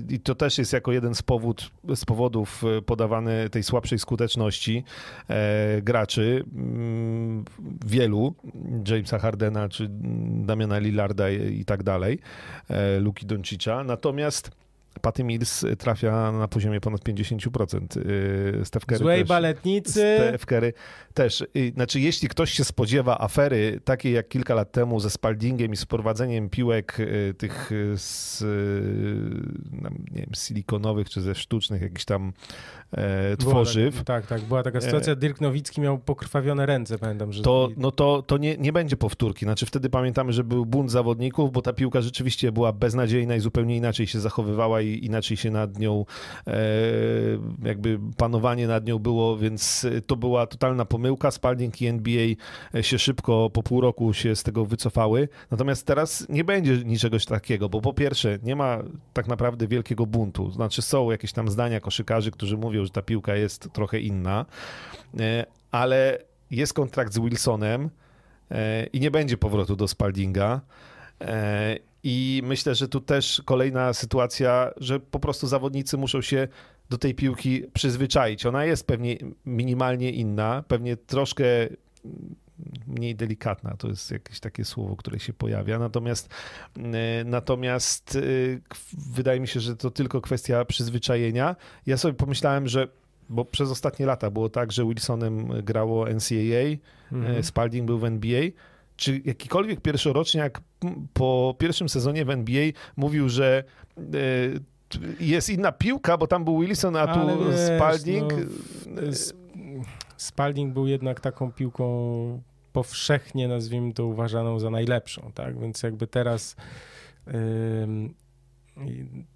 i 0.09 0.21
to 0.21 0.35
też 0.35 0.59
jest 0.59 0.73
jako 0.73 0.93
jeden 0.93 1.15
z 1.15 1.23
powód 1.23 1.71
z 2.01 2.05
powodów 2.05 2.65
e, 2.79 2.83
podawany 2.83 3.51
tej 3.51 3.63
słabszej 3.63 3.99
skuteczności 3.99 4.85
e, 5.29 5.83
graczy, 5.83 6.45
mm, 6.55 7.45
wielu, 7.87 8.35
Jamesa 8.89 9.19
Hardena 9.19 9.69
czy 9.69 9.87
Damiana 10.45 10.79
Lillarda 10.79 11.31
i 11.31 11.65
tak 11.65 11.83
dalej, 11.83 12.19
e, 12.69 13.01
Luki 13.01 13.27
Doncicza. 13.27 13.85
Natomiast 13.85 14.51
Patty 15.01 15.25
Mills 15.25 15.65
trafia 15.79 16.33
na 16.33 16.49
poziomie 16.49 16.81
ponad 16.81 17.01
50%. 17.01 17.97
Y, 18.61 18.65
Steph 18.65 18.87
Curry 18.87 18.99
Złej 18.99 19.21
też, 19.21 19.29
baletnicy. 19.29 19.91
Steph 19.91 20.47
Curry 20.47 20.73
też. 21.15 21.45
Znaczy, 21.75 22.01
jeśli 22.01 22.29
ktoś 22.29 22.51
się 22.51 22.65
spodziewa 22.65 23.21
afery 23.21 23.81
takiej 23.85 24.13
jak 24.13 24.29
kilka 24.29 24.55
lat 24.55 24.73
temu 24.73 25.01
ze 25.01 25.11
Spaldingiem 25.11 25.73
i 25.73 25.77
z 25.77 25.87
prowadzeniem 25.87 26.51
piłek 26.51 27.01
y, 27.01 27.35
tych 27.39 27.73
y, 27.73 27.99
z, 27.99 28.43
nie 30.11 30.21
wiem, 30.21 30.31
silikonowych 30.35 31.11
czy 31.11 31.21
ze 31.21 31.35
sztucznych 31.35 31.83
jakichś 31.83 32.05
tam 32.05 32.33
e, 32.93 33.37
tworzyw. 33.37 33.95
Tak, 33.97 34.05
tak, 34.05 34.27
tak, 34.27 34.41
była 34.43 34.63
taka 34.63 34.81
sytuacja. 34.81 35.15
Dirk 35.15 35.41
Nowicki 35.41 35.81
miał 35.81 35.99
pokrwawione 35.99 36.67
ręce, 36.67 36.99
pamiętam. 36.99 37.33
Że... 37.33 37.43
To, 37.43 37.69
no 37.77 37.91
to, 37.91 38.23
to 38.23 38.39
nie, 38.39 38.57
nie 38.57 38.73
będzie 38.73 38.97
powtórki. 38.97 39.45
Znaczy, 39.45 39.67
wtedy 39.67 39.91
pamiętamy, 39.91 40.33
że 40.33 40.45
był 40.45 40.67
bunt 40.67 40.91
zawodników, 40.91 41.53
bo 41.53 41.63
ta 41.63 41.73
piłka 41.73 42.01
rzeczywiście 42.01 42.53
była 42.53 42.73
beznadziejna 42.73 43.37
i 43.37 43.41
zupełnie 43.41 43.77
inaczej 43.77 44.07
się 44.07 44.21
zachowywała 44.21 44.81
i 44.81 44.90
inaczej 44.95 45.37
się 45.37 45.51
nad 45.51 45.79
nią, 45.79 46.05
e, 46.47 46.53
jakby 47.63 47.99
panowanie 48.17 48.67
nad 48.67 48.87
nią 48.87 48.99
było, 48.99 49.37
więc 49.37 49.87
to 50.07 50.17
była 50.17 50.47
totalna 50.47 50.85
pomyłka. 50.85 51.31
Spalding 51.31 51.83
i 51.83 51.87
NBA 51.87 52.27
się 52.81 52.99
szybko 52.99 53.51
po 53.51 53.63
pół 53.63 53.81
roku 53.81 54.13
się 54.13 54.37
z 54.37 54.43
tego 54.43 54.65
wycofały. 54.65 55.29
Natomiast 55.51 55.87
teraz 55.87 56.27
nie 56.29 56.45
będzie 56.45 56.77
niczego 56.85 57.17
takiego, 57.29 57.69
bo 57.69 57.81
po 57.81 57.93
pierwsze 57.93 58.39
nie 58.43 58.57
ma 58.57 58.79
tak 59.13 59.29
naprawdę 59.29 59.67
wielkiego 59.67 60.07
buntu. 60.07 60.51
Znaczy 60.51 60.83
są 60.83 61.11
jakieś 61.11 61.33
tam 61.33 61.49
zdania 61.49 61.81
koszykarzy, 61.81 62.31
którzy 62.31 62.57
mówią, 62.57 62.85
że 62.85 62.91
ta 62.91 63.03
piłka 63.03 63.37
jest 63.37 63.69
trochę 63.73 64.01
inna, 64.01 64.47
e, 65.21 65.47
ale 65.71 66.19
jest 66.51 66.73
kontrakt 66.73 67.13
z 67.13 67.19
Wilsonem 67.19 67.91
e, 68.51 68.87
i 68.87 69.01
nie 69.01 69.11
będzie 69.11 69.37
powrotu 69.37 69.77
do 69.77 69.89
Spaldinga. 69.89 70.61
I 72.03 72.43
myślę, 72.45 72.75
że 72.75 72.89
tu 72.89 73.01
też 73.01 73.43
kolejna 73.45 73.93
sytuacja, 73.93 74.71
że 74.77 75.01
po 75.01 75.21
prostu 75.21 75.47
zawodnicy 75.47 75.97
muszą 75.97 76.21
się 76.21 76.49
do 76.91 76.99
tej 76.99 77.15
piłki 77.15 77.63
przyzwyczaić. 77.75 78.47
Ona 78.47 78.65
jest 78.65 78.87
pewnie 78.87 79.17
minimalnie 79.47 80.11
inna, 80.11 80.65
pewnie 80.69 80.97
troszkę 80.97 81.45
mniej 82.87 83.17
delikatna, 83.17 83.77
to 83.77 83.89
jest 83.89 84.11
jakieś 84.11 84.41
takie 84.41 84.65
słowo, 84.65 84.97
które 84.97 85.19
się 85.19 85.33
pojawia. 85.33 85.79
Natomiast, 85.79 86.29
natomiast 87.25 88.19
wydaje 89.15 89.41
mi 89.41 89.49
się, 89.49 89.61
że 89.61 89.77
to 89.77 89.91
tylko 89.91 90.21
kwestia 90.21 90.65
przyzwyczajenia. 90.65 91.57
Ja 91.87 91.97
sobie 91.97 92.15
pomyślałem, 92.15 92.69
że 92.69 92.89
bo 93.29 93.45
przez 93.45 93.71
ostatnie 93.71 94.07
lata 94.07 94.31
było 94.31 94.49
tak, 94.49 94.73
że 94.73 94.85
Wilsonem 94.85 95.63
grało 95.63 96.07
NCAA, 96.07 96.77
mhm. 97.13 97.43
Spalding 97.43 97.87
był 97.87 97.99
w 97.99 98.05
NBA. 98.05 98.43
Czy 99.01 99.23
jakikolwiek 99.25 99.81
pierwszoroczniak 99.81 100.61
po 101.13 101.55
pierwszym 101.59 101.89
sezonie 101.89 102.25
w 102.25 102.31
NBA 102.31 102.65
mówił, 102.97 103.29
że 103.29 103.65
e, 103.99 104.05
jest 105.21 105.51
inna 105.51 105.73
piłka, 105.73 106.17
bo 106.17 106.27
tam 106.27 106.45
był 106.45 106.61
Wilson, 106.61 106.97
a 106.97 107.15
tu 107.15 107.21
wiesz, 107.51 107.61
Spalding. 107.61 108.33
No, 108.87 109.03
Spalding 110.17 110.75
był 110.75 110.87
jednak 110.87 111.21
taką 111.21 111.53
piłką 111.53 112.43
powszechnie, 112.73 113.49
nazwijmy 113.49 113.93
to, 113.93 114.07
uważaną 114.07 114.59
za 114.59 114.71
najlepszą, 114.71 115.33
tak? 115.35 115.61
Więc 115.61 115.83
jakby 115.83 116.07
teraz 116.07 116.57
yy, 117.27 117.35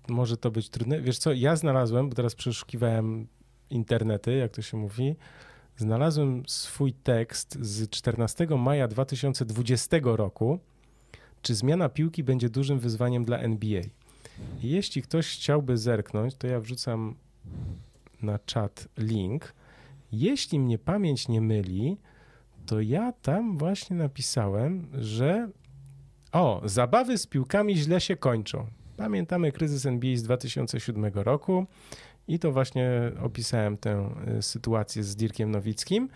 może 0.08 0.36
to 0.36 0.50
być 0.50 0.68
trudne. 0.68 1.00
Wiesz 1.00 1.18
co, 1.18 1.32
ja 1.32 1.56
znalazłem, 1.56 2.08
bo 2.08 2.14
teraz 2.14 2.34
przeszukiwałem 2.34 3.26
internety, 3.70 4.36
jak 4.36 4.52
to 4.52 4.62
się 4.62 4.76
mówi, 4.76 5.16
znalazłem 5.76 6.42
swój 6.46 6.92
tekst 6.92 7.58
z 7.60 7.90
14 7.90 8.46
maja 8.46 8.88
2020 8.88 9.96
roku, 10.02 10.58
czy 11.42 11.54
zmiana 11.54 11.88
piłki 11.88 12.24
będzie 12.24 12.48
dużym 12.48 12.78
wyzwaniem 12.78 13.24
dla 13.24 13.38
NBA. 13.38 13.82
Jeśli 14.62 15.02
ktoś 15.02 15.36
chciałby 15.36 15.78
zerknąć, 15.78 16.34
to 16.34 16.46
ja 16.46 16.60
wrzucam 16.60 17.14
na 18.22 18.38
czat 18.38 18.88
link. 18.98 19.54
Jeśli 20.12 20.60
mnie 20.60 20.78
pamięć 20.78 21.28
nie 21.28 21.40
myli, 21.40 21.96
to 22.66 22.80
ja 22.80 23.12
tam 23.12 23.58
właśnie 23.58 23.96
napisałem, 23.96 24.88
że 24.92 25.48
o, 26.32 26.62
zabawy 26.64 27.18
z 27.18 27.26
piłkami 27.26 27.76
źle 27.76 28.00
się 28.00 28.16
kończą. 28.16 28.66
Pamiętamy 28.96 29.52
kryzys 29.52 29.86
NBA 29.86 30.16
z 30.16 30.22
2007 30.22 31.04
roku. 31.14 31.66
I 32.28 32.38
to 32.38 32.52
właśnie 32.52 32.90
opisałem 33.22 33.76
tę 33.76 34.10
y, 34.38 34.42
sytuację 34.42 35.02
z 35.02 35.16
Dirkiem 35.16 35.50
Nowickim. 35.50 36.08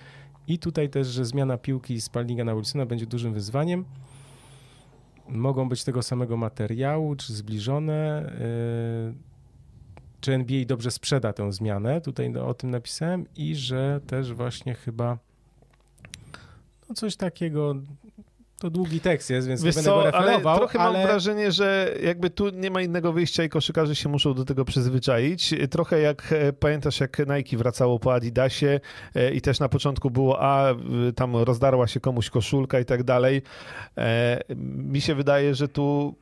I 0.46 0.58
tutaj 0.58 0.88
też, 0.88 1.06
że 1.06 1.24
zmiana 1.24 1.58
piłki 1.58 2.00
z 2.00 2.08
Palninga 2.08 2.44
na 2.44 2.54
Wilsona 2.54 2.86
będzie 2.86 3.06
dużym 3.06 3.34
wyzwaniem. 3.34 3.84
Mogą 5.28 5.68
być 5.68 5.84
tego 5.84 6.02
samego 6.02 6.36
materiału, 6.36 7.16
czy 7.16 7.32
zbliżone. 7.34 8.32
Y, 9.12 9.28
czy 10.20 10.32
NBA 10.34 10.64
dobrze 10.64 10.90
sprzeda 10.90 11.32
tę 11.32 11.52
zmianę? 11.52 12.00
Tutaj 12.00 12.36
o 12.36 12.54
tym 12.54 12.70
napisałem. 12.70 13.26
I 13.36 13.56
że 13.56 14.00
też 14.06 14.32
właśnie 14.32 14.74
chyba 14.74 15.18
no 16.88 16.94
coś 16.94 17.16
takiego 17.16 17.74
to 18.58 18.70
długi 18.70 19.00
tekst 19.00 19.30
jest, 19.30 19.48
więc 19.48 19.62
Wiesz 19.62 19.76
nie 19.76 19.82
będę 19.82 19.90
co, 19.90 19.96
go 19.96 20.04
referował. 20.04 20.52
Ale 20.52 20.58
trochę 20.58 20.78
ale... 20.78 20.98
mam 20.98 21.08
wrażenie, 21.08 21.52
że 21.52 21.94
jakby 22.02 22.30
tu 22.30 22.48
nie 22.48 22.70
ma 22.70 22.82
innego 22.82 23.12
wyjścia 23.12 23.44
i 23.44 23.48
koszykarze 23.48 23.96
się 23.96 24.08
muszą 24.08 24.34
do 24.34 24.44
tego 24.44 24.64
przyzwyczaić. 24.64 25.54
Trochę 25.70 26.00
jak 26.00 26.32
e, 26.32 26.52
pamiętasz, 26.52 27.00
jak 27.00 27.18
Nike 27.18 27.56
wracało 27.56 27.98
po 27.98 28.14
Adidasie 28.14 28.80
e, 29.14 29.30
i 29.30 29.40
też 29.40 29.60
na 29.60 29.68
początku 29.68 30.10
było, 30.10 30.42
a 30.42 30.74
tam 31.16 31.36
rozdarła 31.36 31.86
się 31.86 32.00
komuś 32.00 32.30
koszulka 32.30 32.80
i 32.80 32.84
tak 32.84 33.02
dalej. 33.02 33.42
E, 33.98 34.40
mi 34.56 35.00
się 35.00 35.14
wydaje, 35.14 35.54
że 35.54 35.68
tu 35.68 36.14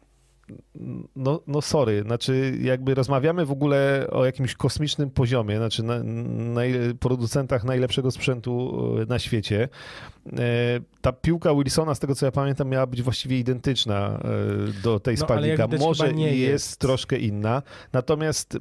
no, 1.17 1.41
no 1.47 1.63
sorry, 1.63 2.03
znaczy 2.03 2.59
jakby 2.61 2.95
rozmawiamy 2.95 3.47
w 3.47 3.51
ogóle 3.51 4.07
o 4.11 4.25
jakimś 4.25 4.55
kosmicznym 4.55 5.11
poziomie, 5.11 5.57
znaczy 5.57 5.83
na, 5.83 6.03
na 6.03 6.61
producentach 7.01 7.65
najlepszego 7.65 8.11
sprzętu 8.11 8.73
e, 9.03 9.07
na 9.07 9.19
świecie. 9.19 9.69
E, 10.27 10.39
ta 11.01 11.13
piłka 11.13 11.55
Wilsona, 11.55 11.95
z 11.95 11.99
tego 11.99 12.15
co 12.15 12.27
ja 12.27 12.33
pamiętam, 12.33 12.69
miała 12.69 12.87
być 12.87 13.03
właściwie 13.03 13.39
identyczna 13.39 14.21
e, 14.79 14.83
do 14.83 15.01
tej 15.01 15.17
no, 15.17 15.25
spalnika. 15.25 15.69
Może 15.79 16.13
nie 16.13 16.37
jest, 16.37 16.39
jest 16.39 16.81
troszkę 16.81 17.19
inna, 17.19 17.63
natomiast 17.93 18.59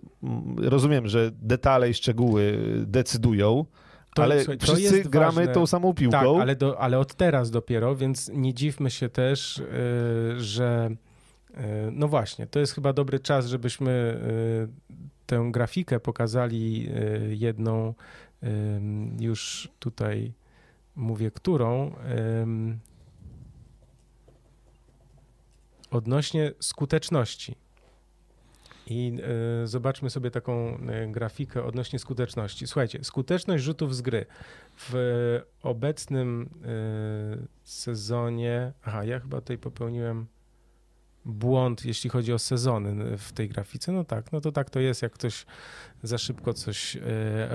rozumiem, 0.57 1.07
że 1.07 1.31
detale 1.41 1.89
i 1.89 1.93
szczegóły 1.93 2.59
decydują. 2.85 3.65
To, 4.15 4.23
ale 4.23 4.43
słuchaj, 4.43 4.57
wszyscy 4.59 5.03
gramy 5.03 5.35
ważne. 5.35 5.53
tą 5.53 5.67
samą 5.67 5.93
piłką. 5.93 6.33
Tak, 6.33 6.41
ale, 6.41 6.55
do, 6.55 6.79
ale 6.79 6.99
od 6.99 7.15
teraz 7.15 7.51
dopiero, 7.51 7.95
więc 7.95 8.31
nie 8.33 8.53
dziwmy 8.53 8.91
się 8.91 9.09
też, 9.09 9.57
yy, 9.57 10.43
że 10.43 10.89
no 11.91 12.07
właśnie, 12.07 12.47
to 12.47 12.59
jest 12.59 12.73
chyba 12.73 12.93
dobry 12.93 13.19
czas, 13.19 13.47
żebyśmy 13.47 13.91
e, 13.91 14.95
tę 15.25 15.47
grafikę 15.51 15.99
pokazali 15.99 16.89
e, 16.89 17.35
jedną, 17.35 17.93
już 19.19 19.69
tutaj 19.79 20.33
mówię, 20.95 21.31
którą, 21.31 21.95
odnośnie 25.91 26.51
skuteczności. 26.59 27.55
I 28.87 29.17
zobaczmy 29.63 30.09
sobie 30.09 30.31
taką 30.31 30.77
grafikę 31.07 31.63
odnośnie 31.63 31.99
skuteczności. 31.99 32.67
Słuchajcie, 32.67 33.03
skuteczność 33.03 33.63
rzutów 33.63 33.95
z 33.95 34.01
gry 34.01 34.25
w 34.77 34.93
obecnym 35.63 36.49
sezonie. 37.63 38.73
Aha, 38.83 39.03
ja 39.03 39.19
chyba 39.19 39.41
tutaj 39.41 39.57
popełniłem 39.57 40.27
błąd, 41.25 41.85
jeśli 41.85 42.09
chodzi 42.09 42.33
o 42.33 42.39
sezony 42.39 43.17
w 43.17 43.31
tej 43.31 43.49
grafice. 43.49 43.91
No 43.91 44.03
tak, 44.03 44.31
no 44.31 44.41
to 44.41 44.51
tak 44.51 44.69
to 44.69 44.79
jest, 44.79 45.01
jak 45.01 45.11
ktoś 45.11 45.45
za 46.07 46.17
szybko 46.17 46.53
coś 46.53 46.95
e, 46.95 46.99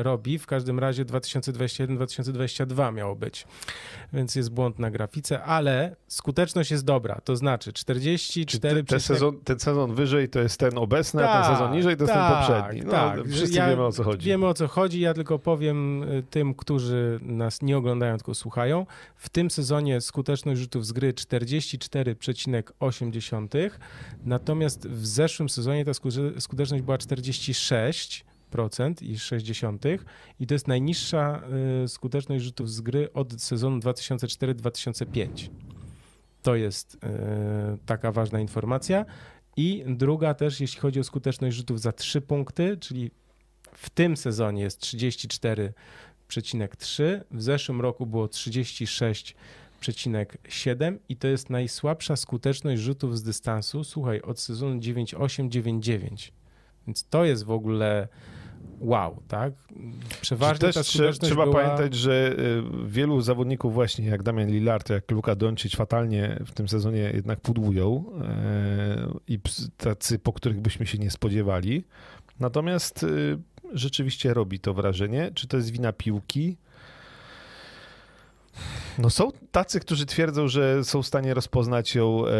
robi. 0.02 0.39
W 0.39 0.47
każdym 0.47 0.78
razie 0.78 1.05
2021-2022 1.05 2.93
miało 2.93 3.16
być, 3.16 3.47
więc 4.12 4.35
jest 4.35 4.51
błąd 4.51 4.78
na 4.78 4.90
grafice, 4.90 5.43
ale 5.43 5.97
skuteczność 6.09 6.70
jest 6.70 6.85
dobra, 6.85 7.20
to 7.24 7.36
znaczy 7.36 7.72
44... 7.72 8.85
Ten 8.85 9.01
sezon, 9.01 9.40
ten 9.44 9.60
sezon 9.60 9.94
wyżej 9.94 10.28
to 10.28 10.40
jest 10.40 10.60
ten 10.60 10.78
obecny, 10.78 11.22
tak, 11.22 11.31
a 11.31 11.32
ten 11.32 11.43
tak, 11.43 11.52
sezon 11.52 11.72
niżej 11.72 11.97
to 11.97 12.05
jest 12.05 12.14
tak, 12.14 12.31
ten 12.31 12.39
poprzedni. 12.39 12.81
No, 12.86 12.90
tak. 12.90 13.28
Wszyscy 13.28 13.56
ja, 13.56 13.68
wiemy 13.68 13.85
o 13.85 13.93
co 13.93 14.05
chodzi. 14.05 14.27
Wiemy 14.27 14.47
o 14.47 14.55
co 14.55 14.68
chodzi, 14.68 15.01
ja 15.01 15.14
tylko 15.14 15.39
powiem 15.39 16.02
e, 16.02 16.06
tym, 16.22 16.55
którzy 16.55 17.20
nas 17.22 17.62
nie 17.62 17.78
oglądają, 17.78 18.16
tylko 18.16 18.35
słuchają. 18.35 18.86
W 19.16 19.28
tym 19.28 19.51
sezonie 19.51 20.01
skuteczność 20.01 20.60
rzutów 20.60 20.86
z 20.86 20.93
gry 20.93 21.12
44,8, 21.12 23.70
natomiast 24.24 24.89
w 24.89 25.06
zeszłym 25.06 25.48
sezonie 25.48 25.85
ta 25.85 25.94
skuteczność 26.39 26.82
była 26.82 26.98
46, 26.98 28.24
i 29.02 29.18
60 29.18 29.85
i 30.40 30.47
to 30.47 30.55
jest 30.55 30.68
najniższa 30.68 31.43
y, 31.85 31.89
skuteczność 31.89 32.44
rzutów 32.44 32.70
z 32.70 32.81
gry 32.81 33.12
od 33.12 33.43
sezonu 33.43 33.78
2004-2005. 33.78 35.51
To 36.43 36.55
jest 36.55 36.94
y, 36.94 36.98
taka 37.86 38.12
ważna 38.12 38.40
informacja. 38.40 39.05
I 39.56 39.85
druga 39.86 40.35
też, 40.35 40.60
jeśli 40.60 40.81
chodzi 40.81 41.01
o 41.01 41.05
skuteczność 41.05 41.56
rzutów 41.56 41.81
za 41.81 41.93
3 41.93 42.20
punkty, 42.20 42.77
czyli 42.77 43.10
w 43.72 43.90
tym 43.90 44.16
sezonie 44.16 44.62
jest 44.62 44.81
34,3, 44.81 47.20
w 47.31 47.43
zeszłym 47.43 47.81
roku 47.81 48.06
było 48.06 48.27
36,7 48.27 50.98
i 51.09 51.16
to 51.16 51.28
jest 51.28 51.51
najsłabsza 51.51 52.16
skuteczność 52.16 52.82
rzutów 52.82 53.18
z 53.18 53.22
dystansu, 53.22 53.85
słuchaj, 53.85 54.22
od 54.22 54.40
sezonu 54.40 54.81
9,8-9,9. 54.81 56.31
Więc 56.86 57.05
to 57.05 57.24
jest 57.24 57.44
w 57.44 57.51
ogóle 57.51 58.09
wow, 58.81 59.23
tak? 59.28 59.53
Przeważnie 60.20 60.59
też 60.73 60.74
ta 60.74 60.82
trzeba 61.27 61.47
była... 61.47 61.62
pamiętać, 61.62 61.95
że 61.95 62.35
y, 62.39 62.62
wielu 62.87 63.20
zawodników 63.20 63.74
właśnie 63.74 64.07
jak 64.07 64.23
Damian 64.23 64.49
Lillard, 64.51 64.91
jak 64.91 65.11
Luka 65.11 65.35
Doncic 65.35 65.77
fatalnie 65.77 66.39
w 66.47 66.53
tym 66.53 66.69
sezonie 66.69 67.11
jednak 67.15 67.41
pudłują 67.41 68.05
e, 68.20 69.09
i 69.28 69.39
tacy, 69.77 70.19
po 70.19 70.32
których 70.32 70.61
byśmy 70.61 70.87
się 70.87 70.99
nie 70.99 71.11
spodziewali. 71.11 71.85
Natomiast 72.41 73.03
y, 73.03 73.39
rzeczywiście 73.73 74.35
robi 74.35 74.61
to 74.61 74.74
wrażenie. 74.74 75.31
Czy 75.35 75.49
to 75.49 75.57
jest 75.57 75.70
wina 75.70 75.93
piłki? 75.93 76.57
No 78.99 79.11
są 79.11 79.28
tacy, 79.53 79.81
którzy 79.81 80.07
twierdzą, 80.07 80.49
że 80.49 80.85
są 80.85 81.03
w 81.03 81.07
stanie 81.07 81.35
rozpoznać 81.35 81.95
ją 81.95 82.27
e, 82.27 82.31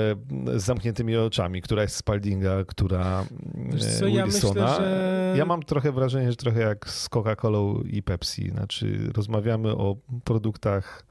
z 0.59 0.65
zamkniętymi 0.65 1.17
oczami, 1.17 1.63
która 1.63 1.83
jest 1.83 1.97
Spaldinga, 1.97 2.65
która 2.65 3.25
Wiesz 3.55 3.99
co, 3.99 4.07
ja 4.07 4.25
Wilsona. 4.25 4.63
myślę, 4.63 4.77
że... 4.77 5.35
Ja 5.39 5.45
mam 5.45 5.63
trochę 5.63 5.93
wrażenie, 5.93 6.31
że 6.31 6.37
trochę 6.37 6.61
jak 6.61 6.89
z 6.89 7.09
Coca-Colą 7.11 7.87
i 7.87 8.03
Pepsi. 8.03 8.51
Znaczy, 8.51 9.11
rozmawiamy 9.17 9.71
o 9.71 9.97
produktach. 10.25 11.07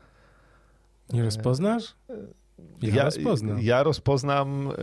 Nie 1.13 1.23
rozpoznasz? 1.23 1.95
Ja, 2.81 3.03
rozpoznam. 3.03 3.61
Ja 3.61 3.83
rozpoznam 3.83 4.67
e, 4.67 4.73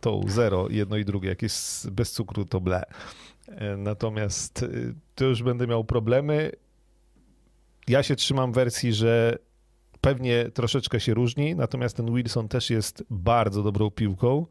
tą 0.00 0.20
zero, 0.28 0.66
jedno 0.70 0.96
i 0.96 1.04
drugie. 1.04 1.28
Jak 1.28 1.42
jest 1.42 1.90
bez 1.90 2.12
cukru, 2.12 2.44
to 2.44 2.60
ble. 2.60 2.82
E, 3.48 3.76
Natomiast 3.76 4.62
e, 4.62 4.68
to 5.14 5.24
już 5.24 5.42
będę 5.42 5.66
miał 5.66 5.84
problemy. 5.84 6.52
Ja 7.88 8.02
się 8.02 8.16
trzymam 8.16 8.52
wersji, 8.52 8.92
że 8.92 9.38
pewnie 10.00 10.50
troszeczkę 10.50 11.00
się 11.00 11.14
różni, 11.14 11.54
natomiast 11.54 11.96
ten 11.96 12.14
Wilson 12.14 12.48
też 12.48 12.70
jest 12.70 13.04
bardzo 13.10 13.62
dobrą 13.62 13.90
piłką 13.90 14.46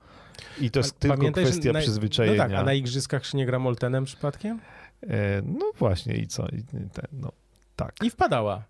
i 0.62 0.72
to 0.72 0.80
jest 0.80 0.96
A 0.96 1.00
tylko 1.00 1.32
kwestia 1.32 1.72
na- 1.72 1.80
przyzwyczajenia. 1.80 2.38
No 2.38 2.44
tak, 2.50 2.54
a 2.60 2.64
na 2.64 2.74
igrzyskach 2.74 3.26
się 3.26 3.38
nie 3.38 3.46
gra 3.46 3.60
Moltenem 3.60 4.06
przypadkiem? 4.06 4.60
E, 5.04 5.42
No 5.46 5.72
właśnie 5.80 6.16
i 6.16 6.28
co? 6.28 6.48
I 6.48 6.64
ten, 6.64 6.90
no, 7.12 7.32
tak. 7.76 7.96
I 8.04 8.10
wpadała. 8.10 8.64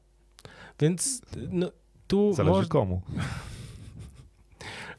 Więc 0.80 1.22
no, 1.52 1.72
tu 2.08 2.34
Zależy 2.34 2.52
może 2.56 2.68
komu. 2.68 3.02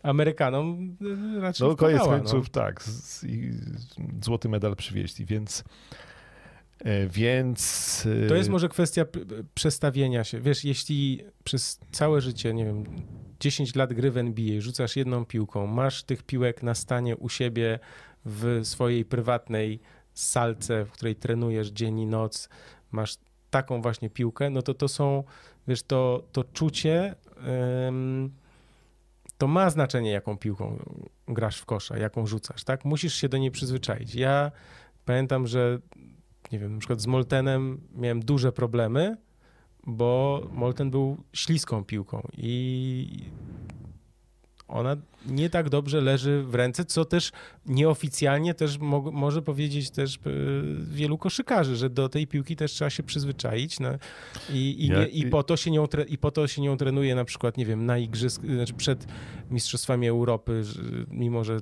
Amerykanom 0.03 0.97
y, 1.37 1.41
raczej 1.41 1.69
No 1.69 1.77
koniec 1.77 1.97
wpadała, 1.99 2.19
końców 2.19 2.51
tak. 2.51 2.83
z- 2.83 3.25
i 3.25 3.51
złoty 4.23 4.49
medal 4.49 4.77
przywieźli, 4.77 5.27
więc 5.27 5.61
e, 5.61 5.65
więc 7.09 8.05
e, 8.25 8.29
To 8.29 8.35
jest 8.35 8.49
może 8.49 8.69
kwestia 8.69 9.05
przestawienia 9.55 10.25
się. 10.25 10.41
Wiesz, 10.41 10.65
jeśli 10.65 11.25
przez 11.45 11.81
całe 11.93 12.21
życie, 12.21 12.55
nie 12.55 12.65
wiem, 12.65 12.85
10 13.41 13.75
lat 13.75 13.93
gry 13.93 14.11
w 14.11 14.17
NBA, 14.17 14.61
rzucasz 14.61 14.97
jedną 14.97 15.25
piłką, 15.25 15.67
masz 15.67 16.03
tych 16.03 16.23
piłek 16.23 16.63
na 16.63 16.75
stanie 16.75 17.17
u 17.17 17.29
siebie 17.29 17.79
w 18.25 18.61
swojej 18.63 19.05
prywatnej 19.05 19.81
salce, 20.15 20.85
w 20.85 20.91
której 20.91 21.17
trenujesz 21.17 21.69
dzień 21.69 22.01
i 22.01 22.07
noc, 22.07 22.49
masz 22.91 23.17
taką 23.51 23.83
właśnie 23.83 24.11
piłkę, 24.11 24.51
no 24.51 24.63
to 24.63 24.75
to 24.75 24.89
są, 24.89 25.25
wiesz, 25.69 25.83
to, 25.83 26.23
to 26.33 26.45
czucie, 26.45 27.15
ym, 27.89 28.33
to 29.39 29.47
ma 29.47 29.71
znaczenie, 29.71 30.11
jaką 30.11 30.39
piłką 30.39 30.85
grasz 31.29 31.59
w 31.59 31.65
kosza, 31.65 31.99
jaką 31.99 32.27
rzucasz, 32.27 32.65
tak? 32.65 32.85
Musisz 32.85 33.15
się 33.15 33.29
do 33.29 33.39
niej 33.39 33.51
przyzwyczaić. 33.51 34.15
Ja 34.15 34.51
pamiętam, 35.05 35.47
że 35.47 35.79
nie 36.53 36.59
wiem, 36.59 36.73
na 36.73 36.79
przykład 36.79 37.01
z 37.01 37.07
Moltenem 37.07 37.81
miałem 37.97 38.21
duże 38.21 38.53
problemy, 38.53 39.17
bo 39.87 40.43
Molten 40.53 40.91
był 40.91 41.17
śliską 41.33 41.85
piłką 41.85 42.29
i 42.37 43.07
ona 44.69 44.97
nie 45.27 45.51
tak 45.51 45.69
dobrze 45.69 46.01
leży 46.01 46.43
w 46.43 46.55
ręce, 46.55 46.85
co 46.85 47.05
też 47.05 47.33
nieoficjalnie 47.67 48.55
też 48.55 48.79
mo- 48.79 49.11
może 49.13 49.43
powiedzieć 49.43 49.91
też 49.91 50.17
e, 50.17 50.21
wielu 50.91 51.19
koszykarzy, 51.19 51.77
że 51.77 51.91
do 51.91 52.09
tej 52.09 52.27
piłki 52.27 52.57
też 52.57 52.73
trzeba 52.73 52.91
się 52.91 53.03
przyzwyczaić 53.03 53.81
no, 53.81 53.89
i, 54.51 54.87
i, 54.87 54.91
nie, 54.91 55.07
i, 55.07 55.27
po 55.27 55.43
to 55.43 55.57
się 55.57 55.71
nią 55.71 55.87
i 56.09 56.19
po 56.19 56.31
to 56.31 56.47
się 56.47 56.63
nią 56.63 56.77
trenuje 56.77 57.15
na 57.15 57.25
przykład, 57.25 57.57
nie 57.57 57.67
wiem, 57.67 57.87
na 57.87 57.99
igrzysk, 57.99 58.43
znaczy 58.45 58.75
przed 58.75 59.07
Mistrzostwami 59.51 60.09
Europy, 60.09 60.65
że, 60.65 60.83
mimo 61.11 61.45
że 61.45 61.61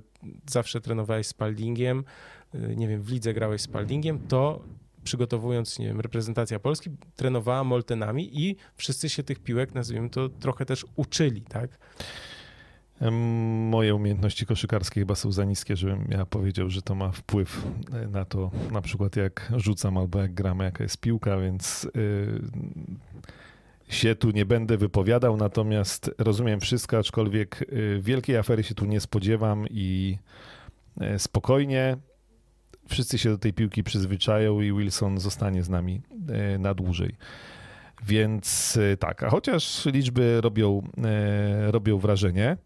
zawsze 0.51 0.81
trenowałeś 0.81 1.27
z 1.27 1.31
Spaldingiem, 1.31 2.05
nie 2.77 2.89
wiem, 2.89 3.03
w 3.03 3.11
lidze 3.11 3.35
grałeś 3.35 3.61
z 3.61 3.65
Spaldingiem, 3.65 4.19
to 4.29 4.63
przygotowując, 5.05 5.79
nie 5.79 5.87
wiem, 5.87 6.01
reprezentacja 6.01 6.59
Polski, 6.59 6.91
trenowała 7.17 7.65
Moltenami 7.65 8.43
i 8.43 8.57
wszyscy 8.77 9.09
się 9.09 9.23
tych 9.23 9.39
piłek, 9.39 9.75
nazwijmy 9.75 10.11
to, 10.11 10.29
trochę 10.29 10.67
też 10.67 10.87
uczyli, 10.97 11.43
tak? 11.43 11.79
Moje 13.71 13.95
umiejętności 13.95 14.47
koszykarskie 14.47 15.01
chyba 15.01 15.15
są 15.15 15.33
za 15.33 15.45
niskie, 15.45 15.77
żebym 15.77 16.09
ja 16.11 16.27
powiedział, 16.27 16.71
że 16.71 16.83
to 16.83 16.95
ma 16.95 17.13
wpływ 17.13 17.67
e, 17.93 18.09
na 18.09 18.25
to, 18.25 18.51
na 18.73 18.81
przykład 18.81 19.17
jak 19.17 19.53
rzucam 19.57 19.99
albo 19.99 20.19
jak 20.19 20.35
gramy, 20.35 20.65
jaka 20.65 20.83
jest 20.83 21.01
piłka, 21.01 21.39
więc 21.39 21.85
y, 21.97 22.41
się 23.89 24.15
tu 24.15 24.31
nie 24.31 24.47
będę 24.47 24.77
wypowiadał, 24.77 25.37
natomiast 25.37 26.11
rozumiem 26.19 26.61
wszystko, 26.61 26.99
aczkolwiek 26.99 27.63
y, 27.63 28.01
wielkiej 28.03 28.37
afery 28.37 28.63
się 28.63 28.75
tu 28.75 28.85
nie 28.85 29.01
spodziewam 29.01 29.67
i 29.71 30.19
e, 31.01 31.19
spokojnie 31.19 31.97
wszyscy 32.89 33.19
się 33.19 33.31
do 33.31 33.39
tej 33.39 33.53
piłki 33.53 33.83
przyzwyczają 33.83 34.61
i 34.61 34.73
Wilson 34.73 35.19
zostanie 35.19 35.63
z 35.63 35.69
nami 35.69 36.01
e, 36.29 36.59
na 36.59 36.75
dłużej. 36.75 37.15
Więc 38.07 38.79
e, 38.93 38.97
tak, 38.97 39.23
a 39.23 39.31
chociaż 39.31 39.87
liczby 39.87 40.41
robią, 40.41 40.89
e, 41.05 41.71
robią 41.71 41.99
wrażenie. 41.99 42.57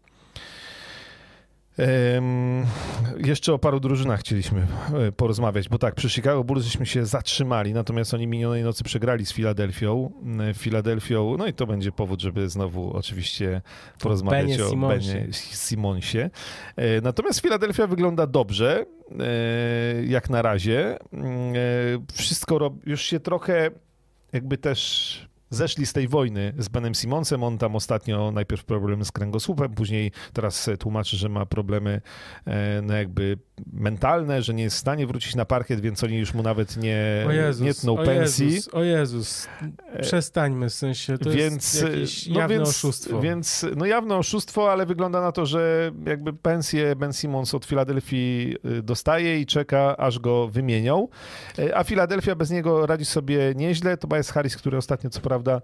Jeszcze 3.25 3.53
o 3.53 3.59
paru 3.59 3.79
drużynach 3.79 4.19
chcieliśmy 4.19 4.67
e, 5.07 5.11
porozmawiać, 5.11 5.69
bo 5.69 5.77
tak, 5.77 5.95
przy 5.95 6.09
Chicago 6.09 6.43
Bulls 6.43 6.65
żeśmy 6.65 6.85
się 6.85 7.05
zatrzymali, 7.05 7.73
natomiast 7.73 8.13
oni 8.13 8.27
minionej 8.27 8.63
nocy 8.63 8.83
przegrali 8.83 9.25
z 9.25 9.33
Filadelfią. 9.33 10.11
Filadelfią, 10.53 11.37
no 11.37 11.47
i 11.47 11.53
to 11.53 11.67
będzie 11.67 11.91
powód, 11.91 12.21
żeby 12.21 12.49
znowu 12.49 12.93
oczywiście 12.93 13.61
porozmawiać 13.99 14.47
Benie 14.47 14.65
o 14.65 14.69
Simonsie. 14.69 15.13
Benie 15.13 15.33
Simonsie. 15.33 16.29
E, 16.75 17.01
Natomiast 17.01 17.39
Filadelfia 17.39 17.87
wygląda 17.87 18.27
dobrze, 18.27 18.85
e, 19.19 20.05
jak 20.05 20.29
na 20.29 20.41
razie. 20.41 20.97
Wszystko 22.13 22.75
już 22.85 23.01
się 23.01 23.19
trochę 23.19 23.71
jakby 24.33 24.57
też 24.57 25.30
zeszli 25.51 25.85
z 25.85 25.93
tej 25.93 26.07
wojny 26.07 26.53
z 26.57 26.67
Benem 26.67 26.95
Simonsem. 26.95 27.43
On 27.43 27.57
tam 27.57 27.75
ostatnio 27.75 28.31
najpierw 28.31 28.65
problemy 28.65 29.05
z 29.05 29.11
kręgosłupem, 29.11 29.73
później 29.73 30.11
teraz 30.33 30.67
e, 30.67 30.77
tłumaczy, 30.77 31.17
że 31.17 31.29
ma 31.29 31.45
problemy 31.45 32.01
e, 32.47 32.81
no 32.81 32.93
jakby 32.93 33.37
mentalne, 33.73 34.41
że 34.41 34.53
nie 34.53 34.63
jest 34.63 34.75
w 34.75 34.79
stanie 34.79 35.07
wrócić 35.07 35.35
na 35.35 35.45
parkiet, 35.45 35.81
więc 35.81 36.03
oni 36.03 36.17
już 36.17 36.33
mu 36.33 36.43
nawet 36.43 36.77
nie, 36.77 37.25
O 37.27 37.31
Jezus, 37.31 37.65
nie 37.65 37.73
tną 37.73 37.99
o 37.99 38.03
pensji. 38.05 38.53
Jezus, 38.53 38.73
o 38.73 38.83
Jezus, 38.83 39.47
przestańmy, 40.01 40.69
w 40.69 40.73
sensie, 40.73 41.17
to 41.17 41.31
więc, 41.31 41.73
jest 41.73 41.83
jakieś 41.83 42.27
no 42.27 42.39
jawne 42.39 42.55
więc, 42.55 42.69
oszustwo. 42.69 43.21
Więc, 43.21 43.65
no 43.75 43.85
jawne 43.85 44.17
oszustwo, 44.17 44.71
ale 44.71 44.85
wygląda 44.85 45.21
na 45.21 45.31
to, 45.31 45.45
że 45.45 45.91
jakby 46.05 46.33
pensję 46.33 46.95
Ben 46.95 47.13
Simmons 47.13 47.55
od 47.55 47.65
Filadelfii 47.65 48.55
y, 48.65 48.83
dostaje 48.83 49.39
i 49.39 49.45
czeka, 49.45 49.97
aż 49.97 50.19
go 50.19 50.47
wymienią. 50.47 51.07
Y, 51.59 51.75
A 51.75 51.83
Filadelfia 51.83 52.35
bez 52.35 52.51
niego 52.51 52.85
radzi 52.85 53.05
sobie 53.05 53.53
nieźle. 53.55 53.97
Tobias 53.97 54.31
Harris, 54.31 54.57
który 54.57 54.77
ostatnio 54.77 55.09
co 55.09 55.21
prawda 55.21 55.40
y, 55.43 55.63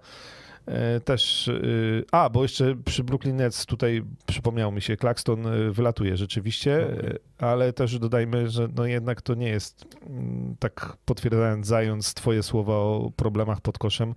też... 1.04 1.48
y, 1.48 2.04
A, 2.12 2.30
bo 2.30 2.42
jeszcze 2.42 2.76
przy 2.84 3.04
Brooklyn 3.04 3.36
Nets 3.36 3.66
tutaj 3.66 4.02
przypomniał 4.26 4.72
mi 4.72 4.82
się, 4.82 4.96
Claxton 4.96 5.46
y, 5.46 5.72
wylatuje 5.72 6.16
rzeczywiście, 6.16 6.90
y, 6.90 7.18
ale 7.38 7.72
też 7.72 7.98
dodajmy, 7.98 8.48
że 8.48 8.68
no 8.76 8.86
jednak 8.86 9.22
to 9.22 9.34
nie 9.34 9.48
jest, 9.48 9.86
mm, 10.06 10.56
tak 10.58 10.96
potwierdzając 11.04 11.66
zając 11.66 12.14
twoje 12.14 12.42
słowa 12.42 12.74
o 12.74 13.12
problemach 13.16 13.60
pod 13.60 13.78
koszem, 13.78 14.14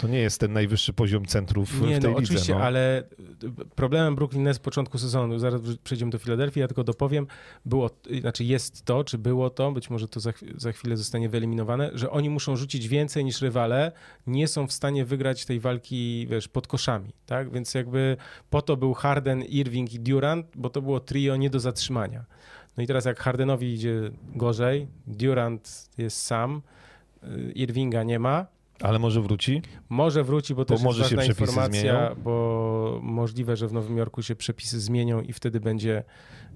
to 0.00 0.08
nie 0.08 0.18
jest 0.18 0.40
ten 0.40 0.52
najwyższy 0.52 0.92
poziom 0.92 1.26
centrów 1.26 1.72
Nie, 1.72 1.78
w 1.78 1.80
tej 1.80 1.90
no 1.90 2.08
lidze. 2.08 2.22
oczywiście, 2.22 2.54
no. 2.54 2.60
ale 2.60 3.04
problemem 3.74 4.14
Brooklyn 4.14 4.42
Nets 4.42 4.56
z 4.56 4.62
początku 4.62 4.98
sezonu, 4.98 5.38
zaraz 5.38 5.60
przejdziemy 5.84 6.10
do 6.10 6.18
Filadelfii, 6.18 6.60
ja 6.60 6.68
tylko 6.68 6.84
dopowiem, 6.84 7.26
było, 7.64 7.90
znaczy 8.20 8.44
jest 8.44 8.84
to, 8.84 9.04
czy 9.04 9.18
było 9.18 9.50
to, 9.50 9.72
być 9.72 9.90
może 9.90 10.08
to 10.08 10.20
za, 10.20 10.32
za 10.56 10.72
chwilę 10.72 10.96
zostanie 10.96 11.28
wyeliminowane, 11.28 11.90
że 11.94 12.10
oni 12.10 12.30
muszą 12.30 12.56
rzucić 12.56 12.88
więcej 12.88 13.24
niż 13.24 13.42
rywale, 13.42 13.92
nie 14.26 14.48
są 14.48 14.66
w 14.66 14.72
stanie 14.72 15.04
wygrać 15.04 15.44
tej 15.44 15.60
walki, 15.60 15.89
wiesz, 16.30 16.48
pod 16.48 16.66
koszami, 16.66 17.12
tak? 17.26 17.52
Więc 17.52 17.74
jakby 17.74 18.16
po 18.50 18.62
to 18.62 18.76
był 18.76 18.94
Harden, 18.94 19.42
Irving 19.42 19.94
i 19.94 20.00
Durant, 20.00 20.46
bo 20.56 20.70
to 20.70 20.82
było 20.82 21.00
trio 21.00 21.36
nie 21.36 21.50
do 21.50 21.60
zatrzymania. 21.60 22.24
No 22.76 22.82
i 22.82 22.86
teraz 22.86 23.04
jak 23.04 23.20
Hardenowi 23.20 23.74
idzie 23.74 24.10
gorzej, 24.34 24.86
Durant 25.06 25.90
jest 25.98 26.22
sam, 26.22 26.62
y, 27.24 27.52
Irvinga 27.52 28.02
nie 28.02 28.18
ma, 28.18 28.46
Ale 28.80 28.98
może 28.98 29.20
wróci? 29.20 29.62
może 29.88 30.24
wróci, 30.24 30.54
bo 30.54 30.60
Bo 30.60 30.64
też 30.64 30.82
może 30.82 31.02
jest 31.02 31.14
ważna 31.14 31.24
informacja, 31.30 32.06
zmienią. 32.06 32.22
bo 32.24 33.00
możliwe, 33.02 33.56
że 33.56 33.68
w 33.68 33.72
Nowym 33.72 33.96
Jorku 33.96 34.22
się 34.22 34.36
przepisy 34.36 34.80
zmienią 34.80 35.20
i 35.20 35.32
wtedy 35.32 35.60
będzie 35.60 36.04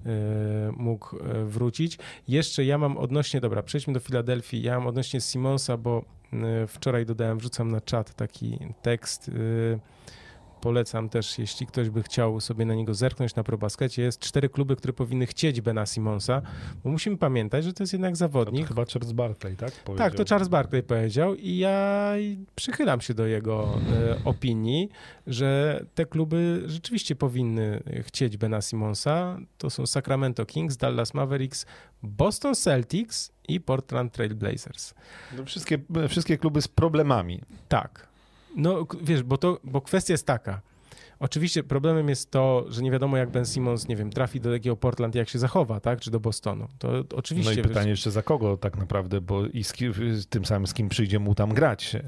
e, 0.06 0.68
mógł 0.76 1.16
e, 1.18 1.44
wrócić. 1.44 1.98
Jeszcze 2.28 2.64
ja 2.64 2.78
mam 2.78 2.96
odnośnie, 2.96 3.40
dobra, 3.40 3.62
przejdźmy 3.62 3.92
do 3.92 4.00
Filadelfii, 4.00 4.62
ja 4.62 4.78
mam 4.78 4.86
odnośnie 4.86 5.20
Simonsa, 5.20 5.76
bo 5.76 6.04
e, 6.32 6.66
wczoraj 6.66 7.06
dodałem, 7.06 7.38
wrzucam 7.38 7.70
na 7.70 7.80
czat 7.80 8.14
taki 8.14 8.58
tekst, 8.82 9.28
e, 9.28 9.78
polecam 10.64 11.08
też, 11.08 11.38
jeśli 11.38 11.66
ktoś 11.66 11.90
by 11.90 12.02
chciał 12.02 12.40
sobie 12.40 12.64
na 12.64 12.74
niego 12.74 12.94
zerknąć 12.94 13.34
na 13.34 13.44
ProBaskecie, 13.44 14.02
jest 14.02 14.18
cztery 14.20 14.48
kluby, 14.48 14.76
które 14.76 14.92
powinny 14.92 15.26
chcieć 15.26 15.60
Bena 15.60 15.86
Simonsa, 15.86 16.42
bo 16.84 16.90
musimy 16.90 17.16
pamiętać, 17.16 17.64
że 17.64 17.72
to 17.72 17.82
jest 17.82 17.92
jednak 17.92 18.16
zawodnik, 18.16 18.68
chyba 18.68 18.84
Charles 18.86 19.12
Barkley, 19.12 19.56
tak? 19.56 19.70
tak, 19.96 20.14
to 20.14 20.24
Charles 20.24 20.48
Barkley 20.48 20.82
powiedział 20.82 21.34
i 21.34 21.56
ja 21.56 22.12
przychylam 22.54 23.00
się 23.00 23.14
do 23.14 23.26
jego 23.26 23.78
e, 23.92 24.24
opinii, 24.24 24.88
że 25.26 25.80
te 25.94 26.06
kluby 26.06 26.62
rzeczywiście 26.66 27.16
powinny 27.16 27.82
chcieć 28.02 28.36
Bena 28.36 28.60
Simonsa. 28.60 29.38
To 29.58 29.70
są 29.70 29.86
Sacramento 29.86 30.46
Kings, 30.46 30.76
Dallas 30.76 31.14
Mavericks, 31.14 31.66
Boston 32.02 32.54
Celtics 32.54 33.32
i 33.48 33.60
Portland 33.60 34.12
Trail 34.12 34.34
Blazers. 34.34 34.94
No 35.36 35.44
wszystkie, 35.44 35.78
wszystkie 36.08 36.38
kluby 36.38 36.62
z 36.62 36.68
problemami. 36.68 37.40
Tak. 37.68 38.13
No 38.56 38.86
wiesz, 39.02 39.22
bo, 39.22 39.38
to, 39.38 39.60
bo 39.64 39.80
kwestia 39.80 40.14
jest 40.14 40.26
taka. 40.26 40.60
Oczywiście 41.18 41.62
problemem 41.62 42.08
jest 42.08 42.30
to, 42.30 42.64
że 42.68 42.82
nie 42.82 42.90
wiadomo 42.90 43.16
jak 43.16 43.30
Ben 43.30 43.46
Simmons, 43.46 43.88
nie 43.88 43.96
wiem, 43.96 44.10
trafi 44.10 44.40
do 44.40 44.52
takiego 44.52 44.76
Portland, 44.76 45.14
jak 45.14 45.28
się 45.28 45.38
zachowa, 45.38 45.80
tak? 45.80 46.00
Czy 46.00 46.10
do 46.10 46.20
Bostonu. 46.20 46.68
To 46.78 46.88
oczywiście... 47.14 47.54
No 47.54 47.60
i 47.60 47.62
pytanie 47.62 47.90
jeszcze 47.90 48.10
za 48.10 48.22
kogo 48.22 48.56
tak 48.56 48.76
naprawdę, 48.76 49.20
bo 49.20 49.46
i 49.46 49.64
z 49.64 49.72
kim, 49.72 49.92
tym 50.30 50.44
samym 50.44 50.66
z 50.66 50.74
kim 50.74 50.88
przyjdzie 50.88 51.18
mu 51.18 51.34
tam 51.34 51.54
grać. 51.54 51.94
E, 51.94 52.00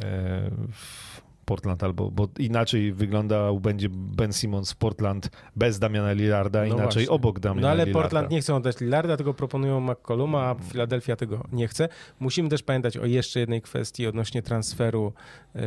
w 0.72 1.15
Portland, 1.46 1.84
albo 1.84 2.10
bo 2.10 2.28
inaczej 2.38 2.92
wyglądał 2.92 3.60
będzie 3.60 3.88
Ben 3.90 4.32
Simmons 4.32 4.72
w 4.72 4.76
Portland 4.76 5.30
bez 5.56 5.78
Damiana 5.78 6.12
Lillarda, 6.12 6.60
no 6.60 6.66
inaczej 6.66 6.82
właśnie. 6.82 7.08
obok 7.08 7.40
Damiana 7.40 7.60
No 7.60 7.68
ale 7.68 7.84
Lillarda. 7.84 8.02
Portland 8.02 8.30
nie 8.30 8.40
chcą 8.40 8.56
oddać 8.56 8.80
Lillarda, 8.80 9.16
tylko 9.16 9.34
proponują 9.34 9.80
McColluma, 9.80 10.42
a 10.42 10.54
Philadelphia 10.54 11.16
tego 11.16 11.44
nie 11.52 11.68
chce. 11.68 11.88
Musimy 12.20 12.48
też 12.48 12.62
pamiętać 12.62 12.96
o 12.96 13.06
jeszcze 13.06 13.40
jednej 13.40 13.62
kwestii 13.62 14.06
odnośnie 14.06 14.42
transferu. 14.42 15.12
E, 15.54 15.60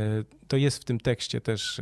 to 0.48 0.58
jest 0.58 0.82
w 0.82 0.86
tym 0.86 1.00
tekście 1.00 1.42
też 1.42 1.82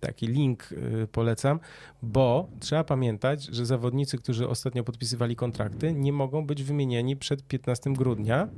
taki 0.00 0.26
link 0.26 0.68
e, 0.72 1.06
polecam, 1.06 1.60
bo 2.02 2.48
trzeba 2.60 2.84
pamiętać, 2.84 3.44
że 3.44 3.66
zawodnicy, 3.66 4.18
którzy 4.18 4.48
ostatnio 4.48 4.84
podpisywali 4.84 5.36
kontrakty, 5.36 5.92
nie 5.92 6.12
mogą 6.12 6.46
być 6.46 6.62
wymienieni 6.62 7.16
przed 7.16 7.42
15 7.42 7.92
grudnia. 7.92 8.48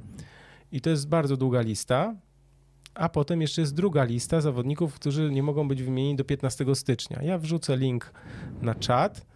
I 0.72 0.80
to 0.80 0.90
jest 0.90 1.08
bardzo 1.08 1.36
długa 1.36 1.60
lista 1.60 2.14
a 2.94 3.08
potem 3.08 3.40
jeszcze 3.40 3.60
jest 3.60 3.74
druga 3.74 4.04
lista 4.04 4.40
zawodników, 4.40 4.94
którzy 4.94 5.30
nie 5.30 5.42
mogą 5.42 5.68
być 5.68 5.82
wymienieni 5.82 6.16
do 6.16 6.24
15 6.24 6.74
stycznia. 6.74 7.22
Ja 7.22 7.38
wrzucę 7.38 7.76
link 7.76 8.12
na 8.62 8.74
czat. 8.74 9.26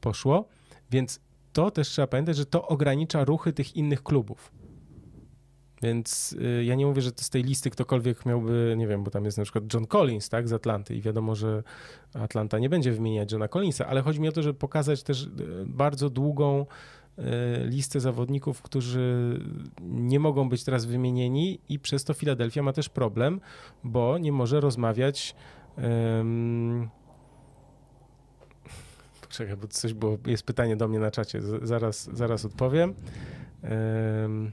poszło. 0.00 0.48
Więc 0.90 1.20
to 1.52 1.70
też 1.70 1.88
trzeba 1.88 2.06
pamiętać, 2.06 2.36
że 2.36 2.46
to 2.46 2.68
ogranicza 2.68 3.24
ruchy 3.24 3.52
tych 3.52 3.76
innych 3.76 4.02
klubów. 4.02 4.52
Więc 5.82 6.32
y, 6.32 6.64
ja 6.64 6.74
nie 6.74 6.86
mówię, 6.86 7.02
że 7.02 7.10
z 7.16 7.30
tej 7.30 7.42
listy 7.42 7.70
ktokolwiek 7.70 8.26
miałby, 8.26 8.74
nie 8.76 8.86
wiem, 8.86 9.04
bo 9.04 9.10
tam 9.10 9.24
jest 9.24 9.38
na 9.38 9.44
przykład 9.44 9.74
John 9.74 9.86
Collins, 9.86 10.28
tak, 10.28 10.48
z 10.48 10.52
Atlanty 10.52 10.94
i 10.94 11.00
wiadomo, 11.00 11.34
że 11.34 11.62
Atlanta 12.14 12.58
nie 12.58 12.68
będzie 12.68 12.92
wymieniać 12.92 13.32
Johna 13.32 13.48
Collinsa, 13.48 13.86
ale 13.86 14.02
chodzi 14.02 14.20
mi 14.20 14.28
o 14.28 14.32
to, 14.32 14.42
żeby 14.42 14.58
pokazać 14.58 15.02
też 15.02 15.22
y, 15.22 15.28
bardzo 15.66 16.10
długą 16.10 16.66
listę 17.64 18.00
zawodników, 18.00 18.62
którzy 18.62 19.40
nie 19.82 20.20
mogą 20.20 20.48
być 20.48 20.64
teraz 20.64 20.84
wymienieni 20.84 21.60
i 21.68 21.78
przez 21.78 22.04
to 22.04 22.14
Filadelfia 22.14 22.62
ma 22.62 22.72
też 22.72 22.88
problem, 22.88 23.40
bo 23.84 24.18
nie 24.18 24.32
może 24.32 24.60
rozmawiać 24.60 25.34
um, 25.76 26.88
Czekaj, 29.32 29.56
bo 29.56 29.68
coś 29.68 29.94
było, 29.94 30.18
jest 30.26 30.42
pytanie 30.42 30.76
do 30.76 30.88
mnie 30.88 30.98
na 30.98 31.10
czacie, 31.10 31.40
zaraz, 31.62 32.10
zaraz 32.12 32.44
odpowiem. 32.44 32.94
Um, 34.22 34.52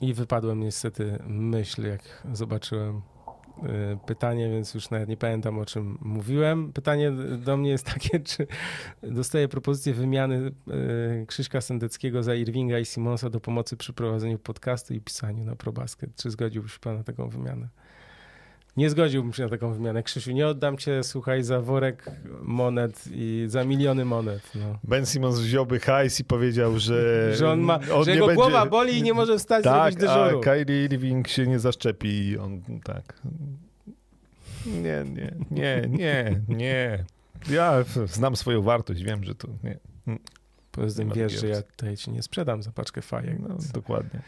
I 0.00 0.14
wypadłem 0.14 0.60
niestety 0.60 1.18
myśl, 1.26 1.86
jak 1.86 2.26
zobaczyłem 2.32 3.02
pytanie, 4.06 4.50
więc 4.50 4.74
już 4.74 4.90
nawet 4.90 5.08
nie 5.08 5.16
pamiętam 5.16 5.58
o 5.58 5.66
czym 5.66 5.98
mówiłem. 6.00 6.72
Pytanie 6.72 7.12
do 7.38 7.56
mnie 7.56 7.70
jest 7.70 7.86
takie, 7.86 8.20
czy 8.30 8.46
dostaję 9.02 9.48
propozycję 9.48 9.94
wymiany 9.94 10.52
y, 11.22 11.26
Krzyśka 11.26 11.60
Sendeckiego 11.60 12.22
za 12.22 12.34
Irvinga 12.34 12.78
i 12.78 12.84
Simonsa 12.84 13.30
do 13.30 13.40
pomocy 13.40 13.76
przy 13.76 13.92
prowadzeniu 13.92 14.38
podcastu 14.38 14.94
i 14.94 15.00
pisaniu 15.00 15.44
na 15.44 15.56
ProBasket. 15.56 16.16
Czy 16.16 16.30
zgodziłby 16.30 16.68
się 16.68 16.78
pan 16.78 16.96
na 16.96 17.04
taką 17.04 17.28
wymianę? 17.28 17.68
Nie 18.80 18.90
zgodziłbym 18.90 19.32
się 19.32 19.42
na 19.42 19.48
taką 19.48 19.72
wymianę. 19.72 20.02
Krzysiu, 20.02 20.32
nie 20.32 20.46
oddam 20.46 20.76
cię, 20.76 21.04
słuchaj, 21.04 21.42
za 21.42 21.60
worek 21.60 22.10
monet 22.42 23.04
i 23.12 23.44
za 23.48 23.64
miliony 23.64 24.04
monet. 24.04 24.42
No. 24.54 24.78
Ben 24.84 25.06
Simmons 25.06 25.38
wziąłby 25.38 25.80
hajs 25.80 26.20
i 26.20 26.24
powiedział, 26.24 26.78
że... 26.78 27.30
że 27.38 27.50
on 27.50 27.60
ma, 27.60 27.80
on 27.94 28.04
że 28.04 28.10
jego 28.10 28.26
będzie... 28.26 28.42
głowa 28.42 28.66
boli 28.66 28.98
i 28.98 29.02
nie 29.02 29.14
może 29.14 29.38
wstać 29.38 29.64
tak, 29.64 29.92
zrobić 29.92 30.08
dyżuru. 30.08 30.38
a 30.38 30.42
Kyrie 30.42 30.84
Irving 30.84 31.28
się 31.28 31.46
nie 31.46 31.58
zaszczepi 31.58 32.08
i 32.08 32.38
on 32.38 32.62
tak... 32.84 33.22
Nie, 34.66 35.04
nie, 35.04 35.34
nie, 35.50 35.88
nie, 35.88 36.40
nie. 36.48 37.04
Ja 37.50 37.84
znam 38.06 38.36
swoją 38.36 38.62
wartość, 38.62 39.02
wiem, 39.02 39.24
że 39.24 39.34
to 39.34 39.48
nie. 39.64 39.78
Poza 40.70 40.96
tym 40.96 41.12
wiesz, 41.12 41.32
że 41.40 41.48
ja 41.48 41.62
tutaj 41.62 41.96
ci 41.96 42.10
nie 42.10 42.22
sprzedam 42.22 42.62
za 42.62 42.72
paczkę 42.72 43.02
fajek. 43.02 43.38
No, 43.40 43.56
dokładnie. 43.74 44.20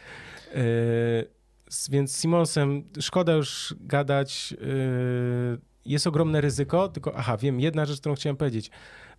Y 0.55 1.42
więc 1.91 2.15
z 2.15 2.21
Simonsem 2.21 2.83
szkoda 2.99 3.33
już 3.33 3.75
gadać. 3.79 4.53
Y, 4.61 5.73
jest 5.85 6.07
ogromne 6.07 6.41
ryzyko, 6.41 6.89
tylko 6.89 7.15
aha, 7.15 7.37
wiem, 7.37 7.59
jedna 7.59 7.85
rzecz, 7.85 7.99
którą 7.99 8.15
chciałem 8.15 8.37
powiedzieć, 8.37 8.71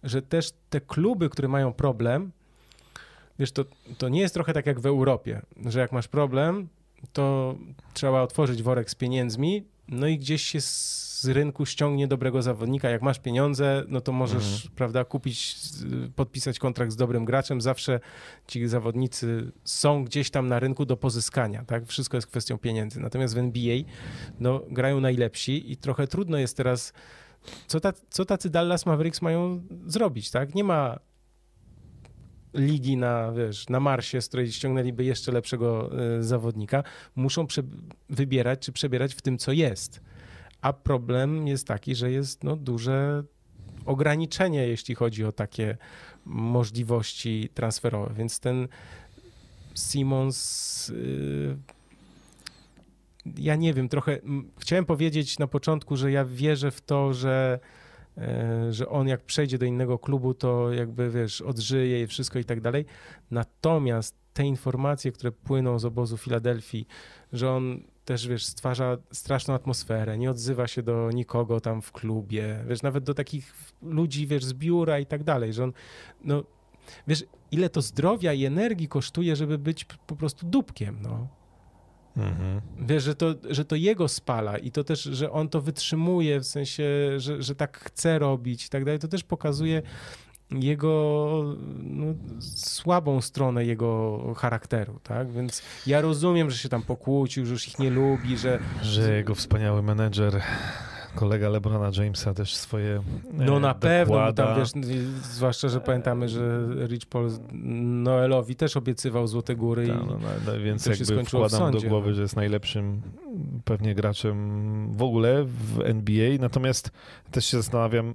że 0.03 0.23
też 0.23 0.51
te 0.71 0.81
kluby, 0.81 1.29
które 1.29 1.49
mają 1.49 1.73
problem, 1.73 2.33
wiesz, 3.39 3.53
to, 3.53 3.65
to 3.99 4.09
nie 4.09 4.21
jest 4.21 4.35
trochę 4.35 4.53
tak 4.53 4.67
jak 4.67 4.81
w 4.81 4.87
Europie, 4.87 5.43
że 5.67 5.81
jak 5.81 5.93
masz 5.93 6.09
problem, 6.09 6.69
to 7.13 7.57
trzeba 7.95 8.23
otworzyć 8.23 8.63
worek 8.63 8.91
z 8.91 8.95
pieniędzmi, 8.95 9.65
no 9.89 10.07
i 10.07 10.19
gdzieś 10.19 10.43
się 10.43 10.61
z 11.25 11.29
rynku 11.29 11.67
ściągnie 11.67 12.09
dobrego 12.09 12.43
zawodnika. 12.43 12.91
Jak 12.91 13.03
masz 13.03 13.19
pieniądze, 13.19 13.85
no 13.89 14.01
to 14.01 14.13
możesz, 14.13 14.55
mhm. 14.55 14.75
prawda, 14.75 15.05
kupić, 15.05 15.57
podpisać 16.17 16.59
kontrakt 16.59 16.93
z 16.93 16.97
dobrym 16.97 17.25
graczem. 17.25 17.61
Zawsze 17.61 18.01
ci 18.47 18.69
zawodnicy 18.69 19.53
są 19.65 20.05
gdzieś 20.05 20.31
tam 20.31 20.49
na 20.49 20.59
rynku 20.59 20.85
do 20.85 20.97
pozyskania, 20.97 21.65
tak? 21.65 21.87
Wszystko 21.87 22.17
jest 22.17 22.27
kwestią 22.27 22.59
pieniędzy. 22.59 23.01
Natomiast 23.01 23.35
w 23.35 23.39
NBA, 23.39 23.77
no, 24.41 24.61
grają 24.71 25.01
najlepsi 25.01 25.73
i 25.73 25.77
trochę 25.77 26.07
trudno 26.07 26.39
jest 26.39 26.57
teraz, 26.57 26.93
co, 27.67 27.81
ta, 27.81 27.93
co 28.11 28.25
tacy 28.25 28.51
Dallas 28.51 28.87
Mavericks 28.87 29.23
mają 29.23 29.63
zrobić, 29.87 30.31
tak? 30.31 30.55
Nie 30.55 30.65
ma 30.65 30.99
ligi 32.55 32.97
na, 32.97 33.33
wiesz, 33.33 33.69
na 33.69 33.81
Marsie, 33.81 34.21
z 34.21 34.29
której 34.29 34.53
ściągnęliby 34.53 35.05
jeszcze 35.05 35.33
lepszego 35.33 35.91
y, 36.19 36.23
zawodnika, 36.23 36.83
muszą 37.17 37.47
wybierać 38.11 38.61
czy 38.61 38.73
przebierać 38.73 39.15
w 39.15 39.23
tym, 39.23 39.39
co 39.39 39.53
jest. 39.53 40.01
A 40.65 40.73
problem 40.73 41.49
jest 41.49 41.66
taki, 41.66 41.95
że 41.95 42.11
jest 42.11 42.45
no, 42.45 42.57
duże 42.57 43.24
ograniczenie, 43.86 44.66
jeśli 44.69 44.95
chodzi 44.95 45.24
o 45.24 45.32
takie 45.32 45.77
możliwości 46.24 47.49
transferowe. 47.55 48.15
Więc 48.15 48.41
ten 48.41 48.69
Simons. 49.74 50.89
Yy, 50.89 51.57
ja 53.39 53.57
nie 53.57 53.74
wiem, 53.74 53.89
trochę. 53.89 54.19
Chciałem 54.59 54.85
powiedzieć 54.85 55.39
na 55.39 55.47
początku, 55.47 55.97
że 55.97 56.12
ja 56.12 56.24
wierzę 56.24 56.70
w 56.70 56.81
to, 56.81 57.15
że, 57.15 57.59
yy, 58.16 58.73
że 58.73 58.89
on 58.89 59.09
jak 59.09 59.20
przejdzie 59.23 59.59
do 59.59 59.66
innego 59.66 59.99
klubu, 59.99 60.35
to 60.35 60.73
jakby 60.73 61.11
wiesz, 61.11 61.41
odżyje 61.41 62.03
i 62.03 62.07
wszystko 62.07 62.39
i 62.39 62.45
tak 62.45 62.61
dalej. 62.61 62.85
Natomiast 63.31 64.16
te 64.32 64.45
informacje, 64.45 65.12
które 65.12 65.32
płyną 65.32 65.78
z 65.78 65.85
obozu 65.85 66.16
Filadelfii, 66.16 66.86
że 67.32 67.51
on 67.51 67.94
też, 68.05 68.29
wiesz, 68.29 68.47
stwarza 68.47 68.97
straszną 69.13 69.55
atmosferę, 69.55 70.19
nie 70.19 70.31
odzywa 70.31 70.67
się 70.67 70.83
do 70.83 71.11
nikogo 71.11 71.61
tam 71.61 71.83
w 71.83 71.93
klubie, 71.93 72.65
wiesz, 72.69 72.83
nawet 72.83 73.05
do 73.05 73.15
takich 73.15 73.55
ludzi, 73.83 74.27
wiesz, 74.27 74.45
z 74.45 74.53
biura 74.53 74.99
i 74.99 75.07
tak 75.07 75.25
dalej, 75.25 75.53
że 75.53 75.65
on, 75.65 75.73
no, 76.25 76.45
wiesz, 77.07 77.25
ile 77.51 77.69
to 77.69 77.83
zdrowia 77.83 78.33
i 78.33 78.45
energii 78.45 78.89
kosztuje, 78.89 79.37
żeby 79.37 79.59
być 79.59 79.85
po 79.85 80.17
prostu 80.17 80.47
dupkiem, 80.47 80.99
no. 81.03 81.29
Mhm. 82.17 82.61
Wiesz, 82.79 83.03
że 83.03 83.15
to, 83.15 83.35
że 83.51 83.65
to 83.65 83.77
jego 83.77 84.09
spala 84.09 84.59
i 84.59 84.71
to 84.71 84.85
też, 84.85 85.03
że 85.03 85.31
on 85.31 85.49
to 85.49 85.61
wytrzymuje, 85.61 86.41
w 86.41 86.47
sensie, 86.47 86.85
że, 87.17 87.43
że 87.43 87.55
tak 87.55 87.79
chce 87.79 88.19
robić 88.19 88.67
i 88.67 88.69
tak 88.69 88.85
dalej, 88.85 88.99
to 88.99 89.09
też 89.09 89.25
pokazuje, 89.25 89.83
jego 90.51 91.57
no, 91.83 92.07
słabą 92.41 93.21
stronę 93.21 93.65
jego 93.65 94.21
charakteru, 94.37 95.01
tak? 95.03 95.31
Więc 95.31 95.62
ja 95.87 96.01
rozumiem, 96.01 96.51
że 96.51 96.59
się 96.59 96.69
tam 96.69 96.83
pokłócił, 96.83 97.47
że 97.47 97.53
już 97.53 97.69
ich 97.69 97.79
nie 97.79 97.91
lubi, 97.91 98.37
że... 98.37 98.59
Że 98.83 99.16
jego 99.16 99.35
wspaniały 99.35 99.83
menedżer 99.83 100.43
kolega 101.15 101.49
Lebrona 101.49 101.91
Jamesa 101.97 102.35
też 102.35 102.57
swoje 102.57 103.03
No 103.33 103.61
na 103.61 103.75
pewno, 103.75 104.33
tam 104.33 104.59
wiesz, 104.59 104.71
zwłaszcza, 105.23 105.69
że 105.69 105.81
pamiętamy, 105.81 106.29
że 106.29 106.66
Rich 106.87 107.07
Paul 107.07 107.31
Noelowi 108.03 108.57
też 108.57 108.77
obiecywał 108.77 109.27
Złote 109.27 109.57
Góry 109.57 109.87
Ta, 109.87 109.95
no, 109.95 110.19
no, 110.47 110.61
więc 110.61 110.87
jakby 110.87 111.25
wkładam 111.25 111.73
do 111.73 111.81
głowy, 111.81 112.09
no. 112.09 112.15
że 112.15 112.23
jest 112.23 112.37
najlepszym 112.37 113.03
pewnie 113.65 113.95
graczem 113.95 114.93
w 114.93 115.03
ogóle 115.03 115.45
w 115.45 115.81
NBA, 115.85 116.39
natomiast 116.41 116.91
też 117.31 117.47
się 117.47 117.57
zastanawiam, 117.57 118.15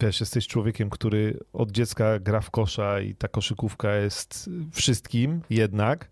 wiesz, 0.00 0.20
jesteś 0.20 0.46
człowiekiem, 0.46 0.90
który 0.90 1.38
od 1.52 1.70
dziecka 1.70 2.18
gra 2.18 2.40
w 2.40 2.50
kosza 2.50 3.00
i 3.00 3.14
ta 3.14 3.28
koszykówka 3.28 3.94
jest 3.94 4.50
wszystkim 4.72 5.40
jednak. 5.50 6.10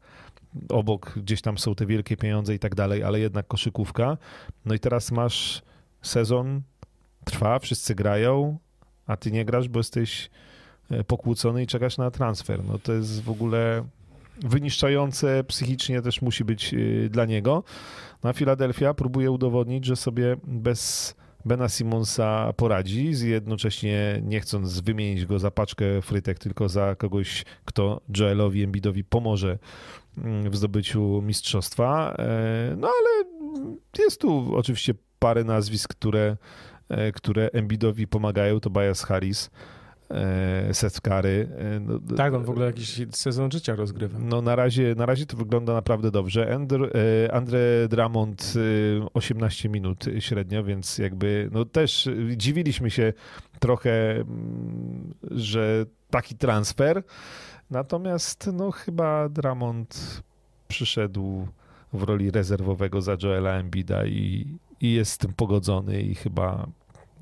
Obok 0.69 1.19
gdzieś 1.19 1.43
tam 1.43 1.59
są 1.59 1.75
te 1.75 1.87
wielkie 1.87 2.17
pieniądze 2.17 2.55
i 2.55 2.59
tak 2.59 2.75
dalej, 2.75 3.03
ale 3.03 3.21
jednak 3.21 3.47
koszykówka. 3.47 4.17
No 4.65 4.75
i 4.75 4.79
teraz 4.79 5.13
masz 5.13 5.63
sezon, 6.03 6.63
trwa, 7.25 7.59
wszyscy 7.59 7.95
grają, 7.95 8.59
a 9.07 9.17
ty 9.17 9.33
nie 9.33 9.45
grasz, 9.45 9.69
bo 9.69 9.79
jesteś 9.79 10.31
e, 10.91 11.05
pokłócony 11.05 11.63
i 11.63 11.67
czekasz 11.67 11.99
na 11.99 12.11
transfer. 12.11 12.65
No 12.65 12.79
to 12.79 12.93
jest 12.93 13.23
w 13.23 13.31
ogóle 13.31 13.85
wyniszczające 14.41 15.45
psychicznie 15.45 16.03
też 16.03 16.23
musi 16.23 16.45
być 16.45 16.75
e, 16.75 17.09
dla 17.09 17.25
niego. 17.25 17.65
No 18.25 18.31
a 18.31 18.33
Philadelphia 18.33 18.95
próbuje 18.95 19.31
udowodnić, 19.31 19.85
że 19.85 19.97
sobie 19.97 20.37
bez 20.45 21.15
Bena 21.47 21.69
Simonsa 21.69 22.53
poradzi, 22.57 23.11
jednocześnie 23.23 24.21
nie 24.25 24.41
chcąc 24.41 24.81
wymienić 24.81 25.27
go 25.27 25.39
za 25.39 25.51
paczkę 25.51 26.03
frytek, 26.03 26.39
tylko 26.39 26.69
za 26.69 26.95
kogoś, 26.95 27.45
kto 27.65 28.01
Joelowi 28.17 28.63
Embidowi 28.63 29.05
pomoże 29.05 29.59
mm, 30.19 30.51
w 30.51 30.57
zdobyciu 30.57 31.23
mistrzostwa. 31.23 32.15
E, 32.19 32.77
no 32.77 32.89
ale 32.89 33.25
jest 33.99 34.21
tu 34.21 34.57
oczywiście 34.57 34.95
parę 35.19 35.45
nazwisk, 35.45 35.91
które, 35.91 36.37
e, 36.89 37.13
które 37.13 37.51
Embiidowi 37.53 38.07
pomagają, 38.07 38.61
to 38.61 38.71
Bias 38.71 39.03
Harris, 39.03 39.51
e, 40.11 40.75
Seth 40.75 41.01
Curry. 41.01 41.49
e, 41.59 41.81
No, 41.81 42.17
Tak, 42.17 42.35
on 42.35 42.45
w 42.45 42.51
ogóle 42.51 42.67
jakiś 42.67 43.01
sezon 43.13 43.51
życia 43.51 43.75
rozgrywa. 43.77 44.19
no 44.19 44.43
na 44.43 44.57
razie, 44.57 44.95
na 44.97 45.07
razie 45.07 45.27
to 45.27 45.37
wygląda 45.37 45.75
naprawdę 45.75 46.11
dobrze. 46.11 46.55
Andre, 46.55 46.89
e, 47.27 47.33
Andre 47.35 47.59
Drummond 47.89 48.53
e, 49.03 49.09
18 49.15 49.69
minut 49.69 50.05
średnio, 50.19 50.65
więc 50.65 50.99
jakby 50.99 51.49
no 51.53 51.65
też 51.65 52.09
dziwiliśmy 52.37 52.91
się 52.91 53.13
trochę, 53.61 54.11
mm, 54.13 55.15
że 55.31 55.87
taki 56.11 56.35
transfer. 56.37 57.03
Natomiast 57.71 58.51
no 58.53 58.71
chyba 58.71 59.29
Drummond 59.29 60.23
przyszedł 60.69 61.49
w 61.93 62.03
roli 62.03 62.31
rezerwowego 62.31 63.03
za 63.03 63.17
Joela 63.23 63.51
Embida 63.53 64.07
i, 64.07 64.47
i 64.81 64.93
jest 64.93 65.13
z 65.13 65.19
tym 65.19 65.33
pogodzony 65.33 66.01
i 66.03 66.15
chyba 66.15 66.67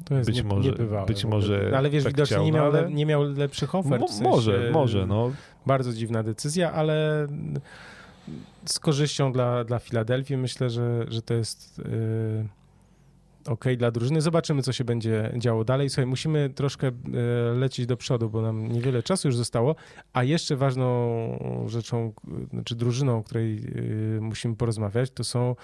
To 0.04 0.14
jest 0.14 0.30
Być 0.30 0.36
nie, 0.36 0.44
może- 0.44 0.70
niebywałe 0.70 1.06
być 1.06 1.24
może 1.24 1.72
Ale 1.76 1.90
wiesz, 1.90 2.04
tak 2.04 2.12
widocznie 2.12 2.34
chciał, 2.36 2.44
nie, 2.44 2.52
no 2.52 2.58
miał, 2.58 2.66
ale- 2.66 2.82
le, 2.82 2.90
nie 2.92 3.06
miał 3.06 3.22
lepszych 3.22 3.74
ofert. 3.74 4.00
mo, 4.00 4.06
w 4.06 4.10
sensie, 4.10 4.24
może, 4.30 4.70
może, 4.72 5.06
no. 5.06 5.30
Bardzo 5.66 5.92
dziwna 5.92 6.22
decyzja, 6.22 6.72
ale 6.72 7.26
z 8.66 8.78
korzyścią 8.78 9.32
dla, 9.32 9.64
dla 9.64 9.78
Filadelfii 9.78 10.36
myślę, 10.36 10.70
że, 10.70 11.04
że 11.08 11.22
to 11.22 11.34
jest 11.34 11.78
yy, 11.78 12.48
ok 13.46 13.64
dla 13.76 13.90
drużyny. 13.90 14.20
Zobaczymy, 14.20 14.62
co 14.62 14.72
się 14.72 14.84
będzie 14.84 15.32
działo 15.36 15.64
dalej. 15.64 15.90
Słuchaj, 15.90 16.06
musimy 16.06 16.50
troszkę 16.50 16.86
yy, 16.86 16.92
lecieć 17.58 17.86
do 17.86 17.96
przodu, 17.96 18.30
bo 18.30 18.42
nam 18.42 18.68
niewiele 18.72 19.02
czasu 19.02 19.28
już 19.28 19.36
zostało, 19.36 19.76
a 20.12 20.24
jeszcze 20.24 20.56
ważną 20.56 21.64
rzeczą, 21.68 22.12
yy, 22.28 22.46
znaczy 22.50 22.74
drużyną, 22.74 23.18
o 23.18 23.22
której 23.22 23.62
yy, 24.14 24.18
musimy 24.20 24.56
porozmawiać, 24.56 25.10
to 25.10 25.24
są 25.24 25.56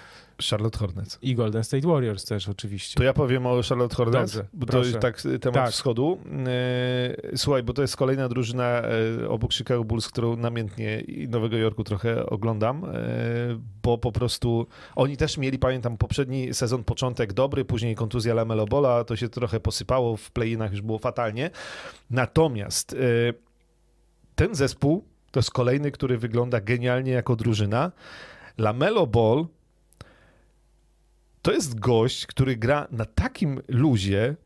Charlotte 0.51 0.79
Hornets. 0.79 1.19
i 1.23 1.35
Golden 1.35 1.65
State 1.65 1.89
Warriors 1.89 2.25
też 2.25 2.49
oczywiście. 2.49 2.95
To 2.95 3.03
ja 3.05 3.13
powiem 3.13 3.47
o 3.47 3.61
Charlotte 3.69 3.97
Hornets, 3.97 4.33
Dobrze, 4.35 4.49
bo 4.53 4.67
to 4.67 4.79
jest 4.79 4.99
tak 4.99 5.21
temat 5.41 5.55
Tak. 5.55 5.71
wschodu. 5.71 6.19
E, 6.47 7.37
Słuchaj, 7.37 7.63
bo 7.63 7.73
to 7.73 7.83
jest 7.83 7.97
kolejna 7.97 8.29
drużyna 8.29 8.83
e, 9.23 9.29
obok 9.29 9.53
Chicago 9.53 9.85
Bulls, 9.85 10.09
którą 10.09 10.37
namiętnie 10.37 11.01
i 11.01 11.29
Nowego 11.29 11.57
Jorku 11.57 11.85
trochę 11.85 12.27
oglądam, 12.27 12.85
e, 12.85 12.91
bo 13.83 13.99
po 13.99 14.13
prostu 14.13 14.67
oni 14.97 15.17
też 15.17 15.39
mieli, 15.39 15.59
pamiętam, 15.59 15.97
poprzedni 15.97 16.55
sezon 16.55 16.85
początek 16.85 17.33
dobry, 17.33 17.65
później 17.65 17.95
kontuzja 17.95 18.35
Lamelo 18.35 18.67
Bola, 18.67 19.05
to 19.05 19.17
się 19.17 19.29
trochę 19.29 19.61
posypało, 19.61 20.17
w 20.17 20.31
play-inach 20.31 20.71
już 20.71 20.81
było 20.83 20.99
fatalnie. 20.99 21.51
Natomiast 22.11 22.93
e, 22.93 22.97
ten 24.35 24.55
zespół 24.55 25.05
to 25.31 25.39
jest 25.41 25.51
kolejny, 25.51 25.91
który 25.91 26.19
wygląda 26.19 26.61
genialnie 26.61 27.13
jako 27.13 27.37
drużyna. 27.37 27.93
Lamelo 28.59 29.07
Ball 29.07 29.47
to 31.43 31.53
jest 31.53 31.79
gość, 31.79 32.27
który 32.27 32.57
gra 32.57 32.89
na 32.91 33.05
takim 33.05 33.61
luzie. 33.69 34.37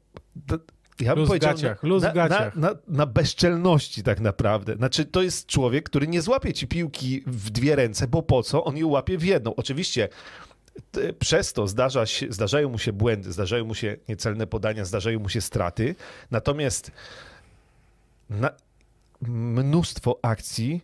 Ja 1.01 1.15
bym 1.15 1.19
Luz 1.19 1.29
w 1.29 1.29
powiedział, 1.29 1.53
gaciach, 1.53 1.83
luz 1.83 2.03
na, 2.03 2.13
gaciach. 2.13 2.57
Na, 2.57 2.71
na, 2.71 2.77
na 2.89 3.07
bezczelności 3.07 4.03
tak 4.03 4.21
naprawdę. 4.21 4.77
Znaczy, 4.77 5.05
to 5.05 5.23
jest 5.23 5.47
człowiek, 5.47 5.85
który 5.85 6.09
nie 6.09 6.23
złapie 6.23 6.53
ci 6.53 6.67
piłki 6.67 7.23
w 7.27 7.51
dwie 7.51 7.77
ręce, 7.77 8.07
bo 8.07 8.23
po 8.23 8.43
co? 8.43 8.65
On 8.65 8.77
ją 8.77 8.89
łapie 8.89 9.19
w 9.19 9.25
jedną. 9.25 9.55
Oczywiście 9.55 10.09
przez 11.19 11.53
to 11.53 11.67
zdarza 11.67 12.07
się, 12.07 12.33
zdarzają 12.33 12.69
mu 12.69 12.79
się 12.79 12.93
błędy, 12.93 13.33
zdarzają 13.33 13.65
mu 13.65 13.75
się 13.75 13.97
niecelne 14.09 14.47
podania, 14.47 14.85
zdarzają 14.85 15.21
mu 15.21 15.29
się 15.29 15.41
straty. 15.41 15.95
Natomiast 16.31 16.91
na 18.31 18.51
mnóstwo 19.21 20.19
akcji 20.23 20.81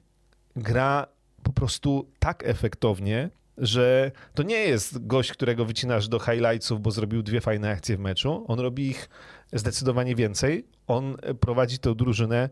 gra 0.57 1.07
po 1.43 1.53
prostu 1.53 2.11
tak 2.19 2.43
efektownie, 2.47 3.31
że 3.61 4.11
to 4.35 4.43
nie 4.43 4.57
jest 4.57 5.07
gość, 5.07 5.33
którego 5.33 5.65
wycinasz 5.65 6.09
do 6.09 6.19
highlightsów, 6.19 6.81
bo 6.83 6.91
zrobił 6.91 7.23
dwie 7.23 7.41
fajne 7.41 7.71
akcje 7.71 7.97
w 7.97 8.01
meczu. 8.01 8.45
On 8.49 8.61
robi 8.61 8.87
ich 8.89 9.09
zdecydowanie 9.53 10.15
więcej. 10.15 10.67
On 10.87 11.17
prowadzi 11.41 11.79
tę 11.79 11.95
drużynę 11.95 12.49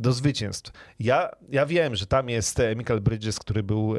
do 0.00 0.12
zwycięstw. 0.12 0.72
Ja, 1.00 1.30
ja 1.50 1.66
wiem, 1.66 1.96
że 1.96 2.06
tam 2.06 2.28
jest 2.28 2.60
e, 2.60 2.76
Michael 2.76 3.00
Bridges, 3.00 3.38
który 3.38 3.62
był... 3.62 3.94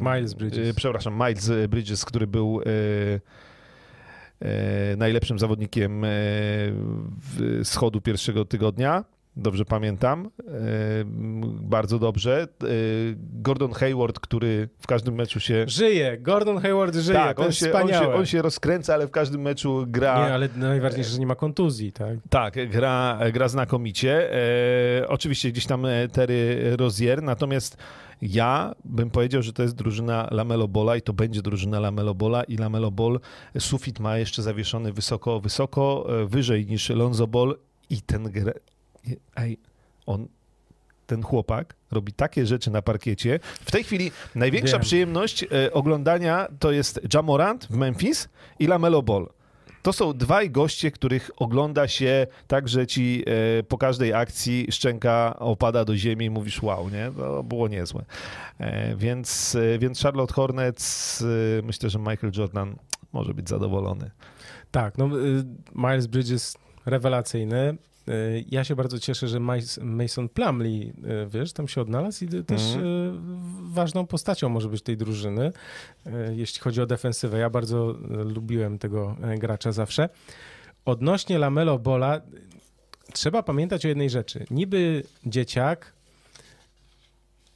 Miles 0.00 0.34
Bridges. 0.34 0.68
e, 0.68 0.74
Przepraszam, 0.74 1.14
Miles 1.14 1.50
Bridges, 1.68 2.04
który 2.04 2.26
był 2.26 2.60
e, 4.40 4.96
najlepszym 4.96 5.38
zawodnikiem 5.38 6.04
schodu 7.62 8.00
pierwszego 8.00 8.44
tygodnia. 8.44 9.04
Dobrze 9.36 9.64
pamiętam. 9.64 10.30
E, 10.48 10.50
Bardzo 11.60 11.98
dobrze. 11.98 12.42
E, 12.42 12.66
Gordon 13.16 13.72
Hayward, 13.72 14.20
który 14.20 14.68
w 14.78 14.86
każdym 14.86 15.14
meczu 15.14 15.40
się... 15.40 15.64
Żyje, 15.68 16.18
Gordon 16.18 16.58
Hayward 16.58 16.94
żyje, 16.94 17.18
Tak, 17.18 17.40
on 17.40 17.52
się, 17.52 17.72
on, 17.72 17.88
się, 17.88 18.14
on 18.14 18.26
się 18.26 18.42
rozkręca, 18.42 18.94
ale 18.94 19.06
w 19.06 19.10
każdym 19.10 19.40
meczu 19.40 19.84
gra... 19.86 20.26
Nie, 20.26 20.34
ale 20.34 20.48
najważniejsze, 20.56 21.10
że 21.10 21.18
nie 21.18 21.26
ma 21.26 21.34
kontuzji, 21.34 21.92
tak? 21.92 22.18
Tak, 22.30 22.70
gra, 22.70 23.18
gra 23.32 23.48
znakomicie. 23.48 24.32
E, 25.02 25.08
oczywiście 25.08 25.52
gdzieś 25.52 25.66
tam 25.66 25.86
Terry 26.12 26.76
Rozier, 26.76 27.22
natomiast 27.22 27.76
ja 28.22 28.74
bym 28.84 29.10
powiedział, 29.10 29.42
że 29.42 29.52
to 29.52 29.62
jest 29.62 29.74
drużyna 29.74 30.28
Lamelo 30.30 30.68
Bola 30.68 30.96
i 30.96 31.02
to 31.02 31.12
będzie 31.12 31.42
drużyna 31.42 31.80
Lamelo 31.80 32.14
Bola 32.14 32.44
i 32.44 32.56
Lamelo 32.56 32.90
Ball 32.90 33.20
sufit 33.58 34.00
ma 34.00 34.18
jeszcze 34.18 34.42
zawieszony 34.42 34.92
wysoko, 34.92 35.40
wysoko, 35.40 36.06
wyżej 36.26 36.66
niż 36.66 36.90
Lonzo 36.90 37.26
Ball 37.26 37.58
i 37.90 38.02
ten. 38.02 38.32
Ej, 39.36 39.58
on 40.06 40.28
ten 41.06 41.22
chłopak 41.22 41.74
robi 41.90 42.12
takie 42.12 42.46
rzeczy 42.46 42.70
na 42.70 42.82
parkiecie. 42.82 43.40
W 43.42 43.70
tej 43.70 43.84
chwili 43.84 44.10
największa 44.34 44.76
Wiem. 44.76 44.82
przyjemność 44.82 45.44
e, 45.44 45.72
oglądania 45.72 46.48
to 46.58 46.72
jest 46.72 47.00
Jamorant 47.14 47.66
w 47.70 47.76
Memphis 47.76 48.28
i 48.58 48.66
Lamelo 48.66 49.02
Ball. 49.02 49.28
To 49.82 49.92
są 49.92 50.12
dwaj 50.12 50.50
goście, 50.50 50.90
których 50.90 51.30
ogląda 51.36 51.88
się 51.88 52.26
tak, 52.46 52.68
że 52.68 52.86
ci 52.86 53.24
e, 53.58 53.62
po 53.62 53.78
każdej 53.78 54.14
akcji 54.14 54.66
szczęka 54.70 55.36
opada 55.38 55.84
do 55.84 55.96
ziemi 55.96 56.24
i 56.24 56.30
mówisz 56.30 56.62
wow, 56.62 56.88
nie? 56.90 57.12
To 57.16 57.42
było 57.42 57.68
niezłe. 57.68 58.04
E, 58.58 58.96
więc, 58.96 59.56
więc 59.78 60.02
Charlotte 60.02 60.34
Hornets, 60.34 61.24
myślę, 61.62 61.90
że 61.90 61.98
Michael 61.98 62.32
Jordan 62.36 62.76
może 63.12 63.34
być 63.34 63.48
zadowolony. 63.48 64.10
Tak, 64.70 64.98
no 64.98 65.06
y, 65.18 65.44
Miles 65.74 66.06
Bridges 66.06 66.56
rewelacyjny. 66.86 67.76
Y, 68.08 68.44
Ja 68.50 68.64
się 68.64 68.76
bardzo 68.76 68.98
cieszę, 68.98 69.28
że 69.28 69.40
Mason 69.80 70.28
Plumlee, 70.28 70.92
y, 71.24 71.28
wiesz, 71.28 71.52
tam 71.52 71.68
się 71.68 71.80
odnalazł 71.80 72.24
i 72.24 72.28
też 72.44 72.74
y, 72.74 73.12
ważną 73.62 74.06
postacią 74.06 74.48
może 74.48 74.68
być 74.68 74.82
tej 74.82 74.96
drużyny, 74.96 75.52
jeśli 76.32 76.60
chodzi 76.60 76.80
o 76.80 76.86
defensywę. 76.86 77.38
Ja 77.38 77.50
bardzo 77.50 77.96
lubiłem 78.08 78.78
tego 78.78 79.16
gracza 79.38 79.72
zawsze. 79.72 80.08
Odnośnie 80.84 81.38
Lamelo 81.38 81.78
Bola, 81.78 82.20
trzeba 83.12 83.42
pamiętać 83.42 83.84
o 83.84 83.88
jednej 83.88 84.10
rzeczy. 84.10 84.46
Niby 84.50 85.02
dzieciak, 85.26 85.92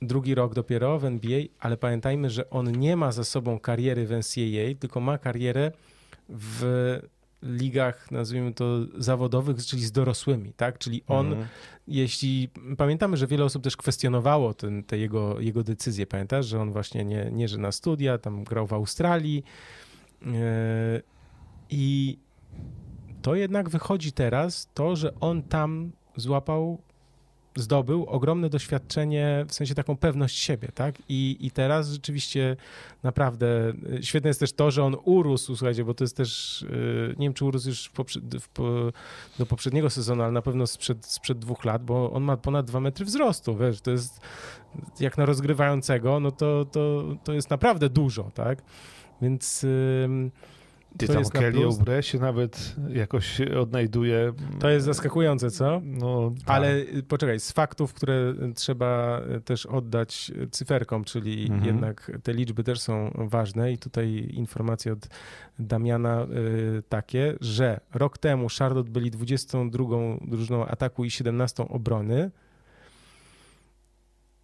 drugi 0.02 0.34
rok 0.34 0.54
dopiero 0.54 0.98
w 0.98 1.04
NBA, 1.04 1.40
ale 1.58 1.76
pamiętajmy, 1.76 2.30
że 2.30 2.50
on 2.50 2.72
nie 2.72 2.96
ma 2.96 3.12
za 3.12 3.24
sobą 3.24 3.60
kariery 3.60 4.06
w 4.06 4.10
NCAA, 4.10 4.74
tylko 4.80 5.00
ma 5.00 5.18
karierę 5.18 5.72
w 6.28 6.62
ligach, 7.48 8.10
nazwijmy 8.10 8.54
to, 8.54 8.64
zawodowych, 8.98 9.66
czyli 9.66 9.84
z 9.84 9.92
dorosłymi, 9.92 10.52
tak? 10.52 10.78
Czyli 10.78 11.02
on, 11.08 11.26
Mhm. 11.26 11.46
jeśli... 11.88 12.48
Pamiętamy, 12.76 13.16
że 13.16 13.26
wiele 13.26 13.44
osób 13.44 13.62
też 13.62 13.76
kwestionowało 13.76 14.54
ten, 14.54 14.84
te 14.84 14.98
jego, 14.98 15.40
jego 15.40 15.62
decyzje, 15.62 16.06
pamiętasz, 16.06 16.46
że 16.46 16.60
on 16.60 16.72
właśnie 16.72 17.04
nie, 17.04 17.30
nie 17.32 17.48
że 17.48 17.58
na 17.58 17.72
studia, 17.72 18.18
tam 18.18 18.44
grał 18.44 18.66
w 18.66 18.72
Australii 18.72 19.44
yy, 20.22 20.32
i 21.70 22.18
to 23.22 23.34
jednak 23.34 23.68
wychodzi 23.68 24.12
teraz 24.12 24.70
to, 24.74 24.96
że 24.96 25.20
on 25.20 25.42
tam 25.42 25.92
złapał 26.16 26.78
zdobył 27.56 28.04
ogromne 28.04 28.48
doświadczenie, 28.48 29.44
w 29.48 29.54
sensie 29.54 29.74
taką 29.74 29.96
pewność 29.96 30.38
siebie, 30.38 30.68
tak? 30.74 30.94
I, 31.08 31.36
I 31.40 31.50
teraz 31.50 31.88
rzeczywiście 31.88 32.56
naprawdę 33.02 33.72
y, 33.98 34.02
świetne 34.02 34.28
jest 34.28 34.40
też 34.40 34.52
to, 34.52 34.70
że 34.70 34.84
on 34.84 34.96
urósł, 35.04 35.56
słuchajcie, 35.56 35.84
bo 35.84 35.94
to 35.94 36.04
jest 36.04 36.16
też, 36.16 36.62
y, 36.62 37.14
nie 37.18 37.26
wiem, 37.26 37.34
czy 37.34 37.44
urósł 37.44 37.68
już 37.68 37.90
poprze- 37.90 38.20
po, 38.54 38.92
do 39.38 39.46
poprzedniego 39.46 39.90
sezonu, 39.90 40.22
ale 40.22 40.32
na 40.32 40.42
pewno 40.42 40.66
sprzed, 40.66 41.06
sprzed 41.06 41.38
dwóch 41.38 41.64
lat, 41.64 41.84
bo 41.84 42.12
on 42.12 42.22
ma 42.22 42.36
ponad 42.36 42.66
dwa 42.66 42.80
metry 42.80 43.04
wzrostu, 43.04 43.56
wiesz, 43.56 43.80
to 43.80 43.90
jest 43.90 44.20
jak 45.00 45.18
na 45.18 45.26
rozgrywającego, 45.26 46.20
no 46.20 46.30
to, 46.30 46.64
to, 46.64 47.04
to 47.24 47.32
jest 47.32 47.50
naprawdę 47.50 47.88
dużo, 47.88 48.30
tak? 48.34 48.62
Więc 49.22 49.64
ym, 50.04 50.30
Ty 50.98 51.06
to 51.06 51.12
tam 51.12 51.24
Kelly. 51.24 51.64
Oubre 51.64 52.02
się 52.02 52.18
nawet 52.18 52.76
jakoś 52.88 53.40
odnajduje. 53.40 54.32
to 54.60 54.70
jest 54.70 54.86
zaskakujące, 54.86 55.50
co? 55.50 55.80
No, 55.84 56.32
tak. 56.38 56.56
Ale 56.56 56.76
y, 56.76 57.02
poczekaj, 57.08 57.40
z 57.40 57.52
faktów, 57.52 57.94
które 57.94 58.34
y, 58.50 58.54
trzeba 58.54 59.20
y, 59.36 59.40
też 59.40 59.66
oddać 59.66 60.32
cyferkom, 60.50 61.04
czyli 61.04 61.42
Mhm. 61.46 61.64
jednak 61.64 62.12
te 62.22 62.32
liczby 62.32 62.64
też 62.64 62.80
są 62.80 63.10
ważne 63.14 63.72
i 63.72 63.78
tutaj 63.78 64.28
informacje 64.32 64.92
od 64.92 65.08
Damiana 65.58 66.26
takie, 66.88 67.34
że 67.40 67.80
rok 67.94 68.18
temu 68.18 68.46
Charlotte 68.58 68.90
byli 68.90 69.10
22 69.10 70.18
drużyną 70.20 70.66
ataku 70.66 71.04
i 71.04 71.10
17 71.10 71.68
obrony, 71.68 72.30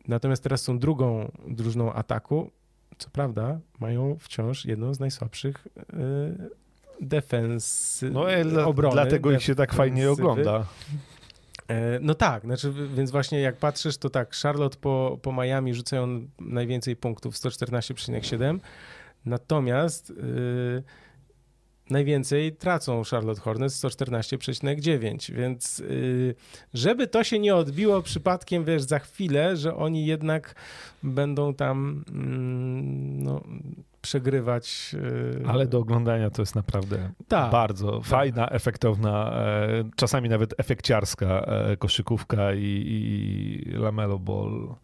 natomiast 0.08 0.42
teraz 0.42 0.62
są 0.62 0.78
drugą 0.78 1.32
drużyną 1.48 1.92
ataku 1.92 2.50
co 2.98 3.10
prawda 3.10 3.58
mają 3.80 4.16
wciąż 4.20 4.64
jedną 4.64 4.94
z 4.94 5.00
najsłabszych 5.00 5.66
yy, 5.92 6.50
defens 7.00 8.00
no, 8.12 8.24
dla, 8.44 8.66
obrony. 8.66 8.94
Dlatego 8.94 9.32
ich 9.32 9.42
się 9.42 9.54
tak 9.54 9.72
fajnie 9.72 10.10
ogląda. 10.10 10.66
E, 11.68 11.98
no 12.00 12.14
tak, 12.14 12.42
znaczy, 12.42 12.72
więc 12.94 13.10
właśnie 13.10 13.40
jak 13.40 13.56
patrzysz, 13.56 13.96
to 13.96 14.10
tak, 14.10 14.34
Charlotte 14.34 14.76
po, 14.80 15.18
po 15.22 15.32
Miami 15.32 15.74
rzucają 15.74 16.26
najwięcej 16.40 16.96
punktów, 16.96 17.34
114,7, 17.34 18.58
natomiast 19.24 20.10
yy, 20.10 20.82
najwięcej 21.92 22.56
tracą 22.56 23.02
Charlotte 23.10 23.40
Hornets 23.40 23.84
114,9, 23.84 25.32
więc 25.32 25.78
yy, 25.78 26.34
żeby 26.74 27.06
to 27.06 27.24
się 27.24 27.38
nie 27.38 27.54
odbiło 27.54 28.02
przypadkiem, 28.02 28.64
wiesz, 28.64 28.82
za 28.82 28.98
chwilę, 28.98 29.56
że 29.56 29.76
oni 29.76 30.06
jednak 30.06 30.54
będą 31.02 31.54
tam 31.54 32.04
mm, 32.08 33.22
no, 33.22 33.40
przegrywać. 34.02 34.96
Yy... 35.40 35.48
Ale 35.48 35.66
do 35.66 35.78
oglądania 35.78 36.30
to 36.30 36.42
jest 36.42 36.54
naprawdę 36.54 37.10
tak, 37.28 37.52
bardzo 37.52 37.98
tak. 37.98 38.06
fajna, 38.06 38.48
efektowna, 38.48 39.32
e, 39.32 39.84
czasami 39.96 40.28
nawet 40.28 40.54
efekciarska 40.58 41.26
e, 41.26 41.76
koszykówka 41.76 42.54
i, 42.54 42.84
i 42.86 43.70
lamelo 43.72 44.18
ball 44.18 44.74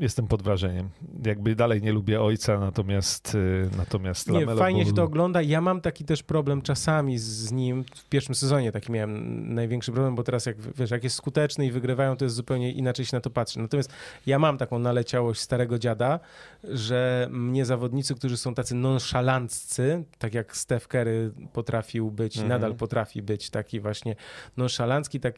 Jestem 0.00 0.26
pod 0.26 0.42
wrażeniem. 0.42 0.90
Jakby 1.26 1.54
dalej 1.54 1.82
nie 1.82 1.92
lubię 1.92 2.22
ojca, 2.22 2.58
natomiast 2.58 3.34
y, 3.34 3.70
natomiast 3.76 4.30
Nie, 4.30 4.46
fajnie 4.46 4.86
się 4.86 4.92
to 4.92 5.02
ogląda. 5.02 5.42
Ja 5.42 5.60
mam 5.60 5.80
taki 5.80 6.04
też 6.04 6.22
problem 6.22 6.62
czasami 6.62 7.18
z 7.18 7.52
nim. 7.52 7.84
W 7.94 8.08
pierwszym 8.08 8.34
sezonie 8.34 8.72
taki 8.72 8.92
miałem 8.92 9.54
największy 9.54 9.92
problem, 9.92 10.14
bo 10.14 10.22
teraz 10.22 10.46
jak 10.46 10.60
wiesz, 10.60 10.90
jak 10.90 11.04
jest 11.04 11.16
skuteczny 11.16 11.66
i 11.66 11.70
wygrywają, 11.70 12.16
to 12.16 12.24
jest 12.24 12.36
zupełnie 12.36 12.72
inaczej 12.72 13.06
się 13.06 13.16
na 13.16 13.20
to 13.20 13.30
patrzy. 13.30 13.58
Natomiast 13.58 13.92
ja 14.26 14.38
mam 14.38 14.58
taką 14.58 14.78
naleciałość 14.78 15.40
starego 15.40 15.78
dziada, 15.78 16.20
że 16.64 17.28
mnie 17.30 17.64
zawodnicy, 17.64 18.14
którzy 18.14 18.36
są 18.36 18.54
tacy 18.54 18.74
nonszalanccy, 18.74 20.04
tak 20.18 20.34
jak 20.34 20.56
Steph 20.56 20.88
Curry 20.88 21.32
potrafił 21.52 22.10
być, 22.10 22.36
mhm. 22.36 22.48
nadal 22.48 22.74
potrafi 22.74 23.22
być 23.22 23.50
taki 23.50 23.80
właśnie 23.80 24.16
nonszalancki, 24.56 25.20
tak 25.20 25.34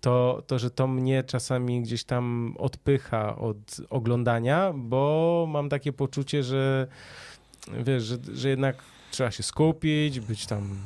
to, 0.00 0.42
to, 0.46 0.58
że 0.58 0.70
to 0.70 0.86
mnie 0.86 1.24
czasami 1.24 1.82
gdzieś 1.82 2.04
tam 2.04 2.54
odpycha 2.58 3.36
od 3.36 3.80
oglądania, 3.90 4.72
bo 4.76 5.46
mam 5.48 5.68
takie 5.68 5.92
poczucie, 5.92 6.42
że 6.42 6.86
wiesz, 7.84 8.02
że, 8.02 8.16
że 8.34 8.48
jednak 8.48 8.76
trzeba 9.10 9.30
się 9.30 9.42
skupić, 9.42 10.20
być 10.20 10.46
tam 10.46 10.78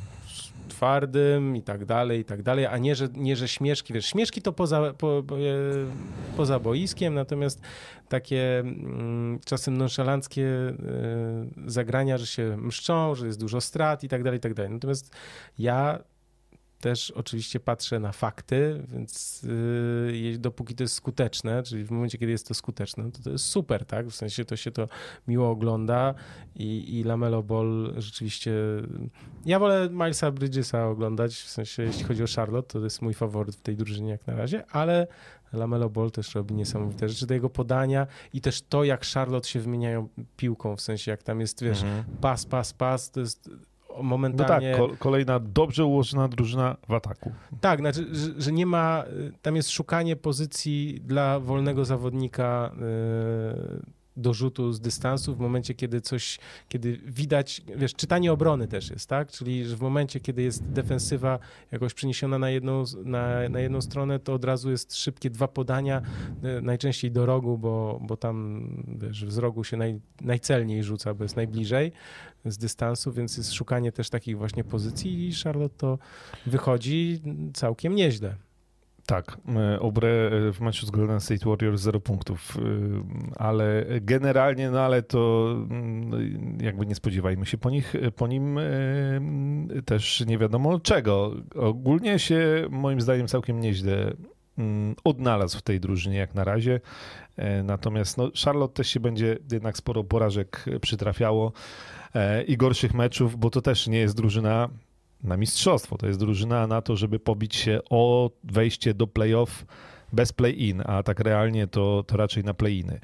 twardym 0.69 1.57
i 1.57 1.63
tak 1.63 1.85
dalej, 1.85 2.21
i 2.21 2.25
tak 2.25 2.43
dalej, 2.43 2.67
a 2.67 2.79
nie, 2.79 2.95
że, 2.95 3.09
nie, 3.15 3.37
że 3.37 3.49
śmieszki, 3.49 3.93
wiesz, 3.93 4.07
śmieszki 4.07 4.43
to 4.43 4.53
poza, 4.53 4.93
po, 4.99 5.23
po, 5.27 5.39
e, 5.39 5.41
poza 6.37 6.59
boiskiem, 6.59 7.15
natomiast 7.15 7.61
takie 8.09 8.59
mm, 8.59 9.39
czasem 9.45 9.77
nonszalanckie 9.77 10.43
y, 10.47 11.71
zagrania, 11.71 12.19
że 12.19 12.27
się 12.27 12.57
mszczą, 12.57 13.15
że 13.15 13.27
jest 13.27 13.41
dużo 13.41 13.61
strat 13.61 14.05
i 14.05 14.09
tak 14.09 14.23
dalej, 14.23 14.39
i 14.39 14.41
tak 14.41 14.55
dalej. 14.55 14.73
Natomiast 14.73 15.15
ja 15.59 15.99
też 16.81 17.11
oczywiście 17.11 17.61
patrzę 17.61 18.01
na 18.01 18.13
fakty, 18.13 18.83
więc 18.89 19.43
yy, 20.33 20.39
dopóki 20.39 20.75
to 20.75 20.85
jest 20.85 20.95
skuteczne, 20.95 21.63
czyli 21.63 21.85
w 21.85 21.91
momencie, 21.91 22.19
kiedy 22.19 22.33
jest 22.33 22.49
to 22.49 22.55
skuteczne, 22.55 23.13
to 23.13 23.23
to 23.23 23.31
jest 23.31 23.45
super, 23.45 23.85
tak? 23.85 24.07
W 24.07 24.15
sensie 24.15 24.45
to 24.45 24.57
się 24.57 24.71
to 24.71 24.89
miło 25.29 25.51
ogląda 25.51 26.15
i, 26.57 26.99
i 26.99 27.05
Lamelo 27.05 27.43
Ball 27.43 27.95
rzeczywiście... 27.97 28.53
Ja 29.47 29.59
wolę 29.59 29.89
Milesa 29.91 30.31
Bridgesa 30.31 30.89
oglądać, 30.89 31.35
w 31.35 31.51
sensie 31.51 31.83
jeśli 31.83 32.05
chodzi 32.05 32.23
o 32.23 32.27
Charlotte, 32.37 32.69
to 32.69 32.85
jest 32.85 33.03
mój 33.03 33.15
faworyt 33.15 33.57
w 33.57 33.61
tej 33.61 33.77
drużynie 33.77 34.11
jak 34.11 34.27
na 34.27 34.35
razie, 34.35 34.65
ale 34.67 35.07
Lamelo 35.53 35.91
Ball 35.91 36.11
też 36.11 36.35
robi 36.35 36.55
niesamowite 36.55 37.09
rzeczy 37.09 37.27
do 37.27 37.35
jego 37.35 37.51
podania 37.51 38.07
i 38.33 38.41
też 38.41 38.63
to, 38.63 38.85
jak 38.85 39.07
Charlotte 39.07 39.49
się 39.49 39.61
wymieniają 39.61 40.09
piłką, 40.37 40.77
w 40.77 40.81
sensie 40.81 41.11
jak 41.11 41.23
tam 41.23 41.41
jest, 41.41 41.63
wiesz, 41.63 41.83
mhm. 41.83 42.05
pas, 42.21 42.47
pas, 42.47 42.73
pas, 42.73 43.11
to 43.11 43.21
jest 43.21 43.51
momentalnie... 44.03 44.77
No 44.79 44.89
tak, 44.89 44.99
kolejna 44.99 45.41
dobrze 45.41 45.85
ułożona 45.85 46.29
drużyna 46.29 46.77
w 46.89 46.95
ataku. 46.95 47.33
Tak, 47.61 47.81
znaczy, 47.81 48.07
że, 48.39 48.53
nie 48.53 48.67
ma, 48.67 49.05
tam 49.43 49.57
jest 49.57 49.71
szukanie 49.71 50.17
pozycji 50.17 51.01
dla 51.05 51.41
wolnego 51.41 51.85
zawodnika 51.85 52.71
yy, 52.77 54.00
do 54.21 54.35
rzutu 54.35 54.73
z 54.73 54.81
dystansu 54.81 55.35
w 55.35 55.39
momencie, 55.39 55.75
kiedy 55.75 56.01
coś, 56.01 56.39
kiedy 56.69 57.01
widać, 57.07 57.63
wiesz, 57.77 57.95
czytanie 57.95 58.33
obrony 58.33 58.69
też 58.69 58.91
jest, 58.91 59.09
tak? 59.09 59.33
Czyli 59.33 59.65
w 59.65 59.81
momencie, 59.81 60.21
kiedy 60.21 60.43
jest 60.43 60.73
defensywa 60.73 61.39
jakoś 61.73 61.95
przeniesiona 61.95 62.39
na 62.39 62.51
jedną, 62.51 62.85
na, 63.05 63.49
na 63.49 63.61
jedną 63.61 63.81
stronę, 63.81 64.19
to 64.19 64.35
od 64.35 64.45
razu 64.45 64.71
jest 64.71 64.97
szybkie 64.97 65.31
dwa 65.31 65.49
podania, 65.49 66.03
yy, 66.43 66.63
najczęściej 66.63 67.11
do 67.11 67.27
rogu, 67.27 67.59
bo, 67.59 68.01
bo 68.03 68.17
tam, 68.17 68.67
wiesz, 68.99 69.25
z 69.29 69.39
rogu 69.39 69.65
się 69.65 69.77
naj, 69.77 70.01
najcelniej 70.21 70.83
rzuca, 70.83 71.15
bo 71.15 71.25
jest 71.25 71.37
najbliżej 71.37 71.93
z 72.45 72.59
dystansu, 72.59 73.13
więc 73.13 73.37
jest 73.37 73.53
szukanie 73.53 73.93
też 73.93 74.11
takich 74.11 74.39
właśnie 74.39 74.65
pozycji 74.65 75.29
i 75.29 75.35
Charlotte 75.35 75.77
to 75.77 75.99
wychodzi 76.47 77.23
całkiem 77.55 77.95
nieźle. 77.95 78.37
Tak, 79.11 79.37
e, 79.57 79.81
Obre 79.81 80.09
e, 80.09 80.53
w 80.53 80.61
meczu 80.61 80.87
z 80.87 80.91
Golden 80.91 81.21
State 81.21 81.51
Warriors 81.51 81.81
0 81.81 82.01
punktów, 82.01 82.57
e, 82.57 82.61
ale 83.37 83.87
generalnie, 84.01 84.71
no 84.71 84.81
ale 84.81 85.03
to 85.03 85.51
mm, 85.71 86.59
jakby 86.61 86.87
nie 86.87 86.95
spodziewajmy 86.95 87.47
się 87.47 87.59
po, 87.59 87.71
nich, 87.71 87.95
po 88.17 88.27
nim 88.27 88.59
też 89.85 90.25
nie 90.27 90.39
wiadomo 90.39 90.81
czego. 90.81 91.33
Ogólnie 91.55 92.19
się 92.19 92.67
moim 92.71 93.01
zdaniem 93.01 93.29
całkiem 93.29 93.61
nieźle 93.61 94.13
mm, 94.59 94.95
odnalazł 95.05 95.59
w 95.59 95.63
tej 95.63 95.81
drużynie 95.81 96.17
jak 96.17 96.35
na 96.35 96.45
razie. 96.45 96.81
Natomiast 97.65 98.19
no, 98.19 98.31
Charlotte 98.45 98.75
też 98.75 98.89
się 98.89 99.01
będzie 99.01 99.39
jednak 99.53 99.77
sporo 99.77 100.05
porażek 100.05 100.65
przytrafiało. 100.81 101.53
E, 102.15 102.43
i 102.43 102.57
gorszych 102.57 102.95
meczów, 102.95 103.37
bo 103.37 103.51
to 103.51 103.63
też 103.63 103.87
nie 103.87 103.99
jest 103.99 104.17
drużyna 104.17 104.69
na 105.25 105.37
mistrzostwo. 105.37 105.99
To 105.99 106.07
jest 106.07 106.19
drużyna 106.19 106.67
na 106.67 106.83
to, 106.83 106.97
żeby 106.97 107.19
pobić 107.19 107.57
się 107.57 107.81
o 107.91 108.31
wejście 108.45 108.95
do 108.95 109.07
playoff 109.07 109.65
bez 110.13 110.33
play-in, 110.33 110.83
a 110.87 111.03
tak 111.03 111.21
realnie 111.21 111.67
to, 111.67 112.05
to 112.07 112.17
raczej 112.17 112.45
na 112.45 112.55
play-iny. 112.55 113.01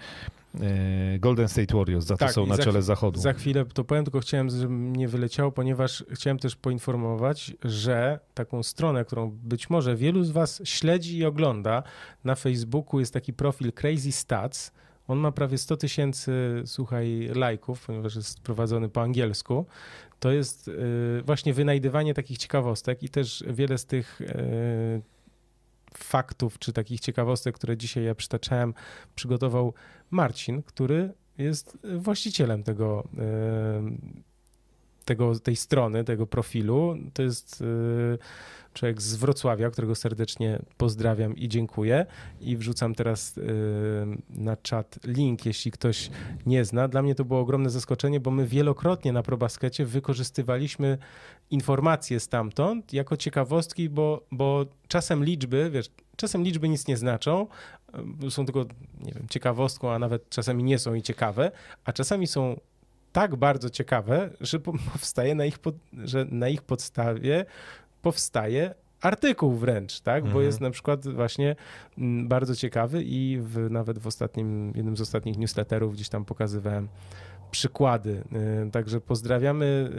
E, 0.61 1.19
Golden 1.19 1.49
State 1.49 1.77
Warriors, 1.77 2.05
za 2.05 2.15
to 2.15 2.19
tak, 2.19 2.33
są 2.33 2.47
na 2.47 2.59
czele 2.59 2.83
zachodu. 2.83 3.21
Za 3.21 3.33
chwilę 3.33 3.65
to 3.65 3.85
powiem, 3.85 4.05
tylko 4.05 4.21
chciałem, 4.21 4.51
żeby 4.51 4.69
mnie 4.69 5.09
wyleciało, 5.09 5.53
ponieważ 5.53 6.05
chciałem 6.11 6.39
też 6.39 6.57
poinformować, 6.57 7.53
że 7.65 8.19
taką 8.35 8.63
stronę, 8.63 9.05
którą 9.05 9.31
być 9.31 9.71
może 9.71 9.97
wielu 9.97 10.25
z 10.25 10.31
was 10.31 10.63
śledzi 10.65 11.19
i 11.19 11.25
ogląda, 11.25 11.83
na 12.25 12.35
Facebooku 12.35 13.01
jest 13.01 13.13
taki 13.13 13.33
profil 13.33 13.73
Crazy 13.73 14.13
Stats, 14.13 14.73
on 15.09 15.19
ma 15.19 15.33
prawie 15.33 15.59
100 15.59 15.77
tysięcy, 15.77 16.63
słuchaj, 16.67 17.31
lajków, 17.35 17.87
ponieważ 17.87 18.17
jest 18.17 18.41
prowadzony 18.41 18.89
po 18.89 19.03
angielsku. 19.03 19.67
To 20.21 20.33
jest 20.33 20.69
y, 20.69 21.23
właśnie 21.25 21.55
wynajdywanie 21.55 22.15
takich 22.15 22.39
ciekawostek 22.39 23.03
i 23.03 23.09
też 23.09 23.45
wiele 23.47 23.79
z 23.79 23.87
tych 23.87 24.21
y, 24.21 25.03
faktów 25.95 26.59
czy 26.59 26.73
takich 26.73 27.01
ciekawostek, 27.01 27.55
które 27.55 27.77
dzisiaj 27.77 28.05
ja 28.05 28.15
przytaczałem, 28.15 28.75
przygotował 29.15 29.75
Marcin, 30.11 30.63
który 30.63 31.13
jest 31.39 31.79
właścicielem 31.99 32.63
tego, 32.63 33.09
y, 33.15 33.19
tego 35.07 35.39
tej 35.41 35.57
strony, 35.57 36.05
tego 36.05 36.27
profilu. 36.27 36.97
To 37.15 37.23
jest 37.23 37.63
człowiek 38.77 39.03
z 39.03 39.17
Wrocławia, 39.17 39.71
którego 39.71 39.95
serdecznie 39.95 40.59
pozdrawiam 40.77 41.37
i 41.37 41.49
dziękuję. 41.49 42.07
I 42.41 42.57
wrzucam 42.57 42.95
teraz 42.95 43.39
y, 43.39 43.43
na 44.31 44.57
czat 44.57 44.99
link, 45.05 45.47
jeśli 45.47 45.71
ktoś 45.71 46.11
nie 46.47 46.65
zna. 46.65 46.89
Dla 46.89 47.03
mnie 47.03 47.15
to 47.15 47.25
było 47.25 47.41
ogromne 47.41 47.71
zaskoczenie, 47.71 48.21
bo 48.21 48.31
my 48.31 48.47
wielokrotnie 48.47 49.13
na 49.13 49.23
ProBaskecie 49.23 49.85
wykorzystywaliśmy 49.85 50.99
informacje 51.51 52.21
stamtąd 52.21 52.93
jako 52.93 53.17
ciekawostki, 53.17 53.89
bo, 53.89 54.23
bo 54.33 54.67
czasem 54.89 55.25
liczby, 55.25 55.71
wiesz, 55.71 55.91
czasem 56.17 56.43
liczby 56.43 56.69
nic 56.69 56.87
nie 56.87 56.97
znaczą, 56.97 57.47
y, 58.25 58.31
są 58.31 58.45
tylko, 58.45 58.65
nie 59.01 59.13
wiem, 59.13 59.27
ciekawostką, 59.31 59.93
a 59.93 59.99
nawet 59.99 60.31
czasami 60.31 60.65
nie 60.65 60.79
są 60.79 60.95
i 60.95 61.03
ciekawe, 61.03 61.51
a 61.85 61.93
czasami 61.93 62.27
są 62.27 62.61
tak 63.17 63.37
bardzo 63.37 63.71
ciekawe, 63.71 64.31
że 64.41 64.61
powstaje 64.93 65.35
na 65.35 65.45
ich, 65.45 65.59
pod, 65.59 65.75
że 65.93 66.27
na 66.31 66.49
ich 66.49 66.63
podstawie 66.63 67.45
powstaje 68.03 68.75
artykuł 69.01 69.53
wręcz, 69.53 70.01
tak? 70.01 70.17
Mhm. 70.17 70.35
Bo 70.35 70.41
jest 70.41 70.61
na 70.61 70.71
przykład 70.71 71.09
właśnie 71.09 71.57
mm, 71.99 72.29
bardzo 72.29 72.57
ciekawy 72.57 73.03
i 73.05 73.39
w, 73.43 73.71
nawet 73.71 73.99
w 73.99 74.07
ostatnim, 74.07 74.73
jednym 74.75 74.97
z 74.97 75.01
ostatnich 75.01 75.39
newsletterów 75.39 75.95
gdzieś 75.95 76.09
tam 76.09 76.25
pokazywałem 76.25 76.89
przykłady. 77.51 78.25
Y, 78.67 78.71
także 78.71 79.01
pozdrawiamy 79.01 79.91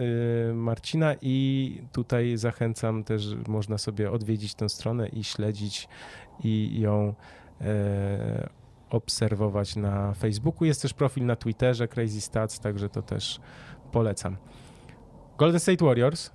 y, 0.50 0.54
Marcina 0.54 1.16
i 1.22 1.82
tutaj 1.92 2.38
zachęcam 2.38 3.04
też, 3.04 3.36
można 3.48 3.78
sobie 3.78 4.12
odwiedzić 4.12 4.56
tę 4.56 4.70
stronę 4.70 5.08
i 5.08 5.24
śledzić 5.24 5.88
i 6.44 6.80
ją 6.80 7.14
e, 7.62 8.50
obserwować 8.90 9.76
na 9.76 10.14
Facebooku. 10.14 10.66
Jest 10.66 10.82
też 10.82 10.94
profil 10.94 11.26
na 11.26 11.36
Twitterze 11.36 11.88
Crazy 11.88 12.22
Stats, 12.22 12.60
także 12.60 12.90
to 12.90 13.02
też 13.02 13.40
polecam. 13.92 14.38
Golden 15.38 15.60
State 15.60 15.86
Warriors 15.86 16.32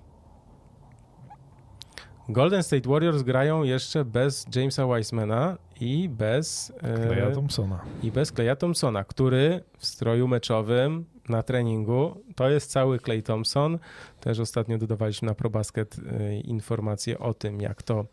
Golden 2.29 2.63
State 2.63 2.89
Warriors 2.89 3.23
grają 3.23 3.63
jeszcze 3.63 4.05
bez 4.05 4.47
Jamesa 4.57 4.87
Wisemana 4.87 5.59
i 5.81 6.09
bez 6.09 6.73
Kleja 7.07 7.31
Thompsona. 7.31 7.81
I 8.03 8.13
bez 8.13 8.33
Kleja 8.33 8.57
Thompsona, 8.57 9.05
który 9.05 9.65
w 9.79 9.87
stroju 9.87 10.29
meczowym 10.29 11.05
na 11.29 11.43
treningu 11.43 12.25
to 12.37 12.51
jest 12.51 12.71
cały 12.71 12.99
Clay 12.99 13.23
Thompson. 13.23 13.79
Też 14.21 14.39
ostatnio 14.39 14.79
dodawaliśmy 14.79 15.29
na 15.29 15.35
ProBasket 15.35 15.97
informacje 16.45 17.19
o 17.19 17.35
tym, 17.35 17.61
jak 17.61 17.83
to 17.83 18.07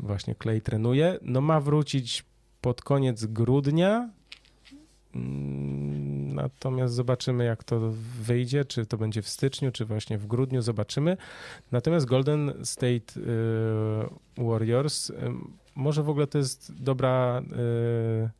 właśnie 0.00 0.34
Clay 0.42 0.60
trenuje. 0.60 1.18
No 1.22 1.40
ma 1.40 1.60
wrócić 1.60 2.24
pod 2.66 2.82
koniec 2.82 3.26
grudnia. 3.26 4.10
Mm, 5.14 6.34
natomiast 6.34 6.94
zobaczymy, 6.94 7.44
jak 7.44 7.64
to 7.64 7.92
wyjdzie, 8.20 8.64
czy 8.64 8.86
to 8.86 8.96
będzie 8.96 9.22
w 9.22 9.28
styczniu, 9.28 9.72
czy 9.72 9.84
właśnie 9.84 10.18
w 10.18 10.26
grudniu, 10.26 10.62
zobaczymy. 10.62 11.16
Natomiast 11.72 12.06
Golden 12.06 12.52
State 12.64 13.20
y, 14.36 14.44
Warriors, 14.44 15.10
y, 15.10 15.14
może 15.74 16.02
w 16.02 16.08
ogóle 16.08 16.26
to 16.26 16.38
jest 16.38 16.82
dobra 16.82 17.42
y, 17.42 18.30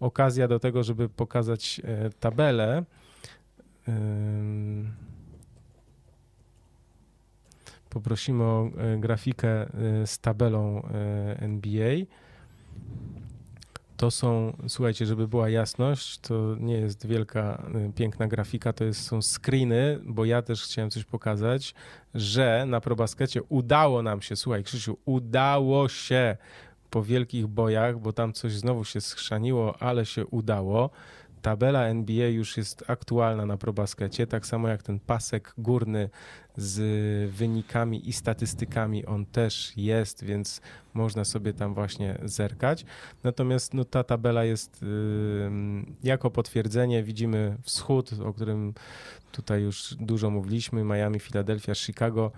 okazja 0.00 0.48
do 0.48 0.58
tego, 0.58 0.82
żeby 0.82 1.08
pokazać 1.08 1.80
tabelę. 2.20 2.84
Poprosimy 7.90 8.44
o 8.44 8.70
grafikę 8.98 9.66
z 10.06 10.18
tabelą 10.18 10.82
NBA. 11.38 11.96
To 13.96 14.10
są, 14.10 14.56
słuchajcie, 14.68 15.06
żeby 15.06 15.28
była 15.28 15.48
jasność, 15.48 16.18
to 16.18 16.56
nie 16.60 16.74
jest 16.74 17.06
wielka, 17.06 17.62
y, 17.88 17.92
piękna 17.92 18.28
grafika, 18.28 18.72
to 18.72 18.84
jest, 18.84 19.06
są 19.06 19.22
screeny, 19.22 20.00
bo 20.04 20.24
ja 20.24 20.42
też 20.42 20.62
chciałem 20.62 20.90
coś 20.90 21.04
pokazać, 21.04 21.74
że 22.14 22.64
na 22.66 22.80
probaskecie 22.80 23.42
udało 23.42 24.02
nam 24.02 24.22
się, 24.22 24.36
słuchaj 24.36 24.64
Krzysiu, 24.64 24.98
udało 25.04 25.88
się 25.88 26.36
po 26.90 27.02
wielkich 27.02 27.46
bojach, 27.46 27.98
bo 27.98 28.12
tam 28.12 28.32
coś 28.32 28.52
znowu 28.52 28.84
się 28.84 29.00
schrzaniło, 29.00 29.82
ale 29.82 30.06
się 30.06 30.26
udało. 30.26 30.90
Tabela 31.46 31.86
NBA 31.86 32.28
już 32.28 32.56
jest 32.56 32.84
aktualna 32.86 33.46
na 33.46 33.56
probaskecie, 33.56 34.26
tak 34.26 34.46
samo 34.46 34.68
jak 34.68 34.82
ten 34.82 35.00
pasek 35.00 35.54
górny 35.58 36.10
z 36.56 36.80
wynikami 37.30 38.08
i 38.08 38.12
statystykami 38.12 39.06
on 39.06 39.26
też 39.26 39.72
jest, 39.76 40.24
więc 40.24 40.60
można 40.94 41.24
sobie 41.24 41.52
tam 41.52 41.74
właśnie 41.74 42.18
zerkać. 42.24 42.84
Natomiast 43.24 43.74
no, 43.74 43.84
ta 43.84 44.04
tabela 44.04 44.44
jest 44.44 44.84
jako 46.04 46.30
potwierdzenie, 46.30 47.02
widzimy 47.02 47.56
wschód, 47.62 48.10
o 48.24 48.32
którym 48.32 48.74
tutaj 49.32 49.62
już 49.62 49.94
dużo 50.00 50.30
mówiliśmy, 50.30 50.84
Miami, 50.84 51.20
Philadelphia, 51.20 51.74
Chicago, 51.74 52.32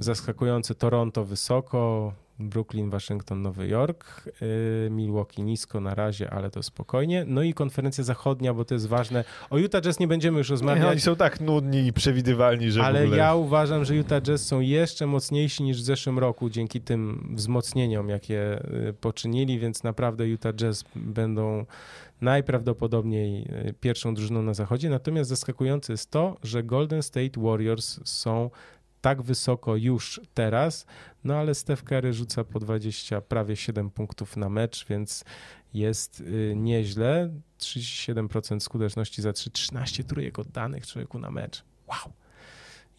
zaskakujące 0.00 0.74
Toronto 0.74 1.24
wysoko, 1.24 2.12
Brooklyn, 2.48 2.90
Waszyngton, 2.90 3.42
Nowy 3.42 3.68
Jork, 3.68 4.28
y, 4.86 4.90
Milwaukee 4.90 5.42
nisko 5.42 5.80
na 5.80 5.94
razie, 5.94 6.30
ale 6.30 6.50
to 6.50 6.62
spokojnie. 6.62 7.24
No 7.26 7.42
i 7.42 7.54
konferencja 7.54 8.04
zachodnia, 8.04 8.54
bo 8.54 8.64
to 8.64 8.74
jest 8.74 8.88
ważne. 8.88 9.24
O 9.50 9.58
Utah 9.58 9.82
Jazz 9.82 10.00
nie 10.00 10.08
będziemy 10.08 10.38
już 10.38 10.50
rozmawiać. 10.50 10.84
Nie, 10.84 10.90
oni 10.90 11.00
są 11.00 11.16
tak 11.16 11.40
nudni 11.40 11.86
i 11.86 11.92
przewidywalni, 11.92 12.70
że 12.70 12.82
Ale 12.82 13.02
ogóle... 13.02 13.16
ja 13.16 13.34
uważam, 13.34 13.84
że 13.84 13.96
Utah 13.96 14.22
Jazz 14.22 14.46
są 14.46 14.60
jeszcze 14.60 15.06
mocniejsi 15.06 15.62
niż 15.62 15.78
w 15.82 15.84
zeszłym 15.84 16.18
roku 16.18 16.50
dzięki 16.50 16.80
tym 16.80 17.28
wzmocnieniom, 17.34 18.08
jakie 18.08 18.62
y, 18.88 18.92
poczynili, 18.92 19.58
więc 19.58 19.82
naprawdę 19.82 20.28
Utah 20.28 20.54
Jazz 20.54 20.84
będą 20.96 21.66
najprawdopodobniej 22.20 23.46
y, 23.68 23.74
pierwszą 23.80 24.14
drużyną 24.14 24.42
na 24.42 24.54
zachodzie. 24.54 24.90
Natomiast 24.90 25.30
zaskakujące 25.30 25.92
jest 25.92 26.10
to, 26.10 26.36
że 26.42 26.62
Golden 26.62 27.02
State 27.02 27.40
Warriors 27.40 28.00
są 28.04 28.50
tak 29.02 29.22
wysoko 29.22 29.76
już 29.76 30.20
teraz, 30.34 30.86
no 31.24 31.34
ale 31.34 31.54
Steph 31.54 31.82
Curry 31.82 32.12
rzuca 32.12 32.44
po 32.44 32.60
20, 32.60 33.20
prawie 33.20 33.56
7 33.56 33.90
punktów 33.90 34.36
na 34.36 34.48
mecz, 34.48 34.86
więc 34.88 35.24
jest 35.74 36.20
y, 36.20 36.54
nieźle. 36.56 37.30
37% 37.58 38.60
skuteczności 38.60 39.22
za 39.22 39.32
3, 39.32 39.50
13 39.50 40.04
trójek 40.04 40.38
oddanych 40.38 40.86
człowieku 40.86 41.18
na 41.18 41.30
mecz. 41.30 41.64
Wow. 41.86 42.12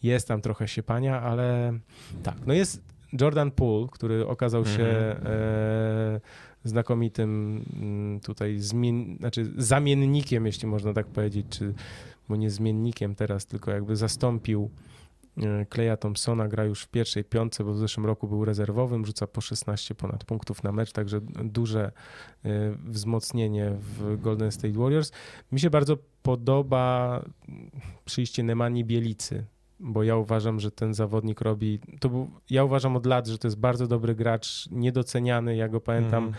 Jest 0.02 0.28
tam 0.28 0.40
trochę 0.40 0.68
siepania, 0.68 1.20
ale 1.20 1.78
tak. 2.22 2.36
No 2.46 2.54
jest 2.54 2.82
Jordan 3.20 3.50
Poole, 3.50 3.86
który 3.92 4.26
okazał 4.26 4.66
się 4.66 4.86
mhm. 4.86 5.26
e, 5.26 6.20
znakomitym 6.64 7.64
mm, 7.76 8.20
tutaj 8.20 8.58
zmien, 8.58 9.16
znaczy 9.18 9.52
zamiennikiem, 9.56 10.46
jeśli 10.46 10.68
można 10.68 10.92
tak 10.92 11.06
powiedzieć, 11.06 11.46
czy 11.50 11.74
bo 12.28 12.36
nie 12.36 12.50
zmiennikiem 12.50 13.14
teraz, 13.14 13.46
tylko 13.46 13.70
jakby 13.70 13.96
zastąpił 13.96 14.70
Kleja 15.68 15.92
e, 15.92 15.96
Thompsona 15.96 16.48
gra 16.48 16.64
już 16.64 16.82
w 16.82 16.88
pierwszej 16.88 17.24
piątce, 17.24 17.64
bo 17.64 17.72
w 17.72 17.78
zeszłym 17.78 18.06
roku 18.06 18.28
był 18.28 18.44
rezerwowym, 18.44 19.06
rzuca 19.06 19.26
po 19.26 19.40
16 19.40 19.94
ponad 19.94 20.24
punktów 20.24 20.62
na 20.62 20.72
mecz, 20.72 20.92
także 20.92 21.20
duże 21.44 21.92
e, 22.44 22.50
wzmocnienie 22.84 23.72
w 23.80 24.20
Golden 24.20 24.52
State 24.52 24.78
Warriors. 24.78 25.12
Mi 25.52 25.60
się 25.60 25.70
bardzo 25.70 25.98
podoba 26.22 27.22
przyjście 28.04 28.42
Nemani 28.42 28.84
Bielicy, 28.84 29.44
bo 29.80 30.02
ja 30.02 30.16
uważam, 30.16 30.60
że 30.60 30.70
ten 30.70 30.94
zawodnik 30.94 31.40
robi, 31.40 31.80
to 32.00 32.08
był, 32.08 32.30
ja 32.50 32.64
uważam 32.64 32.96
od 32.96 33.06
lat, 33.06 33.26
że 33.26 33.38
to 33.38 33.48
jest 33.48 33.58
bardzo 33.58 33.86
dobry 33.86 34.14
gracz, 34.14 34.68
niedoceniany, 34.70 35.56
ja 35.56 35.68
go 35.68 35.80
pamiętam 35.80 36.24
mm. 36.24 36.34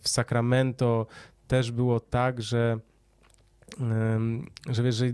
w 0.00 0.08
Sacramento 0.08 1.06
też 1.46 1.72
było 1.72 2.00
tak, 2.00 2.42
że 2.42 2.78
że 4.70 4.82
wiesz, 4.82 4.94
że 4.94 5.06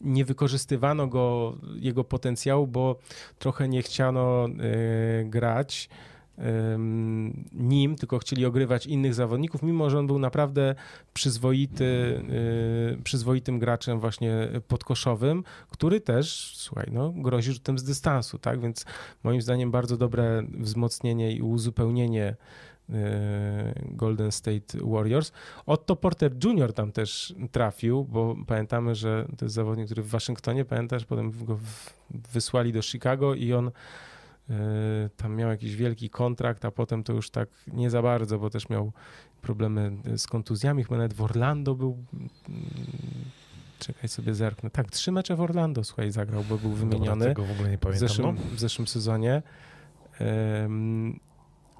nie 0.00 0.24
wykorzystywano 0.24 1.06
go, 1.06 1.56
jego 1.74 2.04
potencjału, 2.04 2.66
bo 2.66 2.96
trochę 3.38 3.68
nie 3.68 3.82
chciano 3.82 4.48
y, 4.48 5.24
grać 5.24 5.88
nim, 7.52 7.96
tylko 7.96 8.18
chcieli 8.18 8.44
ogrywać 8.44 8.86
innych 8.86 9.14
zawodników, 9.14 9.62
mimo 9.62 9.90
że 9.90 9.98
on 9.98 10.06
był 10.06 10.18
naprawdę 10.18 10.74
przyzwoity, 11.14 11.84
y, 12.98 13.02
przyzwoitym 13.04 13.58
graczem 13.58 14.00
właśnie 14.00 14.48
podkoszowym, 14.68 15.44
który 15.70 16.00
też, 16.00 16.52
słuchaj, 16.56 16.86
no, 16.92 17.12
grozi 17.16 17.52
rzutem 17.52 17.78
z 17.78 17.84
dystansu, 17.84 18.38
tak? 18.38 18.60
Więc 18.60 18.84
moim 19.24 19.42
zdaniem 19.42 19.70
bardzo 19.70 19.96
dobre 19.96 20.42
wzmocnienie 20.58 21.32
i 21.32 21.42
uzupełnienie 21.42 22.36
E, 22.36 22.75
Golden 23.82 24.32
State 24.32 24.78
Warriors. 24.84 25.32
Otto 25.66 25.96
Porter 25.96 26.32
Jr. 26.44 26.72
tam 26.72 26.92
też 26.92 27.34
trafił, 27.52 28.04
bo 28.04 28.36
pamiętamy, 28.46 28.94
że 28.94 29.26
to 29.38 29.44
jest 29.44 29.54
zawodnik, 29.54 29.86
który 29.86 30.02
w 30.02 30.08
Waszyngtonie, 30.08 30.64
pamiętasz, 30.64 31.04
potem 31.04 31.44
go 31.44 31.58
wysłali 32.10 32.72
do 32.72 32.82
Chicago 32.82 33.34
i 33.34 33.52
on 33.52 33.70
e, 34.50 34.52
tam 35.16 35.36
miał 35.36 35.50
jakiś 35.50 35.76
wielki 35.76 36.10
kontrakt, 36.10 36.64
a 36.64 36.70
potem 36.70 37.04
to 37.04 37.12
już 37.12 37.30
tak 37.30 37.48
nie 37.72 37.90
za 37.90 38.02
bardzo, 38.02 38.38
bo 38.38 38.50
też 38.50 38.68
miał 38.68 38.92
problemy 39.42 39.92
z 40.16 40.26
kontuzjami. 40.26 40.84
Chyba 40.84 40.96
nawet 40.96 41.14
w 41.14 41.22
Orlando 41.22 41.74
był. 41.74 42.04
Czekaj 43.78 44.08
sobie 44.08 44.34
zerknę. 44.34 44.70
Tak, 44.70 44.90
trzy 44.90 45.12
mecze 45.12 45.36
w 45.36 45.40
Orlando, 45.40 45.84
słuchaj, 45.84 46.10
zagrał, 46.10 46.44
bo 46.48 46.58
był 46.58 46.70
wymieniony 46.70 47.06
Dobra, 47.06 47.34
tego 47.34 47.44
w, 47.44 47.50
ogóle 47.50 47.70
nie 47.70 47.78
pamiętam, 47.78 48.08
w, 48.08 48.10
zeszłym, 48.10 48.36
no. 48.36 48.56
w 48.56 48.60
zeszłym 48.60 48.86
sezonie. 48.86 49.42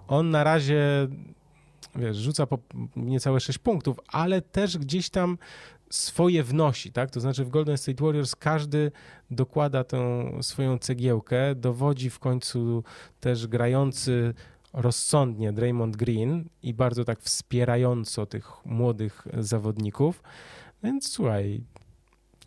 On 0.09 0.31
na 0.31 0.45
razie, 0.45 1.09
wiesz, 1.97 2.17
rzuca 2.17 2.47
po 2.47 2.59
niecałe 2.97 3.41
6 3.41 3.59
punktów, 3.59 3.97
ale 4.09 4.43
też 4.43 4.79
gdzieś 4.79 5.11
tam 5.11 5.39
swoje 5.91 6.43
wnosi, 6.43 6.93
tak? 6.93 7.11
To 7.11 7.21
znaczy 7.21 7.45
w 7.45 7.49
Golden 7.49 7.79
State 7.79 8.05
Warriors 8.05 8.37
każdy 8.37 8.93
dokłada 9.31 9.85
tę 9.85 10.31
swoją 10.43 10.79
cegiełkę, 10.79 11.55
dowodzi 11.55 12.11
w 12.11 12.19
końcu 12.19 12.85
też 13.21 13.47
grający 13.47 14.35
rozsądnie 14.73 15.53
Draymond 15.53 15.97
Green 15.97 16.49
i 16.63 16.75
bardzo 16.75 17.05
tak 17.05 17.21
wspierająco 17.21 18.27
tych 18.27 18.53
młodych 18.65 19.27
zawodników. 19.39 20.23
Więc 20.83 21.13
słuchaj, 21.13 21.61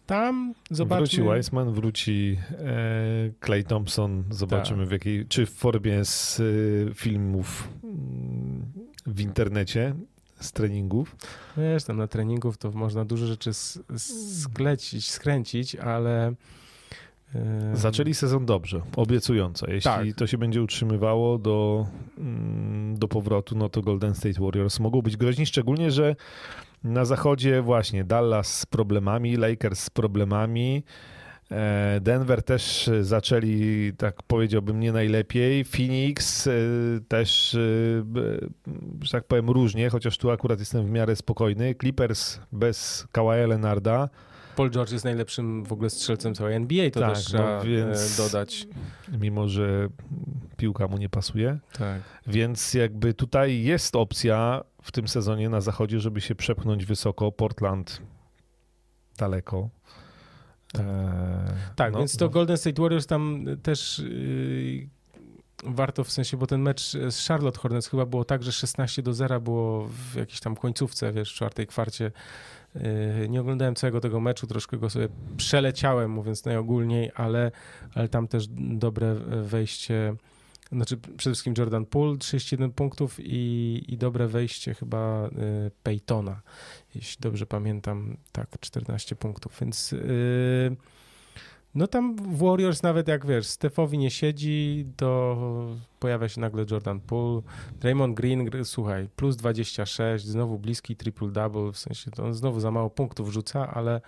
tam 0.09 0.53
zobaczmy. 0.71 1.05
Wróci 1.05 1.21
Weissman, 1.21 1.73
wróci 1.73 2.37
e, 2.51 3.45
Clay 3.45 3.63
Thompson, 3.63 4.23
zobaczymy 4.29 4.85
w 4.85 4.91
jakiej, 4.91 5.25
czy 5.25 5.45
w 5.45 5.49
formie 5.49 6.05
z 6.05 6.39
e, 6.39 6.93
filmów 6.93 7.67
mm, 7.83 8.65
w 9.05 9.19
internecie, 9.19 9.95
z 10.39 10.51
treningów. 10.51 11.15
Wiesz, 11.57 11.83
tam 11.83 11.97
na 11.97 12.07
treningów 12.07 12.57
to 12.57 12.71
można 12.71 13.05
dużo 13.05 13.25
rzeczy 13.25 13.51
sklecić, 13.97 15.09
skręcić, 15.09 15.75
ale 15.75 16.33
e, 17.35 17.71
Zaczęli 17.73 18.13
sezon 18.13 18.45
dobrze, 18.45 18.81
obiecująco. 18.95 19.67
Jeśli 19.71 19.91
tak. 19.91 20.07
to 20.15 20.27
się 20.27 20.37
będzie 20.37 20.61
utrzymywało 20.61 21.37
do, 21.37 21.87
mm, 22.17 22.99
do 22.99 23.07
powrotu, 23.07 23.57
no 23.57 23.69
to 23.69 23.81
Golden 23.81 24.15
State 24.15 24.41
Warriors 24.41 24.79
mogą 24.79 25.01
być 25.01 25.17
groźni, 25.17 25.45
szczególnie, 25.45 25.91
że 25.91 26.15
na 26.83 27.05
zachodzie 27.05 27.61
właśnie 27.61 28.03
Dallas 28.03 28.59
z 28.59 28.65
problemami, 28.65 29.35
Lakers 29.35 29.79
z 29.79 29.89
problemami. 29.89 30.83
E, 31.51 31.99
Denver 32.01 32.43
też 32.43 32.89
zaczęli, 33.01 33.93
tak 33.97 34.23
powiedziałbym, 34.23 34.79
nie 34.79 34.91
najlepiej. 34.91 35.65
Phoenix 35.65 36.47
e, 36.47 36.51
też, 37.07 37.55
e, 37.55 37.59
że 39.01 39.11
tak 39.11 39.23
powiem, 39.23 39.49
różnie, 39.49 39.89
chociaż 39.89 40.17
tu 40.17 40.31
akurat 40.31 40.59
jestem 40.59 40.85
w 40.85 40.89
miarę 40.89 41.15
spokojny. 41.15 41.75
Clippers 41.75 42.39
bez 42.51 43.07
Kawaja 43.11 43.47
Leonarda. 43.47 44.09
Paul 44.55 44.69
George 44.69 44.91
jest 44.91 45.05
najlepszym 45.05 45.63
w 45.63 45.73
ogóle 45.73 45.89
strzelcem 45.89 46.35
całej 46.35 46.55
NBA, 46.55 46.89
to 46.91 46.99
tak, 46.99 47.13
też 47.13 47.23
no 47.23 47.29
trzeba 47.29 47.63
no, 47.63 47.95
dodać. 48.17 48.67
Mimo, 49.19 49.47
że 49.47 49.87
piłka 50.57 50.87
mu 50.87 50.97
nie 50.97 51.09
pasuje. 51.09 51.59
Tak. 51.73 52.01
Więc 52.27 52.73
jakby 52.73 53.13
tutaj 53.13 53.63
jest 53.63 53.95
opcja 53.95 54.63
w 54.81 54.91
tym 54.91 55.07
sezonie 55.07 55.49
na 55.49 55.61
zachodzie, 55.61 55.99
żeby 55.99 56.21
się 56.21 56.35
przepchnąć 56.35 56.85
wysoko. 56.85 57.31
Portland 57.31 58.01
daleko. 59.17 59.69
Tak, 60.71 60.85
Eee, 60.85 61.53
tak 61.75 61.93
no, 61.93 61.99
więc 61.99 62.17
to 62.17 62.25
no. 62.25 62.31
Golden 62.31 62.57
State 62.57 62.81
Warriors 62.81 63.07
tam 63.07 63.45
też 63.63 63.99
yy, 63.99 64.89
warto 65.63 66.03
w 66.03 66.11
sensie, 66.11 66.37
bo 66.37 66.47
ten 66.47 66.61
mecz 66.61 66.91
z 67.09 67.27
Charlotte 67.27 67.59
Hornets 67.59 67.87
chyba 67.87 68.05
było 68.05 68.25
tak, 68.25 68.43
że 68.43 68.51
16 68.51 69.03
do 69.03 69.13
0 69.13 69.41
było 69.41 69.87
w 69.87 70.15
jakiejś 70.15 70.39
tam 70.39 70.55
końcówce, 70.55 71.11
wiesz, 71.11 71.31
w 71.31 71.35
czwartej 71.35 71.67
kwarcie. 71.67 72.11
Yy, 72.75 73.29
nie 73.29 73.41
oglądałem 73.41 73.75
całego 73.75 74.01
tego 74.01 74.19
meczu, 74.19 74.47
troszkę 74.47 74.77
go 74.77 74.89
sobie 74.89 75.07
przeleciałem, 75.37 76.11
mówiąc 76.11 76.45
najogólniej, 76.45 77.11
ale, 77.15 77.51
ale 77.95 78.09
tam 78.09 78.27
też 78.27 78.47
dobre 78.57 79.15
wejście, 79.43 80.15
znaczy 80.71 80.97
przede 80.97 81.33
wszystkim 81.33 81.53
Jordan 81.57 81.85
Poole, 81.85 82.17
31 82.17 82.71
punktów 82.71 83.17
i, 83.19 83.83
i 83.87 83.97
dobre 83.97 84.27
wejście 84.27 84.73
chyba 84.73 85.29
yy, 85.31 85.71
Peytona, 85.83 86.41
jeśli 86.95 87.21
dobrze 87.21 87.45
pamiętam, 87.45 88.17
tak, 88.31 88.47
14 88.59 89.15
punktów, 89.15 89.57
więc 89.61 89.91
yy, 89.91 90.75
no 91.79 91.87
tam 91.87 92.15
w 92.15 92.37
Warriors 92.37 92.83
nawet 92.83 93.07
jak 93.07 93.25
wiesz, 93.25 93.47
Stefowi 93.47 93.97
nie 93.97 94.11
siedzi, 94.11 94.85
to 94.97 95.37
pojawia 95.99 96.29
się 96.29 96.41
nagle 96.41 96.65
Jordan 96.71 96.99
Poole, 96.99 97.41
Draymond 97.79 98.15
Green, 98.15 98.49
słuchaj, 98.63 99.09
plus 99.15 99.35
26, 99.35 100.25
znowu 100.25 100.59
bliski 100.59 100.95
triple-double, 100.95 101.71
w 101.71 101.77
sensie 101.77 102.11
to 102.11 102.25
on 102.25 102.33
znowu 102.33 102.59
za 102.59 102.71
mało 102.71 102.89
punktów 102.89 103.29
rzuca, 103.29 103.73
ale 103.73 104.01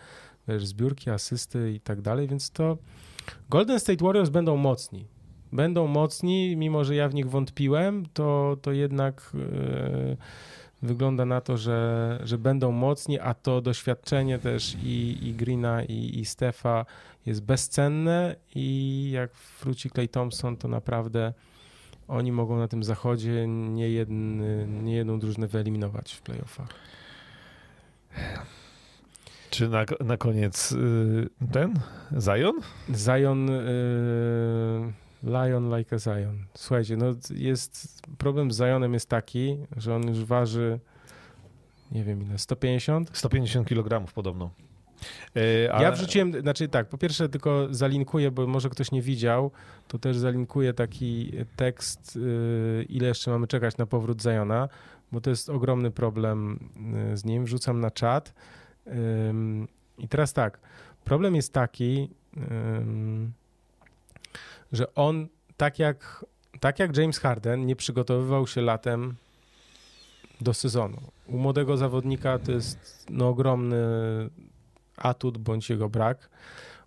wiesz, 0.47 0.65
zbiórki, 0.65 1.09
asysty 1.09 1.71
i 1.71 1.79
tak 1.79 2.01
dalej, 2.01 2.27
więc 2.27 2.51
to 2.51 2.77
Golden 3.49 3.79
State 3.79 4.05
Warriors 4.05 4.29
będą 4.29 4.57
mocni. 4.57 5.07
Będą 5.51 5.87
mocni, 5.87 6.55
mimo 6.57 6.83
że 6.83 6.95
ja 6.95 7.09
w 7.09 7.13
nich 7.13 7.29
wątpiłem, 7.29 8.05
to, 8.13 8.57
to 8.61 8.71
jednak 8.71 9.31
yy, 9.33 10.17
wygląda 10.81 11.25
na 11.25 11.41
to, 11.41 11.57
że, 11.57 12.19
że 12.23 12.37
będą 12.37 12.71
mocni, 12.71 13.19
a 13.19 13.33
to 13.33 13.61
doświadczenie 13.61 14.39
też 14.39 14.75
i, 14.83 15.17
i 15.21 15.33
Greena, 15.33 15.83
i, 15.83 16.19
i 16.19 16.25
Stefa 16.25 16.85
jest 17.25 17.43
bezcenne 17.43 18.35
i 18.55 19.09
jak 19.13 19.31
wróci 19.61 19.89
Clay 19.89 20.07
Thompson, 20.07 20.57
to 20.57 20.67
naprawdę 20.67 21.33
oni 22.07 22.31
mogą 22.31 22.57
na 22.57 22.67
tym 22.67 22.83
zachodzie 22.83 23.47
nie, 23.47 23.89
jedny, 23.89 24.67
nie 24.83 24.95
jedną 24.95 25.19
drużynę 25.19 25.47
wyeliminować 25.47 26.13
w 26.13 26.21
playoffach. 26.21 26.69
Czy 29.49 29.69
na, 29.69 29.85
na 30.05 30.17
koniec 30.17 30.71
y, 30.71 31.29
ten? 31.51 31.73
Zion? 32.19 32.61
Zion, 32.95 33.49
y, 33.49 34.93
Lion 35.23 35.77
like 35.77 35.95
a 35.95 35.99
Zion. 35.99 36.45
Słuchajcie, 36.53 36.97
no 36.97 37.05
jest, 37.35 38.01
problem 38.17 38.51
z 38.51 38.57
Zionem 38.57 38.93
jest 38.93 39.09
taki, 39.09 39.57
że 39.77 39.95
on 39.95 40.07
już 40.07 40.25
waży 40.25 40.79
nie 41.91 42.03
wiem 42.03 42.21
ile, 42.23 42.37
150? 42.37 43.09
150 43.13 43.67
kg 43.67 44.11
podobno. 44.13 44.49
Y, 45.37 45.71
ale- 45.73 45.83
Ja 45.83 45.91
wrzuciłem, 45.91 46.41
znaczy 46.41 46.67
tak, 46.67 46.89
po 46.89 46.97
pierwsze 46.97 47.29
tylko 47.29 47.67
zalinkuję, 47.71 48.31
bo 48.31 48.47
może 48.47 48.69
ktoś 48.69 48.91
nie 48.91 49.01
widział, 49.01 49.51
to 49.87 49.99
też 49.99 50.17
zalinkuję 50.17 50.73
taki 50.73 51.31
tekst, 51.55 52.15
y, 52.15 52.85
ile 52.89 53.07
jeszcze 53.07 53.31
mamy 53.31 53.47
czekać 53.47 53.77
na 53.77 53.85
powrót 53.85 54.21
Zajona, 54.21 54.69
bo 55.11 55.21
to 55.21 55.29
jest 55.29 55.49
ogromny 55.49 55.91
problem 55.91 56.59
y, 57.13 57.17
z 57.17 57.25
nim. 57.25 57.45
Wrzucam 57.45 57.79
na 57.79 57.91
czat. 57.91 58.33
I 59.97 60.07
teraz 60.07 60.33
tak, 60.33 60.59
problem 61.03 61.35
jest 61.35 61.53
taki, 61.53 62.09
ym, 62.37 63.31
że 64.71 64.95
on 64.95 65.27
tak 65.57 65.79
jak, 65.79 66.25
tak 66.59 66.79
jak 66.79 66.97
James 66.97 67.19
Harden 67.19 67.65
nie 67.65 67.75
przygotowywał 67.75 68.47
się 68.47 68.61
latem 68.61 69.15
do 70.41 70.53
sezonu. 70.53 70.97
U 71.27 71.37
młodego 71.37 71.77
zawodnika 71.77 72.39
to 72.39 72.51
jest 72.51 73.05
no, 73.09 73.29
ogromny 73.29 73.77
atut 74.97 75.37
bądź 75.37 75.69
jego 75.69 75.89
brak. 75.89 76.29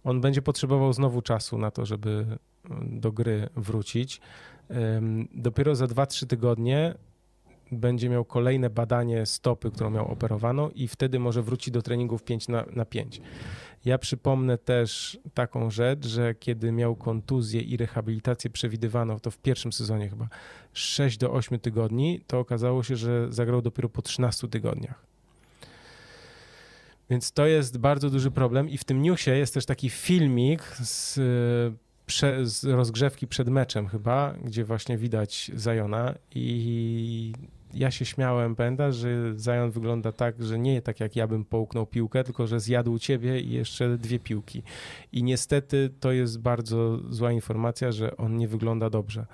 On 0.05 0.21
będzie 0.21 0.43
potrzebował 0.43 0.93
znowu 0.93 1.23
czasu 1.23 1.59
na 1.59 1.71
to, 1.71 1.87
żeby 1.87 2.27
do 2.83 3.13
gry 3.13 3.49
wrócić. 3.57 4.21
Dopiero 5.35 5.75
za 5.75 5.87
2-3 5.87 6.27
tygodnie 6.27 6.95
będzie 7.73 8.09
miał 8.09 8.25
kolejne 8.25 8.71
badanie 8.71 9.27
stopy, 9.27 9.71
którą 9.71 9.91
miał 9.91 10.13
operowaną 10.13 10.71
i 10.71 10.89
wtedy 10.89 11.19
może 11.19 11.43
wrócić 11.43 11.71
do 11.71 11.83
treningów 11.83 12.23
5 12.23 12.49
na, 12.49 12.65
na 12.73 12.85
5. 12.85 13.21
Ja 13.85 13.99
przypomnę 13.99 14.59
też 14.59 15.19
taką 15.35 15.71
rzecz, 15.71 16.07
że 16.07 16.35
kiedy 16.35 16.73
miał 16.73 16.97
kontuzję 16.97 17.61
i 17.61 17.77
rehabilitację 17.77 18.51
przewidywaną, 18.51 19.21
to 19.21 19.31
w 19.31 19.39
pierwszym 19.39 19.73
sezonie 19.73 20.09
chyba 20.09 20.29
6 20.73 21.19
do 21.19 21.33
8 21.33 21.61
tygodni, 21.61 22.21
to 22.27 22.39
okazało 22.39 22.83
się, 22.83 22.97
że 22.97 23.33
zagrał 23.33 23.63
dopiero 23.63 23.89
po 23.89 24.03
13 24.03 24.49
tygodniach. 24.49 25.07
Więc 27.11 27.33
to 27.33 27.47
jest 27.47 27.79
bardzo 27.79 28.11
duży 28.11 28.31
problem 28.31 28.69
i 28.69 28.79
w 28.79 28.85
tym 28.85 29.03
newsie 29.03 29.31
jest 29.31 29.55
też 29.55 29.67
taki 29.67 29.91
filmik 29.91 30.63
z, 30.63 31.21
prze, 32.07 32.47
z 32.47 32.65
rozgrzewki 32.65 33.27
przed 33.27 33.49
meczem 33.49 33.89
chyba, 33.89 34.35
gdzie 34.45 34.65
właśnie 34.65 34.99
widać 34.99 35.51
Zajona 35.55 36.15
i 36.35 37.33
ja 37.75 37.91
się 37.91 38.05
śmiałem, 38.05 38.57
pamiętasz, 38.57 38.97
że 38.97 39.09
Zajon 39.37 39.71
wygląda 39.71 40.13
tak, 40.13 40.43
że 40.43 40.59
nie 40.59 40.83
tak 40.83 41.01
jak 41.01 41.17
ja 41.17 41.27
bym 41.27 41.45
połknął 41.45 41.87
piłkę, 41.87 42.25
tylko 42.25 42.47
że 42.47 42.61
zjadł 42.61 42.99
ciebie 42.99 43.41
i 43.41 43.51
jeszcze 43.51 43.99
dwie 43.99 44.19
piłki. 44.19 44.63
I 45.13 45.23
niestety 45.23 45.91
to 46.01 46.13
jest 46.13 46.41
bardzo 46.41 46.99
zła 47.11 47.33
informacja, 47.33 47.93
że 47.93 48.17
on 48.17 48.37
nie 48.37 48.49
wygląda 48.49 48.91
dobrze. 48.91 49.27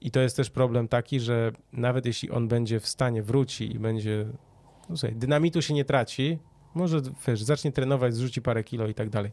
I 0.00 0.10
to 0.10 0.20
jest 0.20 0.36
też 0.36 0.50
problem 0.50 0.88
taki, 0.88 1.20
że 1.20 1.52
nawet 1.72 2.06
jeśli 2.06 2.30
on 2.30 2.48
będzie 2.48 2.80
w 2.80 2.88
stanie, 2.88 3.22
wróci 3.22 3.74
i 3.74 3.78
będzie, 3.78 4.26
no 4.88 4.96
słuchaj, 4.96 5.16
dynamitu 5.16 5.62
się 5.62 5.74
nie 5.74 5.84
traci, 5.84 6.38
może 6.74 7.00
wiesz, 7.26 7.42
zacznie 7.42 7.72
trenować, 7.72 8.14
zrzuci 8.14 8.42
parę 8.42 8.64
kilo 8.64 8.88
i 8.88 8.94
tak 8.94 9.10
dalej. 9.10 9.32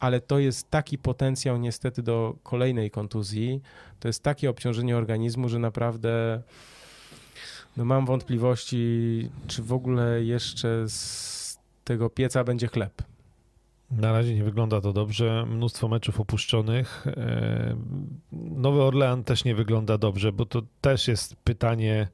Ale 0.00 0.20
to 0.20 0.38
jest 0.38 0.70
taki 0.70 0.98
potencjał 0.98 1.56
niestety 1.56 2.02
do 2.02 2.36
kolejnej 2.42 2.90
kontuzji, 2.90 3.60
to 4.00 4.08
jest 4.08 4.22
takie 4.22 4.50
obciążenie 4.50 4.96
organizmu, 4.96 5.48
że 5.48 5.58
naprawdę 5.58 6.42
no 7.76 7.84
mam 7.84 8.06
wątpliwości, 8.06 9.28
czy 9.46 9.62
w 9.62 9.72
ogóle 9.72 10.24
jeszcze 10.24 10.88
z 10.88 11.58
tego 11.84 12.10
pieca 12.10 12.44
będzie 12.44 12.68
chleb. 12.68 13.02
Na 13.90 14.12
razie 14.12 14.34
nie 14.34 14.44
wygląda 14.44 14.80
to 14.80 14.92
dobrze. 14.92 15.46
Mnóstwo 15.48 15.88
meczów 15.88 16.20
opuszczonych. 16.20 17.06
E, 17.06 17.76
Nowy 18.32 18.82
Orlean 18.82 19.24
też 19.24 19.44
nie 19.44 19.54
wygląda 19.54 19.98
dobrze, 19.98 20.32
bo 20.32 20.46
to 20.46 20.62
też 20.80 21.08
jest 21.08 21.36
pytanie, 21.36 22.08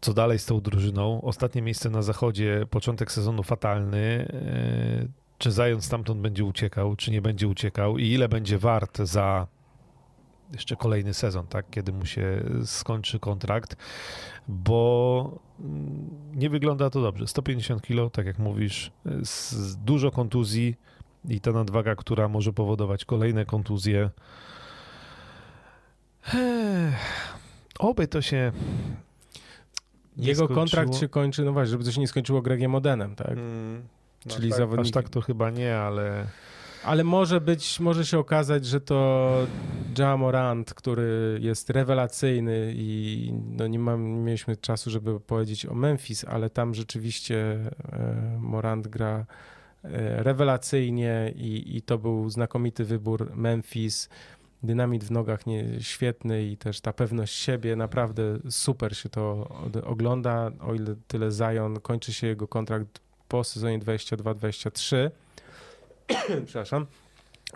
co 0.00 0.14
dalej 0.14 0.38
z 0.38 0.46
tą 0.46 0.60
drużyną. 0.60 1.22
Ostatnie 1.22 1.62
miejsce 1.62 1.90
na 1.90 2.02
zachodzie, 2.02 2.66
początek 2.70 3.12
sezonu 3.12 3.42
fatalny. 3.42 4.32
Czy 5.40 5.50
Zion 5.50 5.82
stamtąd 5.82 6.20
będzie 6.20 6.44
uciekał, 6.44 6.96
czy 6.96 7.10
nie 7.10 7.22
będzie 7.22 7.48
uciekał 7.48 7.98
i 7.98 8.06
ile 8.06 8.28
będzie 8.28 8.58
wart 8.58 8.98
za 8.98 9.46
jeszcze 10.52 10.76
kolejny 10.76 11.14
sezon, 11.14 11.46
tak, 11.46 11.66
kiedy 11.70 11.92
mu 11.92 12.06
się 12.06 12.44
skończy 12.64 13.18
kontrakt, 13.18 13.76
bo 14.48 15.38
mm, 15.60 16.08
nie 16.34 16.50
wygląda 16.50 16.90
to 16.90 17.02
dobrze. 17.02 17.26
150 17.26 17.82
kilo, 17.82 18.10
tak 18.10 18.26
jak 18.26 18.38
mówisz, 18.38 18.92
dużo 19.84 20.10
kontuzji 20.10 20.76
i 21.28 21.40
ta 21.40 21.52
nadwaga, 21.52 21.94
która 21.94 22.28
może 22.28 22.52
powodować 22.52 23.04
kolejne 23.04 23.44
kontuzje. 23.44 24.10
Oby 27.78 28.08
to 28.08 28.22
się. 28.22 28.52
Jego 30.16 30.34
skończyło. 30.34 30.60
kontrakt 30.60 30.94
się 30.94 31.08
kończy, 31.08 31.44
no 31.44 31.52
właśnie, 31.52 31.70
żeby 31.70 31.84
to 31.84 31.92
się 31.92 32.00
nie 32.00 32.08
skończyło 32.08 32.42
Gregiem 32.42 32.74
Odenem, 32.74 33.16
tak? 33.16 33.32
Mm, 33.32 33.82
no 34.26 34.34
Czyli 34.34 34.50
tak, 34.50 34.58
zawodnik- 34.58 34.80
Aż 34.80 34.90
tak 34.90 35.08
to 35.08 35.20
chyba 35.20 35.50
nie, 35.50 35.76
ale. 35.76 36.26
Ale 36.84 37.04
może 37.04 37.40
być, 37.40 37.80
może 37.80 38.06
się 38.06 38.18
okazać, 38.18 38.66
że 38.66 38.80
to 38.80 39.32
Ja 39.98 40.16
Morant, 40.16 40.74
który 40.74 41.38
jest 41.42 41.70
rewelacyjny 41.70 42.72
i 42.76 43.32
no 43.46 43.66
nie, 43.66 43.78
mam, 43.78 44.14
nie 44.14 44.20
mieliśmy 44.20 44.56
czasu, 44.56 44.90
żeby 44.90 45.20
powiedzieć 45.20 45.66
o 45.66 45.74
Memphis, 45.74 46.24
ale 46.24 46.50
tam 46.50 46.74
rzeczywiście 46.74 47.36
e, 47.92 48.36
Morant 48.40 48.88
gra 48.88 49.26
e, 49.84 50.22
rewelacyjnie 50.22 51.32
i, 51.36 51.76
i 51.76 51.82
to 51.82 51.98
był 51.98 52.30
znakomity 52.30 52.84
wybór 52.84 53.30
Memphis. 53.36 54.08
Dynamit 54.62 55.04
w 55.04 55.10
nogach 55.10 55.46
nie, 55.46 55.64
świetny 55.80 56.42
i 56.44 56.56
też 56.56 56.80
ta 56.80 56.92
pewność 56.92 57.34
siebie, 57.36 57.76
naprawdę 57.76 58.22
super 58.50 58.96
się 58.96 59.08
to 59.08 59.48
od- 59.66 59.76
ogląda, 59.76 60.50
o 60.60 60.74
ile 60.74 60.94
tyle 61.08 61.30
Zion, 61.30 61.80
kończy 61.80 62.12
się 62.12 62.26
jego 62.26 62.48
kontrakt 62.48 63.00
po 63.30 63.44
sezonie 63.44 63.78
22-23 63.78 65.10
przepraszam. 66.46 66.86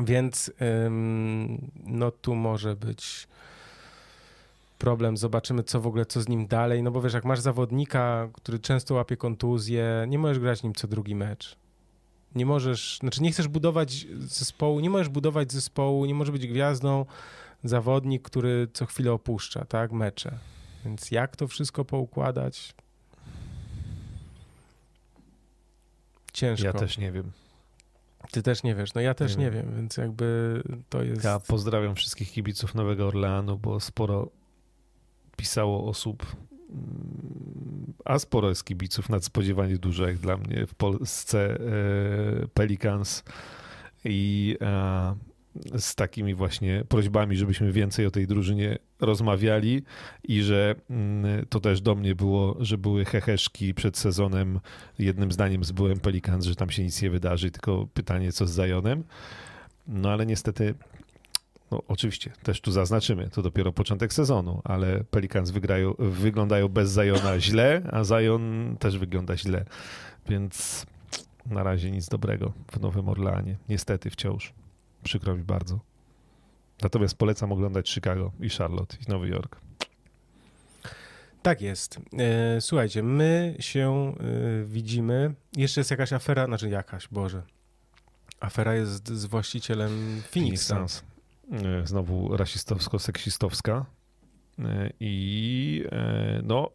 Więc 0.00 0.52
ym, 0.86 1.70
no 1.84 2.10
tu 2.10 2.34
może 2.34 2.76
być 2.76 3.28
problem. 4.78 5.16
Zobaczymy, 5.16 5.62
co 5.62 5.80
w 5.80 5.86
ogóle, 5.86 6.06
co 6.06 6.20
z 6.20 6.28
nim 6.28 6.46
dalej. 6.46 6.82
No 6.82 6.90
bo 6.90 7.02
wiesz, 7.02 7.14
jak 7.14 7.24
masz 7.24 7.40
zawodnika, 7.40 8.28
który 8.32 8.58
często 8.58 8.94
łapie 8.94 9.16
kontuzję, 9.16 10.04
nie 10.08 10.18
możesz 10.18 10.38
grać 10.38 10.62
nim 10.62 10.74
co 10.74 10.88
drugi 10.88 11.14
mecz. 11.14 11.56
Nie 12.34 12.46
możesz, 12.46 12.98
znaczy 13.00 13.22
nie 13.22 13.32
chcesz 13.32 13.48
budować 13.48 14.06
zespołu, 14.18 14.80
nie 14.80 14.90
możesz 14.90 15.08
budować 15.08 15.52
zespołu, 15.52 16.04
nie 16.04 16.14
możesz 16.14 16.32
być 16.32 16.46
gwiazdą 16.46 17.06
zawodnik, 17.64 18.22
który 18.22 18.68
co 18.72 18.86
chwilę 18.86 19.12
opuszcza, 19.12 19.64
tak, 19.64 19.92
mecze. 19.92 20.38
Więc 20.84 21.10
jak 21.10 21.36
to 21.36 21.48
wszystko 21.48 21.84
poukładać? 21.84 22.74
Ciężko. 26.34 26.66
Ja 26.66 26.72
też 26.72 26.98
nie 26.98 27.12
wiem. 27.12 27.32
Ty 28.30 28.42
też 28.42 28.62
nie 28.62 28.74
wiesz, 28.74 28.94
no 28.94 29.00
ja 29.00 29.14
też 29.14 29.36
Nie 29.36 29.44
nie, 29.44 29.50
wiem. 29.50 29.66
wiem, 29.66 29.76
więc 29.76 29.96
jakby 29.96 30.62
to 30.88 31.02
jest... 31.02 31.24
Ja 31.24 31.40
pozdrawiam 31.40 31.94
wszystkich 31.94 32.32
kibiców 32.32 32.74
Nowego 32.74 33.06
Orleanu, 33.06 33.58
bo 33.58 33.80
sporo 33.80 34.30
pisało 35.36 35.88
osób, 35.88 36.36
mm, 36.70 37.94
a 38.04 38.18
sporo 38.18 38.48
jest 38.48 38.64
kibiców 38.64 39.08
nadspodziewanie 39.08 39.76
dużo 39.76 40.06
jak 40.08 40.18
dla 40.18 40.36
mnie 40.36 40.66
w 40.66 40.74
Polsce 40.74 41.54
e, 41.54 41.58
Pelicans 42.54 43.24
i 44.04 44.56
e, 44.60 45.14
z 45.78 45.94
takimi 45.94 46.34
właśnie 46.34 46.84
prośbami, 46.88 47.36
żebyśmy 47.36 47.72
więcej 47.72 48.06
o 48.06 48.10
tej 48.10 48.26
drużynie 48.26 48.78
rozmawiali 49.00 49.82
i 50.24 50.42
że 50.42 50.74
mm, 50.90 51.46
to 51.46 51.60
też 51.60 51.80
do 51.80 51.94
mnie 51.94 52.14
było, 52.14 52.56
że 52.60 52.78
były 52.78 53.04
heheszki 53.04 53.74
przed 53.74 53.98
sezonem 53.98 54.60
jednym 54.98 55.32
zdaniem 55.32 55.64
z 55.64 55.72
byłem 55.72 56.00
Pelicans, 56.00 56.44
że 56.44 56.54
tam 56.54 56.70
się 56.70 56.82
nic 56.82 57.02
nie 57.02 57.10
wydarzy, 57.10 57.50
tylko 57.50 57.86
pytanie 57.94 58.32
co 58.32 58.46
z 58.46 58.50
Zajonem. 58.50 59.04
No 59.86 60.10
ale 60.10 60.26
niestety 60.26 60.74
no, 61.70 61.82
oczywiście, 61.88 62.30
też 62.42 62.60
tu 62.60 62.72
zaznaczymy, 62.72 63.30
to 63.30 63.42
dopiero 63.42 63.72
początek 63.72 64.12
sezonu, 64.12 64.60
ale 64.64 65.04
Pelicans 65.04 65.52
wyglądają 65.98 66.68
bez 66.68 66.90
Zajona 66.90 67.40
źle, 67.40 67.82
a 67.92 68.04
Zajon 68.04 68.76
też 68.78 68.98
wygląda 68.98 69.36
źle, 69.36 69.64
więc 70.28 70.86
na 71.46 71.62
razie 71.62 71.90
nic 71.90 72.08
dobrego 72.08 72.52
w 72.72 72.80
Nowym 72.80 73.08
Orleanie. 73.08 73.56
Niestety 73.68 74.10
wciąż. 74.10 74.52
Przykro 75.04 75.36
mi 75.36 75.42
bardzo. 75.42 75.80
Natomiast 76.82 77.14
polecam 77.18 77.52
oglądać 77.52 77.90
Chicago 77.90 78.32
i 78.40 78.48
Charlotte 78.50 78.96
i 79.06 79.10
Nowy 79.10 79.28
Jork. 79.28 79.60
Tak 81.42 81.60
jest. 81.60 82.00
E, 82.18 82.60
Słuchajcie, 82.60 83.02
my 83.02 83.56
się 83.60 84.14
e, 84.20 84.64
widzimy. 84.64 85.34
Jeszcze 85.56 85.80
jest 85.80 85.90
jakaś 85.90 86.12
afera, 86.12 86.46
znaczy 86.46 86.68
jakaś, 86.68 87.08
Boże. 87.08 87.42
Afera 88.40 88.74
jest 88.74 89.08
z 89.08 89.26
właścicielem 89.26 90.22
Phoenix 90.32 90.66
Suns. 90.66 91.02
E, 91.52 91.86
Znowu 91.86 92.36
rasistowsko-seksistowska. 92.36 93.84
I 95.00 95.84
e, 95.92 96.40
no, 96.44 96.70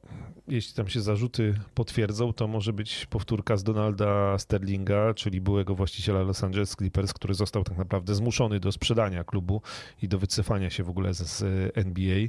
jeśli 0.48 0.76
tam 0.76 0.88
się 0.88 1.02
zarzuty 1.02 1.60
potwierdzą, 1.74 2.34
to 2.34 2.48
może 2.48 2.74
być 2.74 3.06
powtórka 3.06 3.58
z 3.58 3.64
Donalda 3.64 4.38
Sterlinga, 4.38 5.14
czyli 5.14 5.42
byłego 5.42 5.76
właściciela 5.76 6.22
Los 6.22 6.44
Angeles 6.44 6.76
Clippers, 6.76 7.14
który 7.14 7.34
został 7.34 7.64
tak 7.64 7.78
naprawdę 7.78 8.16
zmuszony 8.16 8.60
do 8.60 8.72
sprzedania 8.72 9.24
klubu 9.24 9.62
i 10.02 10.08
do 10.08 10.20
wycofania 10.20 10.70
się 10.70 10.84
w 10.84 10.90
ogóle 10.90 11.14
z 11.14 11.20
z 11.20 11.44
NBA. 11.78 12.28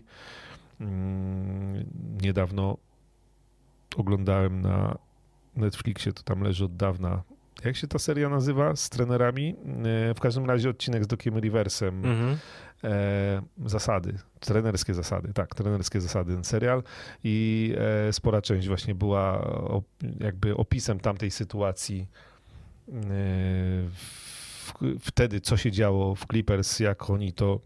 Mm, 0.80 1.84
Niedawno 2.22 2.76
oglądałem 3.96 4.60
na 4.60 4.98
Netflixie, 5.56 6.12
to 6.12 6.22
tam 6.22 6.40
leży 6.40 6.64
od 6.64 6.76
dawna. 6.76 7.22
Jak 7.64 7.76
się 7.76 7.86
ta 7.88 7.98
seria 7.98 8.28
nazywa 8.28 8.76
z 8.76 8.88
trenerami? 8.90 9.56
E, 10.10 10.14
W 10.14 10.20
każdym 10.20 10.46
razie 10.46 10.70
odcinek 10.70 11.04
z 11.04 11.06
Dokiem 11.06 11.38
Riversem. 11.38 12.04
Mhm. 12.04 12.36
E, 12.84 13.42
zasady, 13.66 14.14
trenerskie 14.40 14.94
zasady, 14.94 15.32
tak, 15.34 15.54
trenerskie 15.54 16.00
zasady, 16.00 16.34
ten 16.34 16.44
serial 16.44 16.82
i 17.24 17.74
e, 18.08 18.12
spora 18.12 18.42
część 18.42 18.68
właśnie 18.68 18.94
była 18.94 19.40
op, 19.60 19.84
jakby 20.20 20.56
opisem 20.56 21.00
tamtej 21.00 21.30
sytuacji 21.30 22.06
e, 22.88 22.92
w, 23.90 24.72
wtedy, 25.00 25.40
co 25.40 25.56
się 25.56 25.70
działo 25.70 26.14
w 26.14 26.26
Clippers, 26.26 26.80
jak 26.80 27.10
oni 27.10 27.32
to 27.32 27.60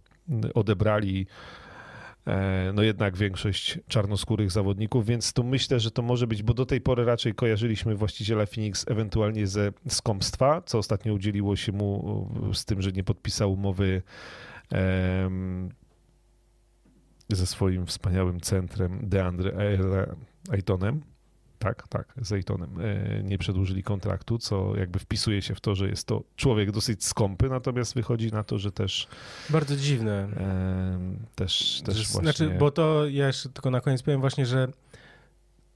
odebrali 0.55 1.27
no 2.75 2.83
jednak 2.83 3.17
większość 3.17 3.79
czarnoskórych 3.89 4.51
zawodników, 4.51 5.07
więc 5.07 5.33
tu 5.33 5.45
myślę, 5.45 5.81
że 5.81 5.91
to 5.91 6.03
może 6.03 6.27
być, 6.27 6.43
bo 6.43 6.55
do 6.55 6.67
tej 6.67 6.81
pory 6.81 7.05
raczej 7.05 7.35
kojarzyliśmy 7.35 7.95
właściciela 7.95 8.47
Phoenix 8.47 8.85
ewentualnie 8.89 9.47
ze 9.47 9.73
skąpstwa, 9.89 10.63
co 10.67 10.79
ostatnio 10.79 11.15
udzieliło 11.15 11.57
się 11.57 11.73
mu 11.73 12.31
z 12.55 12.65
tym, 12.65 12.83
że 12.83 12.93
nie 12.93 13.05
podpisał 13.05 13.53
umowy 13.53 14.03
ze 17.29 17.47
swoim 17.47 17.87
wspaniałym 17.87 18.41
centrem 18.41 19.09
DeAndre 19.09 19.53
Aytonem. 20.51 21.14
Tak, 21.65 21.89
tak, 21.89 22.15
z 22.23 22.33
Aytonem. 22.33 22.71
E, 22.81 23.23
Nie 23.23 23.39
przedłużyli 23.39 23.83
kontraktu, 23.83 24.39
co 24.39 24.77
jakby 24.77 24.99
wpisuje 24.99 25.43
się 25.43 25.55
w 25.55 25.61
to, 25.61 25.75
że 25.75 25.89
jest 25.89 26.07
to 26.07 26.23
człowiek 26.37 26.71
dosyć 26.71 27.05
skąpy, 27.05 27.49
natomiast 27.49 27.95
wychodzi 27.95 28.33
na 28.33 28.45
to, 28.45 28.59
że 28.59 28.73
też 28.73 29.07
Bardzo 29.51 29.77
dziwne. 29.77 30.23
em, 30.23 31.17
też, 31.35 31.83
też 31.85 31.97
Że- 31.97 32.05
właśnie... 32.13 32.33
Znaczy, 32.33 32.57
bo 32.59 32.71
to 32.71 33.07
ja 33.07 33.27
jeszcze 33.27 33.49
tylko 33.49 33.71
na 33.71 33.81
koniec 33.81 34.03
powiem 34.03 34.21
właśnie, 34.21 34.47
że 34.47 34.69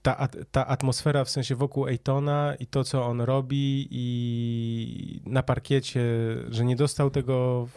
ta, 0.03 0.29
ta 0.53 0.67
atmosfera 0.67 1.25
w 1.25 1.31
sensie 1.31 1.55
wokół 1.55 1.89
Ejtona 1.89 2.55
i 2.59 2.67
to, 2.67 2.85
co 2.85 3.07
on 3.07 3.21
robi 3.21 3.89
i 3.91 5.21
na 5.27 5.43
parkiecie, 5.43 6.01
że 6.49 6.65
nie 6.65 6.77
dostał 6.77 7.11
tego 7.11 7.69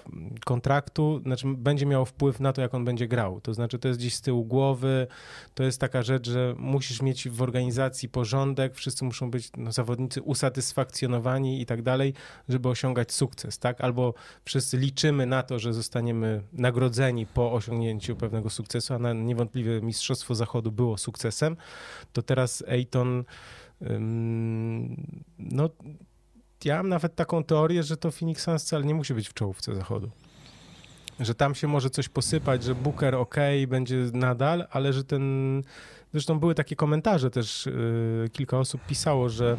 kontraktu, 0.45 1.21
znaczy 1.23 1.47
będzie 1.47 1.85
miało 1.85 2.05
wpływ 2.05 2.39
na 2.39 2.53
to, 2.53 2.61
jak 2.61 2.73
on 2.73 2.85
będzie 2.85 3.07
grał. 3.07 3.41
To 3.41 3.53
znaczy, 3.53 3.79
to 3.79 3.87
jest 3.87 3.99
gdzieś 3.99 4.15
z 4.15 4.21
tyłu 4.21 4.45
głowy, 4.45 5.07
to 5.55 5.63
jest 5.63 5.79
taka 5.79 6.03
rzecz, 6.03 6.29
że 6.29 6.55
musisz 6.57 7.01
mieć 7.01 7.29
w 7.29 7.41
organizacji 7.41 8.09
porządek, 8.09 8.75
wszyscy 8.75 9.05
muszą 9.05 9.31
być 9.31 9.49
no, 9.57 9.71
zawodnicy 9.71 10.21
usatysfakcjonowani 10.21 11.61
i 11.61 11.65
tak 11.65 11.81
dalej, 11.81 12.13
żeby 12.49 12.69
osiągać 12.69 13.11
sukces, 13.11 13.59
tak? 13.59 13.81
Albo 13.81 14.13
wszyscy 14.45 14.77
liczymy 14.77 15.25
na 15.25 15.43
to, 15.43 15.59
że 15.59 15.73
zostaniemy 15.73 16.41
nagrodzeni 16.53 17.25
po 17.25 17.53
osiągnięciu 17.53 18.15
pewnego 18.15 18.49
sukcesu, 18.49 18.93
a 18.93 18.99
na, 18.99 19.13
niewątpliwie 19.13 19.81
Mistrzostwo 19.81 20.35
Zachodu 20.35 20.71
było 20.71 20.97
sukcesem, 20.97 21.57
to 22.13 22.21
teraz 22.21 22.63
Ejton, 22.67 23.23
no 25.39 25.69
ja 26.65 26.77
mam 26.77 26.89
nawet 26.89 27.15
taką 27.15 27.43
teorię, 27.43 27.83
że 27.83 27.97
to 27.97 28.11
Phoenix 28.11 28.43
Suns 28.43 28.63
wcale 28.63 28.85
nie 28.85 28.95
musi 28.95 29.13
być 29.13 29.29
w 29.29 29.33
czołówce 29.33 29.75
Zachodu. 29.75 30.11
Że 31.19 31.35
tam 31.35 31.55
się 31.55 31.67
może 31.67 31.89
coś 31.89 32.09
posypać, 32.09 32.63
że 32.63 32.75
Booker 32.75 33.15
ok, 33.15 33.35
będzie 33.67 33.95
nadal, 34.13 34.67
ale 34.71 34.93
że 34.93 35.03
ten... 35.03 35.63
Zresztą 36.11 36.39
były 36.39 36.55
takie 36.55 36.75
komentarze 36.75 37.29
też, 37.29 37.65
yy, 37.65 38.29
kilka 38.29 38.59
osób 38.59 38.81
pisało, 38.87 39.29
że 39.29 39.57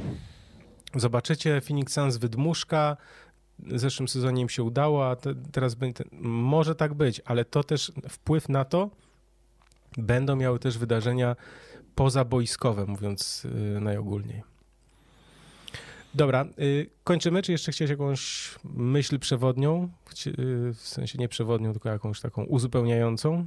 zobaczycie 0.94 1.60
Phoenix 1.60 1.92
Suns 1.92 2.16
wydmuszka, 2.16 2.96
w 3.58 3.78
zeszłym 3.78 4.08
sezonie 4.08 4.42
im 4.42 4.48
się 4.48 4.62
udało, 4.62 5.10
a 5.10 5.16
te, 5.16 5.34
teraz 5.52 5.74
będzie... 5.74 6.04
Może 6.20 6.74
tak 6.74 6.94
być, 6.94 7.20
ale 7.24 7.44
to 7.44 7.64
też 7.64 7.92
wpływ 8.08 8.48
na 8.48 8.64
to 8.64 8.90
będą 9.98 10.36
miały 10.36 10.58
też 10.58 10.78
wydarzenia 10.78 11.36
pozaboiskowe, 11.94 12.86
mówiąc 12.86 13.47
yy, 13.74 13.81
najogólniej. 13.81 14.43
Dobra, 16.14 16.44
y, 16.59 16.90
kończymy. 17.05 17.43
Czy 17.43 17.52
jeszcze 17.52 17.73
chciałeś 17.73 17.90
jakąś 17.90 18.51
myśl 18.64 19.19
przewodnią? 19.19 19.89
Y, 20.27 20.74
w 20.74 20.81
sensie 20.81 21.19
nie 21.19 21.28
przewodnią, 21.28 21.73
tylko 21.73 21.89
jakąś 21.89 22.20
taką 22.20 22.44
uzupełniającą? 22.44 23.47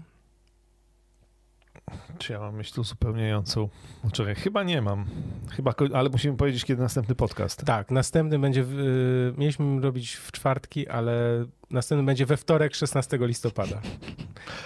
Czy 2.18 2.34
ja 2.34 2.40
mam 2.40 2.56
myśl 2.56 2.82
uzupełniającą? 2.82 3.70
Czekaj, 4.12 4.36
chyba 4.36 4.64
nie 4.64 4.82
mam. 4.82 5.06
Chyba, 5.52 5.74
ale 5.94 6.10
musimy 6.10 6.38
powiedzieć, 6.38 6.66
kiedy 6.66 6.82
następny 6.82 7.16
podcast. 7.16 7.66
Tak, 7.66 7.92
następny 7.92 8.40
będzie, 8.40 8.64
w, 8.64 8.80
y, 8.80 9.34
mieliśmy 9.38 9.82
robić 9.82 10.14
w 10.16 10.32
czwartki, 10.32 10.88
ale 10.88 11.46
następny 11.72 12.06
będzie 12.06 12.26
we 12.26 12.38
wtorek, 12.38 12.76
16 12.76 13.18
listopada. 13.22 13.82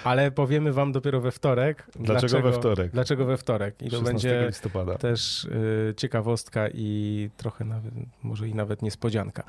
Ale 0.04 0.32
powiemy 0.32 0.74
wam 0.74 0.92
dopiero 0.92 1.22
we 1.22 1.32
wtorek. 1.32 1.88
Dlaczego, 1.96 2.42
we 2.42 2.54
wtorek? 2.54 2.92
Dlaczego 2.92 3.26
we 3.26 3.38
wtorek? 3.38 3.82
I 3.82 3.90
to 3.90 3.98
16 3.98 4.06
będzie 4.06 4.48
listopada. 4.48 4.98
też 4.98 5.44
y, 5.44 5.94
ciekawostka 5.98 6.68
i 6.74 7.30
trochę 7.38 7.66
nawet, 7.66 7.94
może 8.24 8.48
i 8.48 8.56
nawet 8.56 8.82
niespodzianka. 8.82 9.44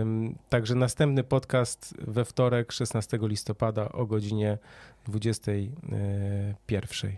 Ym, 0.00 0.34
także 0.48 0.74
następny 0.74 1.24
podcast 1.24 1.94
we 1.98 2.24
wtorek, 2.24 2.72
16 2.72 3.18
listopada 3.22 3.88
o 3.92 4.06
godzinie 4.06 4.58
21. 5.04 7.16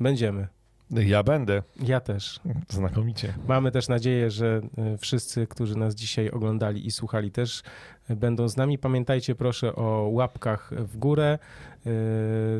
Będziemy. 0.00 0.48
Ja 0.90 1.22
będę. 1.22 1.62
Ja 1.80 2.00
też. 2.00 2.40
Znakomicie. 2.68 3.34
Mamy 3.48 3.70
też 3.70 3.88
nadzieję, 3.88 4.30
że 4.30 4.60
y, 4.94 4.98
wszyscy, 4.98 5.46
którzy 5.46 5.76
nas 5.76 5.94
dzisiaj 5.94 6.30
oglądali 6.30 6.86
i 6.86 6.90
słuchali, 6.90 7.30
też 7.30 7.62
y, 8.10 8.16
będą 8.16 8.48
z 8.48 8.56
nami. 8.56 8.78
Pamiętajcie 8.78 9.34
proszę 9.34 9.76
o 9.76 10.08
łapkach 10.12 10.70
w 10.74 10.96
górę. 10.96 11.38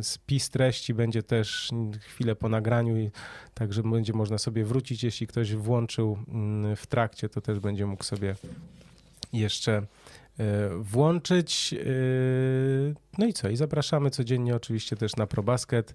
Spis 0.02 0.50
treści 0.50 0.94
będzie 0.94 1.22
też 1.22 1.70
chwilę 2.00 2.36
po 2.36 2.48
nagraniu, 2.48 3.10
także 3.54 3.82
będzie 3.82 4.12
można 4.12 4.38
sobie 4.38 4.64
wrócić. 4.64 5.04
Jeśli 5.04 5.26
ktoś 5.26 5.54
włączył 5.54 6.18
mm, 6.28 6.76
w 6.76 6.86
trakcie, 6.86 7.28
to 7.28 7.40
też 7.40 7.60
będzie 7.60 7.86
mógł 7.86 8.04
sobie 8.04 8.34
jeszcze 9.32 9.82
włączyć. 10.80 11.74
Y, 11.78 12.94
No 13.18 13.26
i 13.26 13.32
co? 13.32 13.48
I 13.48 13.56
zapraszamy 13.56 14.10
codziennie 14.10 14.56
oczywiście 14.56 14.96
też 14.96 15.16
na 15.16 15.26
ProBasket. 15.26 15.94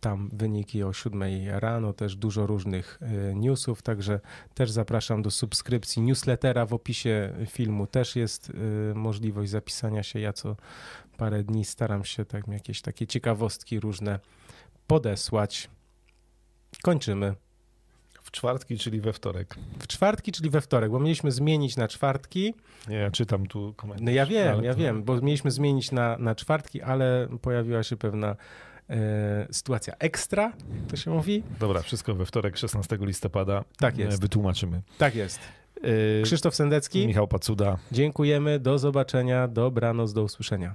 Tam 0.00 0.30
wyniki 0.32 0.82
o 0.82 0.92
7 0.92 1.22
rano, 1.50 1.92
też 1.92 2.16
dużo 2.16 2.46
różnych 2.46 2.98
y, 3.30 3.34
newsów, 3.34 3.82
także 3.82 4.20
też 4.54 4.70
zapraszam 4.70 5.22
do 5.22 5.30
subskrypcji 5.30 6.02
newslettera. 6.02 6.66
W 6.66 6.74
opisie 6.74 7.32
filmu 7.46 7.86
też 7.86 8.16
jest 8.16 8.52
możliwość 8.94 9.50
zapisania 9.50 10.02
się. 10.02 10.20
Ja 10.20 10.32
co 10.32 10.56
parę 11.16 11.42
dni 11.44 11.64
staram 11.64 12.04
się 12.04 12.24
tak 12.24 12.48
jakieś 12.48 12.82
takie 12.82 13.06
ciekawostki 13.06 13.80
różne 13.80 14.20
podesłać. 14.86 15.70
Kończymy. 16.82 17.34
Czwartki, 18.32 18.78
czyli 18.78 19.00
we 19.00 19.12
wtorek. 19.12 19.54
W 19.78 19.86
czwartki, 19.86 20.32
czyli 20.32 20.50
we 20.50 20.60
wtorek, 20.60 20.90
bo 20.90 21.00
mieliśmy 21.00 21.32
zmienić 21.32 21.76
na 21.76 21.88
czwartki. 21.88 22.54
Nie, 22.88 22.96
ja 22.96 23.10
czytam 23.10 23.46
tu 23.46 23.74
komentarz. 23.76 24.04
No 24.04 24.10
ja 24.10 24.26
wiem, 24.26 24.54
ale 24.54 24.64
ja 24.66 24.72
to- 24.74 24.80
wiem, 24.80 25.02
bo 25.02 25.20
mieliśmy 25.20 25.50
zmienić 25.50 25.92
na, 25.92 26.18
na 26.18 26.34
czwartki, 26.34 26.82
ale 26.82 27.28
pojawiła 27.42 27.82
się 27.82 27.96
pewna 27.96 28.36
e, 28.90 29.46
sytuacja 29.50 29.94
ekstra, 29.98 30.42
jak 30.76 30.86
to 30.90 30.96
się 30.96 31.10
mówi. 31.10 31.42
Dobra, 31.60 31.82
wszystko 31.82 32.14
we 32.14 32.26
wtorek, 32.26 32.56
16 32.56 32.98
listopada. 33.00 33.64
Tak 33.78 33.98
e, 33.98 34.02
jest. 34.02 34.20
Wytłumaczymy. 34.20 34.82
Tak 34.98 35.14
jest. 35.14 35.40
E, 36.20 36.22
Krzysztof 36.22 36.54
Sendecki, 36.54 37.06
Michał 37.06 37.28
Pacuda. 37.28 37.78
dziękujemy, 37.92 38.60
do 38.60 38.78
zobaczenia, 38.78 39.48
dobranoc, 39.48 40.12
do 40.12 40.22
usłyszenia. 40.22 40.74